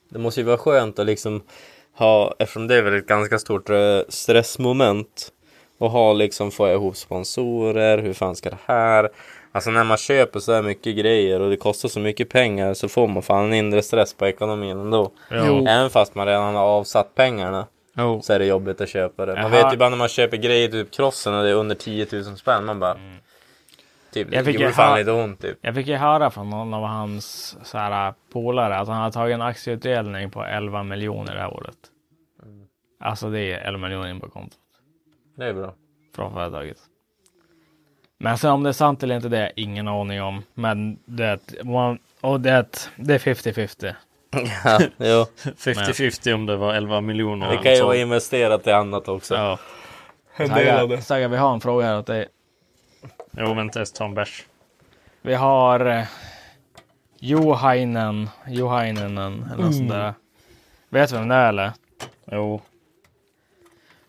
[0.10, 1.44] det måste ju vara skönt att liksom
[1.98, 5.32] ha, eftersom det är väl ett ganska stort eh, stressmoment.
[5.78, 9.10] Och ha liksom, få ihop sponsorer, hur fan ska det här?
[9.56, 12.90] Alltså när man köper så här mycket grejer och det kostar så mycket pengar så
[12.90, 15.12] får man fan en inre stress på ekonomin ändå.
[15.30, 17.68] Även fast man redan har avsatt pengarna.
[17.98, 18.22] Jo.
[18.22, 19.34] Så är det jobbigt att köpa det.
[19.34, 19.64] Man Jaha.
[19.64, 22.24] vet ju bara när man köper grejer, typ krossen och det är under 10 000
[22.38, 22.66] spänn.
[22.66, 22.94] Man bara...
[22.94, 24.34] Typ, Mm.
[24.34, 25.58] Jag det gjorde ju fan lite ont typ.
[25.62, 29.34] Jag fick ju höra från någon av hans så här, polare att han har tagit
[29.34, 31.78] en aktieutdelning på 11 miljoner det här året.
[33.00, 34.58] Alltså det är 11 miljoner in på kontot.
[35.38, 35.74] Det är bra.
[36.16, 36.78] från företaget.
[38.18, 40.44] Men sen om det är sant eller inte, det är jag ingen aning om.
[40.54, 43.94] Men det är, ett- man- och det är, ett- det är 50-50.
[44.66, 45.26] Ja, jo.
[45.58, 47.50] 50-50 om det var 11 miljoner.
[47.52, 49.36] Det kan ju vara investerat i annat också.
[49.36, 49.60] Ja.
[51.02, 52.28] Saga, vi har en fråga här åt dig.
[53.32, 54.44] Jo, vänta, jag ta en bärs.
[55.22, 56.04] Vi har eh,
[57.20, 60.14] Johainen, Johainenen eller något sånt där.
[60.90, 61.72] Vet du vem det är eller?
[62.32, 62.62] Jo.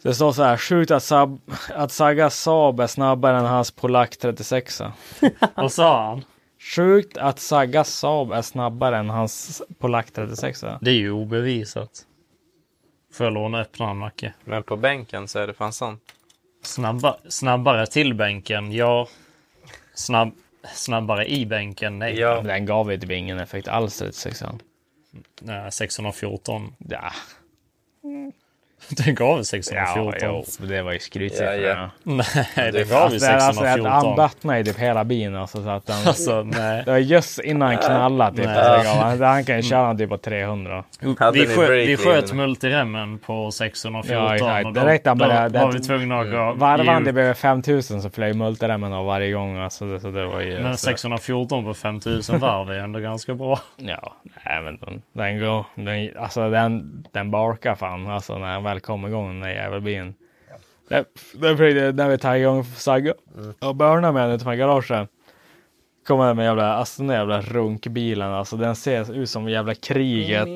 [0.04, 1.40] Det står så här, sjukt att, Sab,
[1.74, 4.82] att Sagas Saab är snabbare än hans Polack 36.
[5.54, 6.24] Vad sa han?
[6.58, 10.64] Sjukt att Sagas Saab är snabbare än hans Polack 36.
[10.80, 11.90] Det är ju obevisat.
[13.12, 14.34] Får jag låna öppnaren, Macke?
[14.44, 16.02] Men på bänken så är det fan sant.
[16.62, 19.08] Snabba, snabbare till bänken, ja.
[19.94, 20.32] Snabb,
[20.74, 22.18] snabbare i bänken, nej.
[22.18, 22.34] Ja.
[22.36, 24.42] Men den gav ju typ ingen effekt alls 36.
[25.40, 26.74] Nej, 614.
[26.78, 27.12] Ja,
[29.04, 30.44] Den gav ja 614.
[30.60, 31.54] jo, det var ju skrytsiffror.
[31.54, 31.90] Ja, ja.
[32.56, 33.86] Nej, den gav ju Alltså, det är alltså att 614.
[33.92, 35.36] han bottnade ju typ hela bilen.
[35.36, 36.82] Alltså, så att den, Alltså, nej.
[36.84, 38.36] det var just innan han knallade.
[38.36, 38.54] Typ, Nej.
[38.64, 40.84] så det gav, han, han kan ju köra typ på 300.
[41.18, 44.66] Hade Vi, skö, vi sköt multiremmen på 614 Ja, exakt.
[44.66, 44.86] och Det då,
[45.24, 48.92] han det- var vi tvungna att gå han i- typ över 5000 så flög multiremmen
[48.92, 49.58] av varje gång.
[49.58, 53.34] Alltså, det, så det var ju, Men så, 614 på 5000 varv är ändå ganska
[53.34, 53.58] bra.
[53.76, 54.12] Ja,
[54.44, 55.66] nej men den, den går.
[55.74, 58.06] Den, alltså den, den barkar fan.
[58.10, 60.14] Alltså när den väl kommer igång den där jävelbilen.
[60.88, 61.04] Det,
[61.34, 63.14] det försökte, när vi tog igång Sagga
[63.58, 65.08] och börnade med den utanför garaget.
[66.06, 68.32] Kommer den med jävla, alltså den där jävla runkbilen.
[68.32, 70.48] Alltså den ser ut som jävla kriget.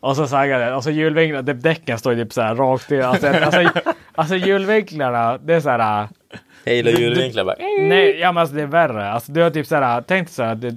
[0.00, 0.74] Och så saggar det.
[0.74, 3.02] Och så hjulvinklarna, typ däcken står ju typ så här rakt i.
[3.02, 3.80] Alltså, alltså,
[4.14, 6.08] alltså hjulvinklarna, det är så här.
[6.64, 7.56] Hela hjulvinklar bara.
[7.80, 9.10] Nej, ja men alltså det är värre.
[9.10, 10.76] Alltså du har typ så här, tänk dig så här, det,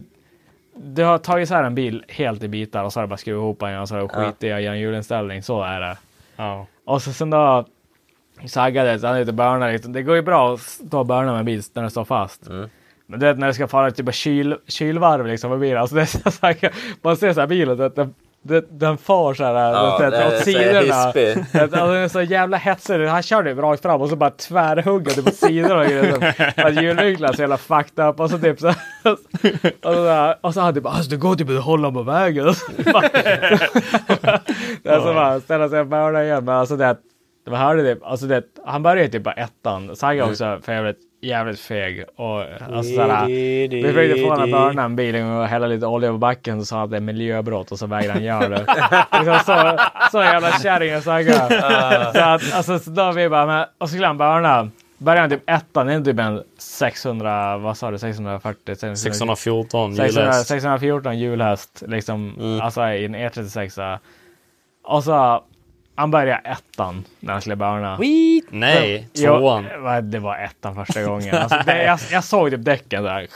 [0.75, 3.17] du har tagit så här en bil helt i bitar och så har du bara
[3.17, 5.43] skruvat ihop den och så har du skitit i att göra en hjulinställning.
[5.43, 5.98] Så är det.
[6.40, 6.68] Ja.
[6.85, 7.66] Och så sen då
[8.48, 9.93] saggade så han lite börna liksom.
[9.93, 12.50] Det går ju bra att och börna med en bil när den står fast.
[13.06, 15.77] Men du vet när det ska fara typ kyl, kylvarv liksom med bilen.
[15.77, 17.77] Alltså det är så här, man ser så här bilen.
[17.77, 18.09] Det, det,
[18.42, 21.03] det, den far så här Ja, det, det åt så sidorna.
[21.61, 23.06] Alltså, den är så jävla hetsig.
[23.06, 25.80] Han körde ju rakt fram och så bara tvärhugga typ på sidorna.
[25.80, 26.53] och grejer.
[26.61, 28.19] Så Att hjulvinklarna är så jävla fucked up.
[28.19, 28.68] Och så typ så
[29.84, 32.45] och så, och så han typ alltså det går typ att hålla på vägen.
[34.84, 36.45] Det är så bara ställa sig och börja igen.
[36.45, 36.85] Men alltså det
[37.58, 39.95] det var typ, alltså det, han började typ på ettan.
[39.95, 42.06] Sagga också för jävligt, jävligt feg.
[42.16, 42.42] Och
[42.74, 43.26] alltså såhär,
[43.69, 46.68] vi försökte få honom att börna en bil och hälla lite olja på backen och
[46.68, 48.66] sa att det är miljöbrott och så vägrade han göra det.
[49.19, 49.78] liksom så,
[50.11, 51.50] så jävla kärring och Sagga.
[52.14, 54.69] så att, alltså så då vi bara, men, och så skulle han börna.
[54.98, 58.95] Började han typ ettan, det är typ en 600, vad sa du, 640?
[58.95, 60.48] 614 600, hjulhäst.
[60.48, 64.00] 614 hjulhäst, liksom, alltså i en E36.
[64.84, 65.44] Och så,
[66.00, 67.98] han började ettan när han skulle börna.
[68.50, 69.66] Nej, Jo, tvåan.
[69.84, 71.36] va, det var ettan första gången.
[71.36, 73.28] Alltså, det, jag, jag såg typ däcken där.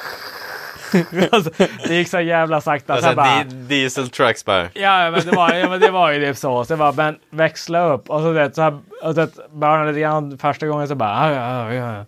[1.31, 1.51] alltså,
[1.87, 2.93] det gick så jävla sakta.
[2.93, 4.69] Alltså, Så bara, di diesel trucks bara.
[4.73, 6.65] ja, men det var, ja, men det var ju typ så.
[6.65, 8.09] Så det var, men växla upp.
[8.09, 11.73] Och så det, så här, och så började lite grann första gången så bara, ja,
[11.73, 12.05] ja, ja.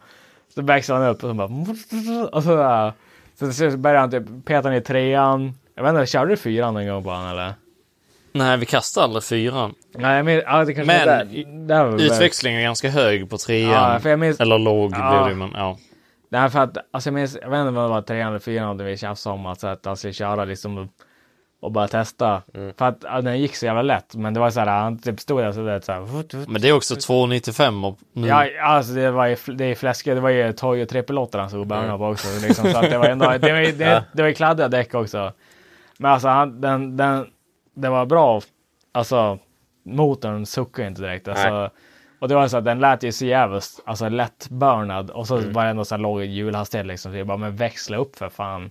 [0.55, 2.93] Så växlade han upp och så bara, och så där.
[3.53, 5.53] Så, började han typ peta ner trean.
[5.75, 7.53] Jag vet inte, körde du fyran en gång på han eller?
[8.31, 9.73] Nej, vi kastade aldrig fyran.
[9.97, 11.45] Nej, men ja, det kanske Men där.
[11.67, 13.99] där var Utväxlingen är ganska hög på trean.
[14.03, 15.23] Ja, minns- Eller låg Ja.
[15.23, 15.77] blir det men ja.
[16.29, 18.77] Nej, för att alltså, jag, minns, jag vet inte vad det var, trean eller fyran,
[18.77, 20.89] vi tjafsade om att, så att han skulle köra liksom
[21.61, 22.41] och, bara testa.
[22.77, 24.15] För att ja, den gick så jävla lätt.
[24.15, 26.49] Men det var så här, han typ stod där så där så här.
[26.51, 28.27] Men det är också 295 och nu.
[28.27, 30.15] Ja, alltså det var ju, det är fläskigt.
[30.15, 32.27] Det var ju Toyo och trippelåttor han stod och börnade på också.
[32.47, 34.93] Liksom, så att det var ändå, det var, ju- det, det var ju kladdiga däck
[34.93, 35.31] också.
[35.97, 37.25] Men alltså han, den, den,
[37.75, 38.41] det var bra.
[38.91, 39.39] Alltså
[39.85, 41.27] motorn suckade inte direkt.
[41.27, 41.69] Alltså,
[42.19, 45.09] och det var så att den lät ju så jävligt alltså, lättburnad.
[45.09, 47.11] Och så var det ändå så här låg hjulhastighet liksom.
[47.11, 48.69] Så jag bara, men växla upp för fan.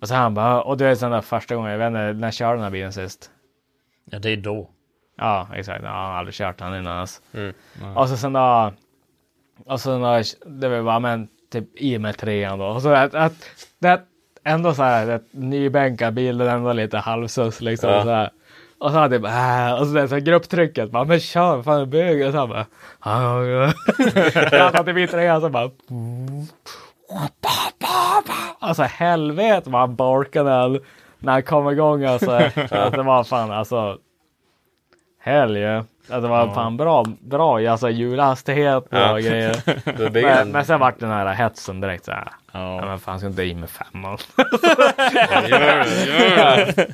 [0.00, 2.26] Och så han bara, och du vet den där första gången, jag vet inte, när
[2.26, 3.30] jag körde den här bilen sist.
[4.10, 4.70] Ja, det är då.
[5.16, 5.84] Ja, exakt.
[5.84, 6.98] Ja, han har aldrig kört han innan.
[6.98, 7.22] Alltså.
[7.94, 8.72] Och så sen då.
[9.66, 12.66] Och så då, det var bara, men typ i med trean då.
[12.66, 13.32] Och så att, att
[13.78, 14.00] det
[14.44, 17.90] ändå så här, ett nybänkad bil, den ändå lite halvsus liksom.
[17.90, 18.02] Ja.
[18.02, 18.30] Så här.
[18.78, 21.80] Och så hade jag bara, äh, och så, där, så grupptrycket, bara, men kör, fan
[21.80, 22.26] är bög.
[22.26, 22.66] Och så han bara.
[24.58, 25.70] Jag satt i min så bara.
[28.58, 30.78] Alltså helvete vad han barkade när han,
[31.18, 32.30] när han kom igång alltså.
[32.30, 33.98] Att det var fan alltså.
[35.20, 35.84] Helge.
[36.08, 39.18] Att det var fan bra, bra alltså hjulhastighet och Ja.
[39.20, 39.56] grejer.
[40.22, 42.28] Men, men sen vart den här hetsen direkt så här.
[42.52, 42.76] Ja.
[42.76, 44.18] Ja, men fan ska inte in med femman.
[45.48, 46.86] Gör det, gör det.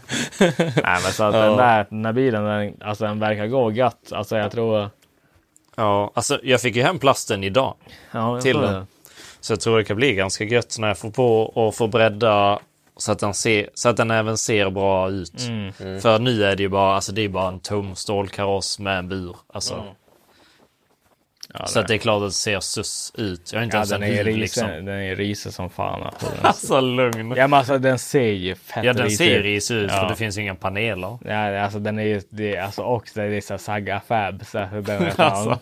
[0.82, 4.12] Nej men så att den där, den där bilen, den, alltså den verkar gå gött.
[4.12, 4.90] Alltså jag tror.
[5.76, 7.74] Ja, alltså jag fick ju hem plasten idag.
[8.12, 8.86] Ja, Till den.
[9.40, 12.58] Så jag tror det kan bli ganska gött när jag får på och får bredda
[12.96, 15.40] så att den, ser, så att den även ser bra ut.
[15.48, 15.72] Mm.
[16.00, 19.08] För nu är det ju bara, alltså det är bara en tom stålkaross med en
[19.08, 19.36] bur.
[19.54, 19.84] Alltså.
[21.58, 23.50] Ja, så att det är klart att det ser sus ut.
[23.52, 24.66] Jag har inte Ja, ens den en är risig, liksom.
[24.68, 26.02] den är risig som fan.
[26.02, 27.34] Alltså, den, Alltså lugn.
[27.36, 30.00] ja men alltså den ser ju fett Ja, den risig ser risig ut Ja.
[30.00, 31.18] för det finns ju inga paneler.
[31.24, 34.46] Ja, alltså den är ju, det, alltså också det är så Saga Fab.
[34.46, 35.58] Så den är fan,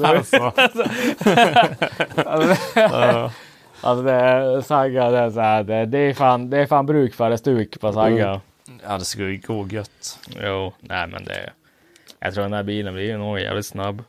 [0.00, 0.36] Alltså.
[0.56, 0.82] Alltså.
[2.26, 3.30] alltså, det,
[3.84, 6.86] alltså det är Saga, det är så här, det, det är fan, det är fan
[6.86, 8.40] bruk för det stuk på Saga.
[8.86, 10.18] Ja, det skulle ju gå gött.
[10.42, 11.50] Jo, nej men det,
[12.20, 14.02] jag tror den här bilen blir nog jävligt snabb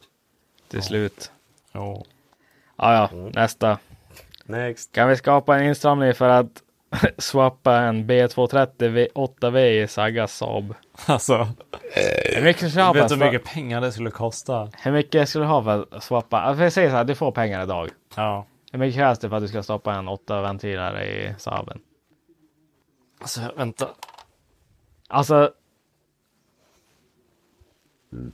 [0.70, 1.32] till slut.
[1.72, 2.04] Ja.
[2.78, 3.78] Ja, ja, nästa.
[4.46, 4.92] Next.
[4.92, 6.62] Kan vi skapa en insamling för att
[7.18, 10.74] swappa en B230 V- 8V i Saga Saab?
[11.06, 11.48] Alltså,
[12.36, 14.70] Hur mycket ska vet du hur mycket pengar det skulle kosta?
[14.84, 16.42] Hur mycket skulle du ha för att swappa?
[16.42, 17.90] Alltså, jag säger så här, du får pengar idag.
[18.16, 18.46] Ja.
[18.76, 21.80] Hur mycket krävs det för att du ska stoppa en 8 ventiler i Saaben?
[23.22, 23.90] Alltså, vänta.
[25.08, 25.52] Alltså,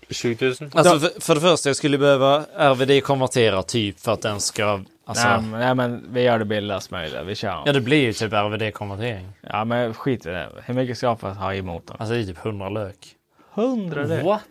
[0.09, 0.55] 20 000.
[0.73, 4.83] Alltså, för, för det första, jag skulle behöva RVD-konvertera typ för att den ska...
[5.05, 7.19] Alltså, nej, men- nej men vi gör det billigast möjligt.
[7.25, 7.63] Vi kör.
[7.65, 9.27] Ja, det blir ju typ RVD-konvertering.
[9.41, 10.49] Ja men skit i det.
[10.65, 11.97] Hur mycket ska jag ha för att ha i motorn?
[11.99, 13.15] Alltså, det är typ 100 lök.
[13.55, 14.23] 100 det.
[14.23, 14.41] What?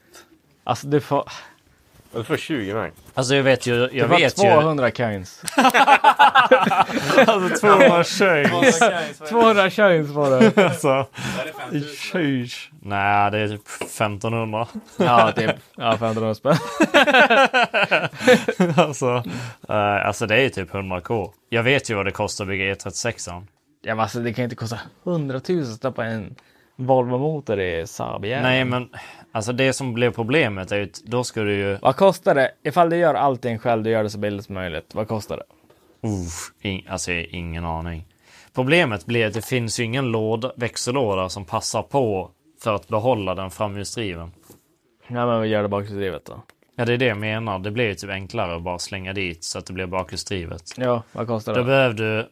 [0.64, 1.24] Alltså du får,
[2.12, 2.96] Du får 20 max.
[3.14, 3.88] Alltså, jag vet ju...
[3.92, 4.50] Jag får vet ju...
[4.50, 5.42] 200 coins.
[7.26, 8.78] Alltså, 200 shillings.
[9.28, 10.62] 200 coins får du.
[10.62, 11.06] alltså,
[12.12, 12.70] sheesh.
[12.82, 14.66] Nej, det är typ 1500.
[14.96, 15.50] Ja typ.
[15.76, 16.56] Ja 500 spänn.
[18.76, 19.22] alltså,
[19.68, 21.30] eh, alltså, det är ju typ 100k.
[21.48, 23.42] Jag vet ju vad det kostar att bygga E36.
[23.82, 26.34] Ja, men alltså det kan inte kosta 100 000 att stoppa en
[26.76, 28.42] Volvo-motor i Saab igen.
[28.42, 28.88] Nej, men
[29.32, 31.78] alltså det som blev problemet är ju att då ska du ju...
[31.82, 32.50] Vad kostar det?
[32.62, 34.94] Ifall du gör allting själv, du gör det så billigt som möjligt.
[34.94, 35.44] Vad kostar det?
[36.08, 38.04] Uff, in, alltså ingen aning.
[38.54, 42.30] Problemet blir att det finns ju ingen låda, växellåda som passar på
[42.62, 44.32] för att behålla den framhjulsdriven.
[45.06, 46.42] Ja, men vad gör det bakhjulsdrivet då?
[46.76, 47.58] Ja, det är det jag menar.
[47.58, 50.62] Det blir ju typ enklare att bara slänga dit så att det blir bakhjulsdrivet.
[50.76, 51.60] Ja, vad kostar det?
[51.60, 52.28] Då behöver du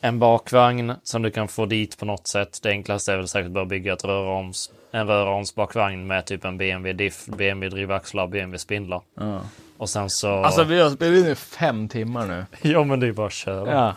[0.00, 2.58] en bakvagn som du kan få dit på något sätt.
[2.62, 7.04] Det enklaste är väl säkert bara bygga ett rörarms, en rörarmsbakvagn med typ en BMW
[7.04, 9.02] diff, BMW drivaxlar, BMW spindlar.
[9.14, 9.40] Ja.
[9.76, 10.28] Och sen så...
[10.28, 12.46] Alltså vi har spelat in i fem timmar nu.
[12.62, 13.72] Ja, men det är bara att köra.
[13.72, 13.94] Ja.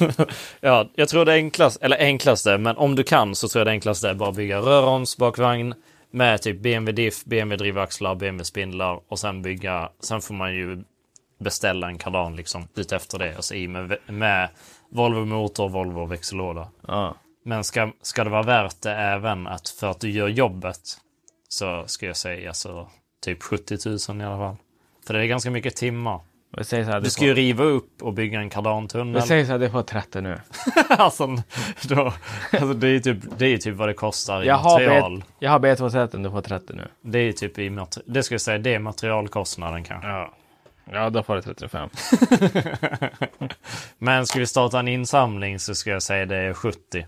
[0.60, 3.70] ja, jag tror det enklaste, eller enklaste, men om du kan så tror jag det
[3.70, 5.74] enklaste är bara att bygga rörarmsbakvagn
[6.10, 10.84] med typ BMW diff, BMW drivaxlar, BMW spindlar och sen bygga, sen får man ju
[11.38, 14.48] beställa en kardan liksom ut efter det, alltså i med, med
[14.90, 16.68] Volvo motor, Volvo växellåda.
[16.88, 17.14] Ja.
[17.44, 20.80] Men ska, ska det vara värt det även att för att du gör jobbet
[21.48, 22.88] så ska jag säga alltså
[23.24, 23.76] typ 70
[24.12, 24.56] 000 i alla fall.
[25.06, 26.20] För det är ganska mycket timmar.
[26.60, 29.14] Så här, Du ska ju riva upp och bygga en kardantunnel.
[29.14, 30.40] Vi säger så här, det får 30 nu.
[30.88, 31.36] alltså,
[31.88, 32.12] då,
[32.52, 35.18] alltså det är typ, det är typ vad det kostar i Jag har, material.
[35.18, 36.88] B, jag har B2-säten, du får 30 nu.
[37.02, 40.08] Det är ju typ i mater- det ska jag säga, det är materialkostnaden kanske.
[40.08, 40.32] Ja.
[40.92, 41.88] Ja, då får du 35.
[43.98, 47.06] Men ska vi starta en insamling så ska jag säga det är 70.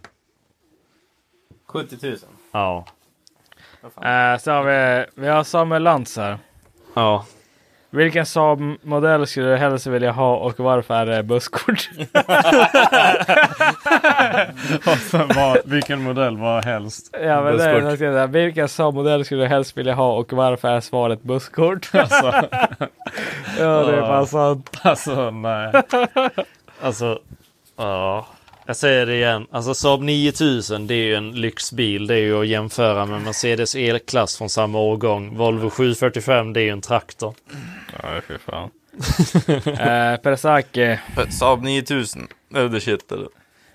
[1.67, 2.17] 70 000.
[2.53, 2.85] Ja.
[3.83, 6.39] Eh, så har vi, vi har Samuel Lantz här.
[6.95, 7.27] Ja.
[7.91, 11.91] Vilken Saab-modell skulle du helst vilja ha och varför är det busskort?
[15.65, 17.17] vilken modell var helst?
[17.23, 20.81] ja, men det ska säga, vilken Saab-modell skulle du helst vilja ha och varför är
[20.81, 21.91] svaret busskort?
[21.99, 22.49] Alltså,
[23.59, 24.71] ja, det är fan sant.
[24.83, 25.73] alltså nej.
[26.81, 27.19] Alltså,
[27.77, 28.27] ja.
[28.67, 29.47] Jag säger det igen.
[29.51, 32.07] Alltså Saab 9000 det är ju en lyxbil.
[32.07, 35.37] Det är ju att jämföra med Mercedes E-klass från samma årgång.
[35.37, 37.35] Volvo 745 det är ju en traktor.
[38.03, 38.71] Ja, fy fan.
[39.79, 40.97] eh, Persaki.
[41.31, 42.29] Saab 9000.
[42.49, 43.29] Det är the shit eller?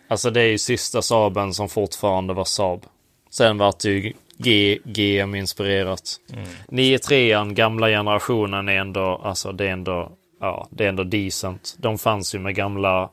[0.07, 2.85] Alltså det är ju sista Saaben som fortfarande var Saab.
[3.29, 6.19] Sen vart det ju G, GM inspirerat.
[6.33, 6.45] Mm.
[6.67, 11.75] 93an, gamla generationen är ändå, alltså det är ändå, ja, det är ändå decent.
[11.77, 13.09] De fanns ju med gamla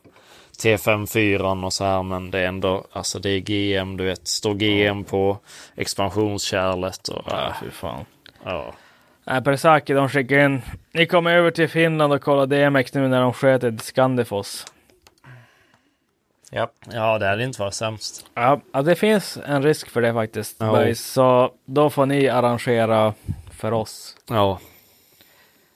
[0.63, 4.53] T54 och så här, men det är ändå, alltså det är GM, du vet, står
[4.53, 5.37] GM på
[5.75, 8.05] expansionskärlet och, Ja, fy fan.
[8.45, 8.73] ja.
[9.27, 10.61] Eh, Persaki, de skickar in.
[10.93, 14.65] Ni kommer över till Finland och kollar DMX nu när de sköt ett Scandifoss.
[16.51, 16.73] Japp.
[16.91, 18.25] Ja, det hade inte varit sämst.
[18.33, 20.55] Ja, ja, det finns en risk för det faktiskt.
[20.59, 20.71] Ja.
[20.71, 20.99] boys.
[21.05, 23.13] Så då får ni arrangera
[23.51, 24.17] för oss.
[24.29, 24.59] Ja.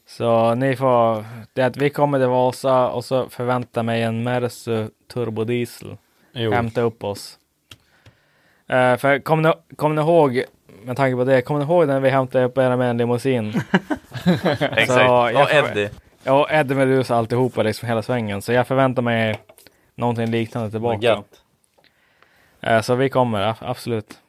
[0.07, 4.87] Så ni får, det att vi kommer till Vasa och så förväntar mig en Mersu
[5.13, 5.97] turbodiesel.
[6.33, 6.51] Jo.
[6.51, 7.39] Hämta upp oss.
[8.67, 10.43] Eh, för kommer ni, kommer ni ihåg,
[10.85, 13.47] med tanke på det, kommer ni ihåg när vi hämtade upp er med en limousin?
[14.71, 14.89] Exakt.
[15.09, 15.89] jag och Eddie.
[16.23, 18.41] Ja, Eddie Medus alltihopa, liksom hela svängen.
[18.41, 19.39] Så jag förväntar mig
[19.95, 21.23] någonting liknande tillbaka.
[22.61, 24.19] Eh, Så vi kommer, absolut.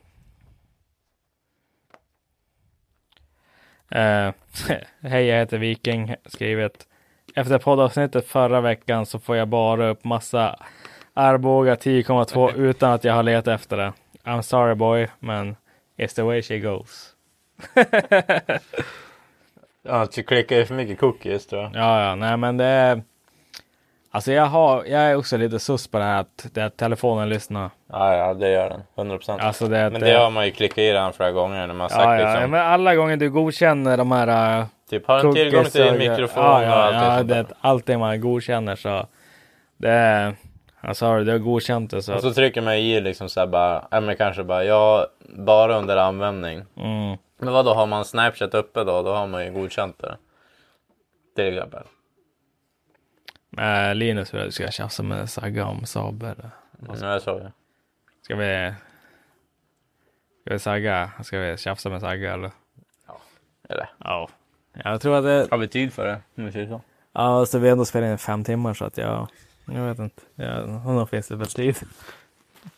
[3.91, 4.31] Eh,
[5.01, 6.87] Hej, jag heter Viking, skrivet.
[7.35, 10.57] Efter poddavsnittet förra veckan så får jag bara upp massa
[11.15, 13.93] Arboga 10,2 utan att jag har letat efter det.
[14.25, 15.57] I'm sorry boy, men
[15.97, 17.13] it's the way she goes.
[19.89, 21.71] Ja, du klickar ju för mycket cookies tror jag.
[21.75, 23.03] Ja, ja, nej men det är...
[24.11, 27.29] Alltså jag har, jag är också lite sus på det här att, det att telefonen
[27.29, 27.71] lyssnar.
[27.93, 28.83] Ja, ja, det gör den.
[28.95, 29.43] 100 procent.
[29.43, 31.89] Alltså det, Men det har man ju klickat i den flera gånger när man har
[31.89, 32.51] sagt ja, ja, liksom.
[32.51, 36.43] men alla gånger du godkänner de här uh, Typ, har en tillgång till din mikrofon
[36.45, 37.47] ja, och ja, allt ja, sånt det, där.
[37.61, 39.07] allting man godkänner så
[39.77, 40.35] det är,
[40.93, 43.89] sa det, du har godkänt det så, Och så trycker man i liksom såhär bara,
[43.91, 46.65] ja men kanske bara, ja, bara under användning.
[46.77, 49.03] mm, Men vad då har man Snapchat uppe då?
[49.03, 50.17] Då har man ju godkänt det.
[51.37, 51.83] Till exempel.
[53.59, 56.51] äh, Linus vill att du ska tjafsa med Sagga om Saab eller?
[56.89, 57.53] Ja, jag det.
[58.23, 58.73] Ska vi
[60.45, 61.11] Ska vi Sagga?
[61.23, 62.51] Ska vi tjafsa med Sagga eller?
[63.69, 63.89] Eller?
[63.99, 64.29] Ja.
[64.85, 66.21] Jag tror att det, Har vi tid för det?
[66.37, 66.81] Om vi säger så.
[67.13, 69.29] ja så vi har ändå spelat in fem timmar så att jag,
[69.67, 70.23] jag vet inte.
[70.35, 71.77] Jag, nog finns det väl tid.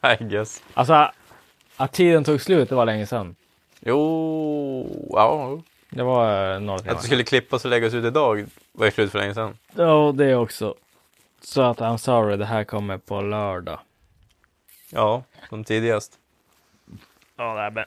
[0.21, 0.63] I guess.
[0.75, 1.11] Alltså
[1.79, 3.37] att tiden tog slut, det var länge sedan.
[3.81, 5.61] Jo, ja.
[5.91, 6.95] Det var eh, några Att timmar.
[6.95, 9.59] det skulle klippas och läggas ut idag var ju slut för länge sedan.
[9.75, 10.75] Ja, det också.
[11.41, 13.81] Så att I'm sorry, det här kommer på lördag.
[14.91, 16.19] Ja, som tidigast.
[17.37, 17.85] Ja, det är bra.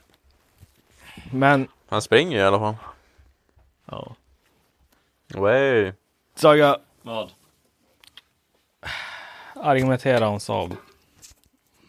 [1.32, 2.74] Men, Han springer i alla fall.
[3.86, 4.14] ja.
[5.34, 5.92] Way.
[6.34, 7.30] Saga, Vad?
[9.54, 10.76] argumentera om Saab.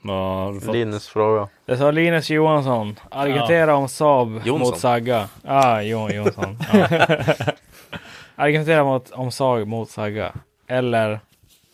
[0.04, 1.48] Vad- vad- Linus fråga.
[1.66, 3.00] Det sa Linus Johansson.
[3.12, 4.60] Argumentera om Saab Jonsson.
[4.60, 5.30] mot Sagga.
[5.44, 6.58] Ja, Johan Jonsson.
[6.74, 6.88] Ja.
[8.36, 10.32] argumentera mot, om Saab mot Sagga.
[10.68, 11.20] Eller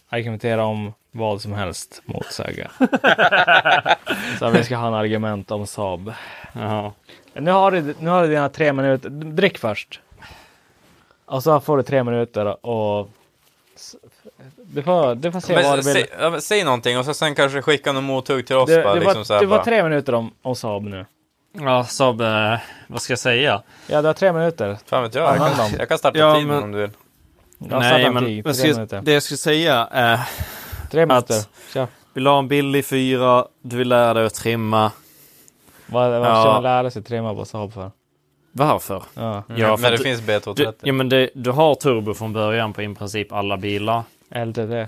[0.09, 2.71] argumentera om vad som helst mot Sagga.
[4.39, 6.13] Så vi ska ha en argument om Saab.
[6.53, 6.91] Jaha.
[7.33, 9.09] Nu har du, nu har du dina tre minuter.
[9.09, 9.99] Drick först.
[11.25, 13.09] Och så får du tre minuter och
[14.55, 15.93] du får, du får se vad Men, du vill.
[15.93, 18.83] säg, ja, men säg någonting och så sen kanske skicka någon mothugg till oss Du,
[18.83, 18.93] bara.
[18.93, 21.05] du, liksom var, så här, du var tre minuter om, om Saab nu.
[21.53, 22.55] Ja, Saab, eh,
[22.87, 23.61] vad ska jag säga?
[23.87, 24.77] Ja, du har tre minuter.
[24.85, 26.91] Fan vet jag, jag kan, jag kan starta Ja, tiden men- om du vill.
[27.57, 28.67] Ja, starta en tid, vad ska,
[29.01, 30.19] det jag skulle säga är
[30.91, 31.33] Tre minuter.
[31.37, 31.87] att Kör.
[32.13, 34.91] vill du ha en billig fyra, du vill lära dig att trimma.
[35.85, 36.41] Vad, vad Ja.
[36.41, 37.91] ska man lära sig trimma på Saab för?
[38.51, 39.03] Varför?
[39.13, 39.43] Ja.
[39.47, 40.73] Ja, men för det du- finns Du, B230.
[40.81, 44.03] ja, men det, du har turbo från början på i princip alla bilar.
[44.35, 44.87] LTT.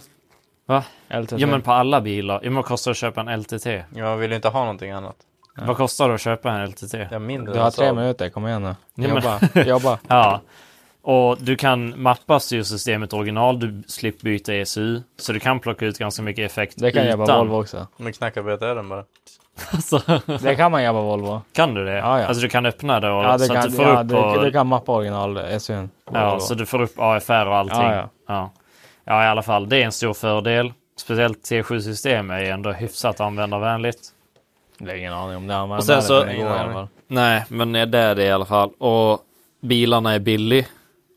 [0.66, 0.84] Va?
[1.10, 1.32] LTT.
[1.40, 2.36] Ja, men på alla bilar.
[2.36, 3.66] Ja, men vad kostar det att köpa en LTT?
[3.96, 5.16] Jag vill inte ha någonting annat.
[5.68, 6.94] Vad kostar det att köpa en LTT?
[6.94, 8.68] Jag är mindre Du har tre minuter, kom igen nu.
[8.68, 9.40] Ja, men- Jobba.
[9.70, 10.00] Jobba.
[10.08, 10.42] Ja.
[11.04, 15.02] Och du kan mappa styrsystemet original, du slipper byta ECU.
[15.18, 17.38] Så du kan plocka ut ganska mycket effekt Det kan utan.
[17.48, 17.88] Volvo också.
[17.98, 19.04] Men knacka BTR bara.
[19.72, 20.02] Alltså,
[20.42, 21.42] Det kan man jobba Volvo.
[21.54, 21.98] kan du det?
[21.98, 22.26] Ja, ja.
[22.26, 24.12] Alltså du kan öppna det och Ja, det så kan, att du får ja, upp
[24.38, 25.90] och, det kan mappa original SUn.
[26.06, 26.40] på Ja, Volvo.
[26.40, 27.78] så du får upp AFR och allting.
[27.82, 28.10] Ja, ja.
[28.28, 28.52] Ja.
[29.06, 29.70] ja, i alla fall.
[29.70, 30.74] Det är en stor fördel.
[30.98, 34.00] Speciellt T7-system är ändå hyfsat användarvänligt.
[34.78, 36.88] Det är ingen aning om det sen så- det går i alla fall.
[37.08, 38.70] Nej, men det är det i alla fall.
[38.78, 39.20] Och
[39.62, 40.68] bilarna är billig.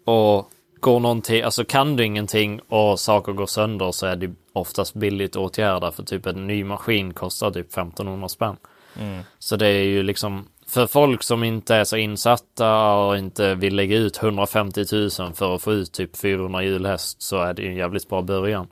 [0.07, 0.49] Och
[0.81, 5.37] går någonting, alltså kan du ingenting och saker går sönder så är det oftast billigt
[5.37, 8.57] att åtgärda för typ en ny maskin kostar typ 1500 spänn.
[9.01, 9.23] Mm.
[9.39, 13.77] Så det är ju liksom för folk som inte är så insatta och inte vill
[13.77, 17.69] lägga ut 150 000 för att få ut typ 400 hjulhäst så är det ju
[17.69, 18.67] en jävligt bra början.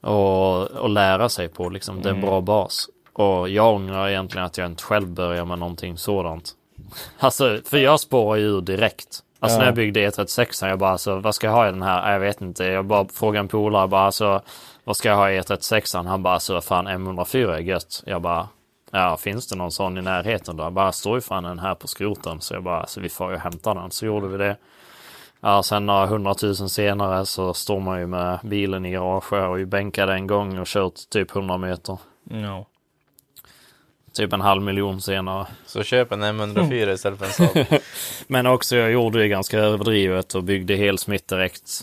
[0.00, 2.88] Och, och lära sig på liksom, det är en bra bas.
[3.12, 6.52] Och jag ångrar egentligen att jag inte själv börjar med någonting sådant.
[7.18, 9.22] Alltså, för jag spårar ju direkt.
[9.40, 9.58] Alltså Ja.
[9.58, 12.12] när jag byggde E36, jag bara alltså, vad ska jag ha i den här?
[12.12, 12.64] Jag vet inte.
[12.64, 14.40] Jag bara frågade en polare, bara alltså,
[14.84, 16.06] vad ska jag ha i E36?
[16.08, 18.02] Han bara alltså, fan M104 är gött.
[18.06, 18.48] Jag bara,
[18.90, 20.64] ja, finns det någon sån i närheten då?
[20.64, 22.40] Jag bara, står ju fan en här på skroten.
[22.40, 23.90] Så jag bara, alltså vi får ju hämta den.
[23.90, 24.56] Så gjorde vi det.
[25.40, 29.66] Ja, sen några hundratusen senare så står man ju med bilen i garaget och ju
[29.66, 31.98] bänkade en gång och kört typ 100 meter.
[32.30, 32.66] No.
[34.16, 35.46] Typ en halv miljon senare.
[35.66, 37.80] Så köp en M104 istället för en Saab.
[38.26, 41.80] Men också jag gjorde det ganska överdrivet och byggde helsmitt direkt.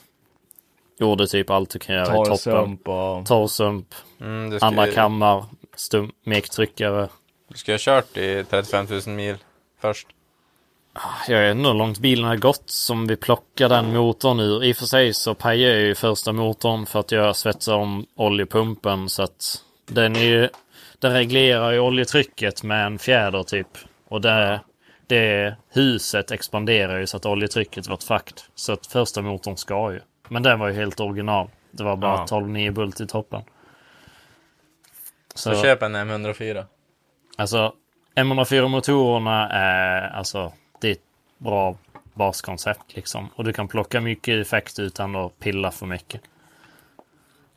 [1.00, 2.26] Gjorde typ allt du kan göra i toppen.
[2.38, 3.26] Torrsump och...
[3.26, 3.88] Torrsump,
[4.22, 5.46] Mm, ska, andra kammar,
[5.78, 7.10] stum- mektryckare.
[7.48, 9.36] du ska ha kört i 35 000 mil
[9.82, 10.08] först.
[11.28, 14.64] Jag vet inte hur långt bilen har gått som vi plockar den motorn ur.
[14.64, 18.06] I och för sig så pajar jag ju första motorn för att jag svetsar om
[18.16, 20.50] oljepumpen så att den är ju,
[21.04, 23.68] den reglerar ju oljetrycket med en fjäder typ.
[24.08, 24.60] Och det,
[25.08, 28.50] det huset expanderar ju så att oljetrycket vart fakt.
[28.56, 30.00] Så att första motorn ska ju.
[30.30, 31.50] Men den var ju helt original.
[31.72, 32.40] Det var bara Ja.
[32.40, 33.42] 12-9 bult i toppen.
[35.36, 36.66] Så, köp en M104.
[37.38, 37.74] Alltså
[38.16, 41.02] M104-motorerna är alltså det är ett
[41.38, 41.78] bra
[42.14, 43.30] baskoncept liksom.
[43.36, 46.22] Och du kan plocka mycket effekt utan att pilla för mycket.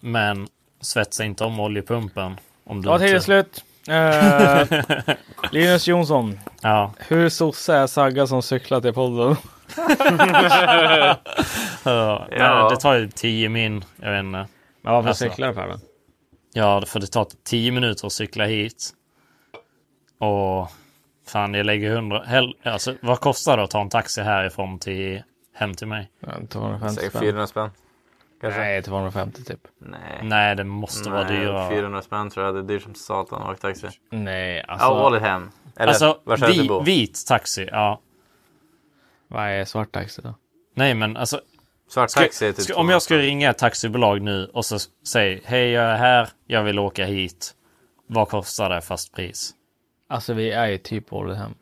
[0.01, 0.49] Men
[0.81, 2.37] svetsa inte om oljepumpen.
[2.67, 3.65] Om du Ja, tiden är slut.
[3.89, 5.15] Eh,
[5.53, 6.39] Linus Jonsson.
[6.61, 6.93] Ja.
[6.99, 9.37] Hur sosse är Sagga som cyklar till podden?
[11.85, 12.27] ja.
[12.31, 12.69] Ja.
[12.71, 13.85] Det tar ju 10 min.
[13.97, 14.47] Jag vet inte.
[14.83, 15.25] Men varför Alltså.
[15.25, 15.81] cyklar du den?
[16.53, 18.91] Ja, för det tar 10 minuter att cykla hit.
[20.19, 20.71] Och
[21.29, 22.23] fan, jag lägger 100...
[22.27, 22.55] Hell...
[22.63, 25.23] Alltså, vad kostar det att ta en taxi härifrån till
[25.55, 26.11] hem till mig?
[26.21, 27.23] Ja, 250 Säg spänn.
[27.23, 27.71] 400 spänn.
[28.47, 28.61] Kanske?
[28.61, 29.61] Nej, 250 typ.
[29.79, 30.21] Nej.
[30.23, 31.71] Nej, det måste vara Nej, dyrare.
[31.71, 32.55] 400 spänn tror jag.
[32.55, 33.87] Det är dyrt som satan att åka taxi.
[34.11, 34.89] Nej, Ja, alltså.
[34.89, 35.51] Ålidhem.
[35.77, 36.19] Eller Alltså,
[36.49, 36.83] vi, bo?
[36.83, 38.01] vit taxi, ja.
[39.29, 40.35] Vad är svart taxi då?
[40.75, 41.41] Nej, men alltså.
[41.89, 44.65] Svart Ska, taxi är typ ska, 200 om jag skulle ringa ett taxibolag nu och
[44.65, 47.55] så säga hej, jag är här, jag vill åka hit.
[48.07, 49.51] Vad kostar det fast pris?
[50.09, 51.55] Alltså vi är ju typ Ålidhem.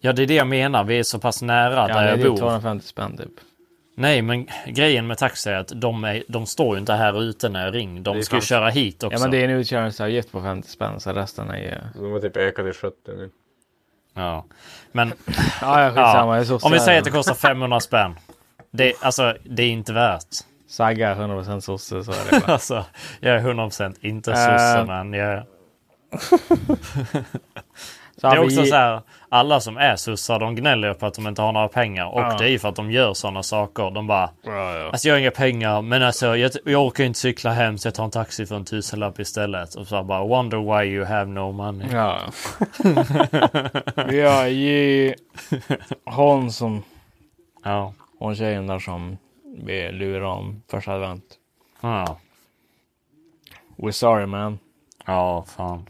[0.00, 0.84] Ja, det är det jag menar.
[0.84, 2.36] Vi är så pass nära Ja, där det är jag typ bor.
[2.36, 3.30] 250 spänn typ.
[3.96, 7.48] Nej, men grejen med taxi är att de, är, de står ju inte här ute
[7.48, 8.00] när jag ringer.
[8.00, 9.16] De ska ju köra hit också.
[9.16, 12.00] Ja men det är en utkörningsavgift på 50 spänn så resten är ju...
[12.00, 13.30] De har typ ökat till 70 nu.
[14.14, 14.44] Ja.
[14.92, 15.12] Men
[15.60, 18.14] Ja, ja det är så om vi säger att det kostar 500 spänn.
[18.70, 20.28] Det, alltså, det är inte värt.
[20.68, 22.52] Sagga är 100% sosse så är det bara.
[22.52, 22.84] Alltså,
[23.20, 25.46] jag är 100% inte sosse, men jag...
[28.20, 29.02] Det är också så här,
[29.34, 32.06] alla som är sossar de gnäller på att de inte har några pengar.
[32.14, 32.36] Och Ja.
[32.38, 33.90] det är ju för att de gör sådana saker.
[33.90, 34.30] De bara,
[34.92, 37.94] alltså jag har inga pengar men alltså jag, jag orkar inte cykla hem så jag
[37.94, 39.74] tar en taxi för en tusenlapp istället.
[39.74, 41.88] Och så bara, wonder why you have no money.
[41.92, 42.18] Ja.
[44.30, 45.14] har ju
[46.04, 46.82] hon som,
[47.64, 47.92] Ja.
[48.18, 49.18] hon tjejen där som
[49.64, 51.24] vi lurade om första advent.
[51.80, 52.18] Ja,
[53.76, 54.58] We're sorry man.
[55.06, 55.86] ja fan.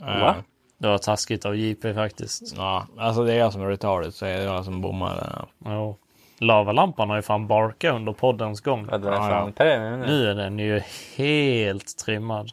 [0.00, 0.34] Va?
[0.78, 2.54] Det var taskigt av JP faktiskt.
[2.56, 5.16] Ja, alltså det är jag som är retarded så det är jag som bommar.
[5.16, 5.44] där.
[5.72, 5.96] Ja.
[6.40, 8.88] Lavalampan har ju fan barkat under poddens gång.
[8.90, 9.52] Ja, det är fan ja.
[9.64, 10.06] premium nu.
[10.06, 10.82] Nu är den ju
[11.16, 12.50] helt trimmad.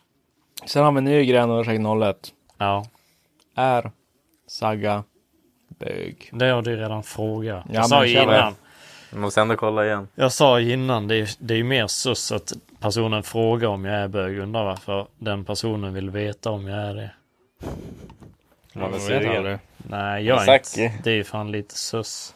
[0.65, 2.17] Sen har vi en ny grej under 01.
[2.57, 2.85] Ja,
[3.55, 3.91] Är
[4.47, 5.03] Saga
[5.79, 6.29] bög?
[6.33, 7.63] det har du redan frågat.
[7.67, 8.55] Ja, Jag sa men ju innan.
[9.11, 10.07] Jag måste ändå kolla igen.
[10.15, 13.95] Jag sa innan, det är, det är ju mer sus att personen frågar om jag
[13.95, 14.37] är bög.
[14.39, 17.11] Undrar varför den personen vill veta om jag är det.
[18.75, 19.37] Man Jag vet sugen.
[19.37, 19.57] aldrig.
[19.77, 20.93] Nej, jag är inte.
[21.03, 22.35] Det är ju fan lite sus.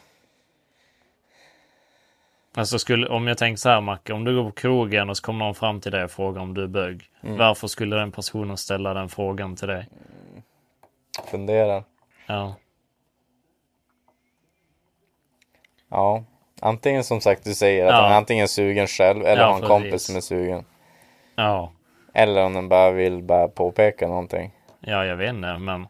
[2.54, 5.22] Alltså skulle, om jag tänker så här Macke, om du går på krogen och så
[5.22, 7.10] kommer någon fram till dig och frågar om du är bög.
[7.22, 7.36] Mm.
[7.36, 9.88] Varför skulle den personen ställa den frågan till dig?
[11.30, 11.84] Funderar.
[12.26, 12.54] Ja.
[15.90, 16.24] Ja.
[16.60, 18.00] Antingen som sagt du säger att Ja.
[18.02, 20.64] han är antingen sugen själv eller Ja, har en kompis som är sugen.
[21.36, 21.72] Ja.
[22.14, 24.52] Eller om den bara vill bara påpeka någonting.
[24.80, 25.86] Ja, jag vet inte, men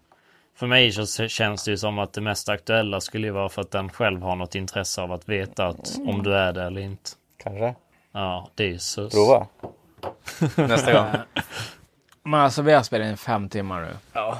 [0.60, 3.62] för mig så känns det ju som att det mest aktuella skulle ju vara för
[3.62, 6.80] att den själv har något intresse av att veta att om du är det eller
[6.80, 7.10] inte.
[7.42, 7.74] Kanske.
[8.12, 9.12] Ja, det är ju sus.
[9.14, 9.46] Prova.
[10.68, 11.06] Nästa gång.
[12.22, 13.96] Men alltså vi har spelat in fem timmar nu.
[14.12, 14.38] Ja.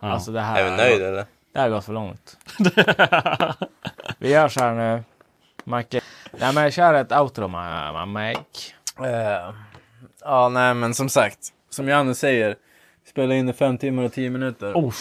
[0.00, 0.60] Alltså det här.
[0.64, 1.26] Är vi nöjda eller?
[1.52, 2.36] Det här har gått för långt.
[4.18, 5.04] vi gör så här nu.
[5.64, 6.00] Macke.
[6.32, 8.72] Nej men kör ett outro ma- ma- Mike.
[8.98, 9.54] Eh,
[10.20, 11.38] ja, nej men som sagt.
[11.70, 12.56] Som Janne säger.
[13.12, 14.72] Spela in i fem timmar och tio minuter.
[14.74, 14.92] Oh,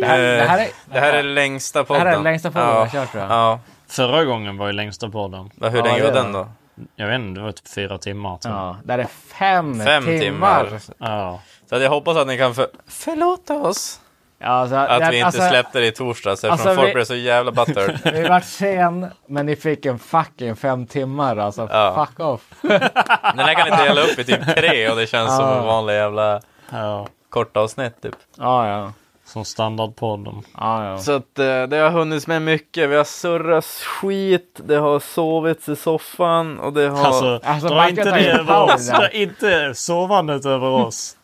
[0.00, 0.68] Det här, det här är...
[0.92, 2.00] Det här är längsta Det podden.
[2.02, 2.78] här är den längsta podden ja.
[2.80, 3.32] jag kört tror jag.
[3.32, 3.60] Ja.
[3.88, 5.50] Förra gången var ju längsta podden.
[5.56, 6.38] Va, Hur Ja, länge det var den det.
[6.38, 6.48] då?
[6.96, 8.36] Jag vet inte, det var typ fyra timmar.
[8.36, 8.44] Typ.
[8.52, 9.04] Ja, det här är
[9.38, 10.20] fem, Fem timmar.
[10.20, 10.80] timmar.
[10.98, 11.40] Ja.
[11.68, 12.66] Så att jag hoppas att ni kan för...
[12.86, 14.00] förlåta oss.
[14.38, 16.94] Ja, alltså, Att det- vi inte alltså, släppte det i torsdags eftersom alltså, folk vi-
[16.94, 17.98] blev så jävla buttered.
[18.14, 21.68] Vi vart sen, men ni fick en fucking fem timmar alltså.
[21.72, 22.06] Ja.
[22.06, 22.40] Fuck off.
[22.62, 25.58] Den här kan ni dela upp i typ tre och det känns som Ja.
[25.58, 26.40] en vanlig jävla
[26.72, 27.06] ja.
[27.30, 28.14] korta avsnitt typ.
[28.38, 28.92] Ja, ja.
[29.24, 30.42] Som standardpodden.
[30.58, 30.98] Ja, ja.
[30.98, 32.90] Så att eh, det har hunnits med mycket.
[32.90, 37.06] Vi har surrat skit, det har sovits i soffan och det har...
[37.06, 38.88] Alltså, Alltså, dra inte det över oss.
[38.88, 41.15] Dra inte sovandet över oss.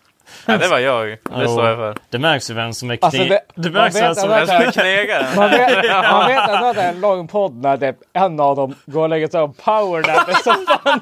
[0.46, 1.08] Ja, det var jag.
[1.08, 1.94] Det står jag för.
[2.10, 3.06] Det märks ju vem som är kne...
[3.06, 3.22] Alltså,
[3.54, 5.26] det- märks vem som är knegaren?
[5.36, 8.56] Man vet, man vet ändå att det är en lång podd när det, en av
[8.56, 11.00] dem går och lägger sig och powernap i soffan.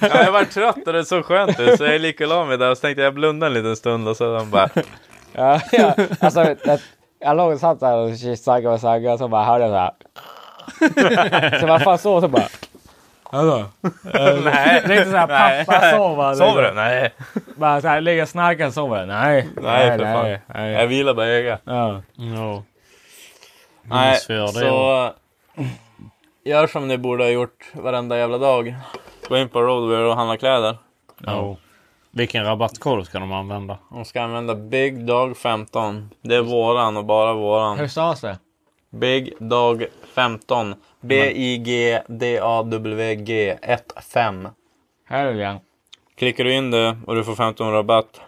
[0.00, 2.58] Ja, jag var trött och det såg skönt ut så jag gick och la mig
[2.58, 4.68] där och så tänkte jag blunda en liten stund och så de bara...
[5.32, 5.94] Ja, ja.
[6.20, 6.80] Alltså, det,
[7.20, 9.76] jag låg och satt där och saggade och saggade och så bara hörde jag så
[9.78, 11.60] här.
[11.60, 12.46] Så man fan sov så bara.
[13.32, 13.64] Hallå?
[14.44, 14.82] Nej.
[14.84, 15.66] Riktigt såhär Nej.
[15.66, 16.34] pappa sova.
[16.34, 16.74] Sover du?
[16.74, 17.14] Nej.
[17.56, 19.06] Bara såhär ligga och snarka sover.
[19.06, 19.48] Nej.
[19.62, 20.38] Nej, för fan.
[20.46, 20.72] nej.
[20.72, 21.60] Jag vilar bara i ögat.
[21.64, 22.02] Ja.
[22.14, 22.62] Ja.
[23.82, 25.12] Nej, det, så...
[26.44, 28.74] Gör som ni borde ha gjort varenda jävla dag.
[29.28, 30.76] Gå in på Roadwear och handla kläder.
[31.18, 31.56] Ja.
[32.10, 33.78] Vilken rabattkod ska de använda?
[33.90, 36.10] De ska använda Big Dog 15.
[36.22, 37.88] Det är våran och bara Hur våran.
[37.88, 38.38] stavas det?
[38.90, 40.74] Big Dog 15.
[41.00, 42.38] B-I-G-D-A-W-G
[43.62, 44.50] 1-5.
[45.04, 45.60] Här är det.
[46.14, 48.20] Klickar du in det och du får 15 rabatt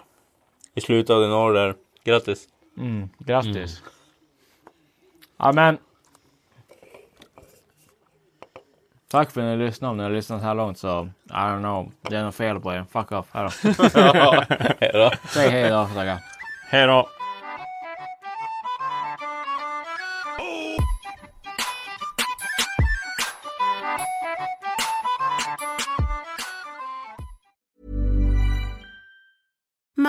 [0.75, 1.75] i slutet av din order.
[2.05, 2.49] Grattis!
[2.79, 3.83] Mm, grattis.
[5.39, 5.79] Ja men.
[9.11, 9.91] Tack för att ni lyssnade.
[9.91, 11.93] Om ni har lyssnat så här långt så I don't know.
[12.01, 12.85] Det är något fel på er.
[12.93, 13.27] Fuck off.
[13.33, 13.51] Hej då.
[14.99, 15.13] ja.
[15.29, 15.89] Säg hej då.
[16.71, 17.09] Hej då!